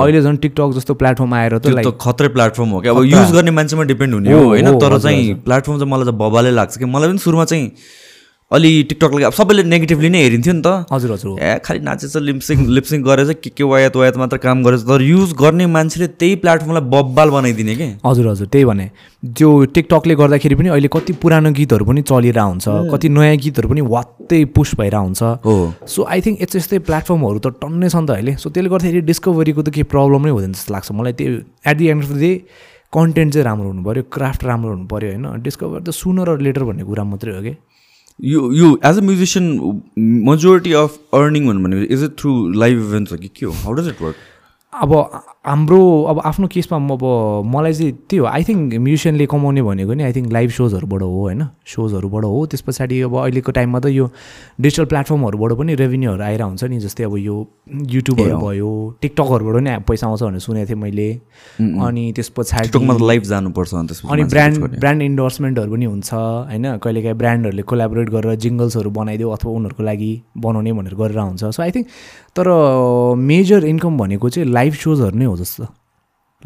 अहिले 0.00 0.22
झन् 0.22 0.36
टिकटक 0.36 0.72
जस्तो 0.76 0.94
प्लेटफर्म 0.94 1.34
आएर 1.34 1.58
त 1.58 1.66
लाइक 1.66 1.86
त 1.88 1.98
खत्रै 2.00 2.28
प्लेटफर्म 2.28 2.68
हो 2.68 2.80
क्या। 2.80 2.92
अब। 2.92 3.04
युज 3.04 3.32
गर्ने 3.32 3.50
मान्छेमा 3.50 3.84
डिपेन्ड 3.84 4.14
हुने 4.14 4.32
हो 4.32 4.44
होइन? 4.44 4.78
तर 4.78 4.98
चाहिँ 4.98 5.34
प्लेटफर्म 5.34 5.78
चाहिँ 5.78 5.92
मलाई 5.92 6.04
चाहिँ 6.04 6.18
बबाले 6.18 6.50
लाग्छ 6.50 6.78
कि? 6.78 6.84
मलाई 6.84 7.08
पनि 7.08 7.18
सुरुमा 7.18 7.44
चाहिँ 7.44 7.72
अलि 8.50 8.82
टिकटकलाई 8.88 9.24
अब 9.28 9.32
सबैले 9.36 9.62
नेगेटिभली 9.68 10.08
नै 10.08 10.20
हेरिन्थ्यो 10.22 10.52
नि 10.52 10.62
त। 10.64 10.88
हजुर 10.88 11.10
हजुर। 11.12 11.36
ए 11.36 11.60
खालि 11.64 11.80
नाचेछ 11.84 12.16
लिप्सिङ 12.16 12.58
लिप्सिङ 12.76 13.02
गरेछ 13.04 13.30
के 13.44 13.50
के 13.52 13.64
वायात 13.64 13.96
वायात 13.96 14.16
मात्र 14.16 14.36
काम 14.40 14.62
गरेछ 14.64 14.82
तर 14.88 15.02
युज 15.04 15.32
गर्ने 15.36 15.66
मान्छेले 15.68 16.06
त्यही 16.16 16.36
प्लेटफर्मलाई 16.40 16.84
बब्बाल 16.88 17.28
बनाइदिने 17.30 17.74
के? 17.76 17.88
हजुर 18.00 18.28
हजुर 18.28 18.46
त्यही 18.48 18.64
भने। 18.64 18.86
त्यो 19.36 19.48
टिकटकले 19.76 20.14
गर्दाखेरि 20.16 20.54
पनि 20.56 20.68
अहिले 20.72 20.88
कति 20.88 21.12
पुरानो 21.20 21.50
गीतहरू 21.60 21.84
पनि 21.84 22.02
चलिरहेको 22.08 22.48
हुन्छ 22.48 22.66
कति 22.92 23.08
नयाँ 23.08 23.36
गीतहरू 23.36 23.68
पनि 23.68 23.82
वात्तै 23.84 24.44
पुस 24.56 24.74
भइरहेको 24.80 25.04
हुन्छ। 25.04 25.22
हो। 25.44 25.56
सो 25.84 26.00
आई 26.08 26.20
थिङ्क 26.24 26.40
यस्तो 26.42 26.58
यस्तै 26.58 26.78
प्लेटफर्महरू 26.88 27.38
त 27.44 27.52
टन्नै 27.60 27.88
छ 27.92 27.96
नि 28.00 28.06
त 28.08 28.10
अहिले। 28.16 28.32
सो 28.40 28.48
त्यसले 28.48 28.68
गर्दाखेरि 28.72 29.04
डिस्कभरीको 29.12 29.60
त 29.60 29.68
केही 29.76 29.84
प्रब्लम 29.92 30.24
नै 30.24 30.32
हुँदैन 30.32 30.52
जस्तो 30.56 30.72
लाग्छ 30.72 30.88
मलाई। 30.96 31.12
त्यो 31.20 31.28
at 31.68 31.76
the 31.76 31.84
end 31.92 32.00
of 32.00 32.10
the 32.16 32.18
day 32.24 32.32
content 32.96 33.30
चाहिँ 33.36 33.44
राम्रो 33.44 33.68
हुनु 33.68 33.82
पऱ्यो 33.84 34.02
क्राफ्ट 34.08 34.40
राम्रो 34.48 34.70
हुनु 34.72 34.86
पऱ्यो 34.88 35.08
होइन? 35.12 35.26
डिस्कभर 35.44 35.80
त 35.84 35.92
सुनर 35.92 36.28
र 36.32 36.40
लेटर 36.40 36.64
भन्ने 36.64 36.84
कुरा 36.88 37.04
मात्रै 37.04 37.36
हो 37.36 37.42
कि? 37.44 37.52
यो 38.18 38.52
यो 38.52 38.68
as 38.84 38.98
a 38.98 39.02
musician 39.02 39.44
majority 40.28 40.72
of 40.74 40.98
earning 41.14 41.46
भन्नु 41.46 41.64
भनेको 41.64 41.94
is 41.94 42.04
it 42.04 42.18
through 42.20 42.32
live 42.54 42.78
events 42.78 43.12
हो 43.12 43.18
कि 43.18 43.28
के 43.36 43.46
हो 43.46 43.52
हाउ 43.52 43.72
डज 43.74 43.88
इट 43.88 44.02
वर्क 44.02 44.16
अब 44.72 44.92
हाम्रो 45.48 45.80
अब 46.12 46.20
आफ्नो 46.28 46.46
केसमा 46.52 46.78
म 46.78 46.90
अब 46.92 47.04
मलाई 47.48 47.72
चाहिँ 47.72 47.92
त्यही 48.04 48.18
हो। 48.20 48.26
आई 48.28 48.42
थिङ्क 48.44 48.74
म्युजिसियनले 48.84 49.26
कमाउने 49.26 49.62
भनेको 49.64 49.92
नि 49.96 50.02
आई 50.04 50.12
थिङ्क 50.12 50.32
लाइभ 50.32 50.50
सोजहरूबाट 50.50 51.02
हो 51.02 51.08
होइन? 51.08 51.42
सोजहरूबाट 51.64 52.24
हो। 52.24 52.46
त्यस 52.52 52.60
पछाडि 52.68 53.00
अब 53.08 53.16
अहिलेको 53.16 53.52
टाइममा 53.52 53.78
त 53.80 53.86
यो 53.88 54.10
डिजिटल 54.60 54.84
प्लेटफर्महरूबाट 54.92 55.52
पनि 55.58 55.74
रेभेन्यूहरू 55.74 56.22
आइरहेको 56.22 56.48
हुन्छ 56.48 56.64
नि 56.68 56.78
जस्तै 56.84 57.04
अब 57.04 57.16
यो 57.16 57.36
युट्युबहरू 57.96 58.36
भयो 58.44 58.70
टिकटकहरूबाट 59.00 59.56
नि 59.64 59.72
पैसा 59.88 60.06
आउँछ 60.06 60.22
भनेर 60.22 60.40
सुनेको 60.44 60.68
थिएँ 60.68 60.80
मैले। 60.84 61.08
अनि 61.64 62.04
त्यस 62.12 62.28
पछाडि 62.36 62.68
लाइभ 63.08 63.22
जानुपर्छ 63.24 63.74
अनि 64.04 64.24
ब्रान्ड। 64.28 64.78
ब्रान्ड 64.78 65.02
इन्डोर्समेन्टहरू 65.02 65.72
पनि 65.72 65.84
हुन्छ 65.84 66.12
होइन? 66.12 66.76
कहिलेकाहीँ 66.76 67.16
ब्रान्डहरूले 67.16 67.62
कोलाबोरेट 67.72 68.08
गरेर 68.10 68.36
जिङ्गल्सहरू 68.36 68.90
बनाइदियो 69.00 69.28
अथवा 69.32 69.50
उनीहरूको 69.52 69.82
लागि 69.82 70.12
बनाउने 70.36 70.72
भनेर 70.76 70.94
गरेर 70.94 71.18
हुन्छ। 71.18 71.56
सो 71.56 71.62
आई 71.62 71.70
थिङ्क 71.72 71.86
तर 72.36 72.46
मेजर 73.16 73.64
इन्कम 73.64 73.98
भनेको 73.98 74.28
चाहिँ 74.28 74.48
लाइभ 74.58 74.72
सोजहरू 74.84 75.18
नै 75.18 75.24
हो 75.24 75.36
जस्तो 75.42 75.74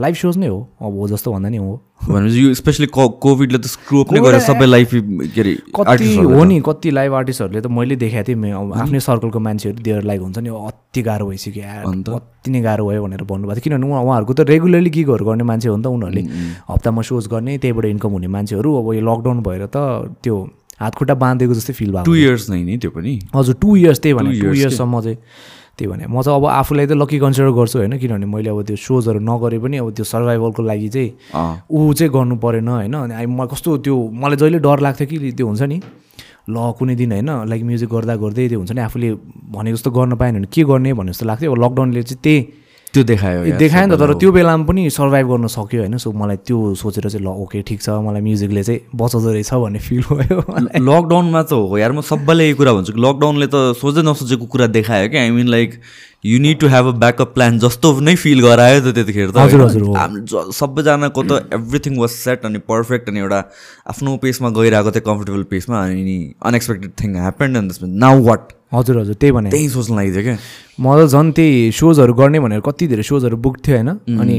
लाइभ 0.00 0.14
सोज 0.16 0.36
नै 0.40 0.48
हो 0.48 0.58
अब 0.80 0.94
हो 0.98 1.06
जस्तो 1.08 1.32
भन्दा 1.32 1.48
नि 1.52 1.56
हो। 1.60 1.72
भनेपछि 2.02 2.40
यो 2.42 2.52
स्पेसली 2.56 2.86
कोभिडले 2.96 3.58
त 3.58 3.68
स्क्रुप 3.68 4.12
नै 4.12 4.20
गरेर 4.24 4.40
सबै 4.40 4.66
लाइफ 4.66 4.90
के 5.36 5.40
अरे 5.40 5.52
कति 5.76 6.14
हो। 6.16 6.44
नि 6.48 6.60
कति 6.64 6.90
लाइभ 6.90 7.12
आर्टिस्टहरूले 7.14 7.60
त 7.60 7.68
मैले 7.68 7.96
देखाएको 8.00 8.32
थिएँ 8.32 8.52
आफ्नै 8.56 9.00
सर्कलको 9.04 9.38
मान्छेहरू 9.38 9.82
देयर 9.84 10.02
लाइक 10.08 10.20
हुन्छ 10.20 10.38
नि 10.38 10.48
अति 10.48 11.02
गाह्रो 11.08 11.26
भइसक्यो 11.28 11.62
अन्त? 11.92 12.08
अति 12.08 12.50
नै 12.50 12.60
गाह्रो 12.64 12.88
भयो 12.88 13.02
भनेर 13.04 13.22
भन्नुभएको 13.28 13.60
थियो। 13.60 13.64
किनभने 13.68 13.86
उहाँ 13.92 14.02
उहाँहरूको 14.02 14.32
त 14.32 14.40
रेगुलरली 14.48 14.90
गिगहरू 14.96 15.24
गर्ने 15.28 15.44
मान्छे 15.44 15.68
हो 15.68 15.76
नि 15.76 15.84
त 15.84 15.86
उनीहरूले। 15.92 16.22
हप्तामा 16.72 17.02
सोज 17.12 17.28
गर्ने 17.28 17.52
त्यहीबाट 17.60 17.84
इन्कम 17.92 18.10
हुने 18.16 18.28
मान्छेहरू। 18.32 18.68
अब 18.80 18.86
यो 18.96 19.02
लकडाउन 19.04 19.38
भएर 19.44 19.68
त 19.68 19.76
त्यो 20.24 20.36
हात 20.80 20.92
खुट्टा 20.96 21.14
बाँधेको 21.20 21.54
जस्तै 21.54 21.72
फिल 21.76 21.90
भएको 21.92 22.08
टु 22.08 22.14
इयर्स 22.16 22.48
नै 22.50 22.62
नि 22.64 22.80
त्यो 22.80 22.90
पनि? 22.96 23.12
हजुर 23.36 23.54
टु 23.60 23.76
इयर्स 23.76 23.98
त्यही 24.00 24.14
भने 24.16 24.40
टु 24.40 24.56
इयर्ससम्म 24.56 25.00
चाहिँ। 25.04 25.18
त्यही 25.78 25.88
भने। 25.90 26.04
म 26.06 26.20
चाहिँ 26.22 26.36
अब 26.36 26.44
आफूलाई 26.46 26.86
त 26.86 26.92
लकी 26.92 27.18
कन्सिडर 27.18 27.50
गर्छु 27.56 27.78
होइन 27.78 27.96
किनभने 27.98 28.26
मैले 28.26 28.50
अब 28.50 28.62
त्यो 28.68 28.76
सोजहरू 28.76 29.20
नगरे 29.20 29.58
पनि 29.58 29.76
अब 29.80 29.88
त्यो 29.96 30.04
सर्भाइभलको 30.04 30.62
लागि 30.62 30.88
चाहिँ। 30.88 31.10
ऊ 31.70 31.92
चाहिँ 31.92 32.12
गर्नु 32.12 32.36
परेन 32.36 32.68
होइन। 32.68 32.94
अनि 32.94 33.26
म 33.26 33.46
कस्तो 33.48 33.70
त्यो 33.84 33.96
मलाई 34.12 34.36
जहिले 34.36 34.58
डर 34.60 34.78
लाग्थ्यो 34.84 35.06
कि 35.08 35.32
त्यो 35.32 35.46
हुन्छ 35.46 35.62
नि 35.62 35.78
ल 36.50 36.56
कुनै 36.78 36.94
दिन 36.98 37.12
होइन 37.12 37.30
लाइक 37.48 37.62
म्युजिक 37.62 37.88
गर्दा 37.88 38.14
गर्दै 38.18 38.48
त्यो 38.48 38.58
हुन्छ 38.58 38.72
नि 38.72 38.80
आफूले 38.82 39.08
भनेको 39.54 39.76
जस्तो 39.76 39.90
गर्न 39.90 40.12
पाएन 40.20 40.34
भने 40.36 40.48
के 40.52 40.62
गर्ने 40.64 40.92
भन्ने 40.92 41.12
जस्तो 41.12 41.26
लाग्थ्यो। 41.26 41.52
अब 41.52 41.58
लकडाउनले 41.64 42.02
चाहिँ 42.02 42.20
त्यही 42.20 42.38
त्यो 42.92 43.02
देखायो 43.04 43.44
यार 43.44 43.58
देखायो 43.58 43.86
नि 43.86 43.96
त 43.96 43.98
तर। 44.00 44.12
त्यो 44.20 44.30
बेलामा 44.32 44.64
पनि 44.68 44.90
सर्भाइभ 44.90 45.26
गर्न 45.32 45.46
सक्यो 45.48 45.80
होइन 45.80 45.96
सो 45.96 46.12
मलाई 46.12 46.36
त्यो 46.44 46.74
सोचेर 46.76 47.08
चाहिँ 47.08 47.24
ल 47.24 47.28
ओके 47.42 47.62
ठिक 47.64 47.80
छ 47.82 47.88
मलाई 48.04 48.20
म्युजिकले 48.20 48.62
चाहिँ 48.62 48.80
बचाउँदो 48.92 49.32
रहेछ 49.32 49.52
भन्ने 49.64 49.80
फिल 49.80 50.02
भयो। 50.12 50.38
लकडाउनमा 50.76 51.42
त 51.42 51.52
हो 51.52 51.78
यार 51.78 51.92
म 51.92 52.00
सबैलाई 52.04 52.46
यही 52.46 52.54
कुरा 52.60 52.72
भन्छु 52.76 52.92
कि 52.92 53.00
लकडाउनले 53.00 53.46
त 53.48 53.56
सोझै 53.80 54.02
नसोचेको 54.04 54.46
कुरा 54.46 54.66
देखायो 54.76 55.08
क्या 55.08 55.20
I 55.22 55.30
mean 55.32 55.48
like 55.48 55.80
you 56.24 56.38
need 56.38 56.60
to 56.60 56.68
have 56.68 56.86
a 56.86 56.92
backup 57.02 57.34
plan 57.34 57.58
जस्तो 57.58 57.88
नै 58.00 58.14
फिल 58.14 58.40
गरायो 58.44 58.80
त 58.80 58.94
त्यतिखेर 58.94 59.30
त 59.30 59.36
हजुर? 59.40 59.62
हजुर, 59.96 60.52
सबैजनाको 60.52 61.22
त 61.22 61.48
एभ्रिथिङ 61.56 61.98
वाज 61.98 62.10
सेट 62.12 62.44
अनि 62.46 62.58
पर्फेक्ट 62.68 63.08
अनि 63.08 63.20
एउटा 63.20 63.40
आफ्नो 63.90 64.16
पेसमा 64.22 64.48
गइरहेको 64.60 64.90
थियो 64.92 65.06
कम्फर्टेबल 65.08 65.42
पेसमा 65.50 65.84
अनि 65.84 66.18
अनएक्सपेक्टेड 66.44 66.92
थिङ 67.02 67.16
ह्यापन्ड 67.18 67.56
त्यसमा 67.56 67.88
नाउ 68.04 68.22
वाट 68.28 68.52
हजुर 68.72 68.98
हजुर 68.98 69.14
त्यही 69.20 69.32
भने 69.32 69.50
त्यही 69.50 69.68
सोच्न 69.68 69.94
लागिदियो 69.94 70.22
क्या? 70.22 70.36
म 70.80 70.84
त 70.98 71.00
झन् 71.12 71.32
त्यही 71.36 71.72
सोजहरू 71.72 72.12
गर्ने 72.14 72.38
भनेर 72.40 72.60
कति 72.60 72.84
धेरै 72.88 73.02
सोजहरू 73.02 73.36
बुक 73.36 73.56
थियो 73.64 73.76
होइन? 73.76 73.90
अनि 74.20 74.36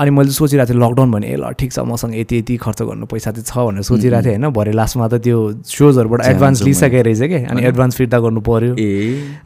अनि 0.00 0.10
मैले 0.10 0.30
सोचिरहेको 0.32 0.72
थिएँ 0.72 0.80
लकडाउन 0.80 1.10
भने 1.12 1.26
ए 1.28 1.36
ल 1.36 1.50
ठिक 1.60 1.72
छ 1.72 1.78
मसँग 1.84 2.14
यति 2.16 2.36
यति 2.38 2.56
खर्च 2.56 2.82
गर्नु 2.82 3.06
पैसा 3.06 3.30
चाहिँ 3.30 3.44
छ 3.44 3.52
भनेर 3.68 3.82
सोचिरहेको 3.84 4.24
थिएँ 4.24 4.36
होइन? 4.36 4.48
भरे 4.50 4.72
लास्टमा 4.72 5.08
त 5.08 5.14
त्यो 5.20 5.38
सोजहरूबाट 5.68 6.20
एडभान्स 6.26 6.62
लिइसकेको 6.62 7.02
रहेछ 7.04 7.22
क्या 7.22 7.40
अनि 7.50 7.60
एडभान्स 7.68 7.96
फिर्ता 7.96 8.18
गर्नु 8.24 8.40
पऱ्यो 8.40 8.72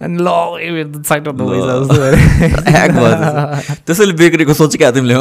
अनि 0.00 0.16
ल 0.22 0.28
त्यसैले 3.86 4.12
बेकरीको 4.14 4.54
सोचिका 4.54 4.90
तिमीले 4.94 5.14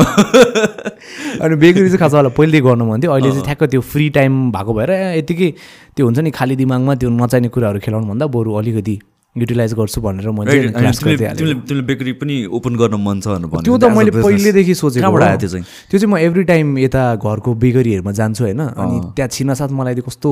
अनि 1.41 1.55
बेकरी 1.55 1.87
चाहिँ 1.87 1.99
खास 1.99 2.13
वाला 2.13 2.29
पहिल्यै 2.37 2.61
गर्नु 2.61 2.85
मन 2.85 3.01
थियो 3.01 3.11
अहिले 3.11 3.29
चाहिँ 3.31 3.43
ठ्याक्क 3.45 3.63
त्यो 3.73 3.81
फ्री 3.91 4.09
टाइम 4.17 4.33
भएको 4.51 4.73
भएर 4.73 4.91
यतिकै 5.17 5.49
त्यो 5.97 6.05
हुन्छ 6.05 6.19
नि 6.19 6.31
खाली 6.31 6.55
दिमागमा 6.61 6.95
त्यो 7.01 7.09
नचाहिने 7.09 7.49
कुराहरू 7.55 7.79
खेलाउनु 7.85 8.07
भन्दा 8.07 8.25
बरु 8.37 8.53
अलिकति 8.61 8.95
युटिलाइज 9.35 9.73
गर्छु 9.73 10.01
भनेर 10.01 10.29
मैले 10.29 11.81
बेकरी 11.81 12.13
पनि 12.21 12.35
ओपन 12.53 12.75
गर्न 12.75 12.95
मन 13.01 13.19
छ 13.21 13.27
भनेर 13.27 13.61
त्यो 13.65 13.77
त 13.77 13.85
मैले. 13.89 14.11
पहिल्यैदेखि 14.11 14.73
सोचेको 14.75 15.09
त्यो 15.19 15.49
चाहिँ? 15.49 15.65
त्यो 15.89 15.99
चाहिँ 15.99 16.13
म 16.13 16.17
एभ्री 16.17 16.43
टाइम 16.51 16.77
यता 16.77 17.03
घरको 17.15 17.53
बेकरीहरूमा 17.63 18.11
जान्छु 18.13 18.43
होइन। 18.43 18.59
अनि 18.59 18.97
त्यहाँ 19.15 19.29
छिनासाथ 19.33 19.71
मलाई 19.73 19.93
त्यो 19.95 20.05
कस्तो 20.05 20.31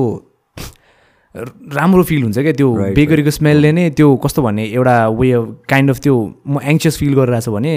राम्रो 1.34 2.02
फिल 2.04 2.22
हुन्छ 2.22 2.38
क्या 2.38 2.52
त्यो 2.52 2.68
बेकरीको 2.94 3.30
स्मेलले 3.30 3.70
नै 3.72 3.90
त्यो 3.98 4.08
कस्तो 4.22 4.42
भन्ने 4.42 4.64
एउटा 4.70 4.96
वे 5.18 5.28
काइन्ड 5.68 5.90
अफ 5.90 5.98
त्यो 6.04 6.14
म 6.46 6.60
एङ्सियस 6.62 6.94
फिल 7.00 7.14
गरिरहेको 7.18 7.44
छु 7.44 7.52
भने 7.52 7.74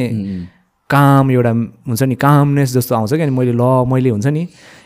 काम 0.89 1.32
एउटा 1.32 1.51
हुन्छ 1.88 2.03
नि 2.03 2.15
कामनेस 2.21 2.73
जस्तो 2.73 2.95
आउँछ 2.95 3.13
क्या 3.15 3.32
मैले 3.32 3.53
ल 3.55 3.63
मैले 3.89 4.09
हुन्छ 4.11 4.28
नि 4.28 4.43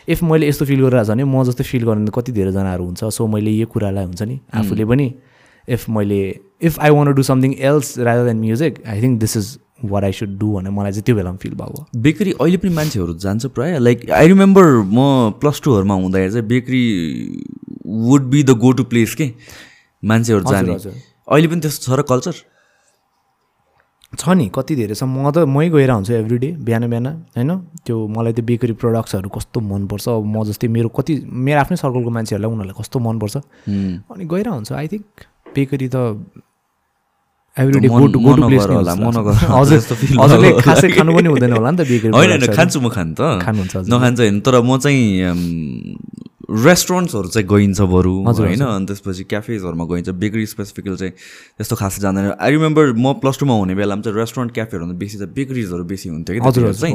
इफ 0.08 0.22
मैले 0.22 0.48
यस्तो 0.48 0.64
फिल 0.70 0.80
गरिरहेको 0.86 1.04
छ 1.04 1.10
भने 1.10 1.24
म 1.24 1.42
जस्तो 1.44 1.64
फिल 1.66 1.84
गर्ने 1.84 2.10
कति 2.14 2.32
धेरैजनाहरू 2.32 2.84
हुन्छ। 2.84 3.04
सो 3.10 3.26
मैले 3.26 3.50
यो 3.50 3.66
कुरालाई 3.66 4.04
हुन्छ 4.04 4.22
नि 4.22 4.40
आफूले 4.54 4.84
पनि 4.86 5.06
इफ 5.74 5.88
मैले 5.96 6.20
if 6.62 6.80
I 6.80 6.90
want 6.90 7.12
do 7.14 7.22
something 7.22 7.54
else 7.58 7.98
rather 7.98 8.24
than 8.26 8.40
music 8.40 8.82
I 8.86 9.02
think 9.02 9.20
this 9.20 9.36
is 9.36 9.58
what 9.84 10.04
I 10.04 10.12
should 10.12 10.36
do 10.38 10.52
भनेर 10.54 10.72
मलाई 10.72 10.92
चाहिँ 10.92 11.04
त्यो 11.04 11.14
बेलामा 11.16 11.36
फिल 11.42 11.54
भएको 11.54 11.86
बेकरी 12.02 12.32
अहिले 12.40 12.56
पनि 12.56 12.74
मान्छेहरू 12.74 13.14
जान्छ 13.24 13.46
प्रायः। 13.56 13.78
लाइक 13.78 14.10
आई 14.10 14.28
रिमेम्बर 14.28 14.64
म 14.84 14.98
प्लस 15.40 15.60
टूहरूमा 15.64 15.94
हुँदाखेरि 15.94 16.32
चाहिँ 16.32 16.46
bakery 16.48 16.84
would 17.86 18.22
be 18.30 18.42
the 18.42 18.58
go 18.60 18.72
to 18.72 18.84
place 18.92 19.14
के? 19.14 19.32
मान्छेहरू 20.02 20.50
जाने। 20.50 20.74
अहिले 20.74 21.48
पनि 21.48 21.60
त्यस्तो 21.60 21.92
छ 21.92 21.98
र 21.98 22.02
कल्चर 22.10 22.34
छ 24.18 24.28
नि 24.36 24.50
कति 24.54 24.74
धेरै 24.76 24.94
छ। 24.94 25.02
म 25.06 25.30
त 25.30 25.46
मै 25.46 25.68
गएर 25.70 25.90
हुन्छु 25.90 26.12
एभ्री 26.12 26.38
डे 26.38 26.50
बिहान 26.66 26.88
बिहान 26.90 27.06
होइन? 27.06 27.50
त्यो 27.86 27.96
मलाई 28.10 28.32
त्यो 28.32 28.44
बेकरी 28.44 28.72
प्रडक्ट्सहरू 28.82 29.28
कस्तो 29.30 29.60
मनपर्छ? 29.60 30.08
अब 30.08 30.24
म 30.26 30.44
जस्तै 30.44 30.68
मेरो 30.68 30.88
कति 30.98 31.14
मेरो 31.30 31.60
आफ्नै 31.60 31.76
सर्कलको 31.78 32.10
मान्छेहरूलाई 32.10 32.50
उनीहरूलाई 32.50 32.76
कस्तो 32.80 32.98
मनपर्छ? 32.98 33.36
अनि 34.10 34.24
गएर 34.32 34.48
हुन्छ 34.48 34.72
आई 34.72 34.88
थिङ्क 34.92 35.29
बेकरी 35.54 35.88
त 35.88 35.96
every 37.56 37.80
day 37.80 37.88
go 37.88 38.06
to 38.06 38.18
go 38.20 38.30
to 38.36 38.42
मन 38.42 38.48
प्लेस 38.48 38.62
नगर 38.62 38.74
होला, 38.74 38.94
मन 38.94 39.12
नगर 39.18 39.34
होला, 39.42 39.58
हजुर। 39.58 39.78
जस्तो 39.78 39.94
feel 40.00 40.16
हजुरले 40.22 40.48
भयो। 40.50 40.60
खासै 40.62 40.88
खानु 40.94 41.10
पनि 41.16 41.28
हुँदैन 41.34 41.52
होला 41.52 41.70
नि 41.70 41.76
त 41.76 41.82
बेकरी 41.90 42.10
होइन 42.14 42.30
होइन 42.30 42.46
खान्छु 42.54 42.78
म 42.80 42.88
खानु 42.94 43.12
त। 43.18 43.42
खानुहुन्छ। 43.42 43.74
नखान्छ 43.90 44.18
होइन 44.20 44.36
तर 44.46 44.54
म 44.62 44.78
चाहिँ 44.78 45.02
रेस्टुरेन्ट्सहरू 46.50 47.28
चाहिँ 47.30 47.46
गइन्छ 47.46 47.80
बरु 47.90 48.14
होइन 48.26 48.62
अनि 48.62 48.86
त्यसपछि 48.86 49.22
क्याफेजहरूमा 49.30 49.84
गइन्छ। 49.90 50.08
बेकरी 50.22 50.46
स्पेसिफिकल 50.46 50.94
चाहिँ 50.98 51.12
त्यस्तो 51.58 51.74
खास 51.78 51.94
जाँदैन। 52.00 52.38
आई 52.38 52.50
रिमेम्बर 52.54 52.94
म 52.94 53.18
प्लस 53.22 53.38
टूमा 53.38 53.54
हुने 53.54 53.74
बेलामा 53.74 54.02
चाहिँ 54.02 54.16
रेस्टुरेन्ट 54.18 54.50
क्याफेहरूभन्दा 54.54 54.98
बेसी 54.98 55.16
चाहिँ 55.18 55.34
बेकरिजहरू 55.34 55.84
बेसी 55.90 56.06
हुन्थ्यो 56.10 56.32
कि 56.34 56.40
हजुर, 56.46 56.74
चाहिँ। 56.74 56.94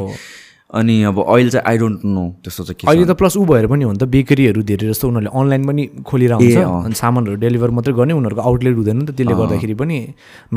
अनि 0.74 0.96
अब 1.04 1.20
अहिले 1.22 1.50
चाहिँ 1.50 1.66
आई 1.70 1.78
डोन्ट 1.78 2.00
नो 2.06 2.24
त्यस्तो 2.44 2.64
चाहिँ 2.64 2.90
अहिले 2.90 3.06
त 3.06 3.14
प्लस 3.16 3.38
ऊ 3.38 3.46
भएर 3.46 3.68
पनि 3.70 3.84
हो 3.86 3.92
नि 3.92 4.00
त 4.02 4.10
बेकरीहरू 4.10 4.62
धेरै 4.66 4.88
जस्तो 4.90 5.08
उनीहरूले 5.08 5.32
अनलाइन 5.40 5.64
पनि 5.70 5.84
खोलेर 6.02 6.32
हुन्छ। 6.34 6.58
ए, 6.58 6.62
अँ। 6.62 6.84
अनि 6.86 6.96
सामानहरू 6.98 7.36
डेलिभर 7.38 7.70
मात्रै 7.70 7.94
गर्ने 7.94 8.14
उनीहरूको 8.18 8.42
आउटलेट 8.42 8.76
हुँदैन 8.76 8.98
नि 8.98 9.06
त 9.06 9.12
त्यसले 9.14 9.36
गर्दाखेरि 9.36 9.76
पनि 9.78 9.98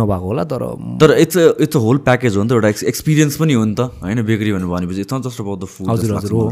नभएको 0.00 0.26
होला 0.26 0.44
तर 0.48 0.62
तर 1.00 1.10
it's 1.22 1.36
it's 1.60 1.76
a 1.76 1.80
whole 1.84 1.96
package 2.08 2.36
हो 2.36 2.42
नि 2.42 2.48
त 2.48 2.52
एउटा 2.56 2.68
एक्सपिरियन्स 2.88 3.36
पनि 3.36 3.52
हो 3.52 3.64
नि 3.64 3.74
त 3.76 3.80
होइन? 4.00 4.22
बेकरी 4.24 4.52
भनेर 4.56 4.68
भनेपछि 4.72 5.00
it's 5.04 5.14
not 5.14 5.22
just 5.28 5.40
about 5.40 5.58
the 5.60 5.64
food 5.76 5.90
हजुर 5.92 6.16
हजुर 6.16 6.32
हो। 6.32 6.50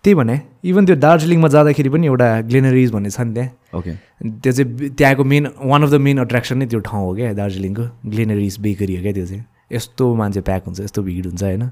त्यही 0.00 0.14
भने 0.16 0.36
इभन 0.64 0.86
त्यो 0.86 0.96
दार्जिलिङमा 0.96 1.48
जाँदाखेरि 1.52 1.90
पनि 1.92 2.06
एउटा 2.06 2.28
ग्लेनरिज 2.48 2.90
भन्ने 2.96 3.10
छ 3.12 3.20
नि 3.20 3.34
त्यहाँ। 3.36 3.50
ओके 3.76 3.92
त्यो 4.24 4.52
चाहिँ 4.52 4.90
त्यहाँको 4.96 5.24
main 5.24 5.44
one 5.68 5.82
of 5.84 5.90
the 5.90 6.00
main 6.00 6.24
attraction 6.24 6.58
नै 6.58 6.66
त्यो 6.72 6.80
ठाउँ 6.80 7.04
हो 7.04 7.12
क्या 7.14 7.32
दार्जिलिङको 7.36 7.84
ग्लेनरिज 8.08 8.56
बेकरी 8.64 8.96
हो 8.96 9.02
क्या 9.04 9.12
त्यो 9.12 9.26
चाहिँ। 9.26 9.44
यस्तो 9.70 10.14
मान्छे 10.14 10.40
प्याक 10.40 10.62
हुन्छ 10.66 10.80
यस्तो 10.80 11.02
भिड 11.02 11.26
हुन्छ 11.26 11.42
होइन? 11.42 11.62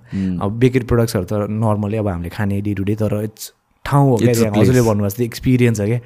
अब 0.42 0.59
बेकरी 0.59 0.84
प्रडक्ट्सहरू 0.84 1.24
त 1.24 1.51
नर्मली 1.51 1.97
अब 1.97 2.09
हामीले 2.09 2.30
खाने 2.30 2.61
डे 2.61 2.74
टु 2.74 2.84
डे 2.84 2.95
तर 3.03 3.22
इट्स 3.24 3.53
ठाउँ 3.84 4.11
हो 4.11 4.16
क्या 4.16 4.51
हजुरले 4.57 4.82
भन्नुभएको 4.82 5.09
जस्तो 5.09 5.22
एक्सपिरियन्स 5.22 5.80
हो 5.80 5.86
क्या। 5.86 6.01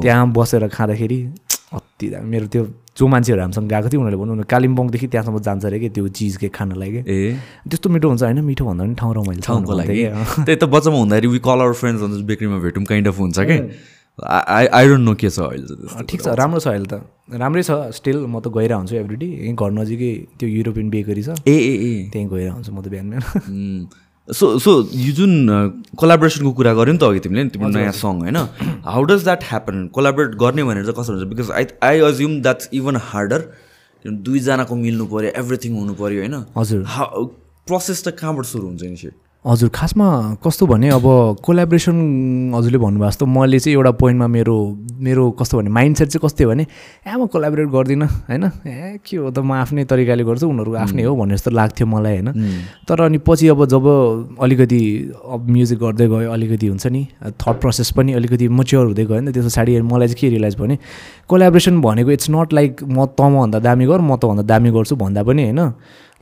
त्यहाँ 0.00 0.32
बसेर 0.32 0.68
खाँदाखेरि 0.68 1.18
अति 1.72 2.06
मेरो 2.20 2.46
त्यो 2.52 2.62
जो 2.98 3.06
मान्छेहरू 3.08 3.40
हामीसँग 3.42 3.68
गएको 3.72 3.88
थियो 3.88 4.00
उनीहरूले 4.00 4.20
भन्नु 4.20 4.44
कालिम्पोङदेखि 4.44 5.06
त्यहाँसम्म 5.08 5.38
जान्छ 5.40 5.64
अरे 5.64 5.78
कि 5.80 5.88
त्यो 5.96 6.08
चिज 6.12 6.36
केक 6.36 6.52
खानलाई 6.54 6.90
कि 6.92 7.00
ए। 7.08 7.32
त्यस्तो 7.68 7.88
मिठो 7.88 8.08
हुन्छ 8.08 8.22
होइन? 8.22 8.40
मिठो 8.44 8.64
भन्दा 8.68 8.84
पनि 8.84 8.94
ठाउँ 9.00 9.14
रमाइलो 9.16 9.40
छ 9.40 9.46
ठाउँको 9.46 9.72
लागि। 9.72 9.96
कि। 9.96 10.44
त्यही 10.44 10.56
त 10.56 10.64
बच्चामा 10.68 10.98
हुँदाखेरि 10.98 11.28
वी 11.32 11.38
कल 11.40 11.58
आवर 11.64 11.72
फ्रेन्ड्स 11.72 12.02
अन्त 12.04 12.24
बेकरीमा 12.28 12.58
भेटौँ 12.60 12.84
काइन्ड 12.84 13.08
अफ 13.08 13.18
हुन्छ 13.18 13.38
कि 13.40 13.56
आई 14.20 14.66
आई 14.66 14.88
डोन्ट 14.88 15.04
नो 15.08 15.14
के 15.14 15.30
छ 15.30 15.40
अहिले 15.40 15.66
चाहिँ। 15.66 16.04
ठिक 16.06 16.20
छ 16.22 16.28
राम्रो 16.36 16.60
छ 16.60 16.68
अहिले 16.68 16.86
त। 16.86 17.00
राम्रै 17.32 17.62
छ 17.62 17.72
स्टिल 17.96 18.18
म 18.28 18.40
त 18.40 18.52
गइरहेको 18.52 18.78
हुन्छु 18.78 18.96
एभ्रिडे 18.96 19.26
यहीँ 19.26 19.54
घर 19.56 19.70
नजिकै 19.72 20.12
त्यो 20.38 20.48
युरोपियन 20.48 20.90
बेकरी 20.90 21.22
छ। 21.22 21.36
ए 21.48 21.56
ए 21.56 21.74
ए। 21.80 21.92
त्यहीँ 22.12 22.28
गइरहेको 22.28 22.54
हुन्छु 22.54 22.72
म 22.72 22.80
त 22.82 22.88
बिहान 22.92 23.06
बिहान 23.10 23.88
सो 24.28 24.58
सो 24.62 24.70
यो 24.94 25.12
जुन 25.16 25.32
कोलाबरेसनको 25.98 26.52
कुरा 26.52 26.72
गऱ्यो 26.78 26.92
नि 26.92 26.98
त 26.98 27.04
अघि 27.08 27.20
तिमीले 27.24 27.42
नि 27.42 27.50
तिम्रो 27.50 27.68
नयाँ 27.72 27.92
सङ 27.96 28.20
होइन? 28.22 28.38
How 28.84 29.02
does 29.10 29.24
that 29.24 29.42
happen 29.48 29.76
collaborate 29.96 30.34
गर्ने 30.38 30.62
भनेर 30.62 30.84
चाहिँ 30.86 30.96
कसो 31.00 31.12
हुन्छ? 31.12 31.26
Because 31.32 31.50
I 31.50 31.64
I 31.82 32.00
assume 32.12 32.40
that's 32.42 32.68
even 32.72 32.96
harder 33.10 33.40
दुईजनाको 34.04 34.74
मिल्नु 34.76 35.04
पऱ्यो 35.10 35.30
एभ्रिथिङ 35.40 35.72
हुनु 35.80 35.94
पऱ्यो 35.98 36.20
होइन? 36.22 36.36
हजुर। 36.56 36.80
प्रोसेस 37.66 37.98
त 38.04 38.08
कहाँबाट 38.20 38.44
सुरु 38.46 38.66
हुन्छ 38.66 38.82
इनिसिएट 38.82 39.14
हजुर 39.44 39.68
खासमा 39.74 40.38
कस्तो 40.38 40.66
भने 40.66 40.88
अब 40.94 41.02
कोलाब्रेसन 41.42 41.96
हजुरले 42.54 42.78
भन्नुभएको 42.78 43.10
जस्तो 43.10 43.26
मैले 43.26 43.58
चाहिँ 43.58 43.74
एउटा 43.74 43.90
पोइन्टमा 43.98 44.26
मेरो 44.30 44.54
मेरो 45.02 45.30
कस्तो 45.34 45.58
भने 45.58 45.70
माइन्ड 45.70 45.96
सेट 45.98 46.08
चाहिँ 46.08 46.22
कस्तो 46.22 46.46
भने 46.46 46.62
ए 46.62 47.16
म 47.18 47.26
कोलाबरेट 47.26 47.68
गर्दिनँ 47.74 48.06
होइन? 48.06 48.44
ए 48.66 49.02
के 49.02 49.16
हो 49.18 49.30
त? 49.34 49.38
म 49.42 49.50
आफ्नै 49.58 49.84
तरिकाले 49.90 50.24
गर्छु 50.24 50.46
उनीहरू 50.46 50.74
आफ्नै 50.86 51.02
हो 51.02 51.14
भन्ने 51.18 51.34
जस्तो 51.34 51.50
लाग्थ्यो 51.58 51.86
मलाई 51.90 52.22
होइन? 52.22 52.30
तर 52.86 53.00
अनि 53.02 53.18
पछि 53.18 53.48
अब 53.50 53.66
जब 53.66 54.38
अलिकति 54.38 54.80
अब 55.26 55.50
म्युजिक 55.50 55.78
गर्दै 55.78 56.06
गयो 56.06 56.30
अलिकति 56.30 56.66
हुन्छ 56.66 56.86
नि 56.86 57.02
थट 57.42 57.58
प्रोसेस 57.58 57.90
पनि 57.98 58.12
अलिकति 58.22 58.46
मच्योर 58.46 58.86
हुँदै 58.86 59.04
गयो 59.10 59.20
नि 59.26 59.30
त 59.30 59.34
त्यस 59.34 59.50
पछाडि 59.50 59.80
मलाई 59.82 60.06
चाहिँ 60.06 60.20
के 60.22 60.28
रियलाइज 60.38 60.54
भने 60.54 60.78
कोलाब्रेसन 61.26 61.80
भनेको 61.82 62.10
इट्स 62.14 62.30
नट 62.30 62.52
लाइक 62.54 62.82
म 62.86 63.10
तँभन्दा 63.18 63.58
दामी 63.58 63.86
गर 63.90 64.00
म 64.06 64.16
तँभन्दा 64.22 64.42
दामी 64.46 64.70
गर्छु 64.70 64.96
भन्दा 65.02 65.22
पनि 65.26 65.42
होइन? 65.50 65.60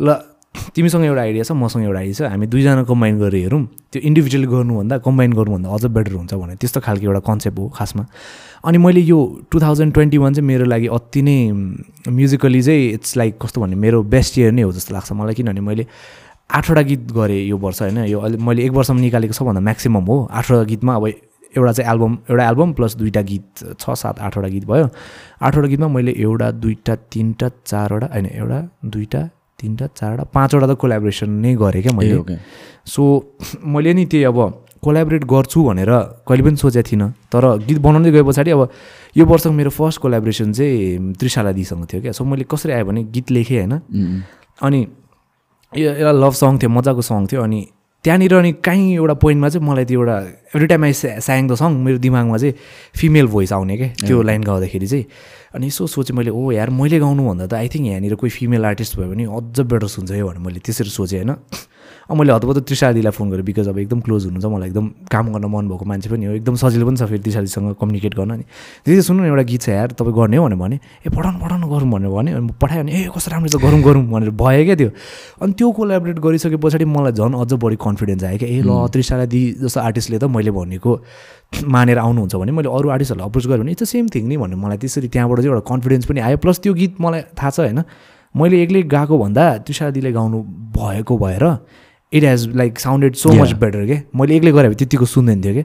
ल 0.00 0.08
तिमीसँग 0.54 1.04
एउटा 1.04 1.20
आइडिया 1.20 1.44
छ 1.44 1.52
मसँग 1.52 1.84
एउटा 1.84 1.98
आइडिया 1.98 2.26
छ 2.26 2.30
हामी 2.30 2.46
दुईजना 2.46 2.82
कम्बाइन 2.84 3.18
गरेर 3.18 3.42
हेरौँ। 3.42 3.62
त्यो 3.92 4.02
इन्डिभिजुअली 4.02 4.46
गर्नुभन्दा 4.46 4.98
कम्बाइन 4.98 5.32
गर्नुभन्दा 5.32 5.68
अझ 5.70 5.84
बेटर 5.86 6.12
हुन्छ 6.12 6.34
भने 6.34 6.54
त्यस्तो 6.56 6.80
खालको 6.80 7.06
एउटा 7.06 7.20
कन्सेप्ट 7.26 7.58
हो 7.58 7.68
खासमा। 7.74 8.04
अनि 8.64 8.78
मैले 8.78 9.00
यो 9.00 9.18
टु 9.50 9.60
थाउजन्ड 9.60 9.94
ट्वेन्टी 9.94 10.18
वान 10.18 10.34
चाहिँ 10.34 10.46
मेरो 10.46 10.64
लागि 10.64 10.86
अति 10.86 11.22
नै 11.22 11.36
म्युजिकली 12.08 12.62
चाहिँ 12.62 12.90
इट्स 12.94 13.16
लाइक 13.16 13.38
कस्तो 13.42 13.60
भन्ने 13.60 13.76
मेरो 13.76 14.02
बेस्ट 14.14 14.38
इयर 14.38 14.52
नै 14.52 14.62
हो 14.62 14.72
जस्तो 14.72 14.94
लाग्छ 14.94 15.12
मलाई 15.12 15.34
किनभने 15.34 15.60
मैले 15.60 15.86
आठवटा 16.50 16.82
गीत 16.82 17.12
गरेँ 17.12 17.42
यो 17.46 17.56
वर्ष 17.56 17.82
होइन? 17.82 17.98
यो 18.06 18.18
अलि 18.20 18.36
मैले 18.36 18.64
एक 18.66 18.72
वर्षमा 18.72 19.00
निकालेको 19.00 19.32
सबभन्दा 19.32 19.60
म्याक्सिमम् 19.60 20.06
हो। 20.06 20.16
आठवटा 20.30 20.62
गीतमा 20.70 20.94
अब 20.94 21.06
एउटा 21.06 21.72
चाहिँ 21.72 21.90
एल्बम 21.90 22.12
एउटा 22.30 22.48
एल्बम 22.48 22.72
प्लस 22.78 22.96
दुईवटा 22.96 23.22
गीत 23.22 23.46
छ 23.80 23.90
सात 24.02 24.20
आठवटा 24.20 24.48
गीत 24.48 24.64
भयो। 24.66 24.88
आठवटा 25.42 25.68
गीतमा 25.68 25.88
मैले 25.88 26.14
एउटा 26.18 26.50
दुईवटा 26.62 26.94
तिनवटा 27.10 27.48
चारवटा 27.66 28.06
होइन 28.12 28.26
एउटा 28.26 28.60
दुईवटा 28.86 29.28
तिनवटा 29.60 29.86
चारवटा 29.98 30.24
पाँचवटा 30.34 30.66
त 30.66 30.72
कोलाब्रेसन 30.80 31.30
नै 31.44 31.54
गरेँ 31.54 31.82
क्या 31.82 31.92
मैले। 31.92 32.38
सो 32.86 33.02
मैले 33.72 33.92
नि 33.94 34.04
त्यही 34.08 34.24
अब 34.24 34.38
कोलाबरेट 34.80 35.24
गर्छु 35.28 35.58
भनेर 35.68 35.90
कहिले 36.24 36.42
पनि 36.42 36.56
सोचेको 36.56 36.88
थिइनँ। 36.88 37.08
तर 37.32 37.44
गीत 37.68 37.78
बनाउँदै 37.84 38.10
गए 38.10 38.22
पछाडि 38.24 38.50
अब 38.50 38.62
यो 39.16 39.24
वर्षको 39.26 39.52
मेरो 39.52 39.70
फर्स्ट 39.70 40.00
कोलाब्रेसन 40.00 40.52
चाहिँ 40.52 41.12
त्रिशाला 41.20 41.52
दिसँग 41.52 41.84
थियो 41.92 42.00
क्या। 42.00 42.12
सो 42.16 42.24
मैले 42.24 42.44
कसरी 42.48 42.72
आयो 42.72 42.84
भने 42.88 43.02
गीत 43.12 43.30
लेखेँ 43.30 43.58
होइन? 43.60 43.74
अनि 44.64 44.80
यो 45.72 45.90
एउटा 46.00 46.12
लभ 46.12 46.32
सङ 46.32 46.58
थियो 46.58 46.70
मजाको 46.70 47.02
सङ 47.04 47.26
थियो। 47.28 47.42
अनि 47.44 47.60
त्यहाँनिर 48.04 48.34
अनि 48.34 48.52
कहीँ 48.64 48.94
एउटा 48.96 49.14
पोइन्टमा 49.20 49.48
चाहिँ 49.48 49.66
मलाई 49.68 49.84
त्यो 49.84 50.00
एउटा 50.00 50.16
every 50.56 50.66
time 50.66 50.84
I 50.84 50.92
sang 51.20 51.48
the 51.48 51.54
song 51.60 51.70
मेरो 51.84 51.98
दिमागमा 52.00 52.36
चाहिँ 52.38 52.54
फिमेल 52.96 53.26
भोइस 53.28 53.52
आउने 53.52 53.76
क्या। 53.76 53.88
त्यो 54.06 54.22
लाइन 54.22 54.42
गाउँदाखेरि 54.48 54.86
चाहिँ। 54.86 55.04
अनि 55.54 55.66
यसो 55.66 55.86
सोचेँ 55.86 56.16
मैले 56.16 56.30
ओ 56.30 56.50
यार 56.52 56.70
मैले 56.70 56.98
गाउनु 56.98 57.22
भन्दा 57.26 57.46
त 57.46 57.54
आई 57.58 57.68
थिङ्क 57.74 57.86
यहाँनिर 57.86 58.14
कोही 58.14 58.30
फिमेल 58.30 58.64
आर्टिस्ट 58.64 58.98
भयो 58.98 59.08
भने 59.10 59.24
अझ 59.26 59.66
बेटर 59.66 59.86
हुन्छ 59.90 60.10
यो 60.14 60.26
भनेर 60.28 60.42
मैले 60.46 60.60
त्यसरी 60.62 60.90
सोचेँ 60.90 61.18
होइन? 61.26 61.34
अब 62.10 62.16
मैले 62.16 62.32
हतपत 62.32 62.58
त्रिशादीलाई 62.66 63.12
फोन 63.14 63.30
गरेँ 63.30 63.44
बिकज 63.46 63.68
अब 63.70 63.78
एकदम 63.78 64.00
क्लोज 64.06 64.24
हुनुहुन्छ 64.26 64.46
मलाई 64.46 64.68
एकदम 64.68 64.86
काम 65.10 65.26
गर्न 65.34 65.46
मन 65.50 65.68
भएको 65.70 65.84
मान्छे 65.90 66.10
पनि 66.10 66.24
हो 66.26 66.32
एकदम 66.38 66.54
सजिलो 66.54 66.86
पनि 66.86 66.96
छ 66.96 67.06
फेरि 67.06 67.22
त्रिशादीसँग 67.22 67.74
कम्युनिकेट 67.80 68.14
गर्न 68.14 68.32
नि 68.38 68.44
दिदी 68.86 69.02
सुन्नु 69.02 69.22
न 69.22 69.26
एउटा 69.26 69.42
गीत 69.46 69.62
छ 69.62 69.68
यार 69.68 69.90
तपाईँ 69.94 70.14
गर्ने 70.18 70.36
हो 70.38 70.46
भने 70.54 70.76
ए 71.06 71.08
पठाउनु 71.10 71.38
पठाउनु 71.38 71.66
गरौँ 71.70 71.90
भनेर 71.90 72.10
भने 72.10 72.30
अनि 72.34 72.46
म 72.46 72.54
पठाएँ 72.58 72.82
भने 72.82 72.92
ए 72.94 73.10
कस्तो 73.14 73.30
राम्रो 73.30 73.50
छ 73.50 73.62
गरौँ 73.62 73.80
गरौँ 73.82 74.02
भनेर 74.10 74.30
भयो 74.34 74.64
क्या 74.66 74.74
त्यो। 74.74 74.90
अनि 75.42 75.52
त्यो 75.54 75.70
कोलाबरेट 75.70 76.18
गरिसके 76.18 76.58
पछाडि 76.62 76.84
मलाई 76.84 77.12
झन् 77.14 77.34
अझ 77.42 77.52
बढी 77.62 77.76
कन्फिडेन्स 77.78 78.24
आयो 78.26 78.38
क्या 78.38 78.48
ए 78.48 78.58
ल 78.66 78.70
त्रिशाला 78.90 79.24
दी 79.30 79.42
जस्तो 79.62 79.80
आर्टिस्टले 79.80 80.18
त 80.18 80.24
मैले 80.34 80.50
भनेको। 80.50 80.90
मानेर 81.52 81.98
आउनुहुन्छ 81.98 82.34
भने 82.36 82.52
मैले 82.52 82.68
अरू 82.68 82.88
आर्टिस्टहरूलाई 82.90 83.28
अप्रोच 83.28 83.46
गरेँ 83.46 83.60
भने 83.60 83.72
इट्स 83.72 83.90
सेम 83.90 84.08
थिङ 84.14 84.26
नि 84.28 84.36
भन्ने 84.36 84.56
मलाई 84.56 84.78
त्यसरी 84.78 85.08
त्यहाँबाट 85.08 85.38
चाहिँ 85.40 85.52
एउटा 85.52 85.64
कन्फिडेन्स 85.70 86.06
पनि 86.06 86.20
आयो। 86.20 86.36
प्लस 86.36 86.58
त्यो 86.60 86.74
गीत 86.74 87.00
मलाई 87.00 87.20
थाहा 87.36 87.50
छ 87.50 87.60
होइन 87.60 87.82
मैले 88.34 88.62
एक्लै 88.62 88.82
गाएको 88.86 89.18
भन्दा 89.18 89.44
दिदीले 89.66 90.12
गाउनु 90.12 90.38
भएको 90.76 91.18
भएर 91.18 91.44
it 92.12 92.24
has 92.24 92.46
like 92.56 92.78
sounded 92.78 93.14
so 93.14 93.32
much 93.32 93.52
better 93.62 93.86
के। 93.86 93.96
मैले 94.14 94.36
एक्लै 94.36 94.52
गरेँ 94.52 94.70
भने 94.70 94.78
त्यतिको 94.78 95.06
सुन्दैन 95.06 95.42
थियो 95.42 95.54
कि। 95.54 95.64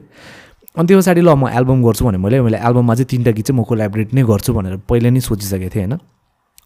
अनि 0.76 0.86
त्यो 0.86 0.98
पछाडि 0.98 1.20
ल 1.20 1.34
म 1.34 1.48
एल्बम 1.48 1.82
गर्छु 1.82 2.04
भने 2.04 2.18
मैले 2.18 2.40
मैले 2.42 2.58
एल्बममा 2.58 2.94
चाहिँ 2.94 3.08
तिनवटा 3.10 3.30
गीत 3.32 3.46
चाहिँ 3.46 3.60
म 3.60 3.64
कोलाबरेट 3.64 4.14
नै 4.14 4.22
गर्छु 4.22 4.52
भनेर 4.52 4.76
पहिला 4.84 5.10
नै 5.10 5.20
सोचिसकेको 5.20 5.70
थिएँ 5.74 5.86
होइन। 5.86 5.98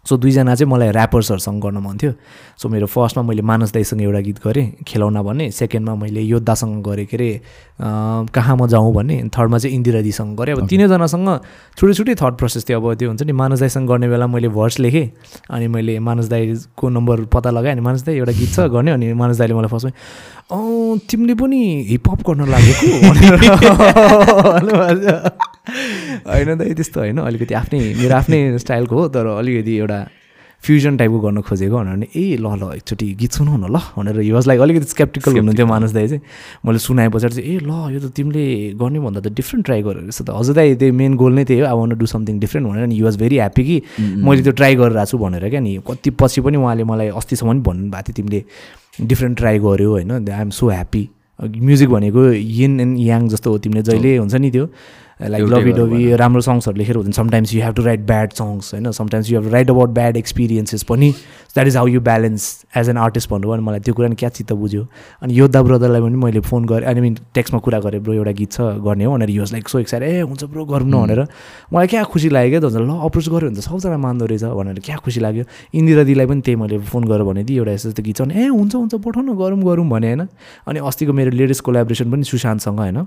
सो 0.05 0.17
दुईजना 0.17 0.55
चाहिँ 0.55 0.71
मलाई 0.73 0.89
ऱ्यापर्सहरूसँग 0.89 1.61
गर्न 1.63 1.79
मन 1.79 1.97
थियो। 2.03 2.13
सो 2.57 2.69
मेरो 2.69 2.87
फर्स्टमा 2.87 3.23
मैले 3.29 3.43
मानस 3.43 3.73
दाईसँग 3.73 4.03
एउटा 4.03 4.21
गीत 4.21 4.39
गरेँ 4.45 4.67
खेलाउना 4.89 5.23
भन्ने। 5.23 5.51
सेकेन्डमा 5.51 5.95
मैले 5.95 6.21
योद्धासँग 6.21 6.83
गरेँ 6.85 7.07
के 7.07 7.17
अरे 7.17 7.31
कहाँ 8.33 8.57
म 8.57 8.67
जाउँ 8.67 8.95
भन्ने। 8.95 9.29
थर्डमा 9.29 9.59
चाहिँ 9.59 9.77
इन्दिरा 9.77 10.01
दिदीसँग 10.01 10.37
गरेँ। 10.41 10.55
अब 10.57 10.67
तिनैजनासँग 10.69 11.29
छुट्टै 11.77 11.95
छुट्टै 11.95 12.15
थर्ड 12.17 12.35
प्रोसेस 12.41 12.65
थियो। 12.69 12.81
अब 12.81 12.95
त्यो 12.97 13.09
हुन्छ 13.09 13.23
नि 13.23 13.33
मानस 13.33 13.61
दाईसँग 13.61 13.89
गर्ने 13.89 14.09
बेला 14.09 14.27
मैले 14.27 14.49
भर्स 14.49 14.79
लेखेँ 14.81 15.07
अनि 15.51 15.67
मैले 15.69 15.99
मानस 16.01 16.29
दाईको 16.33 16.89
नम्बर 16.89 17.25
पत्ता 17.29 17.51
लगाएँ 17.51 17.73
अनि 17.77 17.85
मानस 17.85 18.03
दाई 18.09 18.17
एउटा 18.17 18.33
गीत 18.33 18.51
छ 18.57 18.61
गर्ने 18.75 18.91
अनि 18.97 19.13
मानस 19.13 19.39
दाईले 19.39 19.55
मलाई 19.55 19.69
फर्स्टमा 19.69 19.93
तिमीले 20.51 21.35
पनि 21.35 21.85
हिपहप 21.89 22.21
गर्न 22.27 22.49
लागेको। 22.51 22.87
होइन 26.31 26.59
दाइ 26.59 26.75
त्यस्तो 26.75 27.01
होइन 27.01 27.19
अलिकति 27.19 27.55
आफ्नै 27.55 27.95
मेरो 27.95 28.17
आफ्नै 28.17 28.59
स्टाइलको 28.59 28.97
हो 28.97 29.09
तर 29.09 29.27
अलिकति 29.27 29.77
एउटा 29.77 30.07
फ्युजन 30.63 30.97
टाइपको 30.97 31.19
गर्न 31.21 31.41
खोजेको 31.41 31.77
भनेर 31.77 31.95
भने 31.97 32.07
ए 32.17 32.37
ल 32.37 32.47
ल 32.61 32.63
एकचोटि 32.77 33.07
गीत 33.21 33.33
सुनौ 33.33 33.57
न 33.57 33.65
ल 33.73 33.79
भनेर 33.97 34.33
वाज 34.33 34.47
लाइक 34.47 34.61
अलिकति 34.61 34.87
स्केप्टिकल 34.93 35.33
हुनुहुन्थ्यो 35.33 35.67
मानस 35.67 35.93
दाई 35.93 36.09
चाहिँ। 36.09 36.23
मैले 36.67 36.79
सुनाए 36.79 37.09
पछाडि 37.09 37.35
चाहिँ 37.35 37.49
ए 37.49 37.59
ल 37.65 37.73
यो 37.95 38.01
त 38.01 38.13
तिमीले 38.13 38.45
गर्ने 38.77 39.01
भन्दा 39.01 39.21
त 39.21 39.33
डिफ्रेन्ट 39.33 39.65
ट्राई 39.67 39.83
गरेर 39.83 40.03
रहेछ 40.05 40.21
त 40.21 40.31
हजुर 40.31 40.55
दाइ 40.55 40.75
त्यही 40.77 40.93
मेन 40.93 41.15
गोल 41.17 41.33
नै 41.35 41.45
त्यही 41.49 41.61
हो। 41.61 41.67
I 41.67 41.77
want 41.81 41.97
do 41.97 42.07
something 42.07 42.39
different 42.41 42.69
भनेर 42.69 42.87
नि 42.87 42.95
हि 42.95 43.03
वाज 43.03 43.17
भेरी 43.17 43.37
ह्याप्पी 43.41 43.63
कि 43.65 43.77
मैले 44.21 44.43
त्यो 44.43 44.53
ट्राई 44.61 44.75
गरिरहेको 44.77 45.11
छु 45.11 45.19
भनेर 45.19 45.49
क्या 45.49 45.61
नि। 45.61 45.73
कति 45.81 46.11
पछि 46.21 46.41
पनि 46.45 46.57
उहाँले 46.61 46.85
मलाई 46.85 47.09
अस्तिसम्म 47.17 47.49
पनि 47.51 47.61
भन्नुभएको 47.65 48.13
थियो 48.13 48.15
तिमीले 48.21 48.41
डिफ्रेन्ट 49.09 49.39
ट्राई 49.39 49.59
गर्यो 49.65 49.91
होइन 49.91 50.11
I 50.29 50.41
am 50.41 50.51
so 50.53 50.69
happy 50.69 51.03
music 51.41 51.89
भनेको 51.89 52.23
यिन 52.37 52.81
एन्ड 52.81 52.99
याङ 53.01 53.29
जस्तो 53.33 53.49
हो 53.51 53.59
तिमीले 53.65 53.83
जहिले 53.83 54.17
हुन्छ 54.17 54.35
नि 54.35 54.51
त्यो। 54.51 54.67
लाइक 55.21 55.45
लभी 55.45 55.73
डभी 55.73 56.15
राम्रो 56.17 56.41
सङ्ग्सहरू 56.41 56.79
लेखेर 56.79 56.97
हुन्छ 56.97 57.17
sometimes 57.17 57.55
you 57.55 57.63
have 57.63 57.75
to 57.75 57.83
write 57.83 58.01
bad 58.07 58.33
songs 58.33 58.73
होइन? 58.75 58.91
Sometimes 58.91 59.31
you 59.31 59.41
have 59.41 59.53
write 59.53 59.71
about 59.71 59.91
bad 59.99 60.17
experiences 60.17 60.83
पनि 60.83 61.11
that 61.55 61.67
is 61.67 61.77
how 61.77 61.87
you 61.87 62.01
balance 62.01 62.45
as 62.77 62.89
an 62.89 62.97
artist 62.97 63.31
भन्नुभयो 63.31 63.53
भने 63.53 63.63
मलाई 63.67 63.81
त्यो 63.81 63.95
कुरा 63.95 64.09
नि 64.09 64.15
क्या 64.15 64.29
चित्त 64.29 64.53
बुझ्यो। 64.53 64.87
अनि 65.23 65.35
योद्धा 65.35 65.63
ब्रदरलाई 65.63 66.01
पनि 66.01 66.17
मैले 66.17 66.41
फोन 66.41 66.65
गरेँ 66.67 66.87
अनि 66.89 67.01
मिन 67.01 67.17
टेक्स्टमा 67.35 67.61
कुरा 67.61 67.81
गरेँ 67.81 68.01
ब्रो 68.01 68.15
एउटा 68.15 68.33
गीत 68.41 68.53
छ 68.53 68.61
गर्ने 68.87 69.05
हो। 69.05 69.13
भनेर 69.15 69.31
युज 69.31 69.53
लाइक 69.53 69.69
सो 69.69 69.79
एक्साइड 69.79 70.03
ए 70.03 70.21
हुन्छ 70.21 70.45
ब्रो 70.45 70.65
गरौँ 70.65 70.89
न 70.89 70.95
भनेर। 71.05 71.21
मलाई 71.73 71.87
क्या 71.87 72.05
खुसी 72.05 72.29
लाग्यो 72.29 72.61
क्या 72.61 72.71
त 72.71 72.77
ल 72.81 72.89
अप्रोच 72.89 73.29
गऱ्यो 73.29 73.49
भने 73.51 73.61
त 73.61 73.65
सबजना 73.67 73.97
मान्दो 73.99 74.27
रहेछ। 74.27 74.45
भनेर 74.45 74.79
क्या 74.81 74.97
खुसी 75.05 75.21
लाग्यो। 75.21 75.45
इन्दिरा 75.75 76.03
दिदीलाई 76.05 76.27
पनि 76.27 76.41
त्यही 76.41 76.57
मैले 76.57 76.79
फोन 76.91 77.05
गरेर 77.05 77.25
भने 77.29 77.45
दिएँ 77.45 77.59
एउटा 77.59 77.73
यस्तो 77.73 77.89
यस्तो 77.89 78.03
गीत 78.03 78.17
छ। 78.17 78.23
भने 78.23 78.35
ए 78.35 78.47
हुन्छ 78.49 78.75
हुन्छ 78.75 78.95
पठाउन 78.95 79.35
गरौँ 79.37 79.61
गरौँ 79.61 79.89
भने 79.89 80.07
होइन? 80.07 80.29
अनि 80.69 80.79
अस्तिको 80.81 81.13
मेरो 81.13 81.31
लेटेस्ट 81.31 81.63
कोलाब्रेसन 81.65 82.11
पनि 82.11 82.25
सुशान्तसँग 82.25 82.79
होइन? 82.79 82.99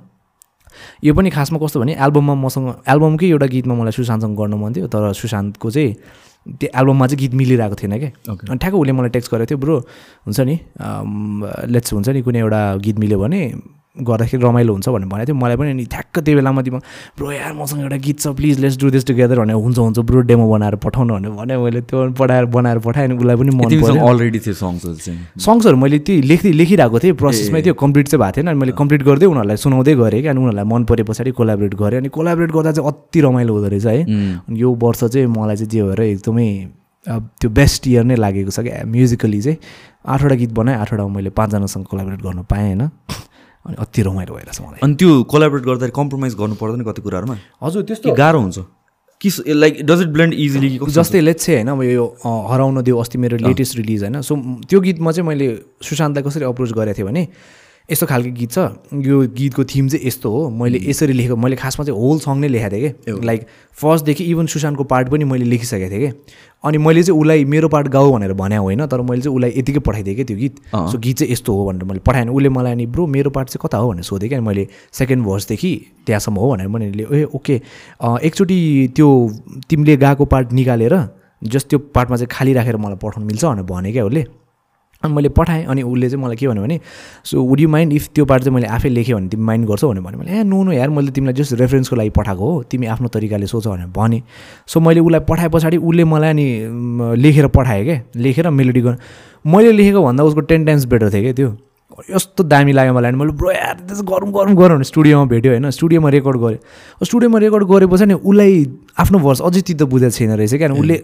यो 1.03 1.13
पनि 1.13 1.29
खासमा 1.29 1.57
कस्तो 1.63 1.79
भने 1.79 1.93
एल्बममा 1.99 2.33
मसँग 2.43 2.67
एल्बमकै 2.87 3.27
एउटा 3.29 3.47
गीतमा 3.55 3.73
मलाई 3.75 3.91
सुशान्तसँग 3.91 4.37
गर्न 4.37 4.53
मन 4.59 4.73
थियो 4.73 4.87
तर 4.87 5.13
सुशान्तको 5.13 5.71
चाहिँ 5.71 5.91
त्यो 6.59 6.69
एल्बममा 6.79 7.07
चाहिँ 7.07 7.19
गीत 7.19 7.33
मिलिरहेको 7.33 7.75
थिएन 7.75 7.97
क्या 7.99 8.11
Okay. 8.33 8.49
अनि 8.49 8.57
ठ्याक्क 8.57 8.75
उसले 8.75 8.91
मलाई 8.91 9.09
टेक्स्ट 9.09 9.31
गरेको 9.31 9.49
थियो 9.49 9.57
ब्रो 9.57 9.75
हुन्छ 10.25 10.39
नि 10.39 10.55
लेट्स 11.73 11.93
हुन्छ 11.93 12.09
नि 12.09 12.21
कुनै 12.21 12.39
एउटा 12.39 12.61
गीत 12.85 12.97
मिल्यो 12.99 13.19
भने 13.19 13.41
गर्दाखेरि 13.95 14.43
रमाइलो 14.43 14.73
हुन्छ 14.73 14.89
भनेर 14.89 15.07
भनेको 15.07 15.25
थियो। 15.27 15.35
मलाई 15.37 15.57
पनि 15.57 15.73
नि 15.73 15.85
ठ्याक्क 15.85 16.19
त्यो 16.25 16.35
बेलामा 16.35 16.61
दिमाग 16.65 16.81
ब्रो 17.17 17.31
यार 17.31 17.53
मसँग 17.53 17.81
एउटा 17.81 17.97
गीत 18.01 18.19
छ 18.19 18.27
please 18.33 18.59
let's 18.59 18.77
do 18.81 18.89
this 18.89 19.05
together 19.05 19.39
भने 19.39 19.53
हुन्छ 19.53 19.77
हुन्छ 19.77 19.99
ब्रो 20.01 20.21
डेमो 20.25 20.49
बनाएर 20.49 20.75
पठाउनु 20.81 21.13
भने 21.13 21.29
भने 21.29 21.57
मैले 21.61 21.81
त्यो 21.85 22.09
पठाएर 22.17 22.45
बनाएर 22.49 22.79
पठाएँ 22.81 23.05
अनि 23.07 23.17
उसलाई 23.17 23.35
पनि 23.37 23.51
मन 23.53 23.99
अलरेडी 24.01 24.39
थियो 24.39 24.53
सङ्ग्सहरू 24.53 24.95
चाहिँ। 24.97 25.19
सङ्ग्सहरू 25.37 25.77
मैले 25.77 25.99
त्यही 25.99 26.21
लेख्दै 26.25 26.51
लेखिरहेको 26.57 26.99
थिएँ। 26.99 27.13
प्रोसेसमै 27.21 27.61
थियो 27.61 27.73
कम्प्लिट 27.77 28.07
चाहिँ 28.07 28.21
भएको 28.23 28.35
थिएन 28.37 28.47
अनि 28.49 28.59
मैले 28.59 28.73
कम्प्लिट 28.81 29.01
गर्दै 29.03 29.25
उनीहरूलाई 29.29 29.57
सुनाउँदै 29.61 29.93
गरेँ 29.95 30.21
कि 30.21 30.27
अनि 30.33 30.39
उनीहरूलाई 30.41 30.65
मन 30.73 30.83
परे 30.89 31.03
पछाडि 31.05 31.31
कोलाबरेट 31.37 31.73
गरेँ। 31.77 31.99
अनि 32.01 32.09
कोलाबरेट 32.09 32.51
गर्दा 32.51 32.71
चाहिँ 32.73 32.89
अति 32.89 33.19
रमाइलो 33.21 33.53
हुँदो 33.53 33.69
रहेछ 33.69 33.85
है। 33.85 34.01
अनि 34.49 34.57
यो 34.57 34.73
वर्ष 34.73 35.03
चाहिँ 35.05 35.27
मलाई 35.29 35.55
चाहिँ 35.55 35.69
जे 35.69 35.81
भएर 35.83 36.01
एकदमै 36.01 36.49
अब 37.05 37.29
त्यो 37.39 37.49
बेस्ट 37.51 37.87
इयर 37.87 38.03
नै 38.09 38.15
लागेको 38.15 38.51
छ 38.51 38.59
क्या। 38.65 38.85
म्युजिकली 38.89 39.41
चाहिँ 39.41 39.57
आठवटा 40.07 40.35
गीत 40.41 40.51
बनाएँ 40.55 40.77
आठवटामा 40.81 41.13
मैले 41.13 41.29
पाँचजनासँग 41.29 41.85
कोलाबरेट 41.85 42.21
गर्न 42.23 42.41
पाएँ 42.49 42.73
होइन। 42.73 42.89
अनि 43.65 43.75
अति 43.79 44.01
रमाइलो 44.03 44.33
भइरहेछ 44.35 44.61
मलाई। 44.61 44.79
अनि 44.83 44.95
त्यो 44.95 45.23
कोलाबरेट 45.23 45.63
गर्दाखेरि 45.63 45.91
कम्प्रोमाइज 45.95 46.35
गर्नु 46.35 46.55
पर्दैन 46.55 46.81
कति 46.83 47.01
कुराहरूमा। 47.01 47.37
हजुर 47.63 47.83
कि 47.83 48.11
गाह्रो 48.11 48.39
हुन्छ। 48.39 48.59
कि 49.21 49.29
like 49.47 49.85
does 49.85 50.01
it 50.01 50.07
blend 50.07 50.33
easily 50.33 50.69
जस्तै 50.89 51.19
लेट्स 51.21 51.45
चाहिँ 51.45 51.63
होइन 51.63 51.67
अब 51.71 51.83
यो 51.83 52.05
हराउन 52.51 52.81
दियो 52.83 52.97
अस्ति 52.99 53.17
मेरो 53.17 53.37
लेटेस्ट 53.39 53.77
रिलिज 53.77 54.03
होइन। 54.03 54.21
सो 54.21 54.35
त्यो 54.67 54.79
गीतमा 54.81 55.11
चाहिँ 55.11 55.27
मैले 55.27 55.47
सुशान्तलाई 55.81 56.23
कसरी 56.29 56.45
अप्रोच 56.45 56.71
गरेको 56.71 56.97
थिएँ 56.97 57.07
भने 57.07 57.27
यस्तो 57.89 58.05
खालको 58.07 58.31
गीत 58.31 58.51
छ। 58.51 58.57
यो 59.05 59.19
गीतको 59.35 59.63
थिम 59.63 59.87
चाहिँ 59.89 60.07
यस्तो 60.07 60.29
हो। 60.31 60.49
मैले 60.49 60.79
यसरी 60.83 61.13
लेखेको 61.13 61.35
मैले 61.35 61.55
खासमा 61.55 61.85
चाहिँ 61.85 61.99
होल 61.99 62.19
सङ 62.19 62.37
नै 62.39 62.47
लेखेको 62.47 62.71
थिएँ 62.71 63.19
कि। 63.19 63.25
लाइक 63.25 63.41
फर्स्टदेखि 63.75 64.23
इभन 64.23 64.45
सुशान्तको 64.47 64.83
पार्ट 64.83 65.09
पनि 65.09 65.23
मैले 65.23 65.45
लेखिसकेको 65.45 65.91
थिएँ 65.91 66.11
कि। 66.11 66.31
अनि 66.63 66.77
मैले 66.77 67.03
चाहिँ 67.03 67.19
उसलाई 67.19 67.45
मेरो 67.45 67.67
पार्ट 67.69 67.87
गाऊ 67.87 68.11
भनेर 68.11 68.33
भने 68.33 68.57
होइन 68.57 68.85
तर 68.87 69.01
मैले 69.03 69.21
चाहिँ 69.21 69.35
उसलाई 69.35 69.51
यतिकै 69.57 69.79
पठाइदिएँ 69.83 70.15
कि 70.15 70.23
त्यो 70.23 70.37
गीत। 70.37 70.55
सो 70.71 70.97
गीत 70.97 71.17
चाहिँ 71.17 71.31
यस्तो 71.33 71.55
हो 71.55 71.65
भनेर 71.67 71.83
मैले 71.83 71.99
पठाएँ। 72.07 72.27
उसले 72.27 72.49
मलाई 72.49 72.71
अनि 72.71 72.85
ब्रो 72.87 73.07
मेरो 73.07 73.29
पार्ट 73.29 73.49
चाहिँ 73.49 73.67
कता 73.67 73.77
हो? 73.77 73.89
भनेर 73.91 74.03
सोधेँ 74.03 74.29
क्या 74.29 74.39
अनि 74.39 74.47
मैले 74.47 74.67
सेकेन्ड 74.93 75.25
भर्सदेखि 75.25 75.73
त्यहाँसम्म 76.05 76.39
हो 76.39 76.49
भनेर 76.51 76.67
मैले 76.67 77.03
ए 77.03 77.23
ओके 77.35 77.55
एकचोटि 77.99 78.59
त्यो 78.95 79.09
तिमीले 79.69 79.97
गाएको 79.97 80.25
पार्ट 80.25 80.51
निकालेर 80.55 80.95
जस्ट 81.43 81.67
त्यो 81.69 81.79
पार्टमा 81.91 82.17
चाहिँ 82.17 82.29
खाली 82.31 82.53
राखेर 82.53 82.77
मलाई 82.79 82.97
पठाउनु 83.03 83.27
मिल्छ 83.27 83.43
भनेर 83.45 83.63
भने 83.67 83.91
क्या 83.91 84.05
उसले। 84.05 84.23
अनि 85.03 85.13
मैले 85.13 85.29
पठाएँ 85.29 85.65
अनि 85.65 85.81
उसले 85.83 86.09
चाहिँ 86.09 86.23
मलाई 86.23 86.35
के 86.35 86.47
भन्यो 86.47 86.63
भने 86.63 86.79
so 87.25 87.41
would 87.43 87.59
you 87.59 87.69
mind 87.69 87.93
if 87.93 88.07
त्यो 88.15 88.25
पार्ट 88.25 88.43
चाहिँ 88.43 88.55
मैले 88.55 88.67
आफै 88.67 88.89
लेखेँ 88.89 89.15
भने 89.15 89.27
तिमी 89.27 89.43
माइन्ड 89.43 89.67
गर्छौ 89.67 89.89
भन्यो। 89.89 90.19
मैले 90.19 90.39
ए 90.39 90.43
नो 90.43 90.63
नो 90.63 90.71
यार 90.71 90.89
मैले 90.89 91.11
तिमीलाई 91.11 91.33
जस्ट 91.33 91.53
रेफरेन्सको 91.59 91.95
लागि 91.95 92.09
पठाएको 92.17 92.51
हो। 92.51 92.63
तिमी 92.71 92.85
आफ्नो 92.87 93.07
तरिकाले 93.09 93.47
सोच 93.47 93.67
भनेर 93.67 93.87
भने। 93.95 94.21
सो 94.67 94.79
मैले 94.79 94.99
उसलाई 94.99 95.19
पठाए 95.29 95.49
पछाडि 95.49 95.77
उसले 95.77 96.03
मलाई 96.03 96.29
अनि 96.29 96.47
लेखेर 97.21 97.47
पठाएँ 97.51 97.83
क्या 97.83 98.01
लेखेर 98.15 98.49
मेलोडी 98.49 98.81
गर्न। 98.81 98.97
मैले 99.45 99.71
लेखेको 99.71 100.03
भन्दा 100.03 100.23
उसको 100.23 100.41
टेन 100.41 100.65
टाइम्स 100.65 100.85
बेटर 100.85 101.09
थियो 101.13 101.21
क्या 101.23 101.33
त्यो? 101.33 101.51
यस्तो 102.09 102.43
दामी 102.43 102.71
लाग्यो 102.71 102.93
मलाई 102.93 103.11
अनि 103.11 103.17
मैले 103.19 103.31
ब्रो 103.37 103.51
यार 103.51 103.75
त्यसो 103.87 104.03
गरौँ 104.03 104.31
गरौँ 104.33 104.55
गरौँ 104.55 104.75
भने 104.75 104.83
स्टुडियोमा 104.83 105.25
भेट्यो 105.29 105.51
होइन। 105.51 105.69
स्टुडियोमा 105.69 106.09
रेकर्ड 106.09 106.37
गऱ्यो। 106.41 107.05
स्टुडियोमा 107.05 107.39
रेकर्ड 107.39 107.63
गरेपछि 107.69 108.05
नि 108.05 108.13
उसलाई 108.13 108.65
आफ्नो 108.99 109.19
भर्स 109.19 109.41
अझै 109.41 109.61
चित्त 109.61 109.83
बुझेको 109.83 110.11
छैन 110.11 110.31
रहेछ 110.31 110.53
क्या 110.55 110.71
उसले 110.73 110.97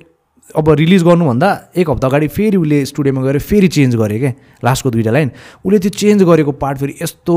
अब 0.57 0.69
रिलिज 0.69 1.03
गर्नुभन्दा 1.03 1.49
एक 1.77 1.89
हप्ता 1.89 2.07
अगाडि 2.07 2.27
फेरि 2.27 2.57
उसले 2.57 2.85
स्टुडियोमा 2.85 3.21
गएर 3.21 3.39
फेरि 3.39 3.67
चेन्ज 3.67 3.95
गऱ्यो 3.95 4.19
क्या 4.19 4.33
लास्टको 4.65 4.89
दुइटा 4.91 5.11
लाइन। 5.11 5.31
उसले 5.65 5.79
त्यो 5.79 5.91
चेन्ज 5.93 6.23
गरेको 6.23 6.51
पार्ट 6.57 6.77
फेरि 6.77 6.93
यस्तो 7.01 7.35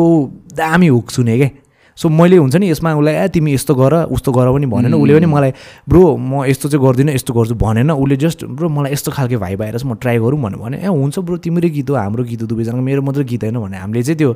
दामी 0.57 0.87
हुक 0.87 1.11
सुने 1.11 1.37
क्या 1.39 1.49
सो 1.97 2.09
मैले 2.09 2.37
हुन्छ 2.37 2.57
नि 2.57 2.71
यसमा 2.71 2.95
उसलाई 2.95 3.15
ए 3.15 3.29
तिमी 3.29 3.53
यस्तो 3.55 3.75
गर 3.75 3.95
उस्तो 4.09 4.33
गर 4.33 4.47
पनि 4.53 4.67
भनेन। 4.67 4.95
उसले 4.95 5.15
पनि 5.15 5.27
मलाई 5.27 5.53
ब्रो 5.89 6.03
म 6.17 6.45
यस्तो 6.49 6.69
चाहिँ 6.69 6.83
गर्दिनँ 6.87 7.13
यस्तो 7.15 7.33
गर्छु 7.35 7.55
भनेन। 7.55 7.91
उसले 7.93 8.17
जस्ट 8.17 8.45
ब्रो 8.49 8.69
मलाई 8.69 8.93
यस्तो 8.93 9.11
खालको 9.13 9.39
भाइ 9.39 9.57
भएर 9.57 9.77
चाहिँ 9.79 9.93
म 9.93 9.95
ट्राई 10.01 10.19
गरौँ 10.19 10.41
भनेर 10.41 10.59
भने 10.59 10.77
ए 10.81 10.89
हुन्छ 10.89 11.19
ब्रो 11.21 11.37
तिम्रै 11.45 11.69
गीत 11.69 11.91
हो 11.91 11.97
हाम्रो 11.97 12.25
गीत 12.25 12.41
हो 12.43 12.47
दुवैजनाको। 12.49 12.83
मेरो 12.83 13.03
मात्रै 13.03 13.25
गीत 13.25 13.43
होइन 13.45 13.59
भने 13.61 13.77
हामीले 13.77 14.03
चाहिँ 14.03 14.19
त्यो 14.19 14.31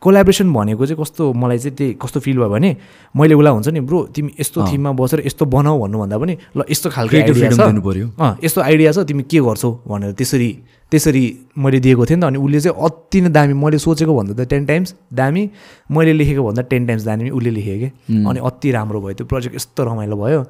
कोलाब्रेसन 0.00 0.52
भनेको 0.52 0.86
चाहिँ 0.86 1.00
कस्तो 1.02 1.32
मलाई 1.32 1.58
चाहिँ 1.58 1.76
त्यही 1.76 1.92
कस्तो 2.02 2.20
फिल 2.20 2.36
भयो 2.38 2.48
भने 2.48 2.70
मैले 3.16 3.34
उसलाई 3.34 3.52
हुन्छ 3.52 3.68
नि 3.68 3.80
ब्रो 3.84 3.98
तिमी 4.14 4.30
यस्तो 4.40 4.58
थिममा 4.72 4.92
बसेर 4.96 5.22
यस्तो 5.26 5.44
बनाऊ 5.46 5.76
भन्नुभन्दा 5.80 6.16
पनि 6.18 6.34
ल 6.56 6.60
यस्तो 6.70 6.88
खालको 6.90 7.16
आइडिया 7.16 7.50
छ। 7.52 8.44
यस्तो 8.44 8.60
आइडिया 8.60 8.92
छ 8.92 8.98
तिमी 9.04 9.22
के 9.28 9.40
गर्छौ? 9.40 9.70
भनेर 9.86 10.12
त्यसरी 10.16 10.50
त्यसरी 10.92 11.24
मैले 11.56 11.80
दिएको 11.80 12.04
थिएँ 12.06 12.16
नि 12.16 12.22
त। 12.22 12.28
अनि 12.28 12.38
उसले 12.38 12.60
चाहिँ 12.60 12.76
अति 12.76 13.20
नै 13.20 13.30
दामी 13.32 13.54
मैले 13.56 13.78
सोचेको 13.80 14.12
भन्दा 14.12 14.32
त 14.36 14.48
टेन 14.52 14.64
टाइम्स 14.68 14.94
दामी 15.08 15.42
मैले 15.90 16.12
लेखेको 16.20 16.42
भन्दा 16.44 16.62
टेन 16.68 16.86
टाइम्स 16.86 17.04
दामी 17.04 17.30
उसले 17.32 17.50
लेखेँ 17.50 17.78
कि। 17.80 17.88
अनि 18.28 18.38
अति 18.44 18.70
राम्रो 18.76 19.00
भयो 19.00 19.14
त्यो 19.16 19.26
प्रोजेक्ट 19.26 19.56
यस्तो 19.56 19.84
रमाइलो 19.84 20.16
भयो। 20.22 20.40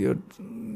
यो 0.00 0.14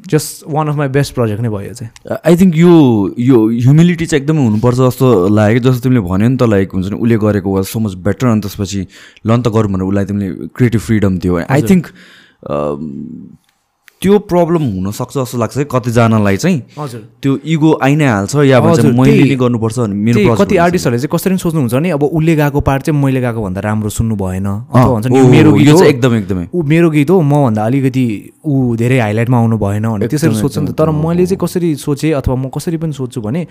just 0.09 0.45
one 0.49 0.69
of 0.69 0.77
my 0.77 0.89
best 0.89 1.15
project 1.15 1.41
नै 1.43 1.49
भयो 1.49 1.73
चाहिँ। 1.73 2.17
आई 2.17 2.37
थिङ्क 2.37 2.57
यो 2.57 2.73
यो 3.19 3.37
ह्युमिलिटी 3.49 4.07
चाहिँ 4.07 4.23
एकदमै 4.23 4.43
हुनुपर्छ 4.45 4.77
जस्तो 4.79 5.07
लाग्यो 5.33 5.61
जस्तो 5.65 5.81
तिमीले 5.85 6.01
भन्यो 6.09 6.29
नि 6.29 6.37
त 6.37 6.43
लाइक 6.49 6.73
हुन्छ 6.73 6.87
नि 6.93 6.97
उसले 6.97 7.17
गरेको 7.17 7.49
वाज 7.55 7.65
सो 7.73 7.79
मच 7.81 7.95
बेटर 8.05 8.27
अनि 8.27 8.41
त्यसपछि 8.45 8.81
लन 9.27 9.41
त 9.43 9.49
गरौँ 9.49 9.73
भनेर 9.73 9.89
उसलाई 9.89 10.05
तिमीले 10.13 10.29
क्रिएटिभ 10.53 10.81
फ्रिडम 10.81 11.19
दियो। 11.25 11.33
आई 11.49 11.63
थिङ्क 11.73 11.85
त्यो 14.01 14.19
प्रब्लम 14.31 14.63
हुनसक्छ 14.63 15.15
जस्तो 15.17 15.39
लाग्छ 15.39 15.57
है 15.59 15.65
कतिजनालाई 15.71 16.37
चाहिँ। 16.37 16.59
हजुर। 16.79 17.01
त्यो 17.23 17.33
इगो 17.45 17.71
आइ 17.83 17.95
नै 17.99 18.07
हाल्छ 18.07 18.35
या 18.47 18.61
भन्छ 18.61 18.85
मैले 18.95 19.25
नै 19.27 19.37
गर्नुपर्छ 19.37 19.79
मेरो 19.91 20.35
कति। 20.39 20.57
आर्टिस्टहरूले 20.57 21.01
चाहिँ 21.03 21.11
कसरी 21.11 21.37
सोच्नुहुन्छ 21.43 21.75
भने 21.75 21.91
अब 21.99 22.03
उसले 22.07 22.35
गाएको 22.37 22.61
पार्ट 22.63 22.83
चाहिँ 22.83 23.01
मैले 23.03 23.21
गाएको 23.21 23.43
भन्दा 23.43 23.61
राम्रो 23.61 23.91
सुन्नु 23.91 24.15
भएन। 24.15 24.47
भन्छ 24.71 25.07
नि 25.07 25.19
मेरो 25.35 25.53
गीत 25.53 25.69
हो। 25.69 25.79
चाहिँ 25.79 25.91
एकदमै 25.91 26.19
एकदमै। 26.19 26.47
ऊ 26.55 26.63
मेरो 26.63 26.91
गीत 26.91 27.11
हो 27.11 27.21
मभन्दा 27.21 27.65
अलिकति 27.67 28.07
ऊ 28.47 28.77
धेरै 28.79 28.99
हाइलाइटमा 28.99 29.39
आउनु 29.39 29.59
भएन 29.59 29.87
भने 29.89 30.07
त्यसरी 30.07 30.35
सोध्छ 30.35 30.59
नि 30.59 30.71
त। 30.71 30.79
तर 30.79 30.91
मैले 30.95 31.27
चाहिँ 31.27 31.41
कसरी 31.43 31.75
सोचेँ 31.75 32.13
अथवा 32.23 32.35
म 32.39 32.49
कसरी 32.55 32.77
पनि 32.79 32.93
सोध्छु 32.95 33.21
भने 33.21 33.47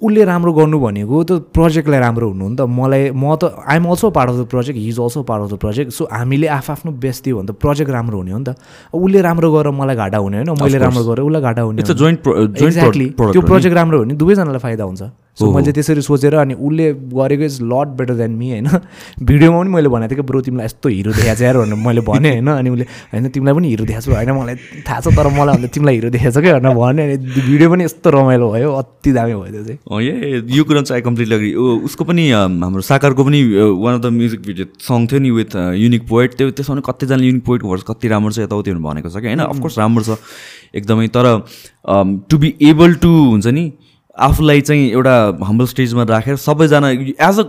उसले 0.00 0.24
राम्रो 0.24 0.52
गर्नु 0.52 0.78
भनेको 0.78 1.24
त 1.24 1.32
प्रोजेक्टलाई 1.56 2.00
राम्रो 2.00 2.28
हुनु 2.28 2.48
नि 2.48 2.56
त। 2.56 2.68
मलाई 2.68 3.10
म 3.16 3.32
त 3.40 3.48
I'm 3.64 3.84
also 3.88 4.10
part 4.12 4.30
of 4.30 4.36
the 4.36 4.44
project 4.52 4.78
he 4.78 4.88
is 4.88 4.98
also 5.00 5.22
part 5.24 5.42
of 5.42 5.48
the 5.52 5.56
project 5.56 5.90
so 5.96 6.04
हामीले 6.12 6.46
आफ्नो 6.52 6.92
बेस्ट 7.00 7.24
दियो 7.24 7.36
भने 7.40 7.48
त। 7.48 7.56
प्रोजेक्ट 7.56 7.90
राम्रो 7.90 8.16
हुने 8.18 8.32
हो 8.32 8.38
नि 8.38 8.44
त। 8.44 8.60
उसले 8.92 9.20
राम्रो 9.24 9.48
गरेर 9.52 9.72
मलाई 9.72 9.96
घाटा 9.96 10.18
हुने 10.20 10.36
होइन 10.36 10.52
मैले 10.62 10.78
राम्रो 10.78 11.04
गरेर 11.04 11.24
उसलाई 11.24 11.42
घाटा 11.42 11.62
हुने 11.64 11.80
एक्ज्याक्टली 11.82 13.06
त्यो 13.16 13.40
प्रोजेक्ट 13.40 13.76
राम्रो 13.76 13.98
हो 13.98 14.04
भने 14.04 14.14
दुवैजनालाई 14.20 14.60
फाइदा 14.60 14.84
हुन्छ। 14.84 15.02
सो 15.36 15.50
मैले 15.52 15.72
त्यसरी 15.72 16.02
सोचेर 16.02 16.34
अनि 16.34 16.54
उसले 16.56 16.92
गरेको 17.12 17.44
is 17.44 17.58
lot 17.62 17.88
better 17.96 18.14
than 18.16 18.30
me 18.40 18.50
होइन? 18.50 18.68
भिडियोमा 19.20 19.58
पनि 19.60 19.70
मैले 19.70 19.88
भनेको 19.88 20.08
थिएँ 20.10 20.20
कि 20.20 20.26
ब्रो 20.28 20.40
तिमीलाई 20.40 20.66
यस्तो 20.66 20.88
हिरो 20.88 21.12
देखाएको 21.12 21.36
छ 21.36 21.42
यार 21.42 21.56
भनेर 21.58 21.76
मैले 21.86 22.00
भनेँ 22.08 22.32
होइन? 22.32 22.48
अनि 22.56 22.70
उसले 22.70 22.86
होइन 23.12 23.28
तिमीलाई 23.36 23.54
पनि 23.54 23.68
हिरो 23.68 23.84
देखाएको 23.84 24.04
छु 24.06 24.16
होइन? 24.16 24.30
मलाई 24.32 24.54
थाहा 24.88 25.00
छ 25.00 25.12
तर 25.12 25.28
मलाई 25.36 25.54
भन्दा 25.56 25.68
तिमीलाई 25.76 25.94
हिरो 25.94 26.10
देखाएको 26.16 26.40
छ 26.40 26.44
क्या 26.44 26.58
भनेर 26.58 26.74
भने 26.80 27.02
अनि 27.04 27.16
भिडियो 27.36 27.70
पनि 27.70 27.84
यस्तो 27.84 28.10
रमाइलो 28.16 28.50
भयो 28.52 28.72
अति 28.80 29.12
दामी 29.12 29.34
भयो 29.34 29.50
त्यो 29.52 29.64
चाहिँ। 29.68 29.78
ए 30.00 30.42
यो 30.56 30.64
कुरा 30.64 30.82
चाहिँ 30.82 31.00
आई 31.00 31.04
कम्प्लिटली 31.04 31.34
अग्री 31.34 31.52
उसको 31.84 32.04
पनि 32.08 32.24
हाम्रो 32.32 32.82
साकारको 32.88 33.24
पनि 33.28 33.40
one 33.84 33.94
of 33.94 34.00
the 34.00 34.12
music 34.16 34.40
video 34.48 34.66
song 34.88 35.06
थियो 35.12 35.20
नि 35.20 35.30
विथ 35.36 35.56
युनिक 35.84 36.08
पोइट 36.08 36.34
त्यो 36.40 36.50
त्यसमा 36.50 36.74
पनि 36.74 36.82
कतिजना 36.88 37.24
युनिक 37.24 37.44
पोइटको 37.44 37.68
भर्स 37.70 37.84
कति 37.92 38.08
राम्रो 38.08 38.32
छ 38.32 38.48
यताउति 38.48 38.70
भनेर 38.72 38.84
भनेको 38.88 39.08
छ 39.12 39.20
कि 39.20 39.28
होइन? 39.28 39.44
अफकोर्स 39.52 39.78
राम्रो 39.78 40.04
छ 40.04 40.18
एकदमै। 40.74 41.08
तर 41.12 41.26
टु 42.30 42.38
बी 42.38 42.54
एबल 42.70 42.94
टु 43.04 43.08
हुन्छ 43.08 43.46
नि 43.46 43.64
आफूलाई 44.18 44.60
चाहिँ 44.60 44.90
एउटा 44.90 45.16
हम्बल 45.44 45.66
स्टेजमा 45.66 46.02
राखेर 46.10 46.36
सबैजना 46.36 46.90
एज 46.90 47.38
अ 47.38 47.42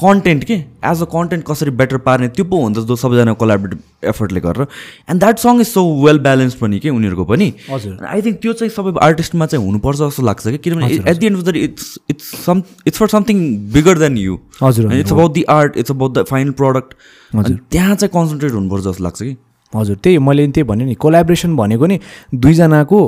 कन्टेन्ट 0.00 0.44
के? 0.44 0.54
एज 0.84 1.02
अ 1.02 1.04
कन्टेन्ट 1.12 1.44
कसरी 1.48 1.70
बेटर 1.80 1.98
पार्ने 2.06 2.28
त्यो 2.28 2.44
पो 2.44 2.60
हुन्छ 2.62 2.78
जो 2.78 2.96
सबैजना 2.96 3.32
कोलाबरेटिभ 3.32 4.08
एफर्टले 4.08 4.40
गरेर। 4.40 4.66
And 5.10 5.20
that 5.20 5.38
song 5.38 5.60
is 5.60 5.66
so 5.66 5.84
well 6.04 6.18
balance 6.18 6.54
पनि 6.62 6.78
के 6.78 6.90
उनीहरूको 6.90 7.24
पनि। 7.24 7.52
हजुर। 7.70 8.04
आई 8.04 8.22
थिङ्क 8.22 8.40
त्यो 8.42 8.52
चाहिँ 8.52 8.70
सबै 8.70 8.92
आर्टिस्टमा 9.06 9.46
चाहिँ 9.46 9.64
हुनुपर्छ 9.66 9.98
जस्तो 9.98 10.22
लाग्छ 10.22 10.48
कि 10.48 10.58
किनभने 10.58 11.10
at 11.10 11.16
the 11.16 11.26
end 11.26 11.38
of 11.38 11.44
the 11.44 11.56
it's 11.56 11.98
it's 12.10 12.34
some 12.44 12.62
it's 12.86 12.98
for 12.98 13.08
something 13.08 13.46
bigger 13.72 13.98
than 13.98 14.18
you 14.18 14.38
हजुर 14.62 14.94
it's 14.94 15.12
about 15.12 15.32
the 15.32 15.42
art 15.50 15.76
it's 15.76 15.90
about 15.90 16.18
the 16.18 16.24
final 16.30 16.50
product 16.62 16.94
हजुर। 17.36 17.58
त्यहाँ 17.70 17.94
चाहिँ 17.94 18.10
कन्सन्ट्रेट 18.14 18.52
हुनुपर्छ 18.52 18.84
जस्तो 18.84 19.04
लाग्छ 19.04 19.22
कि। 19.22 19.36
हजुर 19.72 19.96
त्यही 19.96 20.18
मैले 20.18 20.46
त्यही 20.48 20.68
भने 20.68 20.84
नि। 20.84 20.94
कोलाब्रेसन 20.94 21.56
भनेको 21.56 21.86
नि 21.86 22.00
दुईजनाको 22.34 23.00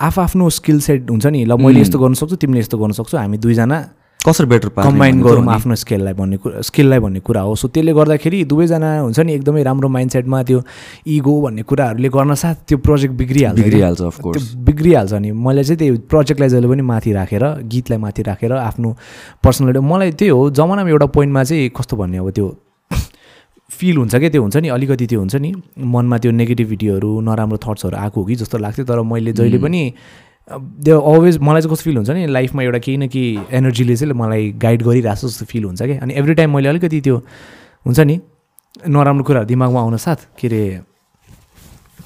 आफआफ्नो 0.00 0.50
स्किल 0.50 0.80
सेट 0.80 1.10
हुन्छ 1.10 1.26
नि। 1.26 1.44
ल 1.44 1.56
मैले 1.60 1.80
यस्तो 1.80 1.98
गर्न 1.98 2.14
सक्छु 2.14 2.36
तिमीले 2.36 2.60
यस्तो 2.60 2.78
गर्न 2.78 2.92
सक्छौ 2.92 3.18
हामी 3.18 3.38
दुईजना 3.38 3.78
कसरी 4.20 4.46
बेटर 4.46 4.68
कम्बाइन 4.76 5.20
गरौँ 5.22 5.44
आफ्नो 5.48 5.74
स्केललाई 5.80 6.12
भन्ने 6.12 6.36
कुरा 6.36 6.60
स्किललाई 6.60 6.98
भन्ने 7.00 7.20
कुरा 7.24 7.40
हो। 7.40 7.54
सो 7.56 7.68
त्यसले 7.68 7.92
गर्दाखेरि 7.92 8.44
दुवैजना 8.44 8.88
हुन्छ 9.00 9.20
नि 9.20 9.32
एकदमै 9.32 9.62
राम्रो 9.62 9.88
माइन्ड 9.88 10.12
सेटमा 10.12 10.42
त्यो 10.44 10.60
इगो 11.08 11.40
भन्ने 11.40 11.62
कुराहरूले 11.64 12.08
गर्न 12.08 12.34
साथ 12.36 12.68
त्यो 12.68 12.78
प्रोजेक्ट 12.84 13.14
बिग्रिहाल्छ। 13.16 13.60
बिग्रिहाल्छ 13.60 14.00
त्यो 14.00 14.40
बिग्रिहाल्छ 14.60 15.12
नि। 15.24 15.30
मैले 15.32 15.64
चाहिँ 15.64 15.78
त्यही 15.78 15.96
प्रोजेक्टलाई 16.12 16.48
जहिले 16.48 16.68
पनि 16.68 16.82
माथि 16.82 17.12
राखेर 17.12 17.44
गीतलाई 17.64 17.98
माथि 17.98 18.22
राखेर 18.22 18.52
आफ्नो 18.52 18.96
पर्सनल 19.44 19.78
मलाई 19.80 20.12
त्यही 20.12 20.30
हो 20.36 20.50
जमानामा 20.52 20.90
एउटा 20.90 21.06
पोइन्टमा 21.16 21.44
चाहिँ 21.44 21.70
कस्तो 21.72 21.96
भन्ने 21.96 22.18
अब 22.18 22.30
त्यो? 22.30 22.48
फिल 23.70 23.96
हुन्छ 23.96 24.14
क्या 24.16 24.30
त्यो 24.30 24.42
हुन्छ 24.42 24.56
नि 24.56 24.68
अलिकति 24.68 25.06
त्यो 25.06 25.18
हुन्छ 25.20 25.36
नि। 25.36 25.52
मनमा 25.78 26.18
त्यो 26.18 26.30
नेगेटिभिटीहरू 26.32 27.20
नराम्रो 27.20 27.58
थट्सहरू 27.64 27.96
आएको 27.96 28.20
हो 28.20 28.26
कि 28.26 28.34
जस्तो 28.34 28.58
लाग्थ्यो 28.58 28.84
तर 28.84 29.00
मैले 29.06 29.32
जहिले 29.32 29.58
पनि 29.58 29.82
त्यो 30.50 30.98
अलवेज 30.98 31.38
मलाई 31.38 31.62
चाहिँ 31.62 31.74
कस्तो 31.74 31.84
फिल 31.84 31.96
हुन्छ 31.96 32.10
नि 32.10 32.26
लाइफमा 32.26 32.62
एउटा 32.62 32.78
केही 32.78 32.96
न 32.98 33.08
केही 33.08 33.38
एनर्जीले 33.58 33.96
चाहिँ 33.96 34.14
मलाई 34.14 34.50
गाइड 34.58 34.82
गरिरहेको 34.82 35.28
जस्तो 35.28 35.44
फिल 35.46 35.64
हुन्छ 35.64 35.82
क्या। 35.82 36.00
अनि 36.02 36.14
एभ्री 36.14 36.34
टाइम 36.34 36.54
मैले 36.56 36.68
अलिकति 36.68 37.00
त्यो 37.00 37.16
हुन्छ 37.86 38.00
नि 38.00 38.20
नराम्रो 38.88 39.24
कुराहरू 39.24 39.46
दिमागमा 39.46 39.80
आउन 39.80 39.96
साथ 39.96 40.26
के 40.40 40.46
अरे 40.48 40.62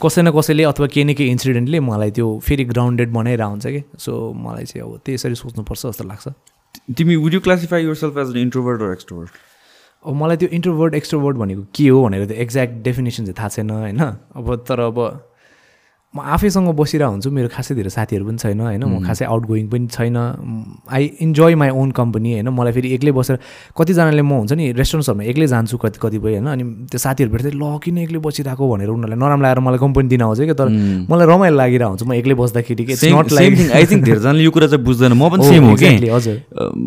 कसै 0.03 0.23
न 0.23 0.31
कसैले 0.37 0.63
अथवा 0.65 0.87
केही 0.87 1.05
न 1.05 1.15
केही 1.15 1.31
इन्सिडेन्टले 1.31 1.81
मलाई 1.81 2.11
त्यो 2.11 2.27
फेरि 2.45 2.65
ग्राउन्डेड 2.65 3.13
बनाइरहेको 3.13 3.51
हुन्छ 3.51 3.67
कि। 3.67 3.83
सो 3.99 4.13
मलाई 4.37 4.65
चाहिँ 4.65 4.83
अब 4.85 5.01
त्यसरी 5.07 5.35
सोच्नुपर्छ 5.35 5.83
जस्तो 5.87 6.05
लाग्छ। 6.05 6.29
तिमी 6.99 7.17
would 7.17 7.35
you 7.35 7.41
classify 7.41 7.83
yourself 7.97 8.19
as 8.19 8.37
an 8.37 8.43
introvert 8.43 8.83
or 8.83 8.93
extrovert 8.93 9.31
अब 10.07 10.15
मलाई 10.15 10.37
त्यो 10.37 10.49
इन्ट्रोभर्ट 10.49 10.95
एक्सट्रोभर्ट 10.95 11.37
भनेको 11.37 11.63
के 11.75 11.89
हो 11.89 12.03
भनेर 12.05 12.27
त्यो 12.27 12.37
एक्ज्याक्ट 12.37 12.73
डेफिनेसन 12.85 13.25
चाहिँ 13.25 13.35
थाहा 13.39 13.49
छैन 13.49 13.71
होइन? 13.71 14.01
अब 14.37 14.65
तर 14.69 14.81
अब 14.81 14.99
म 16.15 16.21
आफैसँग 16.23 16.69
बसिरहेको 16.79 17.11
हुन्छु 17.11 17.31
मेरो 17.35 17.49
खासै 17.51 17.75
धेरै 17.75 17.91
साथीहरू 17.91 18.25
पनि 18.27 18.39
छैन 18.39 18.61
होइन? 18.61 18.85
म 18.87 19.03
खासै 19.03 19.27
आउट 19.27 19.45
गोइङ 19.51 19.67
पनि 19.67 19.87
छैन। 19.91 20.17
I 20.87 21.03
enjoy 21.27 21.55
my 21.59 21.71
own 21.75 21.91
company 21.91 22.31
होइन? 22.39 22.49
मलाई 22.55 22.73
फेरि 22.73 22.89
एक्लै 22.95 23.13
बसेर 23.19 23.39
कतिजनाले 23.75 24.23
म 24.23 24.47
हुन्छ 24.47 24.53
नि 24.55 24.65
रेस्टुरेन्ट्सहरूमा 24.79 25.25
एक्लै 25.27 25.47
जान्छु 25.51 25.75
कति 25.75 25.99
कतिपय 25.99 26.39
होइन? 26.39 26.47
अनि 26.55 26.63
त्यो 26.87 26.99
साथीहरू 27.03 27.31
भेट्दै 27.35 27.53
ल 27.59 27.67
किन 27.83 27.99
एक्लै 28.07 28.21
बसिरहेको 28.23 28.63
भनेर 28.63 28.91
उनीहरूलाई 28.95 29.19
नराम्रो 29.19 29.47
आएर 29.51 29.59
मलाई 29.67 29.81
कम्पनी 29.83 30.09
दिन 30.15 30.23
आउँछ 30.23 30.41
क्या? 30.47 30.55
तर 30.55 30.69
मलाई 31.11 31.27
रमाइलो 31.27 31.57
लागिरहेको 31.59 31.91
हुन्छ 31.91 32.03
म 32.07 32.13
एक्लै 32.15 32.35
बस्दाखेरि 32.39 32.85
कि? 32.87 32.95
नट 33.11 33.29
लाइक 33.35 33.51
आई 33.75 33.85
थिङ्क 33.91 34.03
धेरैजनाले 34.07 34.43
यो 34.47 34.51
कुरा 34.55 34.67
चाहिँ 34.71 34.85
बुझ्दैन। 34.87 35.13
म 35.19 35.27
पनि 35.35 35.43
Oh, 35.45 35.51
सेम 35.51 35.65
हो 35.67 35.75
कि? 35.75 36.09
हजुर। 36.15 36.37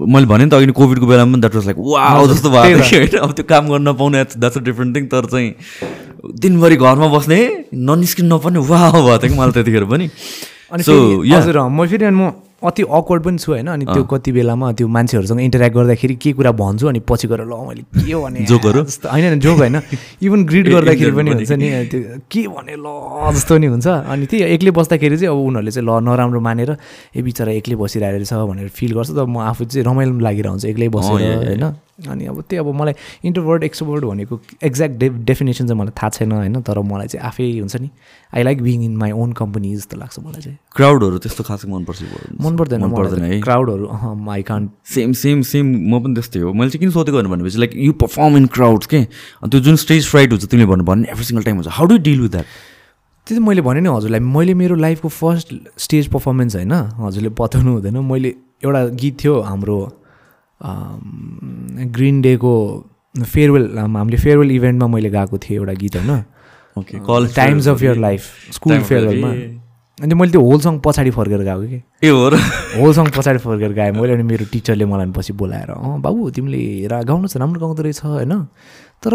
मैले 0.08 0.26
भने 0.26 0.44
नि 0.48 0.50
त 0.50 0.54
अघि 0.56 0.72
कोभिडको 0.72 1.06
बेलामा 1.08 1.36
पनि 1.36 1.42
द्याट 1.44 1.56
वाज 1.56 1.66
लाइक 1.68 1.78
वा 1.84 2.26
जस्तो 2.32 2.50
भएको। 2.50 2.80
थियो 2.80 3.00
होइन? 3.04 3.20
अब 3.28 3.32
त्यो 3.36 3.46
काम 3.52 3.64
गर्न 3.76 3.84
नपाउने 3.92 4.24
द्याट्स 4.40 4.58
अ 4.58 4.62
डिफ्रेन्ट 4.72 4.96
थिङ 4.96 5.06
तर 5.12 5.26
चाहिँ 5.28 5.52
दिनभरि 6.26 6.76
घरमा 6.76 7.08
बस्ने 7.08 7.40
ननिस्किनु 7.74 8.36
नपर्ने 8.36 8.60
वा 8.60 8.80
भयो 8.92 9.18
थियो 9.18 9.30
कि 9.30 9.36
मलाई 9.40 9.52
त्यतिखेर 9.52 9.86
पनि। 9.86 10.10
अनि 10.72 10.84
हजुर 11.32 11.58
म 11.70 11.86
फेरि 11.88 12.06
अनि 12.06 12.18
म 12.18 12.32
अति 12.58 12.84
अक्वर्ड 12.90 13.24
पनि 13.24 13.38
छु 13.38 13.52
होइन? 13.52 13.68
अनि 13.70 13.86
त्यो 13.86 14.04
कति 14.04 14.32
बेलामा 14.34 14.72
त्यो 14.74 14.88
मान्छेहरूसँग 14.90 15.42
इन्टरेक्ट 15.42 15.76
गर्दाखेरि 15.78 16.16
के 16.18 16.34
कुरा 16.34 16.52
भन्छु 16.58 16.88
अनि 16.88 17.00
पछि 17.06 17.28
गएर 17.30 17.42
ल 17.46 17.54
मैले 17.54 17.84
के 17.86 18.16
भने? 18.18 18.46
जोकहरू? 18.50 18.82
होइन 18.82 19.24
होइन 19.30 19.40
जोक 19.40 19.58
होइन। 19.58 19.76
इभन 20.26 20.46
ग्रिड 20.46 20.68
गर्दाखेरि 20.74 21.12
पनि 21.12 21.30
हुन्छ 21.38 21.52
नि 21.54 21.70
त्यो 21.86 22.02
के 22.26 22.48
भने 22.50 22.76
ल 22.82 22.88
जस्तो 23.38 23.58
नि 23.62 23.68
हुन्छ। 23.68 23.88
अनि 23.88 24.26
त्यही 24.26 24.44
एक्लै 24.58 24.72
बस्दाखेरि 24.74 25.18
चाहिँ 25.22 25.30
अब 25.30 25.38
उनीहरूले 25.38 25.72
चाहिँ 25.72 25.86
ल 25.86 26.02
नराम्रो 26.02 26.40
मानेर 26.42 26.70
ए 27.14 27.22
बिचरा 27.22 27.52
एक्लै 27.62 27.76
बसिरहेको 27.78 28.18
रहेछ 28.18 28.34
भनेर 28.34 28.68
फिल 28.74 28.92
गर्छ 28.98 29.10
त 29.14 29.20
म 29.22 29.38
आफू 29.54 29.66
चाहिँ 29.70 29.86
रमाइलो 29.86 30.12
पनि 30.18 30.24
लागिरहेको 30.26 30.54
हुन्छ 30.58 30.66
एक्लै 30.66 30.90
बसेर। 30.90 31.22
होइन? 31.54 31.66
अनि 31.98 32.26
अब 32.30 32.42
त्यही 32.42 32.60
अब 32.60 32.68
मलाई 32.76 32.94
इन्टरभर्ट 33.26 33.64
एक्सोभर्ट 33.64 34.04
भनेको 34.06 34.40
एक्ज्याक्ट 34.64 34.96
डे 34.98 35.10
डेफिनेसन 35.10 35.68
चाहिँ 35.68 35.80
मलाई 35.82 35.94
थाहा 35.98 36.10
छैन 36.10 36.32
होइन? 36.32 36.62
तर 36.62 36.80
मलाई 36.80 37.08
चाहिँ 37.08 37.26
आफै 37.28 37.46
हुन्छ 37.60 37.76
नि। 37.82 37.90
I 38.36 38.44
like 38.44 38.62
being 38.62 38.84
in 38.84 38.96
my 38.98 39.12
own 39.12 39.34
company 39.34 39.76
जस्तो 39.76 39.98
लाग्छ 39.98 40.20
मलाई 40.20 40.42
चाहिँ। 40.42 40.58
क्राउडहरू 40.76 41.18
त्यस्तो 41.18 41.44
खासै 41.44 41.68
मनपर्छ 41.68 42.02
मन 42.42 42.58
पर्दैन 42.58 42.82
मन 42.86 42.92
पर्दैन 42.94 43.24
है। 43.24 43.42
क्राउडहरू 43.42 43.86
I 44.30 44.42
can't 44.46 44.72
same 44.94 45.12
same 45.18 45.42
same 45.42 45.66
म 45.90 46.04
पनि 46.04 46.14
त्यस्तै 46.22 46.40
हो। 46.40 46.54
मैले 46.54 46.70
चाहिँ 46.70 46.82
किन 46.86 46.92
सोधेको 46.94 47.18
भनेपछि 47.34 47.58
like 47.58 47.74
you 47.76 47.94
perform 48.06 48.38
in 48.38 48.46
crowds 48.54 48.88
के? 48.88 49.04
त्यो 49.50 49.60
जुन 49.60 49.76
स्टेज 49.82 50.08
फ्राइट 50.08 50.32
हुन्छ 50.32 50.46
तिमीले 50.46 50.68
भन्नु 50.70 50.84
भन्ने 50.86 51.12
एभ्री 51.12 51.26
सिङ्गल 51.26 51.44
टाइम 51.44 51.56
हुन्छ। 51.58 51.70
How 51.82 51.86
do 51.88 51.98
deal 51.98 52.22
with 52.22 52.32
that 52.32 52.46
त्यो 53.28 53.36
चाहिँ 53.36 53.48
मैले 53.48 53.62
भने 53.62 53.82
नि 53.82 53.90
हजुरलाई। 53.90 54.20
मैले 54.22 54.54
मेरो 54.54 54.76
लाइफको 54.76 55.10
फर्स्ट 55.10 55.54
स्टेज 55.78 56.08
पर्फर्मेन्स 56.14 56.56
होइन? 56.56 56.74
हजुरले 57.02 57.30
बताउनु 57.34 57.72
हुँदैन। 57.74 57.98
मैले 58.06 58.30
एउटा 58.64 58.86
गीत 59.02 59.24
थियो 59.24 59.40
हाम्रो 59.42 59.78
ग्रिन 60.64 62.22
डेको 62.22 62.54
फेयरवेल 63.16 63.78
हामीले 63.78 64.18
फेयरवेल 64.18 64.52
इभेन्टमा 64.52 64.88
मैले 64.88 65.10
गएको 65.10 65.38
थिएँ 65.38 65.60
एउटा 65.60 65.74
गीत 65.74 65.96
होइन? 65.96 66.24
Times 67.36 67.68
of 67.68 67.84
your 67.84 67.96
life 67.98 68.52
school 68.54 68.80
फेयरवेलमा। 68.82 69.30
अनि 69.98 70.14
मैले 70.14 70.32
त्यो 70.32 70.42
होल 70.42 70.60
सङ 70.62 70.80
पछाडि 70.86 71.12
फर्केर 71.12 71.42
गएको 71.42 71.62
कि। 71.62 71.82
ए 72.04 72.10
हो 72.10 72.30
र? 72.30 72.38
होल 72.78 72.94
सङ 72.94 73.06
पछाडि 73.18 73.40
फर्केर 73.40 73.74
गाएँ 73.74 73.92
मैले 73.92 74.14
अनि 74.14 74.24
मेरो 74.24 74.46
टिचरले 74.52 74.86
मलाई 74.86 75.10
पछि 75.10 75.34
बोलाएर 75.34 75.70
अँ 75.74 76.02
बाबु 76.02 76.30
तिमीले 76.38 76.88
रा 76.88 77.02
गाउनु 77.02 77.28
चाहिँ 77.28 77.42
राम्रो 77.42 77.60
गाउँदो 77.60 77.84
रहेछ 77.84 78.04
होइन? 78.06 78.34
तर 79.02 79.14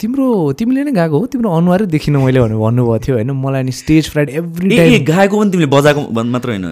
तिम्रो 0.00 0.52
तिमीले 0.58 0.84
नै 0.84 0.92
गाएको 0.92 1.18
हो 1.18 1.26
तिम्रो 1.26 1.50
अनुहारै 1.50 1.86
देखिनँ 1.86 2.22
मैले 2.22 2.40
भनेर 2.40 2.58
भन्नुभएको 2.58 2.98
थियो 3.02 3.14
होइन? 3.16 3.30
मलाई 3.30 3.60
अनि 3.62 3.72
स्टेज 3.72 4.10
फ्राइड 4.10 4.28
एभ्री 4.30 4.98
गाएको 5.10 5.34
पनि 5.40 5.50
तिमीले 5.50 5.70
बजाएको 5.74 6.00
मात्र 6.22 6.48
होइन। 6.50 6.66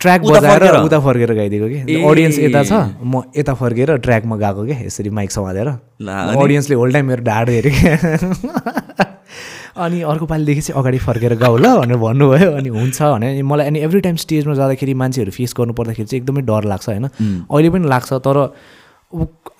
ट्र्याक 0.00 0.20
बजाएर? 0.22 0.62
उता 0.76 0.98
फर्केर 1.00 1.32
गाइदिएको 1.34 1.68
कि। 1.68 2.02
अडियन्स 2.04 2.38
यता 2.38 2.62
छ 2.64 2.72
म 3.02 3.22
यता 3.36 3.54
फर्केर 3.54 3.96
ट्र्याकमा 3.96 4.36
गएको 4.36 4.64
क्या 4.66 4.78
यसरी 4.80 5.10
माइक 5.10 5.30
समातेर 5.30 5.68
ला, 6.00 6.16
अडियन्सले 6.36 6.76
होल 6.76 6.92
टाइम 6.92 7.06
मेरो 7.06 7.22
ढाड 7.24 7.50
हेऱ्यो 7.50 7.72
क्या 7.78 9.06
अनि 9.84 10.00
अर्को 10.02 10.26
पालिदेखि 10.26 10.60
चाहिँ 10.60 10.80
अगाडि 10.80 10.98
फर्केर 10.98 11.34
गाऊ 11.40 11.56
ल 11.56 11.66
भनेर 11.80 11.96
भन्नुभयो। 11.96 12.50
अनि 12.52 12.68
हुन्छ 12.68 13.02
भने। 13.02 13.42
मलाई 13.42 13.66
अनि 13.66 13.78
एभ्री 13.80 14.00
टाइम 14.00 14.16
स्टेजमा 14.16 14.54
जाँदाखेरि 14.54 14.94
मान्छेहरू 14.94 15.30
फेस 15.32 15.54
गर्नु 15.56 15.72
पर्दाखेरि 15.72 16.06
चाहिँ 16.06 16.20
एकदमै 16.22 16.42
डर 16.42 16.64
लाग्छ 16.68 16.88
होइन? 16.88 17.06
अहिले 17.48 17.70
पनि 17.70 17.88
लाग्छ 17.88 18.12
तर 18.26 18.36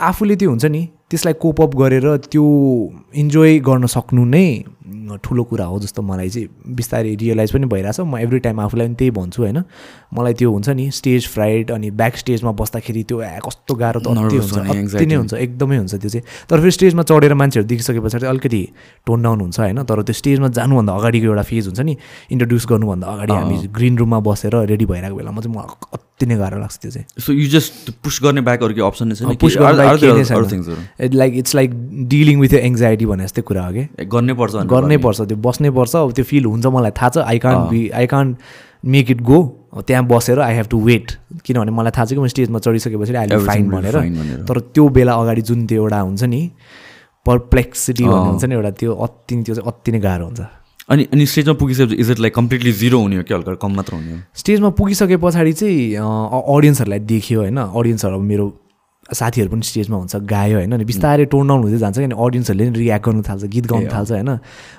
आफूले 0.01 0.37
त्यो 0.37 0.51
हुन्छ 0.51 0.65
नि 0.67 0.83
त्यसलाई 1.11 1.35
कोपअप 1.43 1.77
गरेर 1.77 2.07
त्यो 2.31 2.45
इन्जोय 3.15 3.59
गर्न 3.59 3.87
सक्नु 3.87 4.25
नै 4.25 4.47
ठुलो 5.11 5.43
कुरा 5.45 5.65
हो 5.65 5.79
जस्तो 5.81 6.03
मलाई 6.03 6.29
चाहिँ 6.31 6.49
बिस्तारै 6.71 7.15
रियलाइज 7.19 7.51
पनि 7.53 7.67
भइरहेछ। 7.67 8.01
म 8.01 8.17
एभ्री 8.19 8.39
टाइम 8.47 8.61
आफूलाई 8.61 8.87
पनि 8.87 8.95
त्यही 8.95 9.11
भन्छु 9.11 9.43
होइन? 9.43 9.59
मलाई 10.15 10.35
त्यो 10.35 10.51
हुन्छ 10.51 10.69
नि 10.71 10.91
स्टेज 10.91 11.27
फ्राइड 11.29 11.71
अनि 11.71 11.91
ब्याक 11.91 12.17
स्टेजमा 12.17 12.53
बस्दाखेरि 12.55 13.03
त्यो 13.11 13.21
ए 13.23 13.39
कस्तो 13.43 13.75
गाह्रो 13.75 14.01
त 14.01 14.07
अति 14.07 15.07
नै 15.07 15.15
हुन्छ 15.15 15.35
एकदमै 15.35 15.77
हुन्छ 15.77 15.95
त्यो 15.95 16.11
चाहिँ। 16.11 16.25
तर 16.47 16.57
फेरि 16.63 16.71
स्टेजमा 16.71 17.03
चढेर 17.03 17.35
मान्छेहरू 17.35 17.67
देखिसके 17.69 18.01
पछाडि 18.01 18.27
अलिकति 18.27 18.63
टोन 19.07 19.23
डाउन 19.23 19.41
हुन्छ 19.41 19.59
होइन? 19.61 19.83
तर 19.83 20.03
त्यो 20.03 20.15
स्टेजमा 20.15 20.49
जानुभन्दा 20.55 20.93
अगाडिको 20.95 21.27
एउटा 21.27 21.43
फेज 21.43 21.67
हुन्छ 21.67 21.81
नि 21.81 21.97
इन्ट्रोड्युस 22.31 22.67
गर्नुभन्दा 22.71 23.07
अगाडि 23.07 23.35
हामी 23.35 23.57
ग्रिन 23.75 23.99
रुममा 23.99 24.19
बसेर 24.31 24.55
रेडी 24.71 24.87
भइरहेको 24.87 25.17
बेलामा 25.17 25.41
चाहिँ 25.43 25.55
मलाई 25.59 25.99
अति 25.99 26.27
नै 26.27 26.37
गाह्रो 26.39 26.59
लाग्छ 26.61 26.77
त्यो 26.79 26.91
चाहिँ। 26.91 27.07
सो 27.19 27.33
यु 27.33 27.47
जस्ट 27.51 27.91
पुस 27.99 28.21
गर्ने 28.23 28.41
बाहेक 28.47 28.63
अरू 28.63 28.85
अप्सन 28.87 29.07
नै 29.11 29.15
छैन 29.19 29.35
like 31.01 31.35
it's 31.37 31.55
like 31.55 31.71
dealing 32.09 32.41
with 32.41 32.55
anxiety 32.55 33.07
भने 33.07 33.25
जस्तै 33.25 33.43
कुरा 33.43 33.67
हो 33.67 33.73
कि? 33.73 33.87
गर्नै 34.05 34.35
पर्छ 34.35 34.55
गर्नै 34.73 34.99
पर्छ 34.99 35.21
त्यो 35.21 35.37
बस्नै 35.47 35.71
पर्छ। 35.71 35.97
अब 35.97 36.13
त्यो 36.13 36.25
फिल 36.25 36.45
हुन्छ 36.45 36.67
मलाई 36.67 36.91
थाहा 36.99 37.09
छ 37.09 37.25
I 37.25 37.39
can't 37.39 37.71
be 37.71 37.89
I 37.89 38.07
can't 38.07 38.37
make 38.85 39.11
it 39.11 39.21
go 39.23 39.39
त्यहाँ 39.87 40.05
बसेर 40.07 40.41
आई 40.41 40.55
हेभ 40.55 40.67
टु 40.71 40.81
वेट 40.85 41.13
किनभने 41.45 41.73
मलाई 41.73 41.93
थाहा 41.97 42.05
छ 42.05 42.13
कि 42.13 42.21
म 42.21 42.27
स्टेजमा 42.29 42.59
चढिसकेपछि 42.59 43.13
अहिले 43.15 43.35
Everything 43.35 43.71
फाइन 43.71 43.71
भनेर। 43.71 44.45
तर 44.49 44.61
त्यो 44.77 44.89
बेला 44.97 45.13
अगाडि 45.25 45.43
जुन 45.51 45.67
त्यो 45.67 45.83
एउटा 45.83 46.01
हुन्छ 46.01 46.23
नि 46.25 46.43
पर्प्लेक्सिटी 47.27 48.05
भन्ने 48.05 48.29
हुन्छ 48.31 48.45
नि 48.45 48.55
एउटा 48.55 48.71
त्यो 48.81 48.95
अति 48.95 49.43
त्यो 49.43 49.55
चाहिँ 49.55 49.69
अति 49.73 49.93
नै 49.93 50.01
गाह्रो 50.01 50.25
हुन्छ। 50.27 50.41
अनि 50.91 51.03
अनि 51.13 51.27
स्टेजमा 51.27 51.55
पुगिसकेपछि 51.61 51.97
is 52.03 52.11
it 52.11 52.19
like 52.19 52.35
completely 52.35 52.73
zero 52.81 52.99
हुने 53.01 53.17
हो 53.17 53.23
कि 53.23 53.35
हल्का 53.35 53.55
कम 53.63 53.73
मात्र 53.77 53.95
हुने 53.95 54.13
हो? 54.13 54.19
स्टेजमा 54.35 54.71
पुगिसके 54.81 55.17
पछाडि 55.23 55.53
चाहिँ 55.53 55.95
अडियन्सहरूलाई 55.97 57.01
देखियो 57.13 57.41
होइन। 57.41 57.59
अडियन्सहरू 57.59 58.17
अब 58.17 58.23
मेरो 58.33 58.47
साथीहरू 59.13 59.51
पनि 59.51 59.63
स्टेजमा 59.63 59.97
हुन्छ 59.97 60.17
गायो 60.31 60.57
होइन 60.57 60.73
अनि 60.73 60.85
बिस्तारै 60.85 61.25
टोन 61.33 61.49
डाउन 61.49 61.63
हुँदै 61.63 61.79
जान्छ 61.79 61.99
किन 61.99 62.13
अडियन्सहरूले 62.13 62.71
पनि 62.71 62.79
रियाक्ट 62.79 63.07
गर्नु 63.07 63.23
थाल्छ 63.29 63.45
गीत 63.55 63.67
गाउनु 63.67 63.89
थाल्छ 63.93 64.11
होइन। 64.13 64.29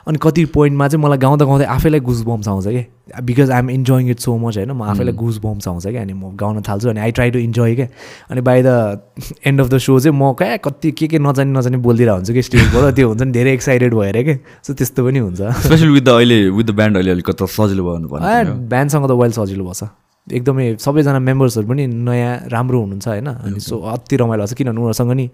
अनि 0.07 0.17
कति 0.21 0.45
पोइन्टमा 0.55 0.87
चाहिँ 0.87 1.03
मलाई 1.03 1.17
गाउँदा 1.17 1.45
गाउँदै 1.45 1.65
आफैलाई 1.75 1.99
गुज 1.99 2.21
बम्स 2.25 2.47
आउँछ 2.47 2.67
कि? 2.67 2.83
Because 3.11 3.51
I'm 3.51 3.69
enjoying 3.69 4.09
it 4.09 4.19
so 4.19 4.37
much 4.37 4.57
होइन 4.57 4.71
म 4.71 4.81
आफैलाई 4.83 5.13
गुज 5.13 5.37
बम्स 5.43 5.67
आउँछ 5.67 5.87
क्या 5.87 6.01
अनि 6.01 6.13
म 6.13 6.35
गाउन 6.39 6.61
थाल्छु 6.63 6.89
अनि 6.89 6.99
आई 6.99 7.11
ट्राई 7.11 7.31
टु 7.31 7.39
इन्जोय 7.39 7.75
क्या 7.75 7.87
अनि 8.31 8.41
by 8.41 8.61
the 8.63 8.99
end 9.45 9.61
of 9.61 9.67
the 9.69 9.77
show 9.77 9.99
चाहिँ 9.99 10.17
म 10.17 10.31
क्या 10.39 10.57
कति 10.63 10.91
के 10.91 11.07
के 11.07 11.19
नजानी 11.19 11.51
नजानी 11.51 11.77
बोलिदिरहेको 11.83 12.17
हुन्छु 12.17 12.33
कि 12.33 12.41
स्टेजबाट 12.41 12.95
त्यो 12.95 13.07
हुन्छ 13.07 13.21
नि 13.21 13.31
धेरै 13.31 13.53
एक्साइटेड 13.53 13.93
भएर 13.93 14.23
क्या 14.23 14.37
सो 14.63 14.73
त्यस्तो 14.73 15.05
पनि 15.05 15.19
हुन्छ। 15.19 15.41
स्पेसली 15.41 15.91
विथ 15.91 16.01
द 16.01 16.09
अहिले 16.09 16.39
विथ 16.49 16.65
द 16.65 16.71
ब्यान्ड 16.71 16.97
अहिले 16.97 17.11
अलिक 17.11 17.25
कता 17.29 17.45
सजिलो 17.57 17.83
भयो 17.83 18.55
ब्यान्डसँग 18.71 19.07
त 19.07 19.11
वेल 19.11 19.31
सजिलो 19.31 19.65
भएछ। 19.65 19.83
एकदमै 20.29 20.77
सबैजना 20.77 21.19
मेम्बर्सहरू 21.19 21.67
पनि 21.67 21.87
नयाँ 21.87 22.47
राम्रो 22.47 22.79
हुनुहुन्छ 22.79 23.07
होइन? 23.07 23.25
अनि 23.25 23.59
सो 23.59 23.79
अति 23.81 24.15
रमाइलो 24.15 24.45
छ। 24.45 24.53
किनभने 24.53 24.77
उनीहरूसँग 24.77 25.11
नि 25.11 25.29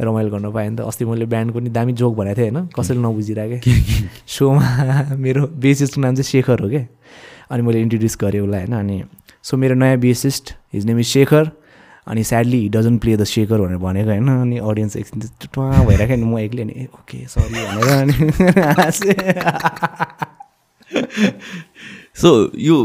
रमाइलो 0.00 0.30
गर्न 0.30 0.52
पाएँ 0.52 0.70
नि 0.70 0.76
त। 0.76 0.80
अस्ति 0.80 1.04
मैले 1.04 1.26
ब्यान्डको 1.26 1.60
नि 1.60 1.70
दामी 1.70 1.92
जोक 1.92 2.14
भनेको 2.16 2.40
थिएँ 2.40 2.50
होइन? 2.50 2.66
कसैले 2.66 3.00
नबुझिरहेको। 3.00 3.58
क्या 3.60 4.08
सोमा 4.26 5.16
मेरो 5.18 5.46
बेसिस्टको 5.58 6.00
नाम 6.00 6.14
चाहिँ 6.14 6.24
शेखर 6.24 6.60
हो 6.60 6.68
क्या 6.68 6.86
अनि 7.50 7.62
मैले 7.62 7.80
इन्ट्रोड्युस 7.82 8.16
गरेँ 8.20 8.40
उसलाई 8.40 8.60
होइन? 8.60 8.74
अनि 8.78 9.04
सो 9.42 9.56
मेरो 9.56 9.74
नयाँ 9.74 9.98
bassist 9.98 10.54
his 10.72 10.86
name 10.86 10.98
is 10.98 11.06
Shekhar. 11.06 11.50
अनि 12.06 12.24
sadly 12.24 12.68
doesn't 12.68 13.00
play 13.02 13.16
the 13.16 13.24
Shekhar 13.24 13.58
भनेर 13.60 13.76
भनेको 13.76 14.10
होइन? 14.10 14.28
अनि 14.28 14.58
अडियन्स 14.58 14.96
एकछिन 14.96 15.20
चाहिँ 15.20 15.48
टुवा 15.54 15.84
भइरहेको 15.84 16.14
नि 16.14 16.22
म 16.22 16.38
एक्लै 16.38 16.62
अनि 16.62 16.86
ओके 16.94 17.26
सरी 17.26 17.58
भनेर 17.66 17.90
अनि। 17.98 18.14
सो 22.20 22.30
यो 22.58 22.76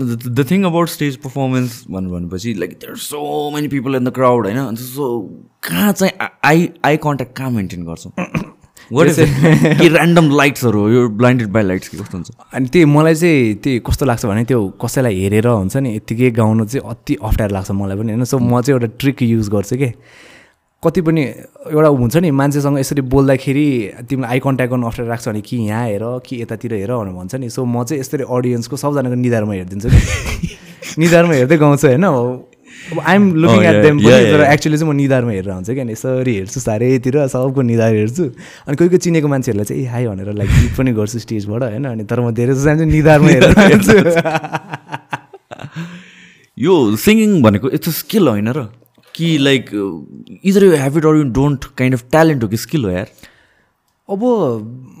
the 0.00 0.46
thing 0.50 0.64
about 0.64 0.88
stage 0.88 1.16
performance 1.16 1.84
भनेर 1.90 2.10
भनेपछि 2.10 2.54
like 2.54 2.70
there 2.70 2.96
so 2.96 3.50
many 3.54 3.68
people 3.68 3.96
in 3.96 4.04
the 4.04 4.12
crowd 4.14 4.46
होइन? 4.46 4.58
अन्त 4.58 4.78
सो 4.78 5.20
कहाँ 5.68 5.92
चाहिँ 5.92 6.28
आई 6.44 6.68
आई 6.84 6.96
कन्ट्याक्ट 6.96 7.36
कहाँ 7.36 7.50
मेन्टेन 7.50 7.84
गर्छौँ? 7.84 8.12
वाट 8.92 9.08
इज 9.08 9.18
कि 9.80 9.88
ऱ्यान्डम 9.88 10.30
लाइट्सहरू 10.36 10.80
हो? 10.80 10.88
यो 10.88 11.08
ब्लाइन्डेड 11.08 11.48
बाई 11.48 11.62
लाइट्स 11.62 11.88
कि 11.88 11.96
कस्तो 11.96 12.18
हुन्छ? 12.18 12.30
अनि 12.54 12.68
त्यही 12.68 12.84
मलाई 12.84 13.14
चाहिँ 13.14 13.54
त्यही 13.54 13.78
कस्तो 13.86 14.06
लाग्छ 14.06 14.26
भने 14.26 14.44
त्यो 14.44 14.68
कसैलाई 14.84 15.20
हेरेर 15.20 15.46
हुन्छ 15.46 15.76
नि 15.76 15.96
यत्तिकै 15.96 16.30
गाउनु 16.30 16.64
चाहिँ 16.64 16.90
अति 16.90 17.16
अप्ठ्यारो 17.22 17.54
लाग्छ 17.54 17.70
मलाई 17.70 17.96
पनि 17.96 18.12
होइन? 18.12 18.24
सो 18.24 18.38
म 18.38 18.60
चाहिँ 18.60 18.80
एउटा 18.80 18.96
ट्रिक 18.98 19.22
युज 19.22 19.48
गर्छु 19.48 19.76
कि? 19.76 19.92
कति 20.82 21.00
पनि 21.00 21.22
एउटा 21.22 21.88
हुन्छ 21.88 22.16
नि 22.16 22.30
मान्छेसँग 22.30 22.78
यसरी 22.78 23.02
बोल्दाखेरि 23.06 23.66
तिमीलाई 24.10 24.30
आई 24.30 24.38
कन्ट्याक्ट 24.42 24.70
गर्नु 24.70 24.86
अप्ठ्यारो 24.86 25.10
लाग्छ 25.10 25.28
भने 25.28 25.40
कि 25.40 25.56
यहाँ 25.56 25.86
हेर 25.86 26.02
कि 26.26 26.42
यतातिर 26.42 26.74
हेर 26.74 26.92
भनेर 26.92 27.14
भन्छ 27.14 27.34
नि। 27.34 27.48
सो 27.50 27.64
म 27.64 27.84
चाहिँ 27.84 28.00
यसरी 28.00 28.24
अडियन्सको 28.26 28.76
सबजनाको 28.76 29.14
निधारमा 29.14 29.52
हेरिदिन्छु। 29.52 29.88
कि 29.88 30.48
निधारमा 30.98 31.34
हेर्दै 31.34 31.56
गाउँछु 31.56 31.86
होइन। 31.86 32.04
अब 32.92 32.98
आइएम 32.98 33.24
लुकिङ 33.34 33.62
एट 33.62 33.82
देम 33.82 33.98
तर. 34.02 34.42
एक्चुअली 34.42 34.78
चाहिँ 34.78 34.90
म 34.90 34.96
निधारमा 34.96 35.30
हेरेर 35.30 35.52
हुन्छ 35.52 35.70
कि 35.70 35.80
अनि 35.80 35.92
यसरी 35.92 36.34
हेर्छु 36.34 36.60
साह्रैतिर 36.60 37.26
सबको 37.30 37.62
निधार 37.62 37.94
हेर्छु। 37.94 38.24
अनि 38.66 38.74
कोही 38.76 38.88
कोही 38.90 38.98
चिनेको 38.98 39.28
मान्छेहरूलाई 39.28 39.64
चाहिँ 39.64 39.82
ए 39.82 39.86
हाई 39.86 40.06
भनेर 40.06 40.32
लाइक 40.34 40.50
गीत 40.50 40.72
पनि 40.78 40.92
गर्छु 40.98 41.18
स्टेजबाट 41.22 41.62
होइन। 41.62 41.84
अनि 41.94 42.04
तर 42.10 42.20
म 42.20 42.34
धेरै 42.34 42.54
जस्तो 42.58 42.74
चाहिँ 42.74 42.90
निधारमा 42.90 43.28
हेरेर 43.38 43.54
हेर्छु 43.70 43.94
यो 46.66 46.74
सिङ्गिङ 46.96 47.42
भनेको 47.42 47.68
अ 47.70 47.78
स्किल 48.02 48.28
होइन 48.28 48.50
र। 48.50 48.66
कि 49.14 49.36
like 49.38 49.70
either 50.44 50.64
you 50.64 50.76
have 50.76 50.96
or 51.06 51.16
you 51.16 51.22
don't 51.32 51.64
kind 51.78 51.94
of 51.96 52.04
talent 52.10 52.42
हो 52.42 52.48
कि 52.48 52.56
स्किल 52.56 52.84
हो 52.84 52.90
यार। 52.90 53.08
अब 54.08 54.22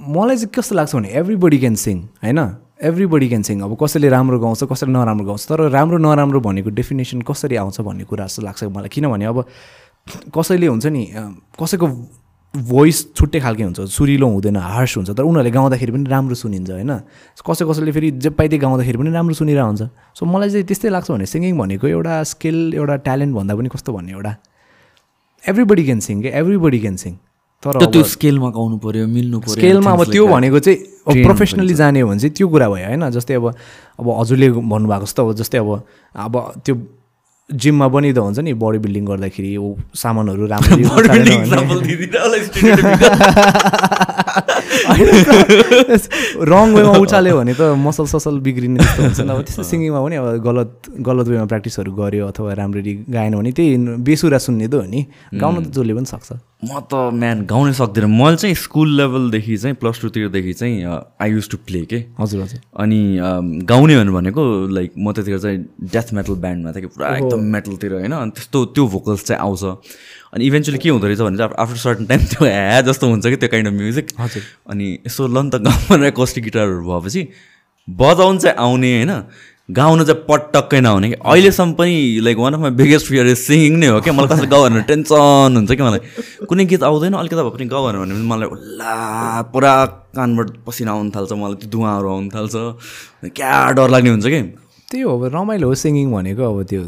मलाई 0.08 0.36
चाहिँ 0.36 0.50
कस्तो 0.54 0.74
लाग्छ 0.74 0.94
भने 0.96 1.08
एभ्रीबडी 1.20 1.58
क्यान 1.58 1.74
सिङ 1.74 2.02
होइन? 2.22 2.38
एभ्रीबडी 2.82 3.28
क्यान 3.28 3.42
सिङ 3.42 3.60
अब 3.62 3.76
कसैले 3.82 4.08
राम्रो 4.08 4.38
गाउँछ 4.40 4.64
कसैले 4.72 4.92
नराम्रो 4.92 5.26
गाउँछ। 5.26 5.46
तर 5.48 5.60
राम्रो 5.70 5.98
नराम्रो 5.98 6.40
भनेको 6.40 6.70
डेफिनेसन 6.70 7.22
कसरी 7.22 7.56
आउँछ 7.56 7.80
भन्ने 7.80 8.04
कुरा 8.04 8.26
जस्तो 8.26 8.42
लाग्छ 8.42 8.64
मलाई। 8.64 8.88
किनभने 8.88 9.24
अब 9.24 9.44
कसैले 10.34 10.66
हुन्छ 10.66 10.86
नि 10.86 11.02
कसैको 11.60 11.86
भोइस 12.54 12.98
छुट्टै 13.16 13.40
खालके 13.40 13.62
हुन्छ 13.64 13.80
सुरिलो 13.88 14.26
हुँदैन 14.28 14.56
हार्स 14.56 14.96
हुन्छ 14.96 15.10
तर 15.16 15.24
उनीहरूले 15.24 15.50
गाउँदाखेरि 15.50 15.92
पनि 15.92 16.04
राम्रो 16.04 16.34
सुनिन्छ 16.36 16.70
होइन? 16.70 16.92
कसै 17.40 17.64
कसैले 17.64 17.92
फेरि 17.92 18.10
जे 18.20 18.30
पाइदिए 18.30 18.58
गाउँदाखेरि 18.60 18.98
पनि 19.00 19.10
राम्रो 19.10 19.34
सुनिरहेको 19.40 19.66
हुन्छ। 19.66 19.82
सो 20.12 20.26
मलाई 20.26 20.50
चाहिँ 20.50 20.66
त्यस्तै 20.68 20.88
लाग्छ 20.92 21.10
भने 21.10 21.26
सिङ्गिङ 21.26 21.56
भनेको 21.56 21.86
एउटा 21.88 22.22
स्किल 22.32 22.74
एउटा 22.76 22.96
ट्यालेन्ट 23.08 23.32
भन्दा 23.34 23.52
पनि 23.56 23.68
कस्तो 23.72 23.92
भन्ने 23.92 24.12
एउटा? 24.12 24.32
Everybody 25.48 25.84
can 25.84 26.00
sing 26.04 26.16
everybody 26.28 26.78
can 26.80 26.96
sing 26.96 27.14
तर 27.62 27.78
त्यो 27.88 28.02
स्केलमा 28.04 28.48
गाउनु 28.52 28.76
पऱ्यो 28.84 29.06
मिल्नु 29.06 29.38
पऱ्यो 29.40 29.54
स्केलमा 29.56 29.90
अब 29.90 30.02
त्यो. 30.12 30.26
भनेको 30.26 30.58
चाहिँ 30.60 31.24
प्रोफेसनली 31.24 31.74
जाने 31.74 32.00
हो 32.00 32.08
भने 32.08 32.20
चाहिँ 32.20 32.34
त्यो 32.36 32.48
कुरा 32.52 32.68
भयो 32.68 32.86
होइन? 32.86 33.10
जस्तै 33.16 33.34
अब 33.40 33.46
अब 33.96 34.06
हजुरले 34.20 34.48
भन्नुभएको 34.60 35.04
जस्तो 35.08 35.20
अब 35.24 35.34
जस्तै 35.40 35.58
अब 35.58 35.70
अब 36.14 36.34
त्यो 36.64 36.74
जिममा 37.50 37.88
पनि 37.88 38.12
त 38.12 38.18
हुन्छ 38.18 38.38
नि 38.38 38.52
बडी 38.54 38.78
बिल्डिङ 38.78 39.04
गर्दाखेरि 39.06 39.56
ऊ 39.56 39.74
सामानहरू 39.94 40.46
stereotypical। 40.52 42.32
रङ 46.52 46.74
वेमा 46.74 46.92
उचाल्यो 46.98 47.36
भने 47.38 47.54
त 47.54 47.62
मसल 47.78 48.06
ससल 48.06 48.38
बिग्रिने 48.40 48.80
हुन्छ 48.80 49.20
अब 49.20 49.40
त्यस्तो 49.42 49.62
सिङ्गिङमा 49.62 50.00
पनि 50.04 50.16
अब 50.16 50.26
गलत 50.46 50.70
गलत 51.08 51.26
वेमा 51.28 51.44
प्र्याक्टिसहरू 51.44 51.92
गऱ्यो 51.92 52.24
अथवा 52.26 52.52
राम्ररी 52.60 52.94
गाएन 53.08 53.34
भने 53.36 53.52
त्यही 53.52 53.76
बेसुरा 54.08 54.38
सुन्ने 54.38 54.66
त 54.68 54.74
हो 54.74 54.82
नि। 54.88 55.00
गाउन 55.34 55.54
त 55.64 55.66
जसले 55.76 55.94
पनि 55.94 56.06
सक्छ। 56.06 56.28
म 56.62 56.78
त 56.86 56.94
म्यान 57.10 57.38
गाउनै 57.50 57.72
सक्दिनँ। 57.74 58.06
मैले 58.06 58.36
चाहिँ 58.38 58.54
स्कुल 58.54 58.88
लेभलदेखि 58.96 59.56
चाहिँ 59.56 59.76
प्लस 59.82 60.00
टूतिरदेखि 60.00 60.52
चाहिँ 60.54 60.86
आई 61.18 61.30
युज 61.30 61.48
टु 61.50 61.56
प्ले 61.66 61.80
के? 61.90 61.98
हजुर 62.20 62.42
हजुर। 62.42 62.60
अनि 62.78 63.00
गाउने 63.66 63.98
भनेको 64.14 64.42
लाइक 64.70 64.90
म 64.94 65.12
त्यतिखेर 65.12 65.38
चाहिँ 65.42 65.58
डेथ 65.90 66.12
मेटल 66.14 66.34
ब्यान्डमा 66.38 66.70
थिएँ 66.72 66.82
कि 66.86 66.90
पुरा 66.94 67.16
एकदम 67.16 67.40
मेटलतिर 67.50 67.92
होइन? 67.92 68.12
अनि 68.14 68.30
त्यस्तो 68.30 68.64
त्यो 68.78 68.86
भोकल्स 68.94 69.24
चाहिँ 69.26 69.42
आउँछ। 69.42 69.62
अनि 70.34 70.42
इभेन्चुली 70.46 70.78
के 70.78 70.88
हुँदो 70.88 71.06
रहेछ 71.06 71.20
भने 71.20 71.36
चाहिँ 71.36 71.54
आफ्टर 71.58 71.76
सर्टन 71.82 72.06
टाइम 72.06 72.20
त्यो 72.30 72.46
ह्या 72.46 72.80
जस्तो 72.86 73.06
हुन्छ 73.10 73.26
कि 73.26 73.36
त्यो 73.42 73.48
काइन्ड 73.50 73.68
अफ 73.68 73.74
म्युजिक 73.82 74.06
हजुर। 74.22 74.42
अनि 74.70 74.86
यसो 75.06 75.26
ल 75.26 75.36
नि 75.42 75.50
त 75.50 75.66
गाउँमा 75.66 76.10
कस्टिक 76.14 76.44
गिटारहरू 76.44 76.86
भएपछि 76.86 77.22
बजाउनु 77.88 78.38
चाहिँ 78.38 78.56
आउने 78.62 78.90
होइन? 79.02 79.12
गाउनु 79.70 80.04
चाहिँ 80.04 80.24
पटक्कै 80.28 80.80
नआउने 80.80 81.08
कि? 81.08 81.16
अहिलेसम्म 81.22 81.72
पनि 81.78 81.94
like 82.26 82.36
one 82.38 82.54
of 82.54 82.60
my 82.60 82.70
biggest 82.76 83.06
fear 83.06 83.26
is 83.26 83.38
singing 83.38 83.72
नै 83.78 83.86
हो 83.94 84.00
क्या। 84.02 84.12
मलाई 84.12 84.28
कसैले 84.28 84.48
गाउँ 84.50 84.62
भनेर 84.68 84.82
टेन्सन 84.90 85.50
हुन्छ 85.56 85.70
कि 85.72 85.82
मलाई? 85.82 86.00
कुनै 86.50 86.64
गीत 86.66 86.82
आउँदैन 86.82 87.14
अलिकति 87.14 87.42
भए 87.42 87.50
पनि 87.56 87.66
गाउँ 87.70 87.82
भने 87.88 88.14
मलाई 88.26 88.48
उल्ला 88.52 88.92
पुरा 89.54 89.74
कानबाट 90.18 90.48
पसिना 90.66 90.90
आउनु 90.92 91.10
थाल्छ 91.14 91.32
मलाई 91.32 91.56
त्यो 91.62 91.70
धुवाहरू 91.70 92.08
आउनु 92.10 92.28
थाल्छ। 92.34 92.54
क्या 93.38 93.52
डर 93.78 93.88
लाग्ने 93.94 94.10
हुन्छ 94.10 94.26
कि? 94.26 94.40
त्यही 94.90 95.02
हो 95.06 95.10
अब 95.16 95.24
रमाइलो 95.30 95.66
हो 95.68 95.74
सिङ्गिङ 95.78 96.06
भनेको 96.12 96.42
अब 96.42 96.58
त्यो। 96.66 96.82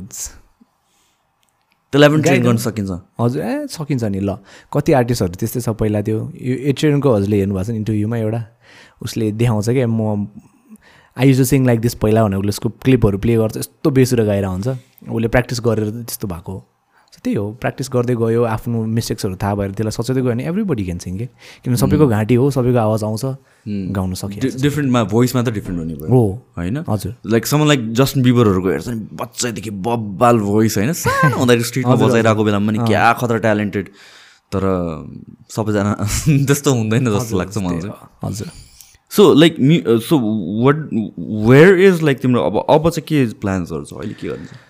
त्यसलाई 1.94 2.08
पनि 2.10 2.22
ट्रेन 2.26 2.42
गर्न 2.42 2.58
सकिन्छ। 2.58 2.90
हजुर 3.22 3.40
ए 3.42 3.70
सकिन्छ 3.70 4.04
नि 4.10 4.20
ल। 4.20 4.42
कति 4.74 4.90
आर्टिस्टहरू 4.98 5.34
त्यस्तै 5.40 5.60
छ 5.62 5.68
पहिला 5.78 6.02
त्यो 6.02 6.18
यो 6.36 6.54
एचएनको 6.74 7.08
हजुरले 7.16 7.36
हेर्नुभएको 7.38 7.64
छ 7.64 7.70
नि 7.70 7.78
इन्टरभ्यूमा 7.80 8.16
एउटा? 8.18 8.40
उसले 8.98 9.30
देखाउँछ 9.40 9.68
क्या 9.78 9.86
म 9.86 10.26
I 11.16 11.28
use 11.28 11.42
sing 11.48 11.66
like 11.66 11.80
this 11.80 11.94
पहिला 12.02 12.24
भने 12.24 12.36
उसले 12.36 12.48
उसको 12.48 12.68
क्लिपहरू 12.84 13.18
प्ले 13.18 13.36
गर्छ 13.36 13.56
यस्तो 13.56 13.90
बेसुरा 13.90 14.24
गाएर 14.24 14.44
हुन्छ 14.44 14.68
उसले 14.68 15.28
प्र्याक्टिस 15.28 15.60
गरेर 15.64 15.90
त्यस्तो 15.90 16.28
भएको 16.28 16.52
हो। 16.52 16.60
त्यही 17.24 17.36
हो 17.36 17.44
प्र्याक्टिस 17.60 17.88
गर्दै 17.92 18.14
गयो 18.20 18.42
आफ्नो 18.44 18.84
मिस्टेक्सहरू 18.84 19.36
थाहा 19.42 19.54
भएर 19.54 19.70
त्यसलाई 19.72 19.94
सच्याउँदै 19.96 20.22
गयो 20.22 20.30
भने 20.30 20.44
एभ्रीबडी 20.44 20.84
क्यान 20.84 20.98
सिङ 21.04 21.18
के 21.18 21.26
किनभने 21.64 21.76
सबैको 21.80 22.06
घाँटी 22.06 22.34
हो 22.34 22.50
सबैको 22.56 22.78
आवाज 22.78 23.04
आउँछ 23.04 23.24
गाउन 23.96 24.14
सकिन्छ 24.20 24.60
डिफ्रेन्टमा 24.62 25.02
भोइसमा 25.14 25.42
त 25.42 25.48
डिफ्रेन्ट 25.54 25.80
हुने 25.80 25.94
भयो। 25.94 26.08
हो 26.10 26.22
होइन? 26.58 26.76
हजुर। 26.88 27.14
लाइक 27.32 27.46
सम 27.46 27.64
लाइक 27.68 27.80
जस्टिन 28.00 28.22
बिबरहरूको 28.22 28.68
हेर्छ 28.68 28.88
नि 28.88 29.08
बच्चैदेखि 29.22 29.70
बब्बाल 29.70 30.38
भोइस 30.50 30.76
होइन? 30.78 30.92
सानो 30.92 31.36
हुँदाखेरि 31.38 31.64
स्ट्रिटमा 31.70 31.94
बजाइरहेको 32.04 32.44
बेलामा 32.44 32.66
पनि 32.72 32.78
क्या 32.90 33.12
खतरा 33.22 33.38
ट्यालेन्टेड 33.46 33.88
तर 34.52 34.62
सबैजना 35.56 35.92
त्यस्तो 36.50 36.74
हुँदैन 36.74 37.10
जस्तो 37.16 37.38
लाग्छ 37.38 37.56
मलाई 37.58 37.90
हजुर। 38.24 38.48
So 39.16 39.32
like 39.34 39.56
so 40.08 40.18
what 40.64 40.88
where 41.48 41.80
is 41.80 42.02
like 42.02 42.20
तिम्रो 42.20 42.42
अब 42.42 42.64
अब 42.70 42.90
चाहिँ 42.90 43.06
के 43.08 43.24
प्लान्सहरू 43.40 43.84
छ 43.84 44.00
अहिले 44.00 44.14
के 44.20 44.28
गर्नु 44.28 44.63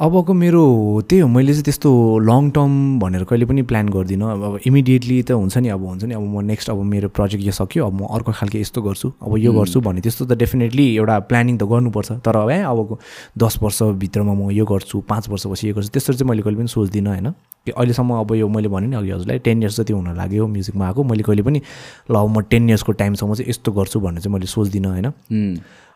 अबको 0.00 0.32
मेरो 0.32 0.60
त्यही 1.08 1.20
हो 1.20 1.28
मैले 1.28 1.52
चाहिँ 1.52 1.64
त्यस्तो 1.64 1.90
लङ 2.24 2.50
टर्म 2.56 2.72
भनेर 3.00 3.24
कहिले 3.28 3.44
पनि 3.46 3.62
प्लान 3.68 3.88
गर्दिनँ। 3.88 4.30
अब 4.32 4.42
अब 4.42 4.58
इमिडिएटली 4.66 5.22
त 5.22 5.36
हुन्छ 5.36 5.58
नि 5.60 5.68
अब 5.68 5.84
हुन्छ 5.84 6.04
नि 6.04 6.14
अब 6.16 6.22
म 6.24 6.40
नेक्स्ट 6.40 6.70
अब 6.70 6.80
मेरो 6.88 7.08
प्रोजेक्ट 7.12 7.44
यो 7.44 7.52
सक्यो 7.52 7.86
अब 7.86 8.00
म 8.00 8.06
अर्को 8.08 8.32
खालको 8.32 8.58
यस्तो 8.58 8.80
गर्छु 8.80 9.12
अब 9.20 9.36
यो 9.38 9.52
गर्छु 9.52 9.80
भने 9.84 10.00
त्यस्तो 10.00 10.24
त 10.24 10.40
डेफिनेटली 10.40 10.86
एउटा 10.96 11.18
प्लानिङ 11.28 11.58
त 11.60 11.68
गर्नुपर्छ। 11.68 12.24
तर 12.24 12.36
अब 12.36 12.48
है 12.48 12.64
अबको 12.64 12.98
दस 13.36 13.58
वर्षभित्रमा 13.60 14.32
म 14.32 14.50
यो 14.56 14.64
गर्छु 14.64 15.00
पाँच 15.04 15.28
वर्षपछि 15.28 15.68
यो 15.68 15.74
गर्छु 15.76 15.90
त्यस्तो 15.92 16.12
चाहिँ 16.16 16.28
मैले 16.32 16.42
कहिले 16.48 16.58
पनि 16.64 16.68
सोच्दिनँ 16.72 17.10
होइन। 17.12 17.28
कि 17.60 17.70
अहिलेसम्म 17.76 18.24
अब 18.24 18.34
यो 18.40 18.48
मैले 18.48 18.68
भने 18.72 18.86
नि 18.88 18.96
अघि 18.96 19.10
हजुरलाई 19.10 19.38
टेन 19.44 19.62
इयर्स 19.62 19.80
जति 19.80 19.92
हुन 19.92 20.16
लाग्यो 20.16 20.46
म्युजिकमा 20.48 20.86
आएको 20.86 21.04
मैले 21.04 21.22
कहिले 21.28 21.42
पनि 21.44 21.60
ल 22.08 22.14
अब 22.16 22.28
म 22.32 22.40
टेन 22.48 22.68
इयर्सको 22.72 22.92
टाइमसम्म 22.96 23.34
चाहिँ 23.36 23.50
यस्तो 23.52 23.72
गर्छु 23.72 24.00
भन्ने 24.00 24.20
चाहिँ 24.24 24.32
मैले 24.32 24.48
सोच्दिनँ 24.48 24.88
होइन। 24.88 25.12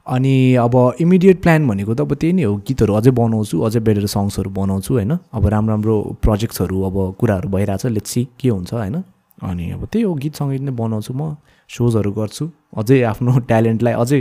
अनि 0.07 0.55
अब 0.55 0.75
इमिडिएट 1.01 1.43
प्लान 1.43 1.69
भनेको 1.69 1.95
त 1.95 2.01
अब 2.01 2.15
त्यही 2.15 2.33
नै 2.33 2.43
हो 2.43 2.57
गीतहरू 2.57 2.95
अझै 2.95 3.11
बनाउँछु 3.11 3.61
अझै 3.61 3.81
बेटर 3.81 4.07
सङ्ग्सहरू 4.07 4.51
बनाउँछु 4.51 4.95
होइन? 4.95 5.13
अब 5.33 5.47
राम्रो 5.47 5.73
राम्रो 5.75 5.95
प्रोजेक्ट्सहरू 6.23 6.83
अब 6.83 6.97
कुराहरू 7.19 7.49
भइरहेछ 7.49 7.87
लेट्सी 7.87 8.29
के 8.41 8.49
हुन्छ 8.49 8.73
होइन? 8.75 8.97
अनि 9.43 9.71
अब 9.71 9.85
त्यही 9.85 10.05
हो 10.05 10.15
गीत 10.15 10.35
सङ्गीत 10.35 10.63
नै 10.63 10.73
बनाउँछु 10.73 11.13
म 11.15 11.37
सोजहरू 11.71 12.13
गर्छु 12.13 12.45
अझै 12.77 13.01
आफ्नो 13.03 13.39
ट्यालेन्टलाई 13.49 13.93
अझै 13.95 14.21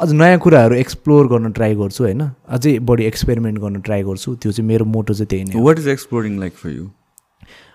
अझ 0.00 0.10
नयाँ 0.12 0.38
कुराहरू 0.38 0.74
एक्सप्लोर 0.74 1.28
गर्न 1.28 1.52
ट्राई 1.52 1.74
गर्छु 1.74 2.04
होइन? 2.04 2.22
अझै 2.48 2.78
बढी 2.78 3.04
एक्सपेरिमेन्ट 3.04 3.58
गर्न 3.58 3.80
ट्राई 3.80 4.02
गर्छु 4.02 4.34
त्यो 4.34 4.52
चाहिँ 4.52 4.68
मेरो 4.68 4.84
मोटो 4.84 5.14
चाहिँ 5.14 5.28
त्यही 5.28 5.44
नै 5.44 5.64
what 5.64 5.78
is 5.78 5.88
exploring 5.88 6.38
like 6.38 6.52
for 6.52 6.70
you 6.70 6.84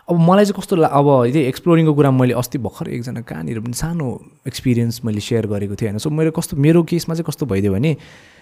अब 0.09 0.19
मलाई 0.19 0.45
चाहिँ 0.45 0.57
कस्तो 0.57 0.75
ला 0.75 0.87
अब 0.89 1.07
त्यही 1.29 1.45
एक्सप्लोरिङको 1.47 1.93
कुरा 1.93 2.11
मैले 2.11 2.33
अस्ति 2.41 2.57
भर्खर 2.65 2.89
एकजना 2.89 3.21
कहाँनिर 3.29 3.59
पनि 3.61 3.73
सानो 3.77 4.07
एक्सपिरियन्स 4.47 5.05
मैले 5.05 5.21
सेयर 5.21 5.45
गरेको 5.47 5.75
थिएँ 5.77 5.89
होइन? 5.89 5.97
सो 6.01 6.09
मेरो 6.09 6.31
कस्तो 6.33 6.57
मेरो 6.57 6.83
केसमा 6.89 7.15
चाहिँ 7.15 7.25
कस्तो 7.29 7.45
भइदियो 7.45 7.73
भने 7.73 7.95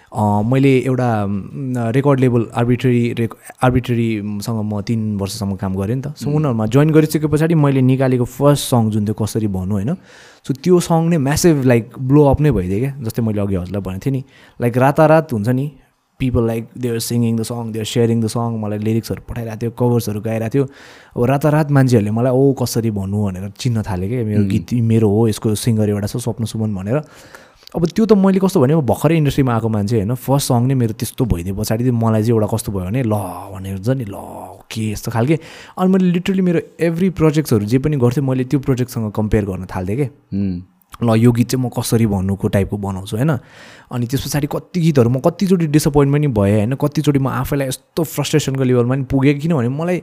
मैले 0.08 0.72
एउटा 0.88 1.10
रेकर्ड 1.92 2.20
लेभल 2.20 2.46
आर्बिट्रेरी 2.56 3.04
रेक 3.20 3.34
आर्बिट्रेरीसँग 3.64 4.60
म 4.64 4.82
तिन 4.88 5.18
वर्षसम्म 5.20 5.56
काम 5.60 5.76
गरेँ 5.76 5.96
नि 5.96 6.02
त। 6.02 6.16
सो 6.16 6.32
उनीहरूमा 6.32 6.66
जोइन 6.72 6.90
गरिसके 6.96 7.28
पछाडि 7.28 7.56
मैले 7.60 7.82
निकालेको 7.84 8.24
फर्स्ट 8.24 8.64
सङ 8.72 8.90
जुन 8.90 9.04
थियो 9.04 9.16
कसरी 9.20 9.48
भनौँ 9.52 9.76
होइन? 9.76 9.92
सो 10.48 10.54
त्यो 10.64 10.80
सङ 10.80 11.12
नै 11.12 11.18
म्यासिभ 11.20 11.64
लाइक 11.68 12.00
ब्लो 12.00 12.24
अप 12.32 12.42
नै 12.42 12.52
भइदियो 12.56 12.80
क्या 12.80 12.94
जस्तै 13.04 13.22
मैले 13.28 13.42
अघि 13.44 13.56
हजुरलाई 13.56 13.84
भनेको 13.84 14.06
थिएँ 14.06 14.16
नि। 14.16 14.24
लाइक 14.64 14.78
रातारात 14.78 15.34
हुन्छ 15.34 15.50
नि 15.50 15.68
people 16.20 16.48
like 16.48 16.68
they're 16.78 17.00
singing 17.00 17.38
the 17.38 17.44
song 17.50 17.72
they're 17.72 17.86
sharing 17.86 18.22
the 18.22 18.28
song 18.34 18.58
मलाई 18.60 18.80
लिरिक्सहरू 18.80 19.22
पठाइरहेको 19.30 19.62
थियो 19.62 19.72
कभर्सहरू 19.80 20.20
गाइरहेको 20.22 20.54
थियो। 20.54 20.64
अब 21.18 21.24
रातारात 21.32 21.72
मान्छेहरूले 21.78 22.12
मलाई 22.12 22.34
ओ 22.34 22.54
कसरी 22.62 22.92
भन्नु? 22.92 23.18
भनेर 23.26 23.50
चिन्न 23.58 23.82
थाल्यो 23.90 24.08
क्या 24.10 24.24
मेरो 24.26 24.44
गीत 24.54 24.74
मेरो 24.92 25.08
हो 25.10 25.28
यसको 25.28 25.56
सिङ्गर 25.56 25.90
एउटा 25.90 26.08
छ 26.08 26.18
स्वप्न 26.26 26.46
सुमन 26.46 26.74
भनेर। 26.76 26.98
अब 27.76 27.86
त्यो 27.86 28.06
त 28.06 28.14
मैले 28.16 28.40
कस्तो 28.40 28.60
भने 28.64 28.76
भर्खरै 28.90 29.16
इन्डस्ट्रीमा 29.18 29.54
आएको 29.54 29.70
मान्छे 29.70 29.96
होइन 29.98 30.14
फर्स्ट 30.16 30.48
सङ 30.48 30.62
नै 30.72 30.76
मेरो 30.82 30.94
त्यस्तो 30.98 31.26
भइदिए 31.28 31.54
पछाडि 31.54 31.84
चाहिँ 31.84 32.00
मलाई 32.00 32.22
चाहिँ 32.24 32.34
एउटा 32.34 32.48
कस्तो 32.54 32.72
भयो 32.72 32.86
भने 32.88 33.02
ल 33.04 33.16
भनेर 33.54 33.74
हुन्छ 33.78 33.90
नि 34.00 34.06
ल 34.08 34.16
के 34.72 34.82
यस्तो 34.92 35.12
खालके। 35.12 35.36
अनि 35.76 35.90
मैले 35.92 36.12
लिटरली 36.16 36.42
मेरो 36.48 36.60
एभ्री 36.88 37.10
प्रोजेक्ट्सहरू 37.20 37.66
जे 37.68 37.78
पनि 37.84 37.98
गर्थेँ 38.00 38.24
मैले 38.24 38.44
त्यो 38.48 38.60
प्रोजेक्टसँग 38.64 39.12
कम्पेयर 39.20 39.46
गर्न 39.46 39.66
थाल्थेँ 39.68 39.98
कि 40.00 40.08
ल 41.04 41.16
यो 41.18 41.32
गीत 41.32 41.50
चाहिँ 41.50 41.66
म 41.66 41.70
कसरी 41.70 42.06
भन्नुको 42.06 42.48
टाइपको 42.48 42.78
बनाउँछु 42.78 43.18
होइन? 43.18 43.32
अनि 43.92 44.06
त्यस 44.08 44.22
पछाडि 44.26 44.48
कति 44.48 44.80
गीतहरू 44.82 45.10
म 45.10 45.20
कतिचोटि 45.20 45.68
डिसपोइन्ट 45.68 46.14
पनि 46.14 46.28
भएँ 46.28 46.56
होइन? 46.58 46.74
कतिचोटि 46.76 47.20
म 47.20 47.28
आफैलाई 47.28 47.68
यस्तो 47.68 48.04
फ्रस्ट्रेसनको 48.04 48.64
लेभलमा 48.64 48.96
पनि 48.96 49.04
पुगेँ 49.06 49.40
किनभने 49.40 49.70
मलाई 49.70 50.02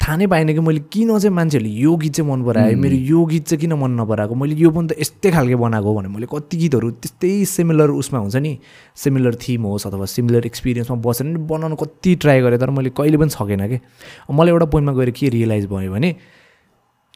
थाहा 0.00 0.16
नै 0.16 0.26
पाएन 0.32 0.48
कि 0.56 0.60
मैले 0.64 0.80
किन 0.88 1.18
चाहिँ 1.18 1.28
मान्छेहरूले 1.28 1.70
यो 1.76 1.96
गीत 1.96 2.12
चाहिँ 2.14 2.30
मन 2.30 2.44
परायो 2.44 2.76
मेरो 2.76 2.96
यो 2.96 3.24
गीत 3.26 3.44
चाहिँ 3.46 3.60
किन 3.60 3.72
मन 3.76 4.00
नपराएको? 4.00 4.34
मैले 4.34 4.54
यो 4.56 4.70
पनि 4.72 4.88
त 4.88 4.96
यस्तै 4.96 5.30
खालको 5.30 5.56
बनाएको 5.60 5.94
भने 5.94 6.08
मैले 6.08 6.26
कति 6.26 6.56
गीतहरू 6.56 6.90
त्यस्तै 7.04 7.44
सिमिलर 7.44 7.90
उसमा 8.00 8.18
हुन्छ 8.18 8.36
नि 8.40 8.58
सिमिलर 8.96 9.34
थिम 9.36 9.62
होस् 9.68 9.86
अथवा 9.86 10.06
सिमिलर 10.08 10.46
एक्सपिरियन्समा 10.48 10.96
बसेर 11.04 11.26
नि 11.26 11.44
बनाउनु 11.44 11.76
कति 11.76 12.14
ट्राई 12.16 12.40
गरेँ 12.40 12.58
तर 12.58 12.70
मैले 12.72 12.90
कहिले 12.96 13.16
पनि 13.20 13.28
सकेन 13.28 13.68
कि। 13.68 13.78
मलाई 14.32 14.48
एउटा 14.48 14.66
पोइन्टमा 14.72 14.92
गएर 14.96 15.10
के 15.10 15.28
रियलाइज 15.36 15.66
भयो 15.68 15.92
भने 15.92 16.16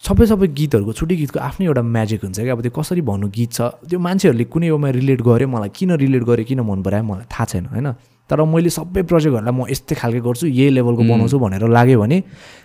सबै 0.07 0.25
सबै 0.31 0.47
गीतहरूको 0.59 0.93
छुट्टै 0.99 1.17
गीतको 1.17 1.39
आफ्नै 1.41 1.65
एउटा 1.67 1.83
म्याजिक 1.97 2.21
हुन्छ 2.25 2.39
क्या। 2.41 2.53
अब 2.53 2.61
त्यो 2.65 2.73
कसरी 2.79 3.03
भन्नु 3.11 3.27
गीत 3.37 3.51
छ 3.57 3.61
त्यो 3.89 3.99
मान्छेहरूले 4.07 4.45
कुनै 4.53 4.67
एउमा 4.73 4.89
रिलेट 5.01 5.21
गर्यो 5.29 5.49
मलाई 5.49 5.71
किन 5.79 5.91
रिलेट 6.05 6.23
गर्यो 6.31 6.45
किन 6.51 6.61
मन 6.69 6.79
परायो 6.85 7.05
मलाई 7.11 7.27
थाहा 7.33 7.45
छैन 7.51 7.65
होइन? 7.73 7.89
तर 8.31 8.41
मैले 8.43 8.71
सबै 8.71 9.03
प्रोजेक्टहरूलाई 9.05 9.53
म 9.53 9.69
यस्तै 9.69 9.95
खालको 10.01 10.21
गर्छु 10.25 10.47
यही 10.49 10.71
लेभलको 10.77 11.03
बनाउँछु 11.05 11.39
भनेर 11.39 11.69
लाग्यो 11.69 12.01
भने 12.01 12.17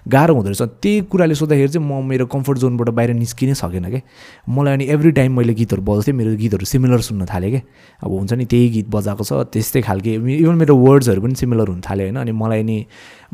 गाह्रो 0.08 0.34
हुँदो 0.36 0.50
रहेछ। 0.50 0.62
त्यही 0.80 1.02
कुराले 1.12 1.36
सोद्धाखेरि 1.36 1.68
चाहिँ 1.68 1.84
म 1.84 2.00
मेरो 2.08 2.26
कम्फर्ट 2.32 2.58
जोनबाट 2.64 2.90
बाहिर 2.96 3.14
निस्किनै 3.20 3.54
सकेन 3.60 3.86
क्या 3.92 4.02
मलाई 4.48 4.74
अनि 4.74 4.86
एभ्री 4.96 5.12
टाइम 5.20 5.36
मैले 5.36 5.54
गीतहरू 5.60 5.82
बजाउँथेँ 5.84 6.16
मेरो 6.16 6.32
गीतहरू 6.40 6.66
सिमिलर 6.66 7.02
सुन्न 7.04 7.26
थालेँ 7.28 7.52
क्या 7.52 7.62
अब 8.04 8.12
हुन्छ 8.12 8.34
नि 8.40 8.46
त्यही 8.48 8.70
गीत 8.70 8.88
बजाएको 8.88 9.24
छ 9.24 9.32
त्यस्तै 9.52 9.82
खालके 9.84 10.14
इभन 10.16 10.56
मेरो 10.64 10.76
वर्ड्सहरू 10.80 11.22
पनि 11.22 11.36
सिमिलर 11.36 11.68
हुन 11.68 11.82
थाल्यो 11.84 12.06
होइन। 12.08 12.18
अनि 12.24 12.32
मलाई 12.32 12.64
नि 12.64 12.78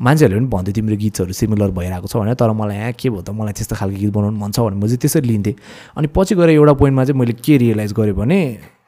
मान्छेहरूले 0.01 0.39
पनि 0.41 0.49
भन्थ्यो 0.49 0.73
तिम्रो 0.73 0.97
गीतहरू 0.97 1.33
सिमिलर 1.33 1.69
भइरहेको 1.77 2.07
छ 2.09 2.17
भने 2.17 2.33
तर 2.33 2.51
मलाई 2.51 2.77
यहाँ 2.77 2.93
के 2.97 3.09
भयो 3.09 3.21
त? 3.21 3.29
मलाई 3.29 3.53
त्यस्तो 3.53 3.75
खालको 3.77 3.97
गीत 4.01 4.11
बनाउनु 4.17 4.37
मन 4.41 4.51
छ 4.51 4.59
भने 4.65 4.75
म 4.81 4.89
चाहिँ 4.89 4.97
त्यसरी 4.97 5.27
लिन्थेँ। 5.29 5.55
अनि 5.97 6.07
पछि 6.09 6.33
गएर 6.35 6.49
एउटा 6.57 6.73
पोइन्टमा 6.73 7.03
चाहिँ 7.05 7.19
मैले 7.21 7.33
के 7.37 7.57
रियलाइज 7.57 7.93
गरेँ 7.93 8.17
भने 8.17 8.39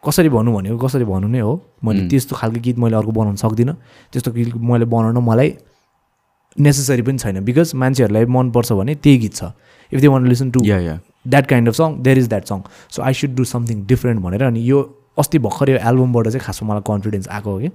कसरी 0.03 0.30
भन्नु 0.30 0.53
भनेको 0.53 0.78
कसरी 0.78 1.06
भन्नु 1.06 1.28
नै 1.28 1.40
हो? 1.40 1.53
मैले 1.84 2.07
त्यस्तो 2.07 2.36
खालको 2.36 2.60
गीत 2.61 2.78
मैले 2.78 2.95
अर्को 2.95 3.11
बनाउन 3.11 3.36
सक्दिनँ। 3.36 3.76
त्यस्तो 4.11 4.32
गीत 4.32 4.56
मैले 4.56 4.86
बनाउन 4.86 5.18
मलाई 5.18 5.49
नेसेसरी 6.60 7.02
पनि 7.02 7.18
छैन। 7.18 7.44
बिकज 7.45 7.76
मान्छेहरूलाई 7.76 8.26
मनपर्छ 8.26 8.72
भने 8.72 8.95
त्यही 8.95 9.18
गीत 9.18 9.34
छ। 9.36 9.44
If 9.91 9.99
they 10.02 10.07
want 10.07 10.28
listen 10.28 10.52
to 10.52 10.64
yeah 10.65 10.80
yeah 10.80 10.99
that 11.28 11.45
kind 11.48 11.68
of 11.69 11.76
song 11.76 12.02
there 12.03 12.18
is 12.18 12.28
that 12.30 12.45
song 12.45 12.60
so 12.91 13.02
I 13.03 13.14
should 13.14 13.36
do 13.36 13.44
something 13.44 13.86
different 13.88 14.22
भनेर 14.22 14.44
अनि 14.44 14.61
यो 14.69 14.80
अस्ति 15.18 15.39
भर्खर 15.39 15.69
यो 15.69 15.77
एल्बमबाट 15.77 16.27
चाहिँ 16.27 16.44
खासमा 16.45 16.68
मलाई 16.69 16.84
कन्फिडेन्स 16.88 17.27
आएको 17.27 17.52
हो 17.52 17.60
कि। 17.60 17.69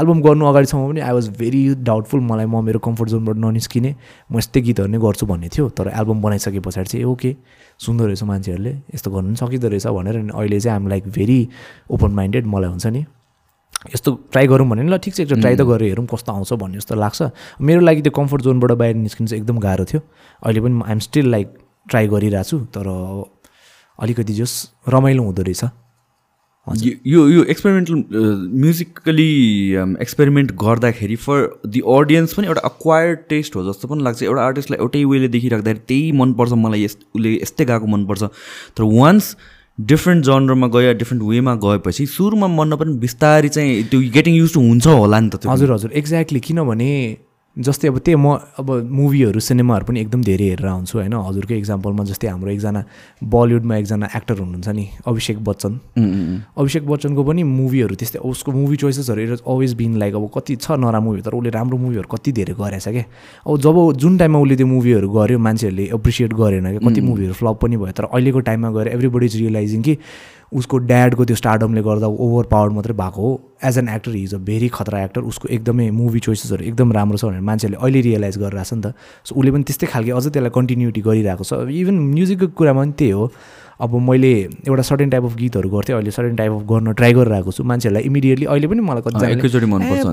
एल्बम 0.00 0.20
गर्नु 0.22 0.44
अगाडिसम्म 0.46 0.88
पनि 0.90 1.00
आई 1.00 1.12
वाज 1.12 1.28
भेरी 1.38 1.62
डाउटफुल 1.82 2.20
मलाई 2.20 2.46
म 2.46 2.62
मेरो 2.64 2.78
कम्फर्ट 2.86 3.08
जोनबाट 3.10 3.36
ननिस्किने 3.36 3.94
म 4.30 4.38
यस्तै 4.38 4.60
गीतहरू 4.60 4.88
नै 4.88 4.98
गर्छु 4.98 5.26
भन्ने 5.26 5.48
थियो 5.54 5.68
तर 5.74 5.90
एल्बम 5.94 6.22
बनाइसके 6.22 6.60
पछाडि 6.60 6.88
चाहिँ 6.88 7.04
ओके 7.04 7.36
सुन्दो 7.80 8.06
रहेछ 8.06 8.22
मान्छेहरूले 8.22 8.72
यस्तो 8.94 9.10
गर्नु 9.10 9.28
पनि 9.28 9.36
सकिँदो 9.42 9.68
रहेछ 9.68 9.86
भनेर 9.86 10.16
अहिले 10.30 10.60
चाहिँ 10.60 10.76
I'm 10.76 10.88
like 10.88 11.04
very 11.18 11.38
open 11.90 12.10
minded 12.14 12.46
मलाई 12.46 12.70
हुन्छ 12.70 12.86
नि 12.86 13.04
यस्तो 13.92 14.10
ट्राई 14.32 14.46
गरौँ 14.48 14.68
भने 14.68 14.82
ल 14.88 14.96
ठिक 14.96 15.14
छ 15.14 15.20
एकचोटि 15.20 15.40
ट्राई 15.40 15.56
त 15.56 15.62
गरेर 15.68 15.88
हेरौँ 15.88 16.06
कस्तो 16.08 16.32
आउँछ 16.32 16.52
भन्ने 16.56 16.78
जस्तो 16.78 16.94
लाग्छ। 16.94 17.22
मेरो 17.60 17.80
लागि 17.84 18.02
त्यो 18.02 18.12
कम्फर्ट 18.16 18.42
जोनबाट 18.42 18.72
बाहिर 18.80 18.96
निस्किनु 18.96 19.28
चाहिँ 19.28 19.40
एकदम 19.42 19.58
गाह्रो 19.60 19.84
थियो। 19.84 20.00
अहिले 20.42 20.60
पनि 20.64 20.80
आइएम 20.88 20.98
स्टिल 21.04 21.26
लाइक 21.30 21.48
ट्राई 21.90 22.08
गरिरहेको 22.08 22.48
छु 22.48 22.58
तर 22.72 22.86
अलिकति 23.98 24.32
जस 24.34 24.52
रमाइलो 24.88 25.22
हुँदो 25.22 25.42
रहेछ। 25.42 25.64
यो 26.66 27.22
यो 27.28 27.42
एक्सपेरिमेन्टल 27.52 27.94
म्युजिकली 28.60 29.32
एक्सपेरिमेन्ट 30.02 30.52
गर्दाखेरि 30.60 31.16
फर 31.24 31.48
दि 31.72 31.80
अडियन्स 31.94 32.34
पनि 32.34 32.46
एउटा 32.46 32.60
अक्वायर्ड 32.64 33.18
टेस्ट 33.30 33.56
हो 33.56 33.64
जस्तो 33.64 33.88
पनि 33.88 34.02
लाग्छ। 34.02 34.22
एउटा 34.22 34.42
आर्टिस्टलाई 34.42 34.78
एउटै 34.80 35.04
वेले 35.10 35.28
देखिराख्दाखेरि 35.34 35.84
त्यही 35.88 36.12
मनपर्छ 36.20 36.52
मलाई 36.62 36.84
यस 36.84 36.96
उसले 37.14 37.34
यस्तै 37.34 37.64
गएको 37.64 37.86
मनपर्छ। 37.96 38.22
तर 38.76 38.82
वान्स 38.94 39.36
डिफ्रेन्ट 39.92 40.24
जनरमा 40.24 40.66
गयो 40.74 40.92
डिफ्रेन्ट 40.94 41.22
वेमा 41.28 41.54
गएपछि 41.62 42.06
सुरुमा 42.06 42.46
मनमा 42.56 42.76
पनि 42.80 42.96
बिस्तारै 43.04 43.48
चाहिँ 43.48 43.82
त्यो 43.92 44.00
गेटिङ 44.16 44.34
युज 44.34 44.52
टु 44.54 44.60
हुन्छ 44.60 44.86
होला 44.86 45.20
नि 45.20 45.28
त 45.28 45.46
हजुर 45.46 45.72
हजुर। 45.72 45.90
एक्ज्याक्टली 46.00 46.40
किनभने 46.40 46.90
जस्तै 47.54 47.88
अब 47.88 47.98
त्यही 47.98 48.18
म 48.18 48.34
अब 48.58 48.70
मुभीहरू 48.90 49.40
सिनेमाहरू 49.40 49.86
पनि 49.86 50.00
एकदम 50.00 50.20
धेरै 50.26 50.44
हेरेर 50.44 50.66
आउँछु 50.66 50.98
होइन? 50.98 51.14
हजुरकै 51.14 51.56
इक्जाम्पलमा 51.58 52.04
जस्तै 52.04 52.28
हाम्रो 52.28 52.50
एकजना 52.50 52.80
बलिउडमा 53.22 53.76
एकजना 53.76 54.06
एक्टर 54.10 54.38
हुनुहुन्छ 54.42 54.68
नि 54.74 54.84
अभिषेक 55.06 55.38
बच्चन। 55.38 55.72
अभिषेक 56.58 56.84
बच्चनको 56.86 57.22
पनि 57.24 57.42
मुभीहरू 57.42 57.94
त्यस्तै 57.94 58.18
उसको 58.18 58.52
मुभी 58.52 58.76
चोइसेसहरू 58.76 59.20
इट 59.22 59.30
अलवेज 59.46 59.74
बिन 59.78 59.92
लाइक 60.02 60.14
अब 60.14 60.26
कति 60.34 60.56
छ 60.56 60.66
नराम्रो 60.82 61.00
मुभी 61.06 61.22
तर 61.22 61.34
उसले 61.38 61.50
राम्रो 61.54 61.78
मुभीहरू 61.78 62.08
कति 62.10 62.32
धेरै 62.34 62.54
गरेछ 62.58 62.88
क्या? 62.88 63.04
अब 63.46 63.54
जब 63.62 63.76
जुन 64.02 64.18
टाइममा 64.18 64.38
उसले 64.42 64.56
त्यो 64.56 64.66
मुभीहरू 64.66 65.08
गर्यो 65.14 65.38
मान्छेहरूले 65.38 65.84
एप्रिसिएट 65.94 66.32
गरेन 66.34 66.66
क्या 66.74 66.82
कति 66.90 67.00
मुभीहरू 67.06 67.34
फ्लप 67.38 67.56
पनि 67.62 67.76
भयो 67.78 67.92
तर 67.94 68.04
अहिलेको 68.10 68.40
टाइममा 68.50 68.70
गएर 68.74 68.88
एभ्रिबडी 68.98 69.26
इज 69.26 69.36
रियलाइजिङ 69.36 69.82
कि 69.82 69.94
उसको 70.54 70.78
ड्याडको 70.90 71.24
त्यो 71.24 71.36
स्टार्डमले 71.36 71.82
गर्दा 71.82 72.06
ओभर 72.06 72.44
पावर 72.50 72.68
मात्रै 72.76 72.94
भएको 72.94 73.22
हो। 73.22 73.32
As 73.64 73.78
an 73.78 73.88
actor 73.88 74.16
is 74.16 74.34
a 74.34 74.38
very 74.38 74.68
खतरा 74.68 75.02
एक्टर 75.04 75.20
उसको 75.30 75.48
एकदमै 75.48 75.90
मुभी 75.90 76.20
चोइसेसहरू 76.26 76.64
एकदम 76.64 76.92
राम्रो 76.92 77.18
छ 77.18 77.24
भनेर 77.24 77.40
मान्छेहरूले 77.50 77.82
अहिले 77.82 78.00
रियलाइज 78.08 78.38
गरिरहेको 78.38 78.70
छ 78.70 78.74
नि 78.74 78.82
त। 78.82 78.94
सो 79.26 79.34
उसले 79.34 79.50
पनि 79.50 79.64
त्यस्तै 79.66 79.86
खालको 79.90 80.16
अझै 80.16 80.30
त्यसलाई 80.30 80.54
कन्टिन्युटी 80.54 81.00
गरिरहेको 81.02 81.44
छ। 81.44 81.52
इभन 81.66 81.94
म्युजिकको 82.14 82.46
कुरामा 82.54 82.82
पनि 82.82 82.92
त्यही 82.98 83.10
हो। 83.10 83.30
अब 83.74 83.94
मैले 83.98 84.32
एउटा 84.70 84.82
सर्टेन 84.86 85.10
टाइप 85.10 85.24
अफ 85.24 85.34
गीतहरू 85.36 85.68
गर्थेँ 85.70 85.94
अहिले 85.94 86.10
सर्टेन 86.14 86.36
टाइप 86.36 86.52
अफ 86.52 86.62
गर्न 86.70 86.92
ट्राई 86.94 87.12
गरिरहेको 87.18 87.50
छु। 87.50 87.64
मान्छेहरूलाई 87.66 88.02
इमिडिएटली 88.06 88.46
अहिले 88.46 88.66
पनि 88.70 88.80
मलाई 88.86 89.02
कति 89.02 89.18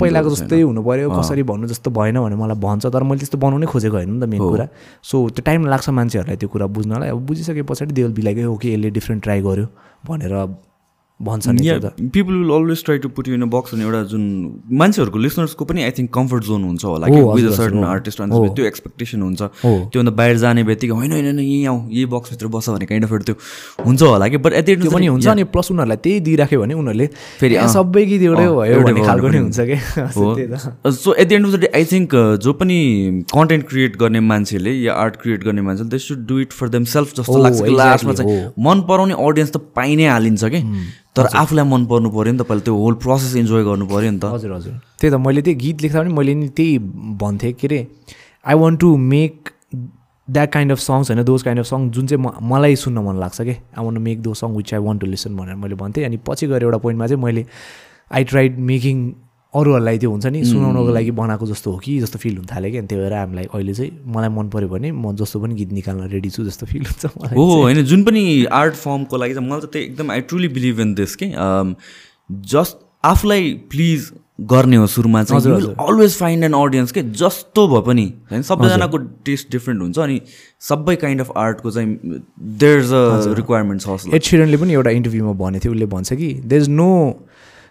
पहिलाको 0.01 0.30
जस्तै 0.34 0.61
हुनु 0.61 0.81
पऱ्यो 0.81 1.09
कसरी 1.13 1.43
भन्नु 1.45 1.68
जस्तो 1.69 1.91
भएन 1.93 2.18
भने 2.26 2.35
मलाई 2.41 2.57
भन्छ 2.57 2.89
तर 2.89 3.03
मैले 3.05 3.22
त्यस्तो 3.22 3.38
बनाउनै 3.38 3.68
खोजेको 3.69 3.95
होइन 4.01 4.09
नि 4.18 4.19
त 4.19 4.26
मेन 4.26 4.41
कुरा। 4.41 4.65
सो 5.05 5.30
त्यो 5.30 5.45
टाइम 5.45 5.69
लाग्छ 5.69 5.89
मान्छेहरूलाई 5.93 6.38
त्यो 6.41 6.49
कुरा 6.49 6.65
बुझ्नलाई। 6.73 7.09
अब 7.13 7.22
बुझिसके 7.30 7.61
पछाडि 7.61 7.93
देवल 7.93 8.13
बिलाकै 8.18 8.43
हो 8.49 8.57
कि 8.57 8.73
यसले 8.73 8.89
डिफ्रेन्ट 8.97 9.23
ट्राई 9.23 9.41
गर्यो। 9.45 9.68
भनेर 10.05 10.33
भन्छ 11.26 11.48
नि 11.49 12.10
people 12.10 12.34
will 12.34 12.52
always 12.56 12.84
try 12.85 12.98
to 12.98 13.10
put 13.18 13.27
you 13.27 13.34
in 13.35 13.43
box 13.49 13.73
अनि 13.73 13.84
एउटा 13.84 14.02
जुन 14.11 14.23
मान्छेहरूको 14.81 15.19
लिसनर्सको 15.19 15.65
पनि 15.65 15.84
आई 15.84 15.91
थिङ्क 15.98 16.14
कम्फर्ट 16.14 16.43
जोन 16.45 16.64
हुन्छ 16.64 16.84
होला 16.85 17.07
कि 17.07 17.22
विथ 17.22 17.48
अ 17.48 17.56
सर्टन 17.56 17.84
आर्टिस्ट 17.85 18.22
त्यो 18.22 18.65
एक्सपेक्टेसन 18.65 19.22
हुन्छ। 19.22 19.41
त्योभन्दा 19.41 20.11
बाहिर 20.22 20.38
जाने 20.38 20.64
बित्तिकै 20.64 20.93
होइन 20.93 21.11
होइन 21.11 21.39
यहीँ 21.39 21.65
आऊ 21.65 21.77
यही 21.89 22.06
बक्सभित्र 22.14 22.48
बस 22.56 22.69
भने 22.69 22.85
काइन्ड 22.85 23.06
अफ 23.06 23.14
त्यो 23.26 23.35
हुन्छ 23.85 24.02
होला 24.02 24.27
कि। 24.27 24.38
बट 24.45 24.53
एट 24.53 24.88
पनि 24.93 25.07
हुन्छ 25.07 25.27
अनि 25.27 25.43
प्लस 25.56 25.72
उनीहरूलाई 25.72 25.98
त्यही 26.03 26.19
दिइराख्यो 26.27 26.61
भने 26.61 26.73
उनीहरूले 26.73 27.07
फेरि 27.39 27.56
सबै 27.73 28.06
गीत 28.06 28.22
एउटै 28.22 28.48
भयो 28.48 28.80
भन्ने 28.81 29.06
खालको 29.06 29.27
नै 29.27 29.39
हुन्छ 29.39 29.60
कि। 29.69 29.77
So 30.91 31.14
at 31.14 31.27
the 31.27 31.31
end 31.31 31.45
of 31.45 31.52
the 31.53 31.60
day 31.60 31.72
I 31.76 31.85
think 31.91 32.15
जो 32.43 32.53
पनि 32.61 32.77
कन्टेन्ट 33.34 33.68
क्रिएट 33.69 33.98
गर्ने 33.98 34.19
मान्छेले 34.31 34.72
या 34.72 34.93
आर्ट 35.03 35.22
क्रिएट 35.22 35.43
गर्ने 35.43 35.61
मान्छेले 35.69 35.89
they 35.89 35.99
should 36.07 36.26
do 36.27 36.39
it 36.39 36.52
for 36.53 36.69
themselves 36.95 37.14
जस्तो 37.19 37.38
लाग्छ 37.43 37.61
लास्टमा 37.84 38.14
चाहिँ 38.14 38.41
मन 38.68 38.81
पराउने 38.89 39.15
अडियन्स 39.27 39.52
त 39.52 39.57
पाइ 39.76 39.95
नै 39.95 40.07
हालिन्छ 40.07 40.43
कि। 40.45 40.61
तर 41.15 41.25
आफूलाई 41.35 41.65
मन 41.67 41.85
पर्नु 41.85 42.09
पऱ्यो 42.09 42.31
नि 42.31 42.38
त 42.39 42.47
पहिला 42.47 42.63
त्यो 42.65 42.75
होल 42.75 42.93
प्रोसेस 43.03 43.35
इन्जोय 43.35 43.63
गर्नु 43.63 43.85
पऱ्यो 43.88 44.11
नि 44.11 44.19
त। 44.19 44.25
हजुर 44.33 44.51
हजुर। 44.53 44.73
त्यही 44.99 45.11
त 45.13 45.17
मैले 45.25 45.41
त्यही 45.41 45.55
गीत 45.63 45.81
लेख्दा 45.81 45.99
पनि 46.01 46.13
मैले 46.13 46.33
नि 46.35 46.47
त्यही 46.57 46.77
भन्थेँ 47.23 47.53
के 47.53 47.67
अरे 47.67 47.79
I 48.45 48.55
want 48.55 48.79
to 48.79 48.95
make 48.97 49.49
that 50.27 50.51
kind 50.51 50.71
of 50.71 50.79
songs 50.79 51.11
होइन 51.11 51.23
दोज 51.23 51.43
काइन्ड 51.43 51.59
अफ 51.59 51.65
सङ 51.65 51.89
जुन 51.91 52.07
चाहिँ 52.07 52.23
म 52.23 52.31
मलाई 52.51 52.75
सुन्न 52.75 52.99
मन 53.07 53.19
लाग्छ 53.19 53.41
कि? 53.41 53.51
I 53.51 53.85
want 53.85 53.97
to 53.97 54.03
make 54.03 54.21
those 54.21 54.33
song 54.33 54.55
which 54.55 54.73
I 54.73 54.79
want 54.79 55.01
to 55.01 55.07
listen 55.07 55.35
भनेर 55.38 55.55
मैले 55.55 55.75
भन्थेँ। 55.75 56.05
अनि 56.05 56.17
पछि 56.27 56.47
गएर 56.47 56.63
एउटा 56.63 56.77
पोइन्टमा 56.77 57.07
चाहिँ 57.07 57.23
मैले 57.23 57.45
आई 58.11 58.23
ट्राइड 58.23 58.59
मेकिङ 58.71 59.11
अरूहरूलाई 59.53 59.97
त्यो 59.97 60.09
हुन्छ 60.11 60.25
नि 60.27 60.43
सुनाउनको 60.45 60.91
लागि 60.91 61.11
बनाएको 61.13 61.45
जस्तो 61.47 61.71
हो 61.71 61.77
कि 61.77 61.99
जस्तो 61.99 62.19
फिल 62.19 62.35
हुन 62.37 62.45
थाल्यो 62.45 62.71
कि 62.71 62.77
अनि 62.77 62.87
त्यही 62.87 63.01
भएर 63.01 63.13
हामीलाई 63.13 63.45
अहिले 63.45 63.73
चाहिँ 63.73 63.91
मलाई 64.07 64.29
मन 64.29 64.49
पऱ्यो 64.49 64.67
भने 64.69 64.91
म 64.93 65.15
जस्तो 65.15 65.39
पनि 65.39 65.55
गीत 65.55 65.71
निकाल्न 65.73 66.07
रेडी 66.09 66.29
छु 66.29 66.43
जस्तो 66.43 66.65
फिल 66.65 66.85
हुन्छ 66.85 67.05
हो 67.33 67.45
होइन 67.53 67.83
जुन 67.85 68.03
पनि 68.03 68.23
आर्ट 68.53 68.75
फर्मको 68.77 69.17
लागि 69.17 69.33
चाहिँ 69.33 69.49
मलाई 69.49 69.61
त 69.61 69.71
त्यो 69.73 69.81
एकदम 69.81 70.11
I 70.11 70.21
truly 70.27 70.47
believe 70.49 70.79
in 70.79 70.93
this 70.95 71.15
कि 71.15 71.31
जस्ट 72.47 72.77
आफूलाई 73.03 73.53
प्लिज 73.69 74.11
गर्ने 74.49 74.75
हो 74.75 74.85
सुरुमा 74.87 75.23
चाहिँ 75.23 75.75
अलवेज 75.79 76.15
फाइन्ड 76.17 76.43
एन 76.43 76.53
अडियन्स 76.53 76.91
के 76.91 77.01
जस्तो 77.17 77.67
भए 77.67 77.81
पनि 77.87 78.05
होइन 78.31 78.41
सबैजनाको 78.43 78.97
टेस्ट 79.25 79.51
डिफ्रेन्ट 79.51 79.81
हुन्छ 79.81 79.99
अनि 79.99 80.19
सबै 80.61 80.95
काइन्ड 80.95 81.21
अफ 81.21 81.31
आर्टको 81.37 81.71
चाहिँ 81.71 82.21
देयर 82.61 82.79
इज 82.79 82.93
अ 82.93 83.33
रिक्वायरमेन्ट 83.37 83.81
छ 83.81 84.13
एड 84.13 84.21
सिरनले 84.21 84.57
पनि 84.57 84.73
एउटा 84.73 84.95
इन्टरभ्यूमा 84.99 85.33
भनेको 85.43 85.63
थियो 85.63 85.73
उसले 85.73 85.85
भन्छ 85.95 86.13
कि 86.13 86.33
there 86.45 86.61
is 86.61 86.69
no 86.69 86.89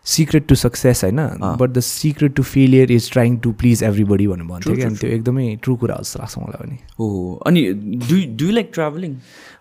secret 0.06 0.46
to 0.46 0.54
success 0.54 1.04
होइन 1.04 1.20
but 1.60 1.70
the 1.70 1.80
secret 1.80 2.34
to 2.34 2.42
failure 2.42 2.92
is 2.92 3.10
trying 3.12 3.36
to 3.36 3.52
please 3.52 3.82
everybody 3.82 4.26
भनेर 4.26 4.46
भन्थ्यो 4.46 4.74
कि 4.74 4.82
अनि 4.82 4.96
त्यो 4.96 5.10
एकदमै 5.10 5.56
ट्रु 5.62 5.76
कुरा 5.76 5.96
जस्तो 6.00 6.18
लाग्छ 6.18 6.38
मलाई 6.38 6.66
पनि। 6.66 6.78
हो 7.00 7.08
अनि 7.46 7.62
डु 8.08 8.20
डु 8.36 8.50
लाइक 8.50 8.70
ट्राभलिङ 8.74 9.16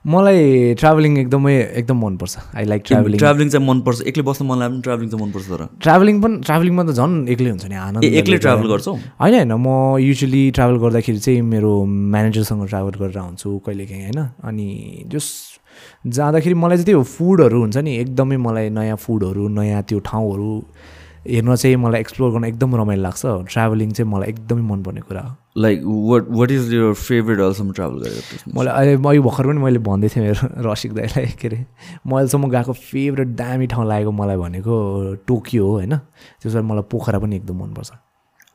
मलाई 0.08 0.74
ट्राभलिङ 0.74 1.18
एकदमै 1.18 1.56
एकदम 1.56 1.98
मनपर्छ। 2.06 2.38
आई 2.56 2.66
लाइक 2.66 2.84
ट्राभलिङ 2.86 3.20
ट्राभलिङ 3.20 3.50
चाहिँ 3.50 3.68
मनपर्छ। 3.68 4.02
एक्लै 4.02 4.24
बस्न 4.24 4.46
मन 4.46 4.60
लाग्यो 4.60 4.82
ट्राभलिङ 4.82 5.10
चाहिँ 5.10 5.26
मनपर्छ 5.26 5.46
तर। 5.46 5.68
ट्राभलिङ 5.82 6.22
पनि 6.22 6.38
ट्राभलिङमा 6.40 6.84
त 6.84 6.92
झन् 6.96 7.28
एक्लै 7.30 7.50
हुन्छ 7.50 7.66
नि 7.66 7.76
आनन्द 7.76 8.04
एक्लै 8.04 8.38
ट्राभल 8.38 8.68
गर्छौ? 8.70 8.94
होइन 9.22 9.34
होइन। 9.34 9.54
म 9.54 9.98
युजली 10.00 10.52
ट्राभल 10.52 10.78
गर्दाखेरि 10.78 11.20
चाहिँ 11.20 11.42
मेरो 11.42 11.74
म्यानेजरसँग 11.86 12.68
ट्राभल 12.68 13.00
गरेर 13.00 13.18
आउँछु 13.18 13.58
कहिलेकाहीँ 13.68 14.04
होइन? 14.04 14.20
अनि 14.44 14.68
जस 15.12 15.59
जाँदाखेरि 16.08 16.54
मलाई 16.56 16.78
चाहिँ 16.78 16.86
त्यो 16.86 17.04
फुडहरू 17.04 17.60
हुन्छ 17.60 17.78
नि 17.78 17.96
एकदमै 17.98 18.38
मलाई 18.38 18.70
नयाँ 18.70 18.98
फुडहरू 18.98 19.48
नयाँ 19.48 19.84
त्यो 19.84 20.00
ठाउँहरू 20.00 20.64
हेर्न 21.28 21.56
चाहिँ 21.56 21.76
मलाई 21.76 22.00
एक्सप्लोर 22.00 22.32
गर्न 22.32 22.46
एकदम 22.46 22.76
रमाइलो 22.76 23.02
लाग्छ। 23.02 23.22
ट्राभलिङ 23.26 23.92
चाहिँ 23.92 24.12
मलाई 24.12 24.30
एकदमै 24.30 24.62
मनपर्ने 24.62 25.02
कुरा 25.02 25.22
हो। 25.22 25.36
Like 25.58 25.82
what 25.84 26.26
what 26.30 26.52
is 26.52 26.74
your 26.74 26.94
favourite 26.94 27.40
अहिलेसम्म 27.40 27.72
ट्राभल 27.72 28.00
गरेको 28.00 28.60
मलाई 28.60 28.74
अहिले 28.74 28.94
अहिले 28.96 29.20
भर्खर 29.20 29.48
पनि 29.48 29.60
मैले 29.60 29.80
भन्दै 29.80 30.08
थिएँ 30.08 30.26
मेरो 30.26 30.48
रसिक 30.72 30.94
दाईलाई 30.94 31.26
के 31.26 31.48
अरे 31.48 31.66
म 32.08 32.16
अहिलेसम्म 32.16 32.50
गएको 32.50 32.74
फेभरेट 32.74 33.28
दामी 33.28 33.68
ठाउँ 33.68 33.88
लागेको 33.88 34.12
मलाई 34.12 34.38
भनेको 34.38 35.16
टोकियो 35.28 35.66
हो 35.66 35.72
होइन? 35.72 35.98
त्यसबाट 35.98 36.64
मलाई 36.64 36.84
पोखरा 36.92 37.20
पनि 37.20 37.36
एकदम 37.36 37.64
मनपर्छ। 37.64 37.92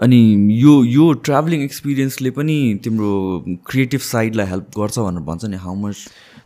अनि 0.00 0.48
यो 0.62 0.84
यो 0.84 1.12
ट्राभलिङ 1.12 1.62
एक्सपिरियन्सले 1.62 2.30
पनि 2.30 2.80
तिम्रो 2.84 3.44
क्रिएटिभ 3.66 4.00
साइडलाई 4.00 4.46
हेल्प 4.46 4.66
गर्छ 4.78 4.98
भनेर 4.98 5.20
भन्छ 5.20 5.44
नि 5.44 5.56
how 5.56 5.74
much 5.74 5.96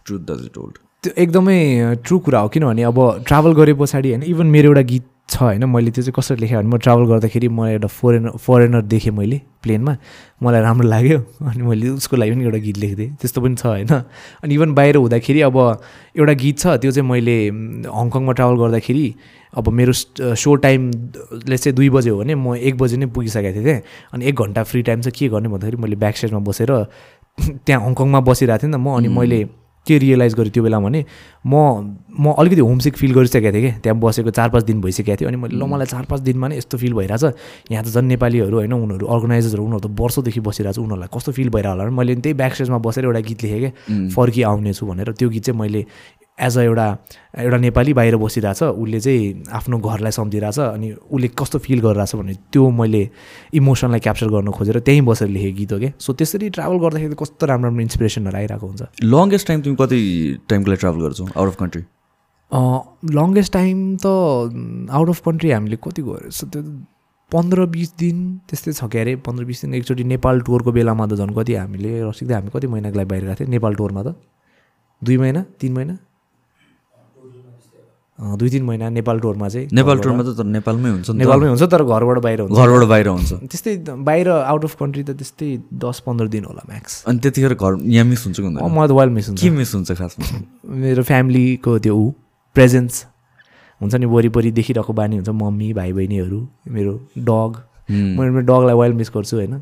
truth 0.06 0.20
does 0.20 0.44
it 0.44 0.56
hold 0.56 0.87
त्यो 1.04 1.12
एकदमै 1.16 1.58
ट्रु 2.04 2.18
कुरा 2.18 2.38
हो 2.38 2.48
किनभने 2.48 2.82
अब 2.82 2.98
ट्राभल 3.26 3.52
गरे 3.52 3.74
पछाडि 3.74 4.08
होइन 4.08 4.22
इभन 4.22 4.46
मेरो 4.46 4.68
एउटा 4.68 4.82
गीत 4.82 5.04
छ 5.30 5.42
होइन 5.42 5.64
मैले 5.64 5.90
त्यो 5.90 6.02
चाहिँ 6.02 6.12
कसरी 6.12 6.40
लेखेँ 6.40 6.56
भने 6.56 6.68
म 6.68 6.78
ट्राभल 6.78 7.04
गर्दाखेरि 7.06 7.48
म 7.48 7.66
एउटा 7.66 7.88
फोरेनर 7.88 8.30
फरेनर 8.36 8.82
देखेँ 8.82 9.12
मैले 9.12 9.40
प्लेनमा 9.62 9.96
मलाई 10.42 10.60
राम्रो 10.60 10.88
लाग्यो 10.88 11.18
अनि 11.48 11.62
मैले 11.62 11.88
उसको 11.88 12.16
लागि 12.16 12.32
पनि 12.32 12.44
एउटा 12.44 12.58
गीत 12.58 12.78
लेखिदिएँ 12.78 13.14
त्यस्तो 13.14 13.40
पनि 13.40 13.54
छ 13.54 13.66
होइन। 13.66 13.88
अनि 14.42 14.54
इभन 14.54 14.74
बाहिर 14.74 14.96
हुँदाखेरि 14.96 15.40
अब 15.40 15.58
एउटा 16.16 16.32
गीत 16.32 16.58
छ 16.58 16.66
त्यो 16.66 16.90
चाहिँ 16.90 17.08
मैले 17.10 17.36
हङकङमा 17.94 18.32
ट्राभल 18.32 18.56
गर्दाखेरि 18.58 19.14
अब 19.54 19.68
मेरो 19.68 19.92
सो 20.34 20.54
टाइम 20.56 20.90
लेस 21.48 21.62
चाहिँ 21.62 21.76
दुई 21.76 21.90
बजे 21.90 22.10
हो 22.10 22.18
भने 22.18 22.34
म 22.34 22.56
एक 22.56 22.78
बजे 22.78 22.96
नै 22.96 23.06
पुगिसकेको 23.06 23.62
थिएँ 23.62 23.80
अनि 24.12 24.26
एक 24.26 24.34
घन्टा 24.34 24.62
फ्री 24.64 24.82
टाइम 24.82 25.00
चाहिँ 25.00 25.16
के 25.18 25.28
गर्ने 25.28 25.48
भन्दाखेरि 25.48 25.76
मैले 25.76 25.96
ब्याक 25.96 26.16
साइडमा 26.16 26.40
बसेर 26.40 26.74
त्यहाँ 27.66 27.80
हङकङमा 27.86 28.20
बसिरहेको 28.20 28.62
थिएँ 28.62 28.72
नि 28.72 28.76
त 28.76 28.80
म 28.82 28.96
अनि 28.96 29.08
मैले 29.08 29.67
के 29.88 29.98
रियलाइज 29.98 30.34
गरेँ 30.34 30.52
त्यो 30.52 30.62
बेला 30.62 30.78
भने 30.78 31.04
म 31.46 31.54
म 32.20 32.34
अलिकति 32.36 32.60
होमसिक 32.60 32.96
फिल 32.96 33.12
गरिसकेको 33.14 33.52
थिएँ 33.52 33.62
कि। 33.62 33.80
त्यहाँ 33.80 33.98
बसेको 34.00 34.30
चार 34.30 34.48
पाँच 34.50 34.64
दिन 34.64 34.80
भइसकेको 34.80 35.16
थियो 35.16 35.28
अनि 35.28 35.36
मैले 35.38 35.56
ल 35.56 35.64
मलाई 35.64 35.86
चार 35.86 36.04
पाँच 36.04 36.20
दिनमा 36.28 36.48
नै 36.48 36.56
यस्तो 36.58 36.78
फिल 36.78 36.92
भइरहेछ। 36.94 37.24
यहाँ 37.72 37.84
त 37.84 37.88
झन् 37.88 38.08
नेपालीहरू 38.12 38.56
होइन 38.58 38.72
उनीहरू 38.72 39.06
अर्गनाइजर्सहरू 39.06 39.64
उनीहरू 39.64 39.88
त 39.88 40.00
वर्षौँदेखि 40.00 40.40
बसिरहेको 40.44 40.76
छ 40.76 40.84
उनीहरूलाई 40.84 41.08
कस्तो 41.14 41.32
फिल 41.32 41.48
भइरहेको 41.48 41.80
होला। 41.80 41.90
मैले 41.94 42.14
त्यही 42.20 42.34
ब्याक 42.36 42.52
स्टेजमा 42.54 42.78
बसेर 42.84 43.04
एउटा 43.08 43.20
गीत 43.28 43.42
लेखेँ 43.44 43.60
कि 43.60 43.70
फर्की 44.12 44.42
आउनेछु 44.50 44.82
भनेर। 44.86 45.12
त्यो 45.16 45.28
गीत 45.28 45.42
चाहिँ 45.48 45.60
मैले 45.60 45.80
एज 46.46 46.58
अ 46.58 46.62
एउटा 46.62 46.86
एउटा 47.38 47.56
नेपाली 47.58 47.92
बाहिर 47.94 48.16
बसिरहेछ 48.16 48.62
उसले 48.62 49.00
चाहिँ 49.00 49.42
आफ्नो 49.58 49.78
घरलाई 49.78 50.12
सम्झिरहेछ 50.18 50.58
अनि 50.58 50.90
उसले 50.92 51.28
कस्तो 51.38 51.58
फिल 51.66 51.80
गरिरहेछ 51.86 52.14
भने 52.16 52.34
त्यो 52.52 52.70
मैले 52.80 53.02
इमोसनलाई 53.60 54.00
क्याप्चर 54.06 54.28
गर्न 54.34 54.50
खोजेर 54.58 54.78
त्यहीँ 54.80 55.02
बसेर 55.10 55.28
लेखेँ 55.28 55.52
गीत 55.58 55.72
हो 55.72 55.78
क्या 55.78 55.92
सो 55.98 56.12
त्यसरी 56.18 56.50
ट्राभल 56.56 56.78
गर्दाखेरि 56.84 57.14
कस्तो 57.22 57.46
राम्रो 57.46 57.68
राम्रो 57.68 57.82
इन्सपिरेसनहरू 57.82 58.36
आइरहेको 58.36 58.66
हुन्छ। 58.66 58.82
लङ्गेस्ट 59.04 59.46
टाइम 59.48 59.60
तिमी 59.62 59.76
कति 59.80 59.98
टाइमको 60.48 60.70
लागि 60.70 60.80
ट्राभल 60.80 61.00
गर्छौ? 61.06 61.26
Out 61.36 61.48
of 61.48 61.56
country 61.60 61.82
longest 63.18 63.52
time 63.52 63.76
त 64.04 64.06
आउट 64.90 65.08
अफ 65.08 65.20
कन्ट्री 65.26 65.50
हामीले 65.50 65.76
कति 65.84 66.02
गयो 66.02 66.46
त्यो 66.48 66.62
पन्ध्र 67.32 67.66
बिस 67.68 67.92
दिन 67.98 68.16
त्यस्तै 68.48 68.72
छ 68.72 68.84
क्या 68.88 69.02
अरे? 69.02 69.16
पन्ध्र 69.26 69.44
बिस 69.44 69.60
दिन 69.62 69.74
एकचोटि 69.74 70.04
नेपाल 70.16 70.40
टुरको 70.48 70.72
बेलामा 70.72 71.06
त 71.06 71.14
झन् 71.20 71.34
कति 71.36 71.54
हामीले 71.54 71.90
रसिक्दै 72.08 72.34
हामी 72.34 72.50
कति 72.54 72.66
महिनाको 72.72 72.96
लागि 72.98 73.08
बाहिर 73.08 73.24
गएको 73.24 73.38
थियौँ? 73.40 73.50
नेपाल 73.50 73.74
टुरमा 73.74 74.02
त? 74.02 74.14
दुई 75.02 75.16
महिना? 75.16 75.44
तिन 75.60 75.72
महिना? 75.72 75.98
दुई 78.18 78.48
तिन 78.50 78.62
महिना 78.66 78.88
नेपाल 78.90 79.20
टुरमा 79.20 79.48
चाहिँ 79.48 79.68
नेपाल 79.72 79.98
टुरमा 80.02 80.22
त 80.26 80.34
तर 80.38 80.44
नेपालमै 80.44 80.90
हुन्छ। 80.90 81.10
नेपालमै 81.22 81.48
हुन्छ 81.48 81.62
तर 81.70 81.82
घरबाट 81.86 82.18
बाहिर 82.18 82.40
हुन्छ। 82.40 82.58
घरबाट 82.58 82.84
बाहिर 82.90 83.08
हुन्छ। 83.08 83.32
त्यस्तै 83.46 83.72
बाहिर 83.94 84.28
आउट 84.28 84.64
अफ 84.64 84.74
कन्ट्री 84.74 85.02
त 85.02 85.10
त्यस्तै 85.14 85.50
दस 85.84 86.02
पन्ध्र 86.06 86.26
दिन 86.26 86.44
होला 86.50 86.62
म्याक्स 86.66 87.04
अनि 87.06 87.18
त्यतिखेर 87.22 87.54
घर 87.54 87.72
यहाँ 87.94 88.06
मिस 88.10 88.24
हुन्छ 88.26 88.36
कि 88.40 88.48
मलाई 88.48 88.88
त 88.88 88.92
वाइल्ड 88.98 89.12
मिस 89.14 89.28
हुन्छ। 89.28 89.40
के 89.42 89.50
मिस 89.50 89.74
हुन्छ 89.74 89.92
खासमा? 89.92 90.26
मेरो 90.66 91.02
फ्यामिलीको 91.06 91.78
त्यो 91.78 91.94
ऊ 91.94 92.10
प्रेजेन्स 92.56 93.04
हुन्छ 93.80 93.94
नि 93.94 94.06
वरिपरि 94.10 94.50
देखिरहेको 94.50 94.92
बानी 94.98 95.14
हुन्छ 95.22 95.30
मम्मी 95.30 95.72
भाइ 95.78 95.92
बहिनीहरू 95.94 96.40
मेरो 96.74 96.92
डग 97.22 97.52
मैले 97.90 98.30
मेरो 98.30 98.46
डगलाई 98.46 98.74
वाइल्ड 98.74 98.96
मिस 98.96 99.10
गर्छु 99.16 99.36
होइन? 99.36 99.54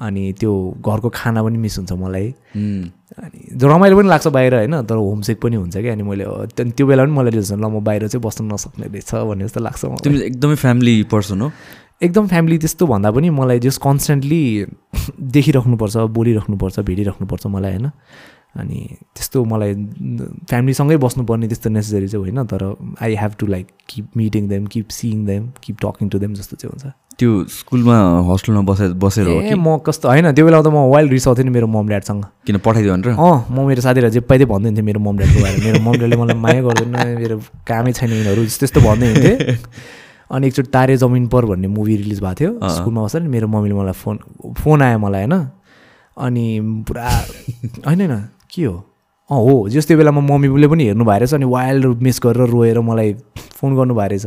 अनि 0.00 0.32
त्यो 0.40 0.52
घरको 0.80 1.08
खाना 1.14 1.42
पनि 1.42 1.58
मिस 1.58 1.78
हुन्छ 1.78 1.92
मलाई। 1.92 2.28
अनि 2.56 3.58
रमाइलो 3.62 3.96
पनि 3.96 4.08
लाग्छ 4.08 4.26
बाहिर 4.28 4.54
होइन? 4.54 4.82
तर 4.82 4.94
होमसेक 4.94 5.40
पनि 5.40 5.56
हुन्छ 5.56 5.76
कि 5.76 5.88
अनि 5.88 6.02
मैले 6.02 6.24
त्यो 6.54 6.86
बेला 6.86 7.04
पनि 7.04 7.12
मलाई 7.12 7.30
ल 7.30 7.66
म 7.66 7.80
बाहिर 7.84 8.08
चाहिँ 8.08 8.22
बस्नु 8.22 8.48
नसक्ने 8.54 8.86
रहेछ 8.86 9.14
भन्ने 9.14 9.44
जस्तो 9.44 9.60
लाग्छ 9.60 9.84
मलाई। 9.84 10.20
एकदमै 10.26 10.54
फ्यामिली 10.54 11.02
पर्सन 11.12 11.40
हो। 11.40 11.50
एकदम 12.02 12.26
फ्यामिली 12.26 12.58
त्यस्तो 12.58 12.86
भन्दा 12.86 13.10
पनि 13.10 13.30
मलाई 13.30 13.58
जस 13.58 13.78
कन्सटेन्टली 13.78 14.42
देखिराख्नुपर्छ 15.36 15.96
बोलिराख्नुपर्छ 15.96 16.80
भेटिराख्नुपर्छ 16.80 17.46
मलाई 17.46 17.72
होइन? 17.72 17.90
अनि 18.56 18.78
त्यस्तो 19.14 19.44
मलाई 19.44 19.74
फ्यामिलीसँगै 20.50 20.96
बस्नुपर्ने 20.96 21.46
त्यस्तो 21.48 21.70
नेसेसरी 21.70 22.08
चाहिँ 22.08 22.22
होइन 22.24 22.46
तर 22.46 22.62
I 23.02 23.14
have 23.14 23.32
to 23.38 23.46
like 23.46 23.66
keep 23.88 24.16
meeting 24.16 24.48
them 24.48 24.66
keep 24.66 24.88
seeing 24.88 25.26
them 25.26 25.50
keep 25.62 25.76
talking 25.82 26.08
to 26.08 26.18
them 26.18 26.34
जस्तो 26.34 26.56
चाहिँ 26.56 26.72
हुन्छ। 26.72 26.94
त्यो 27.18 27.30
स्कुलमा 27.50 27.96
हस्टेलमा 28.30 28.62
बसे 28.62 28.88
बसेर 28.94 29.26
हो 29.26 29.40
कि? 29.42 29.54
म 29.54 29.76
कस्तो 29.82 30.08
होइन 30.08 30.30
त्यो 30.32 30.44
बेला 30.46 30.62
त 30.62 30.70
म 30.70 30.86
वाइल्ड 30.86 31.10
रिसाउँथेँ 31.12 31.44
नि 31.44 31.50
मेरो 31.50 31.66
मम 31.66 31.86
ड्याडसँग 31.88 32.22
किन 32.46 32.58
पठाइदियो 32.62 32.94
भनेर? 32.94 33.18
अँ 33.18 33.36
म 33.50 33.66
मेरो 33.66 33.80
साथीहरूलाई 33.82 34.14
जे 34.14 34.20
पाइदिए 34.22 34.46
भनिदिन्थेँ 34.46 34.84
मेरो 34.86 35.00
मम 35.02 35.16
ड्याडको 35.18 35.38
बारेमा। 35.42 35.64
मेरो 35.66 35.80
मम 35.82 35.92
ड्याडले 35.98 36.16
मलाई 36.16 36.38
माया 36.38 36.60
गर्दैन 36.62 36.94
मेरो 37.18 37.36
कामै 37.66 37.92
छैन 37.92 38.10
यिनीहरू 38.12 38.42
त्यस्तो 38.46 38.80
भन्दै 38.80 39.06
हिँड्थेँ 39.10 39.58
अनि 40.34 40.46
एकचोटि 40.46 40.70
तारे 40.70 40.96
जमिन 40.96 41.26
पर 41.26 41.44
भन्ने 41.50 41.68
मुभी 41.68 41.96
रिलिज 41.96 42.20
भएको 42.22 42.34
थियो। 42.38 42.50
स्कुलमा 42.78 43.02
बस्दा 43.02 43.18
नि 43.18 43.28
मेरो 43.34 43.46
मम्मीले 43.48 43.74
मलाई 43.74 43.96
फोन 43.98 44.16
फोन 44.54 44.82
आयो 44.82 44.98
मलाई 44.98 45.26
होइन। 45.26 45.34
अनि 46.16 46.44
पुरा 46.86 47.08
होइन 47.86 48.00
होइन 48.00 48.14
के 48.54 48.62
हो? 48.62 48.76
अँ 49.30 49.40
हो 49.42 49.68
जस्तो 49.68 49.88
त्यो 49.88 49.98
बेलामा 49.98 50.20
मम्मीले 50.22 50.68
पनि 50.68 50.84
हेर्नु 50.86 51.04
रहेछ 51.04 51.34
अनि 51.34 51.44
वाइल्ड 51.44 51.86
मिस 52.06 52.20
गरेर 52.22 52.48
रोएर 52.48 52.78
मलाई 52.80 53.12
फोन 53.58 53.76
गर्नु 53.76 53.94
रहेछ 53.98 54.26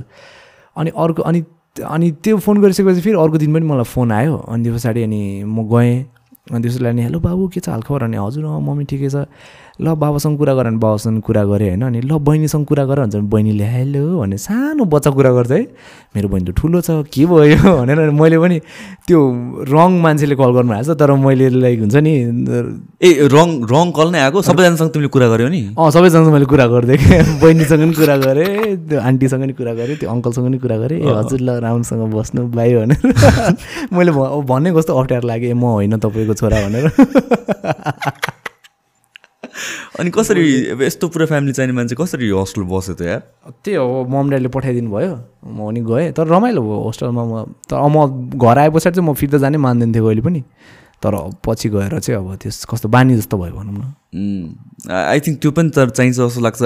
अनि 0.76 0.90
अर्को 0.92 1.24
अनि 1.24 1.42
अनि 1.80 2.12
त्यो 2.12 2.38
फोन 2.38 2.62
गरिसकेपछि 2.62 3.02
फेरि 3.02 3.16
अर्को 3.16 3.38
दिन 3.38 3.54
पनि 3.54 3.66
मलाई 3.66 3.84
फोन 3.84 4.12
आयो। 4.12 4.38
अनि 4.38 4.64
त्यो 4.64 4.74
पछाडि 4.76 5.04
अनि 5.04 5.44
म 5.48 5.64
गएँ। 5.72 6.06
अनि 6.52 6.62
त्यसलाई 6.62 6.92
अनि 6.92 7.02
हेलो 7.02 7.20
बाबु 7.20 7.48
के 7.48 7.60
छ? 7.60 7.70
हालखबर? 7.70 8.04
अनि 8.04 8.18
हजुर 8.18 8.46
अँ 8.46 8.60
मम्मी 8.60 8.84
ठिकै 8.92 9.10
छ। 9.10 9.16
ल 9.80 9.94
बाबासँग 9.96 10.38
कुरा 10.38 10.54
गर 10.54 10.64
भने 10.64 10.78
बाबासँग 10.78 11.22
कुरा 11.24 11.44
गरेँ 11.46 11.70
होइन 11.70 11.82
अनि 11.82 12.02
ल 12.02 12.18
बहिनीसँग 12.20 12.66
कुरा 12.66 12.86
गर 12.86 13.00
भन्छ 13.00 13.16
भने 13.16 13.28
बहिनीले 13.30 13.66
हेलो 13.66 14.20
भने 14.20 14.38
सानो 14.38 14.84
बच्चा 14.86 15.12
कुरा 15.12 15.32
गर्छ 15.32 15.52
है 15.52 15.62
मेरो 16.16 16.28
बहिनी 16.28 16.52
त 16.52 16.56
ठुलो 16.60 16.82
छ 16.82 16.92
के 17.08 17.26
भयो? 17.26 17.58
भनेर 17.80 18.10
मैले 18.12 18.38
पनि 18.38 18.60
त्यो 19.08 19.20
रङ 19.72 19.92
मान्छेले 20.02 20.36
कल 20.36 20.52
गर्नु 20.52 20.72
भएको 20.76 20.94
छ 20.94 20.98
तर 21.00 21.12
मैले 21.16 21.50
लाइक 21.56 21.80
हुन्छ 21.80 21.96
नि 22.04 22.14
ए 23.00 23.10
रङ 23.32 23.48
रङ 23.72 23.92
कल 23.96 24.12
नै 24.12 24.20
आएको? 24.28 24.42
सबैजनासँग 24.44 24.92
तिमीले 24.92 25.10
कुरा 25.16 25.28
गर्यौ 25.34 25.50
नि? 25.50 25.62
अँ 25.80 25.90
सबैसँग 25.92 26.28
मैले 26.36 26.46
कुरा 26.52 26.68
गरिदिएँ 26.68 26.98
कि 27.00 27.40
बहिनीसँग 27.42 27.82
पनि 27.82 27.94
कुरा 27.96 28.18
गरेँ 28.18 28.76
त्यो 28.92 29.00
आन्टीसँग 29.00 29.42
पनि 29.42 29.54
कुरा 29.56 29.74
गरेँ 29.80 29.96
त्यो 29.98 30.10
अङ्कलसँग 30.12 30.46
पनि 30.46 30.58
कुरा 30.60 30.78
गरेँ 30.84 31.00
ए 31.00 31.16
हजुर 31.16 31.40
ल 31.42 31.50
राम्रोसँग 31.64 32.04
बस्नु 32.12 32.42
बाई 32.52 32.76
भनेर। 32.76 33.02
मैले 33.96 34.12
भन्ने 34.52 34.70
कस्तो 34.76 35.00
अप्ठ्यारो 35.00 35.28
लाग्यो 35.28 35.56
म 35.56 35.64
होइन 35.80 35.98
तपाईँको 35.98 36.34
छोरा 36.36 36.60
भनेर। 36.68 38.40
अनि 40.00 40.10
कसरी 40.10 40.44
अब 40.72 40.82
यस्तो 40.82 41.08
पुरा 41.08 41.26
फ्यामिली 41.26 41.54
चाहिने 41.54 41.74
मान्छे 41.74 41.96
कसरी 41.96 42.30
हस्टेल 42.30 42.64
बस्यो 42.64 42.94
त 42.96 43.02
यार? 43.02 43.22
त्यही 43.64 43.76
हो 43.78 44.06
मम 44.10 44.30
ड्याडले 44.30 44.50
पठाइदिनु 44.50 44.90
भयो। 44.92 45.14
म 45.46 45.58
पनि 45.68 45.82
गएँ 45.82 46.12
तर 46.18 46.28
रमाइलो 46.28 46.62
भयो 46.62 46.80
होस्टेलमा 46.88 47.24
म। 47.24 47.34
तर 47.70 47.78
म 47.78 47.96
घर 48.38 48.58
आए 48.58 48.70
पछाडि 48.70 48.96
चाहिँ 48.96 49.10
म 49.10 49.14
फिर्ता 49.14 49.38
जानै 49.44 49.58
मान्दैन 49.58 49.94
थिएँ 49.94 50.04
कहिले 50.04 50.22
पनि। 50.22 50.42
तर 51.04 51.14
पछि 51.46 51.70
गएर 51.70 52.00
चाहिँ 52.00 52.20
अब 52.20 52.36
त्यस 52.42 52.66
कस्तो 52.70 52.90
बानी 52.90 53.16
जस्तो 53.18 53.38
भयो 53.38 53.54
भनौँ 53.58 53.76
न। 53.76 54.92
आई 54.92 55.20
थिङ्क 55.20 55.42
त्यो 55.42 55.52
पनि 55.52 55.70
तर 55.76 55.90
चाहिन्छ 55.90 56.18
जस्तो 56.18 56.42
लाग्छ। 56.42 56.62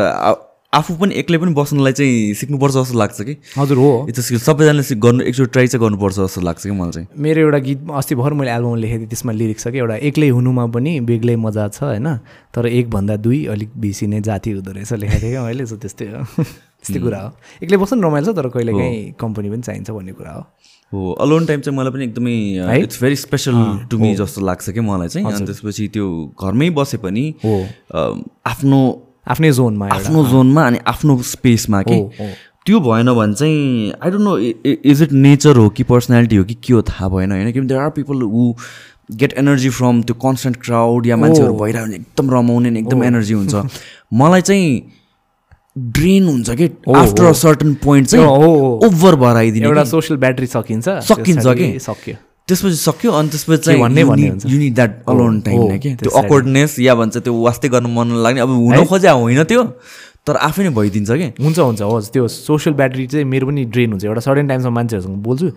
आफू 0.76 0.94
पनि 1.02 1.16
एक्लै 1.16 1.38
पनि 1.38 1.54
बस्नलाई 1.56 1.94
चाहिँ 2.00 2.34
सिक्नुपर्छ 2.40 2.74
जस्तो 2.76 2.98
लाग्छ 3.00 3.22
कि? 3.22 3.36
हजुर 3.58 3.78
हो। 3.78 3.90
त्यो 4.12 4.22
स्किल 4.22 4.40
सबैजनाले 4.40 4.84
सिक- 4.84 5.02
गर्नु 5.04 5.24
एकचोटि 5.32 5.52
ट्राई 5.52 5.68
चाहिँ 5.68 5.82
गर्नुपर्छ 5.86 6.16
जस्तो 6.20 6.42
लाग्छ 6.42 6.64
कि 6.64 6.72
मलाई 6.72 6.92
चाहिँ? 6.92 7.08
मेरो 7.18 7.42
एउटा 7.42 7.60
गीत 7.68 7.88
अस्ति 7.96 8.16
भर 8.16 8.34
मैले 8.40 8.52
एल्बम 8.52 8.76
लेखेको 8.76 9.00
थिएँ 9.00 9.10
त्यसमा 9.10 9.32
लिरिक्स 9.32 9.64
छ 9.64 9.72
कि 9.72 9.78
एउटा 9.78 9.96
एक्लै 10.10 10.30
हुनुमा 10.30 10.66
पनि 10.76 11.00
बेग्लै 11.10 11.36
मजा 11.36 11.68
छ 11.68 11.84
होइन? 11.84 12.08
तर 12.56 12.68
एकभन्दा 12.68 13.16
दुई 13.26 13.46
अलिक 13.56 13.72
बेसी 13.78 14.08
नै 14.08 14.22
जाति 14.22 14.52
हुँदो 14.52 14.72
रहेछ 14.72 14.94
लेखेको 14.94 15.22
थिएँ 15.24 15.32
क्या 15.32 15.44
मैले 15.44 15.66
सो 15.66 15.76
त्यस्तै 15.78 16.06
हो। 16.06 16.24
त्यस्तै 16.44 17.00
कुरा 17.00 17.20
हो। 17.24 17.32
एक्लै 17.64 17.78
बस्नु 17.78 18.02
रमाइलो 18.08 18.34
छ 18.34 18.36
तर 18.36 18.48
कहिले 18.52 18.72
काहीँ 18.74 19.12
कम्पनी 19.20 19.50
पनि 19.50 19.62
चाहिन्छ 19.62 19.90
भन्ने 19.92 20.12
कुरा 20.12 20.34
हो। 20.34 20.44
हो 20.94 21.12
अलोन 21.24 21.46
टाइम 21.46 21.60
चाहिँ 21.62 21.78
मलाई 21.80 21.92
पनि 21.92 22.04
एकदमै? 22.06 22.36
It's 22.84 23.02
very 23.02 23.16
special 23.16 23.56
to 23.90 23.98
me 23.98 24.14
जस्तो 24.16 24.42
लाग्छ 24.46 24.70
कि 24.70 24.80
मलाई 24.80 25.08
चाहिँ। 25.08 25.28
अनि 25.32 25.46
त्यसपछि 25.46 25.88
त्यो 25.96 26.06
घरमै 26.44 26.70
बसे 26.78 26.98
पनि 26.98 27.24
आफ्नो 28.46 28.82
आफ्नै 29.28 29.52
जोनमा 29.52 29.88
आफ्नो 29.96 30.26
जोनमा 30.28 30.66
अनि 30.68 30.80
आफ्नो 30.88 31.22
स्पेसमा 31.22 31.82
के। 31.88 32.02
त्यो 32.66 32.80
भएन 32.80 33.14
भने 33.14 33.34
चाहिँ 33.34 33.94
I 34.04 34.12
don't 34.12 34.24
know 34.24 34.38
is 34.92 35.02
it 35.04 35.12
nature 35.12 35.58
हो 35.58 35.70
कि 35.70 35.84
पर्सनालिटी 35.84 36.36
हो 36.36 36.44
कि 36.44 36.54
के 36.64 36.74
हो 36.74 36.82
थाहा 36.82 37.10
भएन 37.10 37.32
होइन? 37.32 37.52
किनभने 37.52 37.68
there 37.68 37.82
are 37.82 37.90
people 37.90 38.22
who 38.22 38.54
get 39.12 39.34
energy 39.38 39.70
from 39.70 40.02
त्यो 40.02 40.16
कन्सटेन्ट 40.22 40.58
क्राउड 40.66 41.08
या 41.08 41.18
मान्छेहरू 41.18 41.56
भइरह्यो 41.56 41.86
भने 41.86 41.96
एकदम 41.96 42.32
रमाउने 42.32 42.70
नि 42.70 42.80
एकदम 42.80 43.04
एनर्जी 43.04 43.34
हुन्छ। 43.34 43.56
मलाई 44.14 44.42
चाहिँ 44.42 44.82
ड्रेन 45.78 46.26
हुन्छ 46.26 46.50
कि? 46.50 46.70
आफ्टर 46.96 47.24
अ 47.24 47.32
सर्टन 47.34 47.74
पोइन्ट 47.84 48.08
चाहिँ। 48.08 48.26
ओभर 48.26 49.16
भएर 49.16 49.36
आइदिने 49.38 49.66
एउटा। 49.66 49.84
सोसियल 49.84 50.20
ब्याट्री 50.20 50.48
सकिन्छ 50.48 50.90
सकिन्छ 51.10 51.46
कि? 51.48 51.78
सक्यो। 51.80 52.16
त्यसपछि 52.48 52.76
सक्यो 52.76 53.12
अनि 53.12 53.30
त्यसपछि 53.30 53.72
के 53.72 53.78
भन्ने 53.82 54.04
भन्ने 54.06 54.22
चाहिँ 54.22 54.32
हुन्छ। 54.32 54.46
You 54.54 54.58
need 54.60 54.74
that 54.76 54.92
alone 55.10 55.42
time 55.42 55.58
हो, 55.58 55.68
नै 55.70 55.78
कि 55.80 55.96
त्यो। 56.02 56.12
अक्वर्डनेस 56.24 56.80
या 56.80 56.96
भन्छ 56.96 57.18
त्यो 57.18 57.34
वास्तै 57.34 57.70
गर्न 57.70 57.94
मन 57.98 58.08
लाग्ने 58.24 58.42
अब 58.42 58.50
हुन 58.50 58.86
खोजे 58.86 59.10
होइन 59.10 59.44
त्यो? 59.44 59.64
तर 60.26 60.36
आफै 60.42 60.64
नै 60.66 60.70
भइदिन्छ 60.74 61.12
कि? 61.22 61.26
हुन्छ 61.38 61.60
हुन्छ 61.60 61.82
होस् 61.86 62.10
त्यो 62.14 62.28
सोसियल 62.28 62.74
ब्याट्री 62.76 63.06
चाहिँ 63.08 63.26
मेरो 63.30 63.46
पनि 63.48 63.64
ड्रेन 63.70 63.92
हुन्छ। 63.94 64.06
एउटा 64.06 64.22
सर्टेन 64.26 64.48
टाइमसम्म 64.50 64.74
मान्छेहरूसँग 64.74 65.18
बोल्छु। 65.22 65.50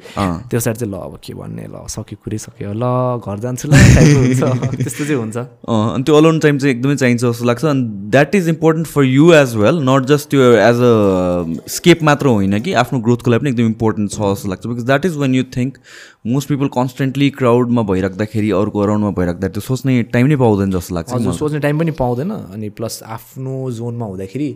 त्यो 0.52 0.60
साइड 0.60 0.77
चाहिँ 0.77 0.93
ल 0.93 0.97
अब 1.09 1.16
के 1.24 1.32
भन्ने 1.35 1.65
ल 1.73 1.89
सक्यो 1.89 2.16
कुरै 2.20 2.39
सक्यो 2.39 2.73
ल 2.77 2.85
घर 3.16 3.39
जान्छु 3.40 3.65
ल 3.65 3.73
त्यस्तो 4.77 5.05
चाहिँ 5.09 5.16
हुन्छ। 5.16 5.36
अँ, 5.36 5.94
अनि 5.94 6.02
त्यो 6.05 6.15
अलोन 6.20 6.39
टाइम 6.44 6.59
चाहिँ 6.59 6.74
एकदमै 6.74 6.97
चाहिन्छ 7.01 7.20
जस्तो 7.24 7.44
लाग्छ। 7.48 7.65
अनि 7.65 7.82
that 8.12 8.35
is 8.35 8.48
important 8.48 8.86
for 8.93 9.05
you 9.09 9.32
as 9.40 9.56
well 9.56 9.81
not 9.89 10.05
just 10.12 10.28
त्यो 10.31 10.52
एज 10.69 10.77
अ 10.85 10.93
स्केप 11.73 12.02
मात्र 12.05 12.27
होइन 12.28 12.59
कि 12.60 12.73
आफ्नो 12.85 13.01
ग्रोथको 13.09 13.31
लागि 13.31 13.40
पनि 13.40 13.51
एकदम 13.51 13.66
इम्पोर्टेन्ट 13.73 14.12
छ 14.12 14.20
जस्तो 14.20 14.48
लाग्छ। 14.52 14.66
Because 14.66 14.85
that 14.85 15.06
is 15.06 15.16
when 15.16 15.35
you 15.35 15.44
think 15.56 15.81
most 16.32 16.48
people 16.48 16.68
constantly 16.78 17.28
क्राउडमा 17.38 17.82
भइराख्दाखेरि 17.90 18.50
अरूको 18.60 18.78
अराउन्डमा 18.86 19.10
भइराख्दा 19.18 19.48
त्यो 19.55 19.60
सोच्ने 19.68 20.02
टाइम 20.14 20.26
नै 20.26 20.36
पाउँदैन 20.42 20.70
जस्तो 20.70 20.94
लाग्छ 20.94 21.12
हजुर 21.14 21.34
सोच्ने 21.34 21.60
टाइम 21.66 21.78
पनि 21.78 21.92
पाउँदैन 22.00 22.30
अनि 22.30 22.68
प्लस 22.80 23.02
आफ्नो 23.16 23.55
जोनमा 23.78 24.06
हुँदाखेरि 24.06 24.50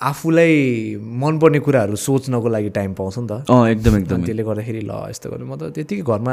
आफूलाई 0.00 0.54
मनपर्ने 1.22 1.58
कुराहरू 1.64 1.96
सोच्नको 1.96 2.48
लागि 2.48 2.70
टाइम 2.76 2.94
पाउँछ 2.94 3.18
नि 3.18 3.26
त। 3.30 3.32
अँ 3.48 3.68
एकदम 3.70 3.96
एकदम। 3.98 4.22
त्यसले 4.24 4.42
गर्दाखेरि 4.42 4.80
ल 4.90 4.92
यस्तो 5.10 5.30
गर्नु 5.30 5.46
म 5.46 5.54
त 5.56 5.70
त्यतिकै 5.74 6.02
घरमा 6.02 6.32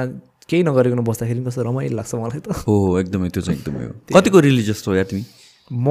केही 0.49 0.63
नगरिकन 0.65 0.99
बस्दाखेरि 1.09 1.39
पनि 1.39 1.45
कस्तो 1.47 1.61
रमाइलो 1.69 1.95
लाग्छ 1.95 2.13
मलाई 2.15 2.39
त। 2.41 2.47
हो 2.67 2.73
हो 2.85 2.99
एकदमै 2.99 3.29
त्यो 3.29 3.41
चाहिँ 3.41 3.59
एकदमै 3.59 3.83
हो। 3.85 3.93
कतिको 4.17 4.39
रिलिजियस 4.49 4.83
हो 4.88 4.95
या 4.95 5.03
तिमी? 5.09 5.23
म 5.71 5.88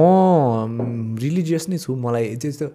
रिलिजियस 1.23 1.63
नै 1.71 1.77
छु 1.79 1.95
मलाई 1.95 2.35
त्यस्तो 2.43 2.67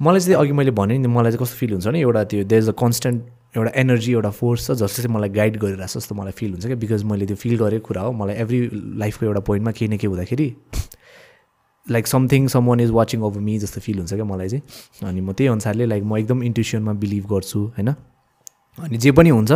मलाई 0.00 0.20
चाहिँ 0.20 0.38
अघि 0.44 0.52
मैले 0.52 0.70
भने 0.76 0.98
नि 1.00 1.08
मलाई 1.08 1.32
चाहिँ 1.32 1.42
कस्तो 1.42 1.56
फिल 1.56 1.72
हुन्छ 1.80 1.86
नि 1.88 2.00
एउटा 2.04 2.22
त्यो 2.30 2.44
देयर 2.52 2.62
इज 2.62 2.68
अ 2.68 2.76
कन्सटेन्ट 2.76 3.18
एउटा 3.56 3.70
एनर्जी 3.80 4.12
एउटा 4.12 4.30
फोर्स 4.30 4.66
छ 4.66 4.70
जसले 4.82 5.02
चाहिँ 5.02 5.14
मलाई 5.16 5.28
गाइड 5.36 5.56
गरिरहेको 5.56 5.88
छ 5.88 5.96
जस्तो 5.98 6.14
मलाई 6.14 6.32
फिल 6.36 6.50
हुन्छ 6.52 6.66
क्या. 6.66 6.76
बिकज 6.76 7.02
मैले 7.04 7.26
त्यो 7.26 7.36
फिल 7.36 7.56
गरेको 7.58 7.86
कुरा 7.88 8.02
हो 8.02 8.12
मलाई 8.12 8.34
एभ्री 8.44 8.58
लाइफको 9.02 9.26
एउटा 9.26 9.40
पोइन्टमा 9.48 9.72
केही 9.72 9.88
न 9.88 9.96
केही 9.96 10.10
हुँदाखेरि 10.12 10.48
like 11.86 12.06
something 12.06 12.46
someone 12.66 12.80
is 12.80 12.90
watching 12.90 13.22
over 13.22 13.40
me 13.40 13.58
जस्तो 13.58 13.80
फिल 13.80 13.98
हुन्छ 13.98 14.14
क्या 14.14 14.24
मलाई 14.24 14.48
चाहिँ. 14.48 14.62
अनि 15.08 15.20
म 15.20 15.32
त्यही 15.32 15.48
अनुसारले 15.48 15.86
लाइक 15.86 16.02
म 16.04 16.16
एकदम 16.18 16.42
इन्ट्युसनमा 16.42 16.92
बिलिभ 17.02 17.24
गर्छु 17.32 17.60
होइन? 17.76 17.88
अनि 18.78 18.96
जे 18.98 19.10
पनि 19.12 19.30
हुन्छ 19.30 19.52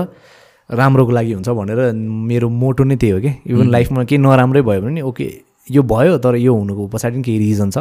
राम्रोको 0.71 1.13
लागि 1.13 1.33
हुन्छ 1.33 1.49
भनेर 1.51 1.93
मेरो 2.31 2.49
मोटो 2.49 2.85
नै 2.85 2.97
त्यही 2.97 3.13
हो 3.13 3.21
कि 3.21 3.33
इभन 3.51 3.71
लाइफमा 3.71 4.05
केही 4.05 4.19
नराम्रै 4.23 4.63
भयो 4.63 4.81
भने 4.81 5.01
ओके 5.03 5.27
यो 5.71 5.83
भयो 5.83 6.19
तर 6.25 6.37
यो 6.39 6.55
हुनुको 6.55 6.87
पछाडि 6.95 7.15
पनि 7.17 7.23
केही 7.23 7.39
रिजन 7.39 7.71
छ. 7.71 7.79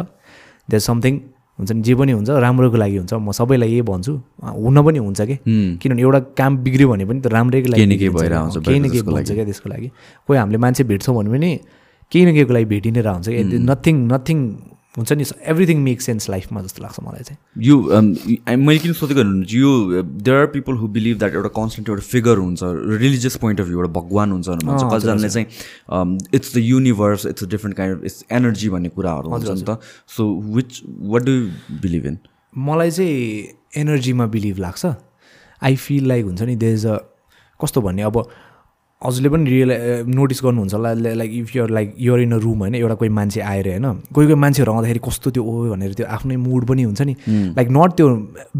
देयर 0.70 0.80
समथिङ 0.80 1.14
हुन्छ 1.60 1.70
नि 1.76 1.82
जे 1.84 1.94
पनि 1.94 2.12
हुन्छ 2.16 2.30
राम्रोको 2.40 2.76
लागि 2.80 2.96
हुन्छ। 2.96 3.12
म 3.20 3.30
सबैलाई 3.36 3.68
यही 3.68 3.82
भन्छु। 3.84 4.12
हुन 4.64 4.76
पनि 4.80 4.98
हुन्छ 4.98 5.20
कि। 5.28 5.36
किनभने 5.80 6.02
एउटा 6.02 6.20
काम 6.40 6.52
बिग्रियो 6.64 6.88
भने 6.88 7.04
पनि 7.04 7.20
त 7.20 7.26
राम्रैको 7.36 7.68
लागि 7.68 7.78
केही 7.80 7.86
न 7.86 7.98
केही 8.00 8.08
बिग्रिन्छ 8.08 8.16
भएर। 8.16 8.32
आउँछ, 8.32 8.56
केही 8.64 8.78
न 8.80 8.88
केही 8.88 9.02
त्यसको 9.04 9.12
हुन्छ 9.12 9.30
क्या 9.36 9.44
त्यसको 9.44 9.68
लागि? 9.68 9.88
कोही 10.26 10.38
हामीले 10.40 10.58
मान्छे 10.64 10.82
भेट्छौँ 10.90 11.14
भने 11.16 11.30
पनि 11.30 11.50
केही 12.10 12.24
न 12.24 12.28
केहीको 12.34 12.52
लागि 12.56 12.66
भेटि 12.72 12.90
नै 12.90 13.00
रहन्छ 13.00 13.26
कि 13.28 13.42
नथिङ 13.70 13.94
नथिङ 14.12 14.38
हुन्छ 14.96 15.12
नि 15.12 15.24
एभ्रिथिङ 15.52 15.78
मेक 15.82 16.00
सेन्स 16.02 16.28
लाइफमा 16.30 16.60
जस्तो 16.62 16.82
लाग्छ 16.82 17.00
मलाई 17.02 17.22
चाहिँ। 17.24 17.38
यो 17.66 17.76
um, 17.96 18.06
मैले 18.58 18.78
किन 18.78 18.92
सोधेको 18.92 19.20
भन्नुहुन्छ 19.20 19.54
यो 19.54 20.02
there 20.02 20.36
are 20.36 20.46
people 20.54 20.74
who 20.80 20.88
believe 20.96 21.18
that 21.18 21.34
एउटा 21.34 21.48
कन्सटेन्ट 21.58 21.88
एउटा 21.88 22.02
फिगर 22.02 22.38
हुन्छ 22.38 22.60
रिलिजियस 22.98 23.36
पोइन्ट 23.44 23.60
अफ 23.60 23.66
भ्यू 23.66 23.78
एउटा 23.78 23.92
भगवान 24.00 24.32
हुन्छ 24.32 24.48
भनेर 24.48 24.66
भन्छ 24.66 24.82
कतिजनाले 24.94 25.28
चाहिँ 25.28 26.18
it's 26.34 26.54
the 26.56 26.64
universe 26.64 27.26
it's 27.26 27.44
a 27.44 27.46
different 27.54 27.76
kind 27.76 27.96
of 27.96 28.04
it's 28.04 28.24
energy 28.40 28.68
भन्ने 28.70 28.88
कुराहरू 28.98 29.30
हुन्छ 29.30 29.48
नि 29.50 29.64
त। 29.68 29.78
So 30.16 30.28
which 30.58 30.82
what 31.14 31.22
do 31.22 31.38
believe 31.86 32.06
in 32.06 32.18
मलाई 32.68 32.90
चाहिँ 32.90 33.46
एनर्जीमा 33.80 34.26
बिलिभ 34.36 34.58
लाग्छ। 34.58 34.86
आई 35.62 35.76
फिल 35.86 36.06
लाइक 36.08 36.24
हुन्छ 36.24 36.42
नि 36.42 36.56
देज 36.56 36.86
अ 36.86 36.98
कस्तो 37.60 37.80
भन्ने 37.80 38.02
अब 38.02 38.24
हजुरले 39.04 39.28
पनि 39.32 39.50
रियल 39.50 39.70
नोटिस 40.12 40.40
गर्नुहुन्छ 40.44 40.74
होला। 40.74 40.92
Like 40.92 41.30
if 41.32 41.56
you're 41.56 41.70
like 41.70 41.94
you're 41.98 42.20
in 42.20 42.32
a 42.32 42.38
room 42.38 42.58
होइन 42.60 42.74
एउटा 42.74 42.94
कोही 43.00 43.10
मान्छे 43.10 43.40
आएर 43.40 43.68
होइन 43.68 43.86
कोही 44.12 44.26
कोही 44.26 44.34
मान्छेहरू 44.36 44.72
आउँदाखेरि 44.72 45.00
कस्तो 45.00 45.30
त्यो 45.30 45.42
ओ 45.42 45.72
भनेर 45.72 45.92
त्यो 45.96 46.06
आफ्नै 46.06 46.36
मुड 46.36 46.64
पनि 46.68 46.82
हुन्छ 46.82 47.00
नि। 47.02 47.14
लाइक 47.56 47.68
नट 47.72 47.90
त्यो 47.96 48.08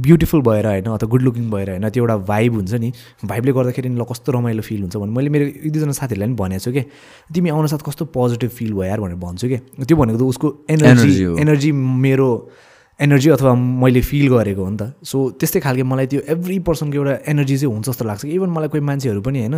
ब्युटिफुल 0.00 0.40
भएर 0.42 0.66
होइन 0.66 0.84
अथवा 0.96 1.08
गुड 1.12 1.22
लुकिङ 1.22 1.50
भएर 1.50 1.70
होइन 1.70 1.88
त्यो 1.88 2.02
एउटा 2.02 2.16
भाइब 2.32 2.54
हुन्छ 2.54 2.72
नि। 2.74 2.92
भाइबले 3.24 3.52
गर्दाखेरि 3.52 3.88
ल 3.90 4.04
कस्तो 4.08 4.32
रमाइलो 4.32 4.62
फिल 4.64 4.80
हुन्छ 4.80 4.96
भने 4.96 5.12
मैले 5.12 5.28
मेरो 5.28 5.44
एक 5.60 5.72
दुईजना 5.72 5.92
साथीहरूलाई 6.00 6.28
पनि 6.28 6.36
भनेको 6.40 6.64
छु 6.64 6.72
कि 6.72 6.82
तिमी 7.34 7.48
आउन 7.50 7.66
साथ 7.76 7.84
कस्तो 7.84 8.04
पोजिटिभ 8.16 8.50
फिल 8.50 8.72
भयो 8.72 8.88
यार 8.88 9.00
भनेर 9.00 9.20
भन्छु 9.20 9.48
कि। 9.48 9.58
त्यो 9.84 9.96
भनेको 9.96 10.18
त 10.18 10.22
उसको 10.24 10.48
एनर्जी। 10.70 11.36
एनर्जी 11.36 11.72
मेरो 11.76 12.28
एनर्जी 13.00 13.28
अथवा 13.30 13.54
मैले 13.54 14.00
फिल 14.00 14.28
गरेको 14.28 14.64
हो 14.64 14.70
नि 14.70 14.76
त। 14.76 14.92
सो 15.04 15.16
त्यस्तै 15.40 15.60
खालको 15.60 15.84
मलाई 15.84 16.06
त्यो 16.06 16.20
एभ्री 16.28 16.58
पर्सनको 16.68 16.96
एउटा 16.96 17.14
एनर्जी 17.32 17.56
चाहिँ 17.56 17.72
हुन्छ 17.74 17.88
जस्तो 17.88 18.04
लाग्छ। 18.04 18.22
कि 18.28 18.32
इभन 18.36 18.50
मलाई 18.52 18.68
कोही 18.68 18.82
मान्छेहरू 18.84 19.20
पनि 19.24 19.38
होइन 19.40 19.56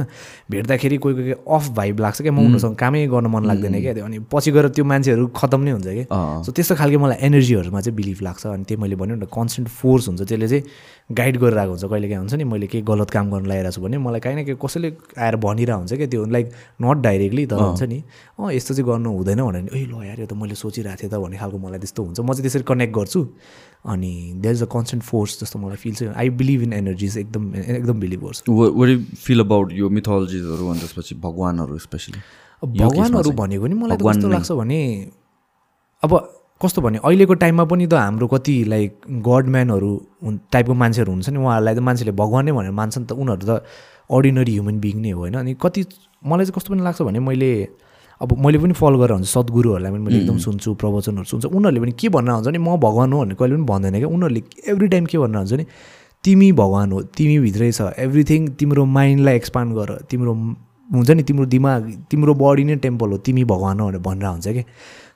भेट्दाखेरि 0.51 0.97
कोही 1.03 1.15
कोही 1.15 1.35
अफ 1.51 1.65
भाइब 1.75 2.01
लाग्छ 2.01 2.23
क्या 2.23 2.33
म 2.33 2.39
उनीहरूसँग 2.39 2.77
कामै 2.79 3.07
गर्न 3.11 3.27
मन 3.27 3.43
लाग्दैन 3.51 3.75
क्या। 3.83 4.05
अनि 4.07 4.19
पछि 4.31 4.51
गएर 4.55 4.69
त्यो 4.79 4.85
मान्छेहरू 4.87 5.27
खतम 5.35 5.61
नै 5.67 5.71
हुन्छ 5.75 5.87
कि 5.87 6.05
अँ। 6.07 6.43
सो 6.47 6.51
त्यस्तो 6.55 6.75
खालको 6.79 6.99
मलाई 7.03 7.19
एनर्जीहरूमा 7.19 7.81
चाहिँ 7.83 7.97
बिलिभ 7.97 8.19
लाग्छ। 8.23 8.47
अनि 8.47 8.65
त्यो 8.65 8.79
मैले 8.79 8.95
भन्यो 8.95 9.17
नि 9.19 9.27
कन्सटेन्ट 9.27 9.69
फोर्स 9.69 10.09
हुन्छ। 10.09 10.23
त्यसले 10.23 10.49
चाहिँ 10.49 10.65
गाइड 11.11 11.37
गरिरहेको 11.39 11.71
हुन्छ। 11.73 11.85
कहिले 11.85 12.09
काहीँ 12.09 12.19
हुन्छ 12.19 12.35
नि 12.35 12.45
मैले 12.45 12.67
केही 12.67 12.85
गलत 12.85 13.11
काम 13.11 13.31
गर्न 13.31 13.47
लगाइरहेको 13.47 13.75
छु 13.75 13.83
भने 13.83 13.99
मलाई 13.99 14.21
काहीँ 14.21 14.37
न 14.37 14.45
केही 14.45 14.57
कसैले 14.65 14.89
आएर 15.19 15.37
भनिरहेको 15.37 15.79
हुन्छ 15.79 15.93
क्या 15.93 16.07
त्यो 16.07 16.25
लाइक 16.25 16.47
नट 16.83 16.97
डाइरेक्टली 17.03 17.47
तर 17.47 17.57
हुन्छ 17.57 17.83
नि। 17.83 17.99
अँ 18.39 18.53
यस्तो 18.53 18.75
चाहिँ 18.75 18.87
गर्नु 18.89 19.11
हुँदैन 19.13 19.41
भनेर 19.43 19.77
ए 19.77 19.85
ल 19.87 19.95
यार 20.07 20.21
यो 20.21 20.27
त 20.27 20.33
मैले 20.33 20.55
सोचिरहेको 20.55 21.01
थिएँ 21.03 21.11
त 21.11 21.15
भन्ने 21.21 21.37
खालको 21.37 21.59
मलाई 21.59 21.81
त्यस्तो 21.85 22.03
हुन्छ। 22.03 22.21
म 22.21 22.33
चाहिँ 22.33 22.43
त्यसरी 22.43 22.65
कनेक्ट 22.65 22.95
गर्छु। 22.95 23.21
अनि 23.83 24.13
there 24.41 24.55
is 24.55 24.63
a 24.63 24.67
constant 24.73 25.03
force 25.05 25.41
जस्तो 25.41 25.59
मलाई 25.59 25.77
फिल 25.77 25.95
चाहिँ 25.95 26.15
आई 26.15 26.29
बिलिभ 26.39 26.63
इन 26.63 26.73
एनर्जिज 26.73 27.19
एकदम 27.19 27.55
एकदम 27.57 28.01
बिलिभ 28.01 28.21
गर्छु। 28.25 28.47
यु 28.47 28.99
फिल 29.27 29.41
अबाउट 29.41 29.73
यो 29.73 29.89
मिथोलोजिजहरू 29.91 30.69
अनि 30.71 30.81
त्यसपछि 30.81 31.15
भगवानहरू 31.19 31.79
स्पेसली 31.79 32.21
भगवान्हरू 32.63 33.31
भनेको 33.43 33.67
नि 33.67 33.75
मलाई 33.75 33.97
त 33.97 34.03
कस्तो। 34.07 34.29
लाग्छ 34.29 34.51
भने 34.53 34.81
अब 36.03 36.13
कस्तो 36.65 36.83
भने 36.83 36.99
अहिलेको 37.05 37.35
टाइममा 37.43 37.65
पनि 37.73 37.87
त 37.87 37.95
हाम्रो 37.95 38.27
कति 38.35 38.55
लाइक 38.73 38.91
गड 39.29 39.49
म्यानहरू 39.55 39.93
हुन् 40.25 40.39
टाइपको 40.53 40.75
मान्छेहरू 40.83 41.13
हुन्छ 41.13 41.29
नि 41.29 41.39
उहाँहरूलाई 41.39 41.75
त 41.75 41.79
मान्छेले 41.89 42.13
भगवान 42.23 42.45
नै 42.47 42.53
भनेर 42.53 42.73
मान्छन् 42.81 43.07
त 43.07 43.13
उनीहरू 43.13 43.47
त 43.47 43.63
अर्डिनरी 44.11 44.53
ह्युमन 44.53 44.77
बिङ 44.81 44.97
नै 45.03 45.11
हो 45.11 45.21
होइन? 45.21 45.35
अनि 45.43 45.55
कति 45.63 45.81
मलाई 46.23 46.45
चाहिँ 46.47 46.57
कस्तो 46.57 46.75
पनि 46.75 46.83
लाग्छ 46.83 47.03
भने 47.03 47.21
मैले 47.29 47.51
अब 48.21 48.33
मैले 48.45 48.59
पनि 48.63 48.73
फलो 48.79 48.99
गरेर 48.99 49.13
हुन्छ 49.19 49.29
सद्गुरुहरूलाई 49.29 49.91
पनि 49.93 50.03
मैले 50.07 50.19
एकदम 50.19 50.39
सुन्छु 50.47 50.75
प्रवचनहरू 50.79 51.27
सुन्छु। 51.33 51.49
उनीहरूले 51.49 51.81
पनि 51.81 51.93
के 51.99 52.09
भन्न 52.15 52.31
हुन्छ 52.31 52.49
नि 52.55 52.59
म 52.59 52.77
भगवान 52.79 53.13
हो 53.13 53.19
भनेर 53.23 53.35
कहिले 53.35 53.57
पनि 53.57 53.67
भन्दैन 53.67 53.99
क्या। 53.99 54.09
उनीहरूले 54.09 54.43
एभ्री 54.73 54.89
टाइम 54.95 55.05
के 55.11 55.19
भन्न 55.19 55.37
हुन्छ 55.43 55.53
नि 55.59 55.65
तिमी 56.25 56.49
भगवान 56.53 56.93
हो 56.93 57.03
तिमी 57.19 57.39
भित्रै 57.45 57.71
छ। 57.73 57.91
एभ्रिथिङ 57.99 58.49
तिम्रो 58.61 58.85
माइन्डलाई 58.97 59.35
एक्सपान्ड 59.37 59.75
गर। 59.75 59.91
तिम्रो 60.11 60.33
हुन्छ 60.95 61.11
नि 61.11 61.23
तिम्रो 61.23 61.47
दिमाग 61.55 61.81
तिम्रो 62.11 62.35
बडी 62.35 62.65
नै 62.65 62.77
टेम्पल 62.87 63.09
हो। 63.11 63.19
तिमी 63.27 63.45
भगवान 63.45 63.81
हो 63.81 63.87
भनेर 63.87 64.03
भनेर 64.07 64.27
हुन्छ 64.29 64.49
कि 64.49 64.63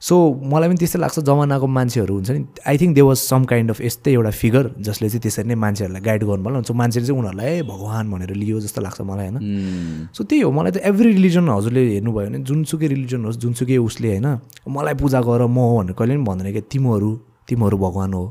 सो 0.01 0.15
मलाई 0.53 0.69
पनि 0.69 0.77
त्यस्तै 0.77 0.99
लाग्छ 1.01 1.19
जमानाको 1.25 1.67
मान्छेहरू 1.67 2.15
हुन्छ 2.15 2.31
नि। 2.31 2.41
I 2.69 2.77
think 2.79 2.95
they 2.95 3.03
was 3.03 3.17
some 3.17 3.45
kind 3.45 3.71
of 3.71 3.81
यस्तै 3.81 4.13
एउटा 4.13 4.31
फिगर 4.31 4.65
जसले 4.87 5.09
चाहिँ 5.09 5.23
त्यसरी 5.23 5.49
नै 5.49 5.55
मान्छेहरूलाई 5.57 6.03
गाइड 6.03 6.23
गर्नु 6.25 6.63
सो 6.63 6.75
मान्छेले 6.75 7.07
चाहिँ 7.07 7.19
उनीहरूलाई 7.21 7.47
ए 7.47 7.63
भगवान 7.65 8.05
भनेर 8.13 8.33
लियो 8.37 8.61
जस्तो 8.61 8.81
लाग्छ 8.83 9.01
मलाई 9.01 9.29
होइन। 9.29 10.09
सो 10.13 10.25
त्यही 10.25 10.43
हो। 10.43 10.51
मलाई 10.53 10.71
त 10.71 10.77
एभ्री 10.85 11.13
रिलिजन 11.13 11.49
हजुरले 11.49 11.83
हेर्नुभयो 11.97 12.27
भने 12.29 12.39
जुनसुकै 12.45 12.87
रिलिजन 12.95 13.25
होस् 13.25 13.39
जुनसुकै 13.41 13.77
उसले 13.89 14.09
होइन। 14.13 14.29
मलाई 14.69 14.95
पूजा 15.01 15.21
गर 15.25 15.47
म 15.49 15.59
हो 15.65 15.75
भनेर 15.81 15.95
कहिले 15.97 16.15
पनि 16.17 16.25
भन्दैन 16.29 16.53
कि 16.53 16.61
तिमीहरू 16.73 17.11
तिमीहरू 17.49 17.77
भगवान 17.79 18.13
हो। 18.13 18.25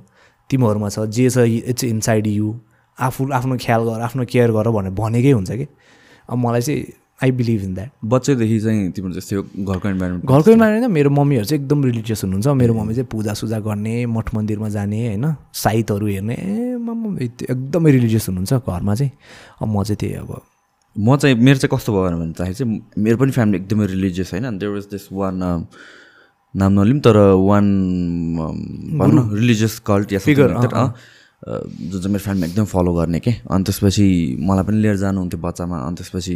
तिमीहरूमा 0.49 0.89
छ 0.89 1.09
जे 1.09 1.29
छ 1.29 1.49
इट्स 1.71 1.83
इनसाइड 1.83 2.27
यु 2.27 2.47
आफू 2.97 3.21
आफ्नो 3.33 3.57
ख्याल 3.57 3.81
गर 3.89 3.99
आफ्नो 4.05 4.23
केयर 4.29 4.51
गर 4.53 4.69
भनेर 4.69 4.93
भनेकै 4.93 5.31
हुन्छ 5.33 5.51
कि। 5.51 5.65
अब 6.29 6.37
मलाई 6.37 6.61
चाहिँ 6.61 6.81
आई 7.23 7.31
बिलिभ 7.31 7.63
इन 7.63 7.73
द्याट 7.73 7.89
बच्चैदेखि 8.05 8.59
चाहिँ 8.59 8.91
तिम्रो 8.91 9.13
जस्तै 9.13 9.35
घरको 9.35 9.89
इन्भाइरोमेन्ट 9.89 10.25
घरको 10.25 10.51
इन्भाइरोमेन्ट 10.51 10.91
मेरो 10.91 11.09
मम्मीहरू 11.09 11.45
चाहिँ 11.45 11.61
एकदम 11.61 11.83
रिलिजियस 11.85 12.23
हुनुहुन्छ। 12.23 12.47
मेरो 12.61 12.73
मम्मी 12.73 12.93
चाहिँ 12.93 13.07
पूजासुजा 13.11 13.59
गर्ने 13.59 14.05
मठ 14.05 14.33
मन्दिरमा 14.35 14.69
जाने 14.69 14.99
होइन 15.07 15.25
साइतहरू 15.53 16.07
हेर्ने। 16.07 16.35
ए 16.35 16.75
मम्मी 16.75 17.25
एकदमै 17.25 17.91
रिलिजियस 17.91 18.27
हुनुहुन्छ 18.29 18.53
घरमा 18.53 18.95
चाहिँ। 18.95 19.11
अब 19.61 19.67
म 19.67 19.83
चाहिँ 19.83 19.97
त्यही 19.99 20.13
अब। 20.13 20.41
म 20.95 21.15
चाहिँ 21.15 21.35
मेरो 21.35 21.57
चाहिँ 21.59 21.71
कस्तो 21.77 21.89
भयो 21.93 22.17
भन्दाखेरि 22.19 22.53
चाहिँ 22.53 22.81
मेरो 22.99 23.17
पनि 23.17 23.31
फ्यामिली 23.31 23.57
एकदमै 23.63 23.85
रिलिजियस 23.95 24.33
होइन। 24.33 24.57
देयर 24.59 24.71
वाज 24.71 24.85
दिस 24.91 25.07
वान 25.11 25.35
नाम 26.55 26.71
नलिउँ 26.79 26.99
तर 26.99 27.17
वान 27.39 27.65
भनौँ 28.99 29.13
न 29.15 29.29
रिलिजियस 29.35 29.79
कल्ट 29.87 30.13
या 30.13 30.19
अँ, 31.45 31.61
जुन 31.91 32.01
चाहिँ 32.01 32.11
मेरो 32.11 32.23
फ्यामिली 32.23 32.45
एकदम 32.47 32.65
फलो 32.65 32.93
गर्ने 32.93 33.19
के? 33.19 33.31
अनि 33.51 33.63
त्यसपछि 33.63 34.05
मलाई 34.39 34.63
पनि 34.65 34.77
लिएर 34.81 34.95
जानुहुन्थ्यो 34.97 35.39
बच्चामा। 35.41 35.77
अनि 35.77 35.95
त्यसपछि 35.95 36.33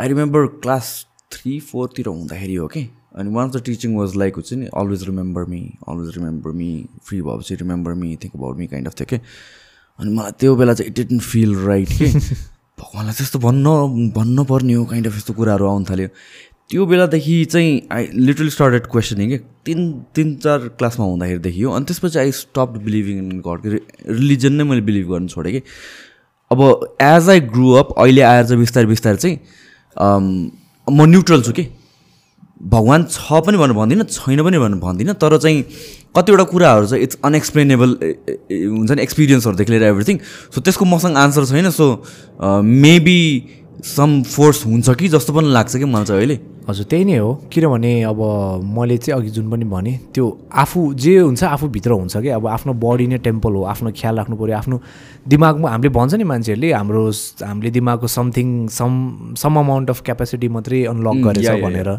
आई 0.00 0.08
रिमेम्बर 0.08 0.46
क्लास 0.46 1.06
थ्री 1.32 1.60
फोरतिर 1.60 2.06
हुँदाखेरि 2.06 2.54
हो 2.54 2.66
कि? 2.66 2.80
अनि 3.16 3.30
one 3.30 3.48
of 3.48 3.56
the 3.56 3.62
teaching 3.64 3.96
was 3.96 4.16
like 4.16 4.34
हुन्छ 4.34 4.52
नि 4.52 4.66
always 4.66 5.02
remember 5.04 5.44
me 5.44 5.72
always 5.88 6.16
remember 6.16 6.50
me 6.50 6.86
free 7.04 7.22
भएपछि 7.22 7.54
remember 7.54 7.94
me 7.94 8.16
think 8.24 8.36
about 8.36 8.56
me 8.56 8.66
kind 8.66 8.88
of 8.88 8.94
थियो 9.00 9.06
कि? 9.06 9.16
अनि 9.98 10.14
मलाई 10.14 10.32
त्यो 10.40 10.56
बेला 10.56 10.74
चाहिँ 10.74 10.90
इट 10.90 10.96
डिडन्ट 10.96 11.22
फिल 11.22 11.56
राइट 11.56 11.88
कि? 11.88 12.06
भगवान्लाई 12.80 13.14
त्यस्तो 13.14 13.38
भन्न 13.38 14.10
भन्नु 14.16 14.44
पर्ने 14.44 14.72
हो 14.72 14.84
काइन्ड 14.84 15.06
अफ 15.06 15.16
यस्तो 15.16 15.32
कुराहरू 15.32 15.66
आउनु 15.66 15.84
थाल्यो। 15.90 16.08
त्यो 16.70 16.86
बेलादेखि 16.86 17.44
चाहिँ 17.44 17.88
आई 17.92 18.08
लिटरली 18.14 18.50
स्टार्टेड 18.50 18.86
क्वेसनिङ 18.86 19.28
कि? 19.28 19.38
तिन 19.38 19.92
तिन 20.14 20.36
चार 20.36 20.58
क्लासमा 20.58 21.06
हुँदाखेरिदेखि 21.06 21.62
हो। 21.62 21.72
अनि 21.72 21.84
त्यसपछि 21.84 22.18
I 22.18 22.32
stop 22.32 22.80
believing 22.84 23.18
in 23.18 23.40
god 23.40 23.80
religion 24.10 24.52
नै 24.52 24.64
मैले 24.64 24.80
बिलिभ 24.80 25.10
गर्नु 25.10 25.28
छोडेँ 25.28 25.52
कि? 25.52 25.62
अब 26.50 26.96
एज 27.02 27.28
आई 27.28 27.40
ग्रु 27.40 27.70
अप 27.72 27.94
अहिले 27.98 28.22
आएर 28.22 28.44
चाहिँ 28.44 28.60
बिस्तारै 28.60 28.86
बिस्तारै 28.86 29.16
चाहिँ 29.16 29.38
म 29.98 31.00
न्युट्रल 31.10 31.42
छु 31.42 31.52
कि? 31.52 31.66
भगवान् 32.64 33.04
छ 33.10 33.40
पनि 33.46 33.56
भनेर 33.58 33.76
भन्दिनँ 33.76 34.04
छैन 34.04 34.42
पनि 34.44 34.58
भनेर 34.58 34.78
भन्दिनँ 34.80 35.14
तर 35.20 35.36
चाहिँ 35.38 35.62
कतिवटा 36.16 36.44
कुराहरू 36.44 36.86
चाहिँ 36.86 37.02
इट्स 37.02 37.18
अनएक्सप्लेनेबल 37.24 37.90
हुन्छ 38.50 38.90
नि 38.90 39.02
एक्सपिरियन्सहरूदेखि 39.02 39.72
लिएर 39.72 39.82
एभ्रिथिङ 39.84 40.18
सो 40.54 40.60
त्यसको 40.60 40.84
मसँग 40.84 41.16
आन्सर 41.16 41.44
छैन 41.44 41.70
सो 41.70 41.86
मेबी 42.62 43.20
सम 43.84 44.22
फोर्स 44.22 44.64
हुन्छ 44.66 44.90
कि 44.96 45.08
जस्तो 45.08 45.32
पनि 45.34 45.48
लाग्छ 45.52 45.76
कि 45.76 45.84
मलाई 45.84 46.04
चाहिँ 46.04 46.18
अहिले। 46.18 46.38
हजुर 46.68 46.86
त्यही 46.88 47.04
नै 47.04 47.16
हो। 47.18 47.34
किनभने 47.52 47.92
अब 48.08 48.20
मैले 48.64 48.96
चाहिँ 48.96 49.20
अघि 49.20 49.30
जुन 49.30 49.50
पनि 49.50 49.64
भने 49.68 49.92
त्यो 50.14 50.24
आफू 50.48 50.80
जे 50.94 51.18
हुन्छ 51.18 51.42
आफूभित्र 51.44 51.90
हुन्छ 51.92 52.16
कि। 52.16 52.28
अब 52.38 52.46
आफ्नो 52.48 52.72
बडी 52.80 53.06
नै 53.06 53.18
टेम्पल 53.20 53.52
हो 53.52 53.62
आफ्नो 53.74 53.90
ख्याल 53.92 54.16
राख्नु 54.16 54.36
पऱ्यो 54.36 54.56
आफ्नो 54.56 54.76
दिमागमा 55.28 55.68
हामीले 55.70 55.88
भन्छ 55.88 56.14
नि 56.14 56.24
मान्छेहरूले 56.24 56.72
हाम्रो 56.72 57.02
हामीले 57.48 57.70
दिमागको 57.70 58.06
something 58.06 58.48
some 58.68 58.92
some 59.40 59.54
amount 59.58 59.90
of 59.90 60.00
capacity 60.04 60.48
मात्रै 60.56 60.84
अनलक 60.92 61.16
गरेछ 61.26 61.48
भनेर। 61.64 61.90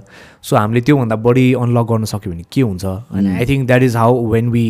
सो 0.41 0.55
हामीले 0.55 0.81
त्योभन्दा 0.85 1.15
बढी 1.25 1.45
अनलक 1.53 1.85
गर्न 1.89 2.05
सक्यो 2.05 2.31
भने 2.31 2.45
के 2.51 2.61
हुन्छ? 2.61 2.85
अनि 2.85 3.29
I 3.37 3.45
think 3.49 3.67
that 3.67 3.83
is 3.83 3.95
how 3.95 4.25
when 4.31 4.49
we 4.49 4.67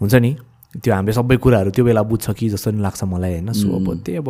हुन्छ 0.00 0.14
नि 0.14 0.36
त्यो 0.74 0.94
हामीले 0.94 1.12
सबै 1.12 1.36
कुराहरू 1.42 1.70
त्यो 1.74 1.84
बेला 1.84 2.02
बुझ्छ 2.06 2.30
कि 2.30 2.48
जस्तो 2.54 2.70
नि 2.70 2.80
लाग्छ 2.80 3.04
मलाई 3.10 3.32
होइन? 3.32 3.52
सो 3.52 3.66
अब 3.74 3.86
त्यही 4.06 4.18
अब 4.22 4.28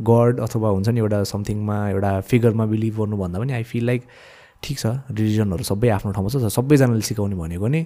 गड 0.00 0.40
अथवा 0.40 0.68
हुन्छ 0.68 0.88
नि 0.88 1.00
एउटा 1.00 1.22
समथिङमा 1.32 1.76
एउटा 1.90 2.20
फिगरमा 2.24 2.64
बिलिभ 2.72 2.96
गर्नुभन्दा 2.98 3.38
पनि 3.38 3.52
आई 3.52 3.62
फिल 3.68 3.84
लाइक 3.86 4.02
ठिक 4.62 4.78
छ 4.78 4.86
रिलिजनहरू 5.12 5.64
सबै 5.64 5.88
आफ्नो 5.92 6.12
ठाउँमा 6.12 6.28
छ। 6.32 6.48
सबैजनाले 6.56 7.04
सिकाउने 7.04 7.36
भनेको 7.36 7.68
नि 7.68 7.84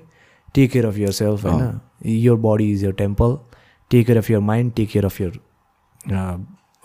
take 0.54 0.70
care 0.70 0.86
of 0.86 0.96
your 0.98 1.12
self 1.18 1.44
होइन 1.44 1.80
your 2.06 2.34
body 2.46 2.70
is 2.72 2.84
your 2.84 2.92
temple 3.02 3.38
take 3.90 4.06
care 4.06 4.18
of 4.18 4.30
your 4.30 4.40
mind 4.52 4.72
take 4.76 4.88
care 4.90 5.04
of 5.04 5.20
your 5.20 5.40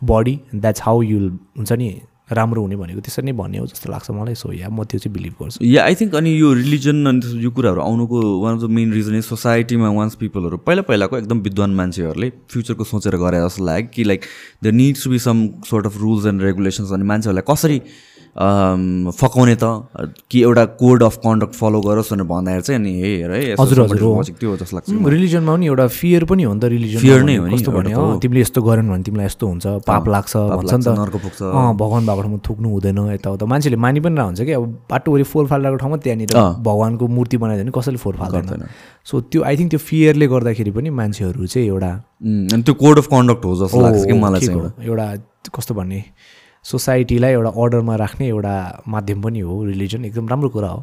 body 0.02 0.40
that's 0.56 0.82
how 0.84 1.02
you'll 1.02 1.32
हुन्छ 1.58 1.72
नि 1.72 1.94
राम्रो 2.32 2.62
हुने 2.62 2.76
भनेको 2.76 3.00
त्यसरी 3.06 3.26
नै 3.26 3.32
भन्ने 3.38 3.58
हो 3.58 3.66
जस्तो 3.68 3.92
लाग्छ 3.92 4.12
मलाई। 4.12 4.36
सो 4.36 4.52
या 4.52 4.70
म 4.70 4.84
त्यो 4.84 5.00
चाहिँ 5.00 5.14
बिलिभ 5.14 5.34
गर्छु। 5.42 5.66
या 5.66 5.84
आई 5.86 5.96
थिङ्क 5.96 6.16
अनि 6.16 6.32
यो 6.40 6.54
रिलिजन 6.54 7.06
अनि 7.06 7.44
यो 7.44 7.52
कुराहरू 7.52 7.82
आउनुको 7.82 8.22
one 8.42 8.56
of 8.56 8.62
the 8.62 8.70
main 8.78 8.94
reason 8.94 9.16
is 9.16 9.26
सोसाइटीमा 9.26 9.90
वान्स 9.98 10.16
पिपलहरू 10.22 10.58
पहिला 10.66 10.82
पहिलाको 10.90 11.18
एकदम 11.18 11.40
विद्वान 11.48 11.76
मान्छेहरूले 11.76 12.30
फ्युचरको 12.50 12.84
सोचेर 12.84 13.16
गरे 13.26 13.42
जस्तो 13.46 13.66
लाग्यो 13.66 13.90
कि 13.94 14.04
like 14.04 14.26
the 14.64 14.74
needs 14.82 15.04
to 15.04 15.10
be 15.10 15.20
some 15.28 15.48
sort 15.70 15.86
of 15.86 15.98
rules 16.02 16.26
and 16.26 16.42
regulations 16.42 16.92
अनि 16.98 17.04
मान्छेहरूलाई 17.14 17.54
कसरी 17.54 17.82
फकाउने 18.36 19.56
त 19.56 19.64
कि 20.32 20.42
एउटा 20.44 20.64
कोड 20.76 21.04
अफ 21.04 21.16
कन्डक्ट 21.24 21.54
फलो 21.56 21.80
गरोस् 21.82 22.12
भनेर 22.12 22.28
भन्दाखेरि 22.28 22.64
चाहिँ 22.68 22.80
अनि 22.82 22.92
हे 23.02 23.12
हेर 23.16 23.32
है 23.32 23.56
हजुर, 23.60 23.82
हजुर, 23.82 24.36
त्यो 24.40 24.56
जस्तो 24.60 24.76
लाग्छ 24.76 25.08
रिलिजनमा 25.08 25.56
पनि 25.56 25.66
एउटा 25.66 25.88
फियर 25.88 26.24
पनि 26.28 26.44
हो 26.44 26.54
नि 26.54 26.60
त 26.60 26.66
रिलिजन 26.76 27.00
Fear 27.00 27.22
नै 27.24 27.36
हो 27.36 27.48
कस्तो 27.56 27.72
भने 27.72 27.96
तिमीले 28.20 28.42
यस्तो 28.42 28.62
गरेन 28.62 28.90
भने 28.92 29.04
तिमीलाई 29.08 29.26
यस्तो 29.26 29.46
हुन्छ 29.48 29.66
पाप 29.88 30.08
लाग्छ 30.16 30.34
भन्छ 30.36 30.74
नि 30.74 30.84
त। 30.84 30.88
नर्क 31.00 31.16
पुग्छ। 31.16 31.40
भगवान् 31.80 32.06
भएको 32.06 32.22
ठाउँमा 32.22 32.40
थुक्नु 32.44 32.68
हुँदैन 32.76 33.00
यताउता। 33.16 33.46
मान्छेले 33.48 33.78
मानि 33.80 34.00
पनि 34.04 34.16
रहन्छ 34.20 34.40
कि 34.44 34.52
अब 34.52 34.64
बाटोभरि 34.92 35.24
फोहोर 35.32 35.48
फाल्दाको 35.48 35.78
ठाउँमा 35.80 35.98
त्यहाँनिर। 36.04 36.36
भगवान्को 36.60 37.08
मूर्ति 37.08 37.38
बनाइदियो 37.40 37.64
भने 37.66 37.72
कसैले 37.72 38.00
फोहोर 38.04 38.16
फाल्दैन। 38.20 38.68
सो 39.08 39.14
त्यो 39.32 39.40
आई 39.48 39.56
थिङ्क 39.58 39.70
त्यो 39.72 39.80
फियरले 39.80 40.28
गर्दाखेरि 40.28 40.72
पनि 40.76 40.90
मान्छेहरू 40.92 41.48
चाहिँ 41.48 41.68
एउटा 41.72 41.92
त्यो 42.68 42.74
कोड 42.84 42.96
अफ 43.00 43.08
कन्डक्ट 43.16 43.46
हो 43.46 43.54
जस्तो 43.64 43.80
लाग्छ 43.80 44.04
कि 44.12 44.16
मलाई 44.20 44.44
एउटा 44.92 45.08
कस्तो 45.56 45.74
भन्ने 45.80 46.04
सोसाइटीलाई 46.66 47.32
एउटा 47.32 47.50
अर्डरमा 47.62 47.96
राख्ने 47.96 48.28
एउटा 48.28 48.54
माध्यम 48.88 49.22
पनि 49.22 49.40
हो 49.40 49.64
रिलिजन। 49.66 50.06
एकदम 50.06 50.30
राम्रो 50.30 50.50
कुरा 50.50 50.70
हो। 50.70 50.82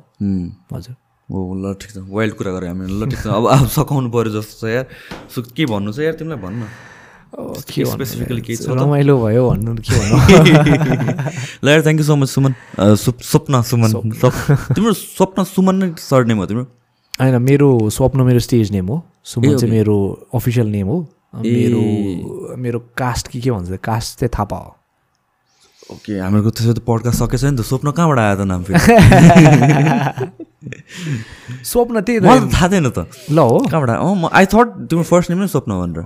हजुर। 0.74 0.94
हो 1.28 1.38
ल 1.54 1.74
ठिक 1.80 1.90
छ। 1.90 1.96
वाइल्ड 2.09 2.34
कुरा 2.34 2.50
गऱ्यो 2.52 2.68
हामीले 2.68 2.94
ल 3.02 3.09
ठिक 3.10 3.18
छ। 3.18 3.26
अब 3.26 3.46
अब 3.50 3.66
सघाउनु 3.66 4.10
पऱ्यो 4.10 4.30
जस्तो 4.38 4.66
छ 4.66 4.70
यार। 4.70 4.86
सो 5.34 5.42
के 5.42 5.66
भन्नु 5.66 5.92
छ 5.92 5.98
यार 6.06 6.14
तिमीलाई? 6.22 6.38
भन्न। 6.38 6.62
के 7.32 7.84
स्पेसिफिकली 7.84 8.40
केही 8.44 8.56
छ 8.56 8.68
रमाइलो 8.76 9.14
भयो 9.24 9.42
भन्नु 9.50 9.74
के 9.80 9.96
भन्नु? 9.98 10.16
ल 11.64 11.68
यार 11.68 11.82
thank 11.82 11.98
you 12.00 12.06
so 12.06 12.16
much 12.16 12.28
Suman. 12.28 12.54
Swapna 13.00 13.62
Suman. 13.62 13.90
तिम्रो 14.76 14.92
स्वप्न 14.92 15.44
सुमन 15.44 15.74
नै 15.82 15.88
सर्ट 15.98 16.28
नेम 16.28 16.38
हो 16.38 16.46
तिम्रो? 16.46 16.66
होइन 17.20 17.36
मेरो 17.42 17.68
स्वप्न 17.90 18.20
मेरो 18.28 18.38
स्टेज 18.38 18.72
नेम 18.72 18.86
हो। 18.86 19.02
सुमन 19.24 19.56
चाहिँ 19.56 19.72
मेरो 19.74 19.96
अफिसियल 20.34 20.66
नेम 20.68 20.86
हो। 20.86 20.98
मेरो 21.40 21.82
मेरो 22.60 22.78
कास्ट 22.96 23.28
के 23.28 23.40
के 23.40 23.50
भन्छ? 23.50 23.80
कास्ट 23.82 24.18
चाहिँ 24.20 24.30
थापा 24.38 24.56
हो। 24.56 24.76
ओके 25.93 26.19
हाम्रो 26.19 26.51
त्यसो 26.51 26.73
त 26.73 26.81
पड्का 26.89 27.10
सकेछ 27.12 27.44
नि 27.44 27.56
त। 27.56 27.60
स्वप्न 27.69 27.89
कहाँबाट 27.93 28.19
आयो 28.19 28.36
त 28.36 28.43
नाम 28.48 28.60
फेरि? 28.64 28.81
स्वप्न 31.70 32.01
त्यही 32.01 32.19
थाहा 32.52 32.66
थिएन 32.69 32.89
त। 32.90 33.06
ल 33.31 33.39
हो। 33.39 33.59
कहाँबाट? 33.69 33.90
अँ 33.93 34.14
म 34.16 34.28
आई 34.32 34.47
थट 34.52 34.66
तिम्रो 34.89 35.05
फर्स्ट 35.05 35.31
नेम 35.31 35.40
नै 35.44 35.48
स्वप्न 35.52 35.73
भनेर। 35.81 36.01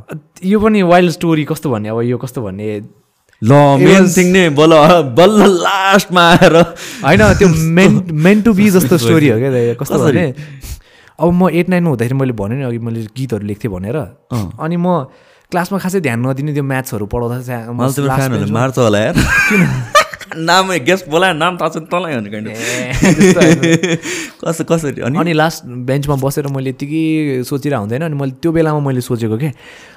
यो 0.45 0.59
पनि 0.61 0.83
वाइल्ड 0.83 1.11
स्टोरी 1.19 1.45
कस्तो 1.51 1.71
भन्ने? 1.71 1.89
अब 1.89 2.01
यो 2.03 2.19
कस्तो 2.19 2.43
भन्ने? 2.43 2.67
ल 3.43 3.53
मेन 3.85 4.09
थिङ 4.17 4.27
नै 4.33 4.49
बल्ल 4.57 4.75
बल्ल 5.13 5.41
लास्टमा 5.63 6.23
आएर। 6.35 6.55
होइन 7.05 7.23
त्यो 7.39 7.49
मेन 7.49 7.93
मेन 8.27 8.43
टु 8.43 8.53
बी 8.57 8.71
जस्तो 8.77 8.99
स्टोरी 8.99 9.29
हो 9.29 9.39
क्या 9.39 9.75
कस्तो? 9.81 9.99
भने 10.05 10.33
अब 11.21 11.29
म 11.33 11.49
एट 11.53 11.69
नाइनमा 11.69 11.89
हुँदाखेरि 11.91 12.17
मैले 12.17 12.33
भने 12.33 12.55
नि 12.57 12.65
अघि 12.65 12.79
मैले 12.79 13.01
गीतहरू 13.17 13.45
लेख्थेँ 13.47 13.71
भनेर। 13.73 13.97
अनि 14.61 14.77
म 14.77 15.09
क्लासमा 15.51 15.79
खासै 15.83 16.01
ध्यान 16.07 16.19
नदिने 16.27 16.53
त्यो 16.55 16.63
म्याथ्सहरू 16.73 17.07
पढाउँदा 17.07 17.57
मार्छ 18.53 18.79
होला 18.79 18.99
यार। 18.99 19.15
नाम 20.35 20.73
गेस्ट 20.85 21.09
बोलायो 21.09 21.35
नाम 21.35 21.57
थाहा 21.57 21.69
छ 21.69 21.77
तँलाई 21.87 22.17
भने 22.17 22.31
कहिले 22.31 22.51
ए, 22.51 22.93
त्यस्तो 23.03 23.41
होइन। 23.41 23.61
कसरी 24.43 24.65
कसरी? 24.71 25.01
अनि? 25.07 25.19
अनि 25.19 25.33
लास्ट 25.33 25.65
बेन्चमा 25.87 26.17
बसेर 26.23 26.47
मैले 26.51 26.71
यत्तिकै 26.71 27.43
सोचिरहेको 27.47 27.83
हुँदैन 27.83 28.03
अनि 28.03 28.17
मैले 28.17 28.33
त्यो 28.43 28.51
बेलामा 28.53 28.81
मैले 28.87 29.01
सोचेको 29.01 29.37
के? 29.39 29.51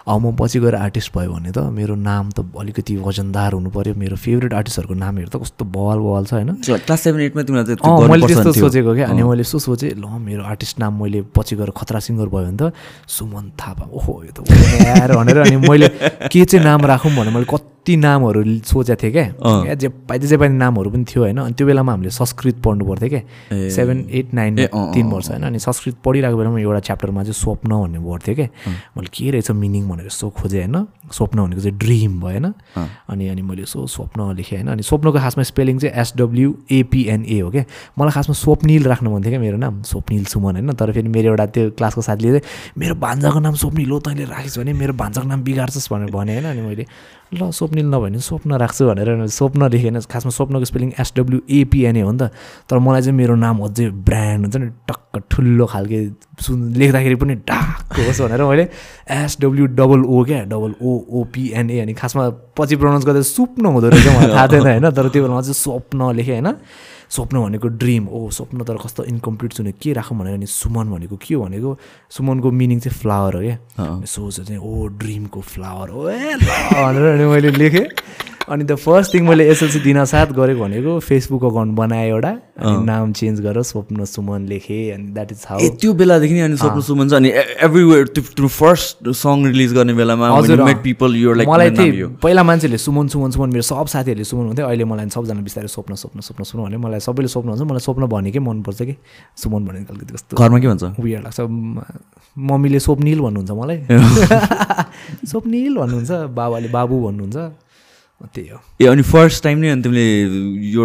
अब 0.10 0.18
म 0.26 0.35
पछि 0.35 0.60
गएर 0.60 0.76
आर्टिस्ट 0.76 1.10
भयो 1.15 1.31
भने 1.34 1.51
त 1.51 1.60
मेरो 1.69 1.95
नाम 1.95 2.30
त 2.34 2.45
अलिकति 2.57 2.95
वजनदार 2.97 3.51
हुनु 3.53 3.69
पऱ्यो 3.69 3.93
मेरो 3.93 4.15
फेभरेट 4.18 4.53
आर्टिस्टहरूको 4.53 4.95
नामहरू 4.97 5.30
त 5.30 5.38
कस्तो 5.41 5.65
बवाल 5.65 5.99
बवाल 6.01 6.26
छ 6.26 6.34
होइन। 6.34 6.49
क्लास 6.65 6.99
सेभेन 7.01 7.22
एटमा 7.30 7.41
तिमीलाई 7.45 8.10
मैले 8.10 8.27
त्यस्तो। 8.27 8.51
सोचेको 8.53 8.91
क्या 8.95 9.07
अनि 9.10 9.22
मैले 9.23 9.45
यसो 9.45 9.57
सोचेँ 9.60 9.93
ल 9.97 10.06
मेरो 10.18 10.43
आर्टिस्ट 10.49 10.80
नाम 10.80 10.93
मैले 11.03 11.22
पछि 11.30 11.56
गएर 11.61 11.69
खतरा 11.77 11.99
सिङ्गर 12.06 12.27
भयो 12.34 12.45
भने 12.49 12.57
त 12.57 12.73
सुमन 13.06 13.45
थापा। 13.53 13.85
ओहो 13.85 14.14
यो 14.26 14.31
त 14.34 14.39
भनेर 15.19 15.38
अनि 15.45 15.57
मैले 15.69 15.88
के 16.26 16.45
चाहिँ 16.45 16.65
नाम 16.65 16.85
राखौँ 16.89 17.11
भने 17.14 17.30
मैले 17.30 17.45
कति 17.45 17.68
नामहरू 17.88 18.43
सोचेको 18.65 19.01
थिएँ 19.01 19.11
क्या 19.11 19.73
जे 19.73 19.88
पाइते 20.10 20.27
जे 20.27 20.38
पाइने 20.38 20.57
नामहरू 20.57 20.89
पनि 20.89 21.06
थियो 21.10 21.23
होइन। 21.23 21.38
अनि 21.39 21.53
त्यो 21.57 21.68
बेलामा 21.68 21.91
हामीले 21.91 22.10
संस्कृत 22.10 22.61
पढ्नु 22.65 22.85
पर्थ्यो 22.85 23.10
क्या। 23.10 23.22
सेभेन 23.69 23.99
एट 24.10 24.34
नाइन 24.34 24.56
तिन 24.93 25.06
वर्ष 25.10 25.30
होइन। 25.30 25.43
अनि 25.43 25.60
संस्कृत 25.60 25.95
पढिरहेको 26.06 26.38
बेलामा 26.38 26.60
एउटा 26.60 26.80
च्याप्टरमा 26.80 27.23
चाहिँ 27.23 27.34
स्वप्न 27.34 27.69
भन्ने 27.69 27.97
वर्ड 27.97 28.22
थियो 28.27 28.35
क्या 28.35 28.47
मैले 28.97 29.10
के 29.10 29.31
रहेछ 29.31 29.51
मिनिङ 29.51 29.89
भनेर 29.89 30.06
यसो 30.06 30.30
खोजेँ 30.30 30.61
होइन। 30.61 30.77
स्वप्न 31.11 31.38
भनेको 31.41 31.61
चाहिँ 31.61 31.77
ड्रिम 31.77 32.19
भयो 32.22 32.30
होइन। 32.30 32.45
अनि 33.10 33.27
अनि 33.27 33.41
मैले 33.41 33.61
यसो 33.64 33.88
स्वप्न 33.88 34.35
लेखेँ 34.38 34.57
होइन। 34.57 34.69
अनि 34.69 34.84
स्वप्नको 34.84 35.19
खासमा 35.19 35.43
स्पेलिङ 35.43 35.80
चाहिँ 35.80 35.95
एसडब्ल्युएपिएनए 36.01 37.39
हो 37.39 37.49
क्या 37.49 37.64
मलाई 37.97 38.11
खासमा 38.14 38.34
स्वप्निल 38.35 38.84
राख्नु 38.85 39.10
मन 39.10 39.23
थियो 39.23 39.31
क्या 39.31 39.39
मेरो 39.39 39.57
नाम? 39.57 39.81
स्वप्निल 39.81 40.26
सुमन 40.30 40.56
होइन। 40.56 40.73
तर 40.73 40.91
फेरि 40.91 41.07
मेरो 41.10 41.30
एउटा 41.30 41.45
त्यो 41.56 41.69
क्लासको 41.73 42.01
साथीले 42.01 42.39
चाहिँ 42.39 42.76
मेरो 42.77 42.95
भान्जाको 43.01 43.39
नाम 43.39 43.53
स्वप्निल 43.56 43.89
हो 43.89 43.99
तैँले 44.06 44.23
राखिस् 44.30 44.60
भने 44.60 44.73
मेरो 44.73 44.93
भान्जाको 44.93 45.27
नाम 45.27 45.41
बिगार्छस् 45.43 45.91
भनेर 45.91 46.11
भने 46.11 46.34
होइन। 46.38 46.45
अनि 46.45 46.61
मैले 46.61 46.85
ल 47.30 47.49
स्वप्निल 47.51 47.85
नभए 47.85 48.10
भने 48.10 48.19
स्वप्न 48.19 48.57
राख्छु 48.57 48.85
भनेर 48.89 49.27
स्वप्न 49.30 49.69
लेखेन। 49.69 49.99
खासमा 50.10 50.31
स्वप्नको 50.34 50.65
स्पेलिङ 50.65 50.89
एसडब्ल्युएपिएनए 50.99 52.01
हो 52.01 52.11
नि 52.11 52.18
त। 52.18 52.31
तर 52.65 52.80
मलाई 52.81 53.01
चाहिँ 53.01 53.18
मेरो 53.18 53.35
नाम 53.38 53.57
अझै 53.69 53.89
ब्रान्ड 54.01 54.41
हुन्छ 54.45 54.56
नि 54.57 54.68
टक्क 54.89 55.30
ठुलो 55.30 55.65
खालके 55.65 55.99
सुन 56.41 56.73
लेख्दाखेरि 56.73 57.15
पनि 57.22 57.35
डाक 57.45 58.01
होस् 58.01 58.22
भनेर 58.26 58.41
मैले 58.49 58.65
एसडब्ल्यु 59.14 59.65
डबल 59.77 60.01
ओ 60.10 60.23
क्या 60.26 60.43
डबल 60.49 60.72
ओओपिएनए 60.81 61.80
अनि 61.80 61.93
खासमा 61.93 62.23
पछि 62.57 62.76
प्रोनाउन्स 62.81 63.06
गर्दा 63.06 63.22
सुप्न 63.22 63.65
हुँदो 63.65 63.89
रहेछ 63.89 64.07
मलाई 64.10 64.30
थाहा 64.34 64.47
थिएन 64.49 64.65
होइन? 64.65 64.89
तर 64.89 65.10
त्यो 65.14 65.22
बेलामा 65.23 65.41
चाहिँ 65.41 65.53
स्वप्न 65.53 65.99
लेखेँ 66.18 66.41
होइन? 66.41 66.49
स्वप्न 67.10 67.40
भनेको 67.44 67.68
ड्रिम 67.81 68.07
ओ 68.07 68.30
स्वप्न 68.30 68.64
तर 68.64 68.77
कस्तो 68.77 69.03
इन्कम्प्लिट 69.03 69.53
सुन्यो 69.53 69.73
के 69.81 69.94
राखौँ 69.94 70.18
भनेर 70.18 70.34
अनि 70.34 70.45
सुमन 70.45 70.91
भनेको 70.94 71.18
के 71.18 71.34
हो 71.34 71.44
भनेको 71.44 71.77
सुमनको 72.10 72.52
मिनिङ 72.52 72.80
चाहिँ 72.80 72.98
फ्लावर 72.99 73.36
हो 73.36 73.41
क्या। 73.41 74.06
सोच 74.06 74.40
चाहिँ 74.40 74.61
ओ 74.61 74.88
ड्रिमको 75.02 75.41
फ्लावर 75.41 75.90
हो 75.90 76.10
ए 76.10 76.36
भनेर 76.38 77.26
मैले 77.27 77.52
लेखेँ। 77.52 77.88
अनि 78.49 78.63
द 78.63 78.76
फर्स्ट 78.76 79.13
थिङ 79.13 79.27
मैले 79.27 79.49
एसएलसी 79.49 79.80
दिन 79.80 80.05
साथ 80.05 80.26
गरेको 80.26 80.59
भनेको 80.59 80.99
फेसबुक 80.99 81.43
अकाउन्ट 81.43 81.76
बनाएँ 81.76 82.09
एउटा 82.09 82.30
अनि 82.30 82.85
नाम 82.85 83.13
चेन्ज 83.13 83.41
गरेर 83.41 83.63
स्वप्न 83.63 84.05
सुमन 84.05 84.45
लेखेँ 84.45 84.91
अनि 84.91 85.03
द्याट 85.03 85.31
इज 85.31 85.45
हाउ 85.49 85.69
त्यो 85.81 85.93
बेलादेखि 85.93 86.34
नि 86.34 86.39
अनि 86.39 86.57
स्वप्न 86.57 86.81
सुमन 86.81 87.09
छ 87.09 87.13
अनि 87.13 87.30
एभ्रिवेयर 87.63 88.07
तिम्रो 88.07 88.47
फर्स्ट 88.47 89.09
सङ 89.09 89.45
रिलिज 89.45 89.73
गर्ने 89.73 89.93
बेलामा 89.93 90.30
हजुर, 90.38 90.63
मेट। 90.63 90.84
पिपल 90.84 91.15
युर 91.15 91.35
लाइक 91.35 91.49
मलाई 91.49 91.69
त्यही 91.69 92.03
पहिला 92.03 92.43
मान्छेहरूले 92.43 92.77
सुमन 92.77 93.07
सुमन 93.07 93.31
सुमन 93.31 93.49
मेरो 93.49 93.61
सब 93.61 93.85
साथीहरूले 93.85 94.23
सुमन 94.23 94.45
हुन्थ्यो 94.45 94.67
अहिले 94.67 94.85
मलाई 94.85 95.09
सबजना 95.09 95.41
बिस्तारै 95.41 95.67
स्वप्न 95.67 95.95
स्वप्न 95.95 96.19
स्वप्न 96.19 96.43
सुमन 96.43 96.63
भने 96.63 96.77
मलाई 96.77 96.99
सबैले 96.99 97.27
स्वप्न 97.27 97.49
हुन्छ 97.49 97.61
मलाई 97.61 97.80
स्वप्न 97.80 98.05
भनेकै 98.05 98.39
मनपर्छ 98.39 98.81
कि? 98.81 98.95
सुमन 99.38 99.65
भनेको 99.65 99.93
अलिकति 99.93 100.13
कस्तो? 100.13 100.38
घरमा 100.38 100.59
के 100.59 100.67
भन्छ? 100.67 100.84
उयो 100.99 101.21
लाग्छ। 101.21 101.39
मम्मीले 102.38 102.80
स्वप्निल 102.80 103.19
भन्नुहुन्छ 103.19 103.51
मलाई। 103.51 103.77
स्वप्निल 105.31 105.77
भन्नुहुन्छ 105.77 106.11
बाबाले 106.11 106.67
बाबु 106.67 106.95
भन्नुहुन्छ। 107.07 107.68
त्यही 108.19 108.47
हो। 108.49 108.59
ए 108.81 108.85
अनि 108.91 109.01
फर्स्ट 109.01 109.43
टाइम 109.43 109.57
नै 109.59 109.69
अनि 109.69 109.81
तिमीले 109.81 110.05
यो 110.75 110.83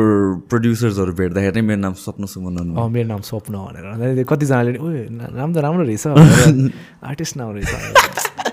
प्रड्युसर्सहरू 0.50 1.12
भेट्दाखेरि 1.18 1.54
नै 1.60 1.62
मेरो 1.66 1.80
नाम 1.80 1.94
स्वप्न 2.04 2.26
सुमन 2.30 2.56
अँ 2.78 2.88
मेरो 2.94 3.08
नाम 3.08 3.20
स्वप्न 3.30 3.54
भनेर। 3.66 4.24
कतिजनाले 4.30 4.72
ना- 5.18 5.30
नाम 5.34 5.48
त 5.54 5.56
राम्रो 5.66 5.84
रहेछ 5.84 6.06
आर्टिस्ट 7.10 7.36
नाम 7.36 7.48
रहेछ 7.58 7.72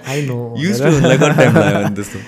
आई 0.09 0.19
नो 0.29 0.37
त्यस्तो? 1.95 2.19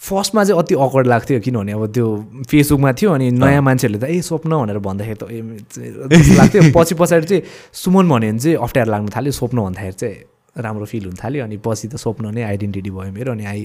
फर्स्टमा 0.00 0.42
चाहिँ 0.44 0.58
अति 0.60 0.74
अकवर्ड 0.74 1.06
लाग्थ्यो 1.06 1.40
किनभने 1.40 1.72
अब 1.72 1.86
त्यो 1.94 2.06
फेसबुकमा 2.50 2.92
थियो 2.98 3.10
अनि 3.14 3.30
नयाँ 3.38 3.62
मान्छेहरूले 3.62 3.98
त 4.02 4.10
ए 4.10 4.20
स्वप्न 4.28 4.50
भनेर 4.60 4.78
भन्दाखेरि 4.82 5.18
त 5.22 5.24
ए 5.30 6.36
लाग्थ्यो। 6.36 6.62
पछि 6.76 6.94
पछाडि 7.00 7.26
चाहिँ 7.30 7.42
सुमन 7.82 8.04
भन्यो 8.10 8.30
भने 8.30 8.38
चाहिँ 8.42 8.56
अप्ठ्यारो 8.66 8.90
लाग्नु 8.90 9.08
थाल्यो। 9.16 9.32
स्वप्न 9.38 9.58
भन्दाखेरि 9.62 9.96
चाहिँ 10.02 10.16
राम्रो 10.58 10.84
फिल 10.90 11.04
हुन 11.06 11.16
थाल्यो। 11.22 11.44
अनि 11.46 11.56
पछि 11.64 11.86
त 11.88 11.96
स्वप्न 12.02 12.34
नै 12.34 12.42
आइडेन्टिटी 12.50 12.90
भयो 12.90 13.12
मेरो 13.14 13.30
अनि 13.32 13.44
आई 13.46 13.62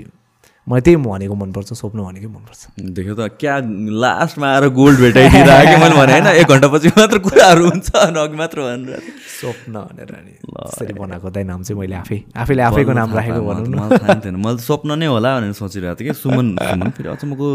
मलाई 0.67 0.81
त्यही 0.83 0.97
भनेको 0.99 1.35
मनपर्छ 1.41 1.73
स्वप्न 1.79 1.99
भनेकै 2.03 2.27
मनपर्छ। 2.27 2.61
देख्यो 2.95 3.15
त 3.15 3.21
क्या 3.39 3.55
लास्टमा 4.03 4.47
आएर 4.51 4.65
गोल्ड 4.75 4.99
कि 4.99 5.75
मैले 5.79 5.95
भने 5.95 6.11
होइन? 6.11 6.27
एक 6.43 6.47
घन्टापछि 6.51 6.87
मात्र 6.97 7.17
कुराहरू 7.23 7.63
हुन्छ 7.71 7.87
अघि 7.95 8.35
मात्र 8.35 8.57
भनेर। 8.67 8.99
स्वप्न 9.39 9.73
भनेर 9.87 10.11
अनि 10.11 10.33
त्यसरी 10.43 10.93
बनाएको 10.99 11.27
दाइ 11.31 11.43
नाम 11.47 11.63
चाहिँ 11.63 11.79
मैले 11.79 11.95
आफै 12.03 12.17
आफैले 12.35 12.61
आफैको 12.67 12.91
नाम 12.99 13.09
राखेको 13.15 13.41
भनौँ 13.47 13.63
न। 13.63 13.95
थाहा 13.95 14.31
मैले 14.35 14.57
त 14.59 14.67
स्वप्न 14.67 14.99
नै 14.99 15.07
होला 15.07 15.29
भनेर 15.39 15.55
सोचिरहेको 15.55 15.99
थिएँ 16.03 16.11
कि 16.11 16.15
सुमन 16.19 16.47
सुमन 16.69 16.89
फेरि 16.99 17.09
अचम्मको 17.15 17.47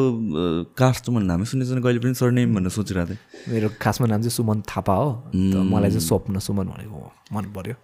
कास्ट 0.72 1.04
मैले 1.12 1.26
नामै 1.28 1.44
सुनेको 1.52 1.68
छैन 1.68 1.80
कहिले 1.84 2.00
पनि 2.00 2.16
सरनेम 2.16 2.48
भनेर 2.56 2.72
सोचिरहेको 2.80 3.12
थिएँ। 3.12 3.20
मेरो 3.52 3.68
खासमा 3.76 4.06
नाम 4.08 4.20
चाहिँ 4.24 4.36
सुमन 4.40 4.64
थापा 4.64 4.94
हो। 4.96 5.08
मलाई 5.36 5.90
चाहिँ 5.92 6.06
स्वप्न 6.08 6.40
सुमन 6.40 6.66
भनेको 6.72 6.96
मन 7.36 7.44
पर्यो। 7.52 7.76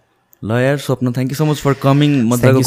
ल 0.43 0.51
यार 0.51 0.77
Swapna 0.77 1.11
thank 1.11 1.31
you 1.31 1.35
so 1.35 1.45
much 1.45 1.57
for 1.57 1.73
coming 1.83 2.11
मजाको 2.29 2.59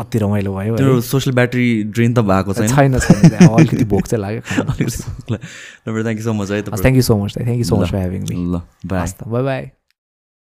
अति 0.00 0.18
रमाइलो 0.18 0.54
भयो। 0.54 0.76
तिम्रो 0.76 1.00
सोसियल 1.00 1.34
ब्याट्री 1.34 1.82
ड्रेन 1.84 2.14
त 2.14 2.18
भएको 2.20 2.52
छैन। 2.52 2.68
छैन 2.68 2.94
अलिकति 2.94 3.84
भोक 3.84 4.06
चाहिँ 4.06 4.22
लाग्यो। 4.22 4.40
ल 5.32 6.02
थ्याङ्क 6.02 6.18
यू 6.18 6.24
सो 6.24 6.32
मच 6.34 6.50
है 6.50 6.62
thank 6.62 6.96
you 6.96 7.02
so 7.02 7.16
much 7.24 7.34
thank 7.36 7.58
you 7.58 7.64
so 7.64 7.76
much 7.76 7.90
for 7.90 7.96
having 7.96 8.22
me 8.28 8.36
ल 8.36 8.60
बाई 8.86 9.42
बाई 9.42 9.70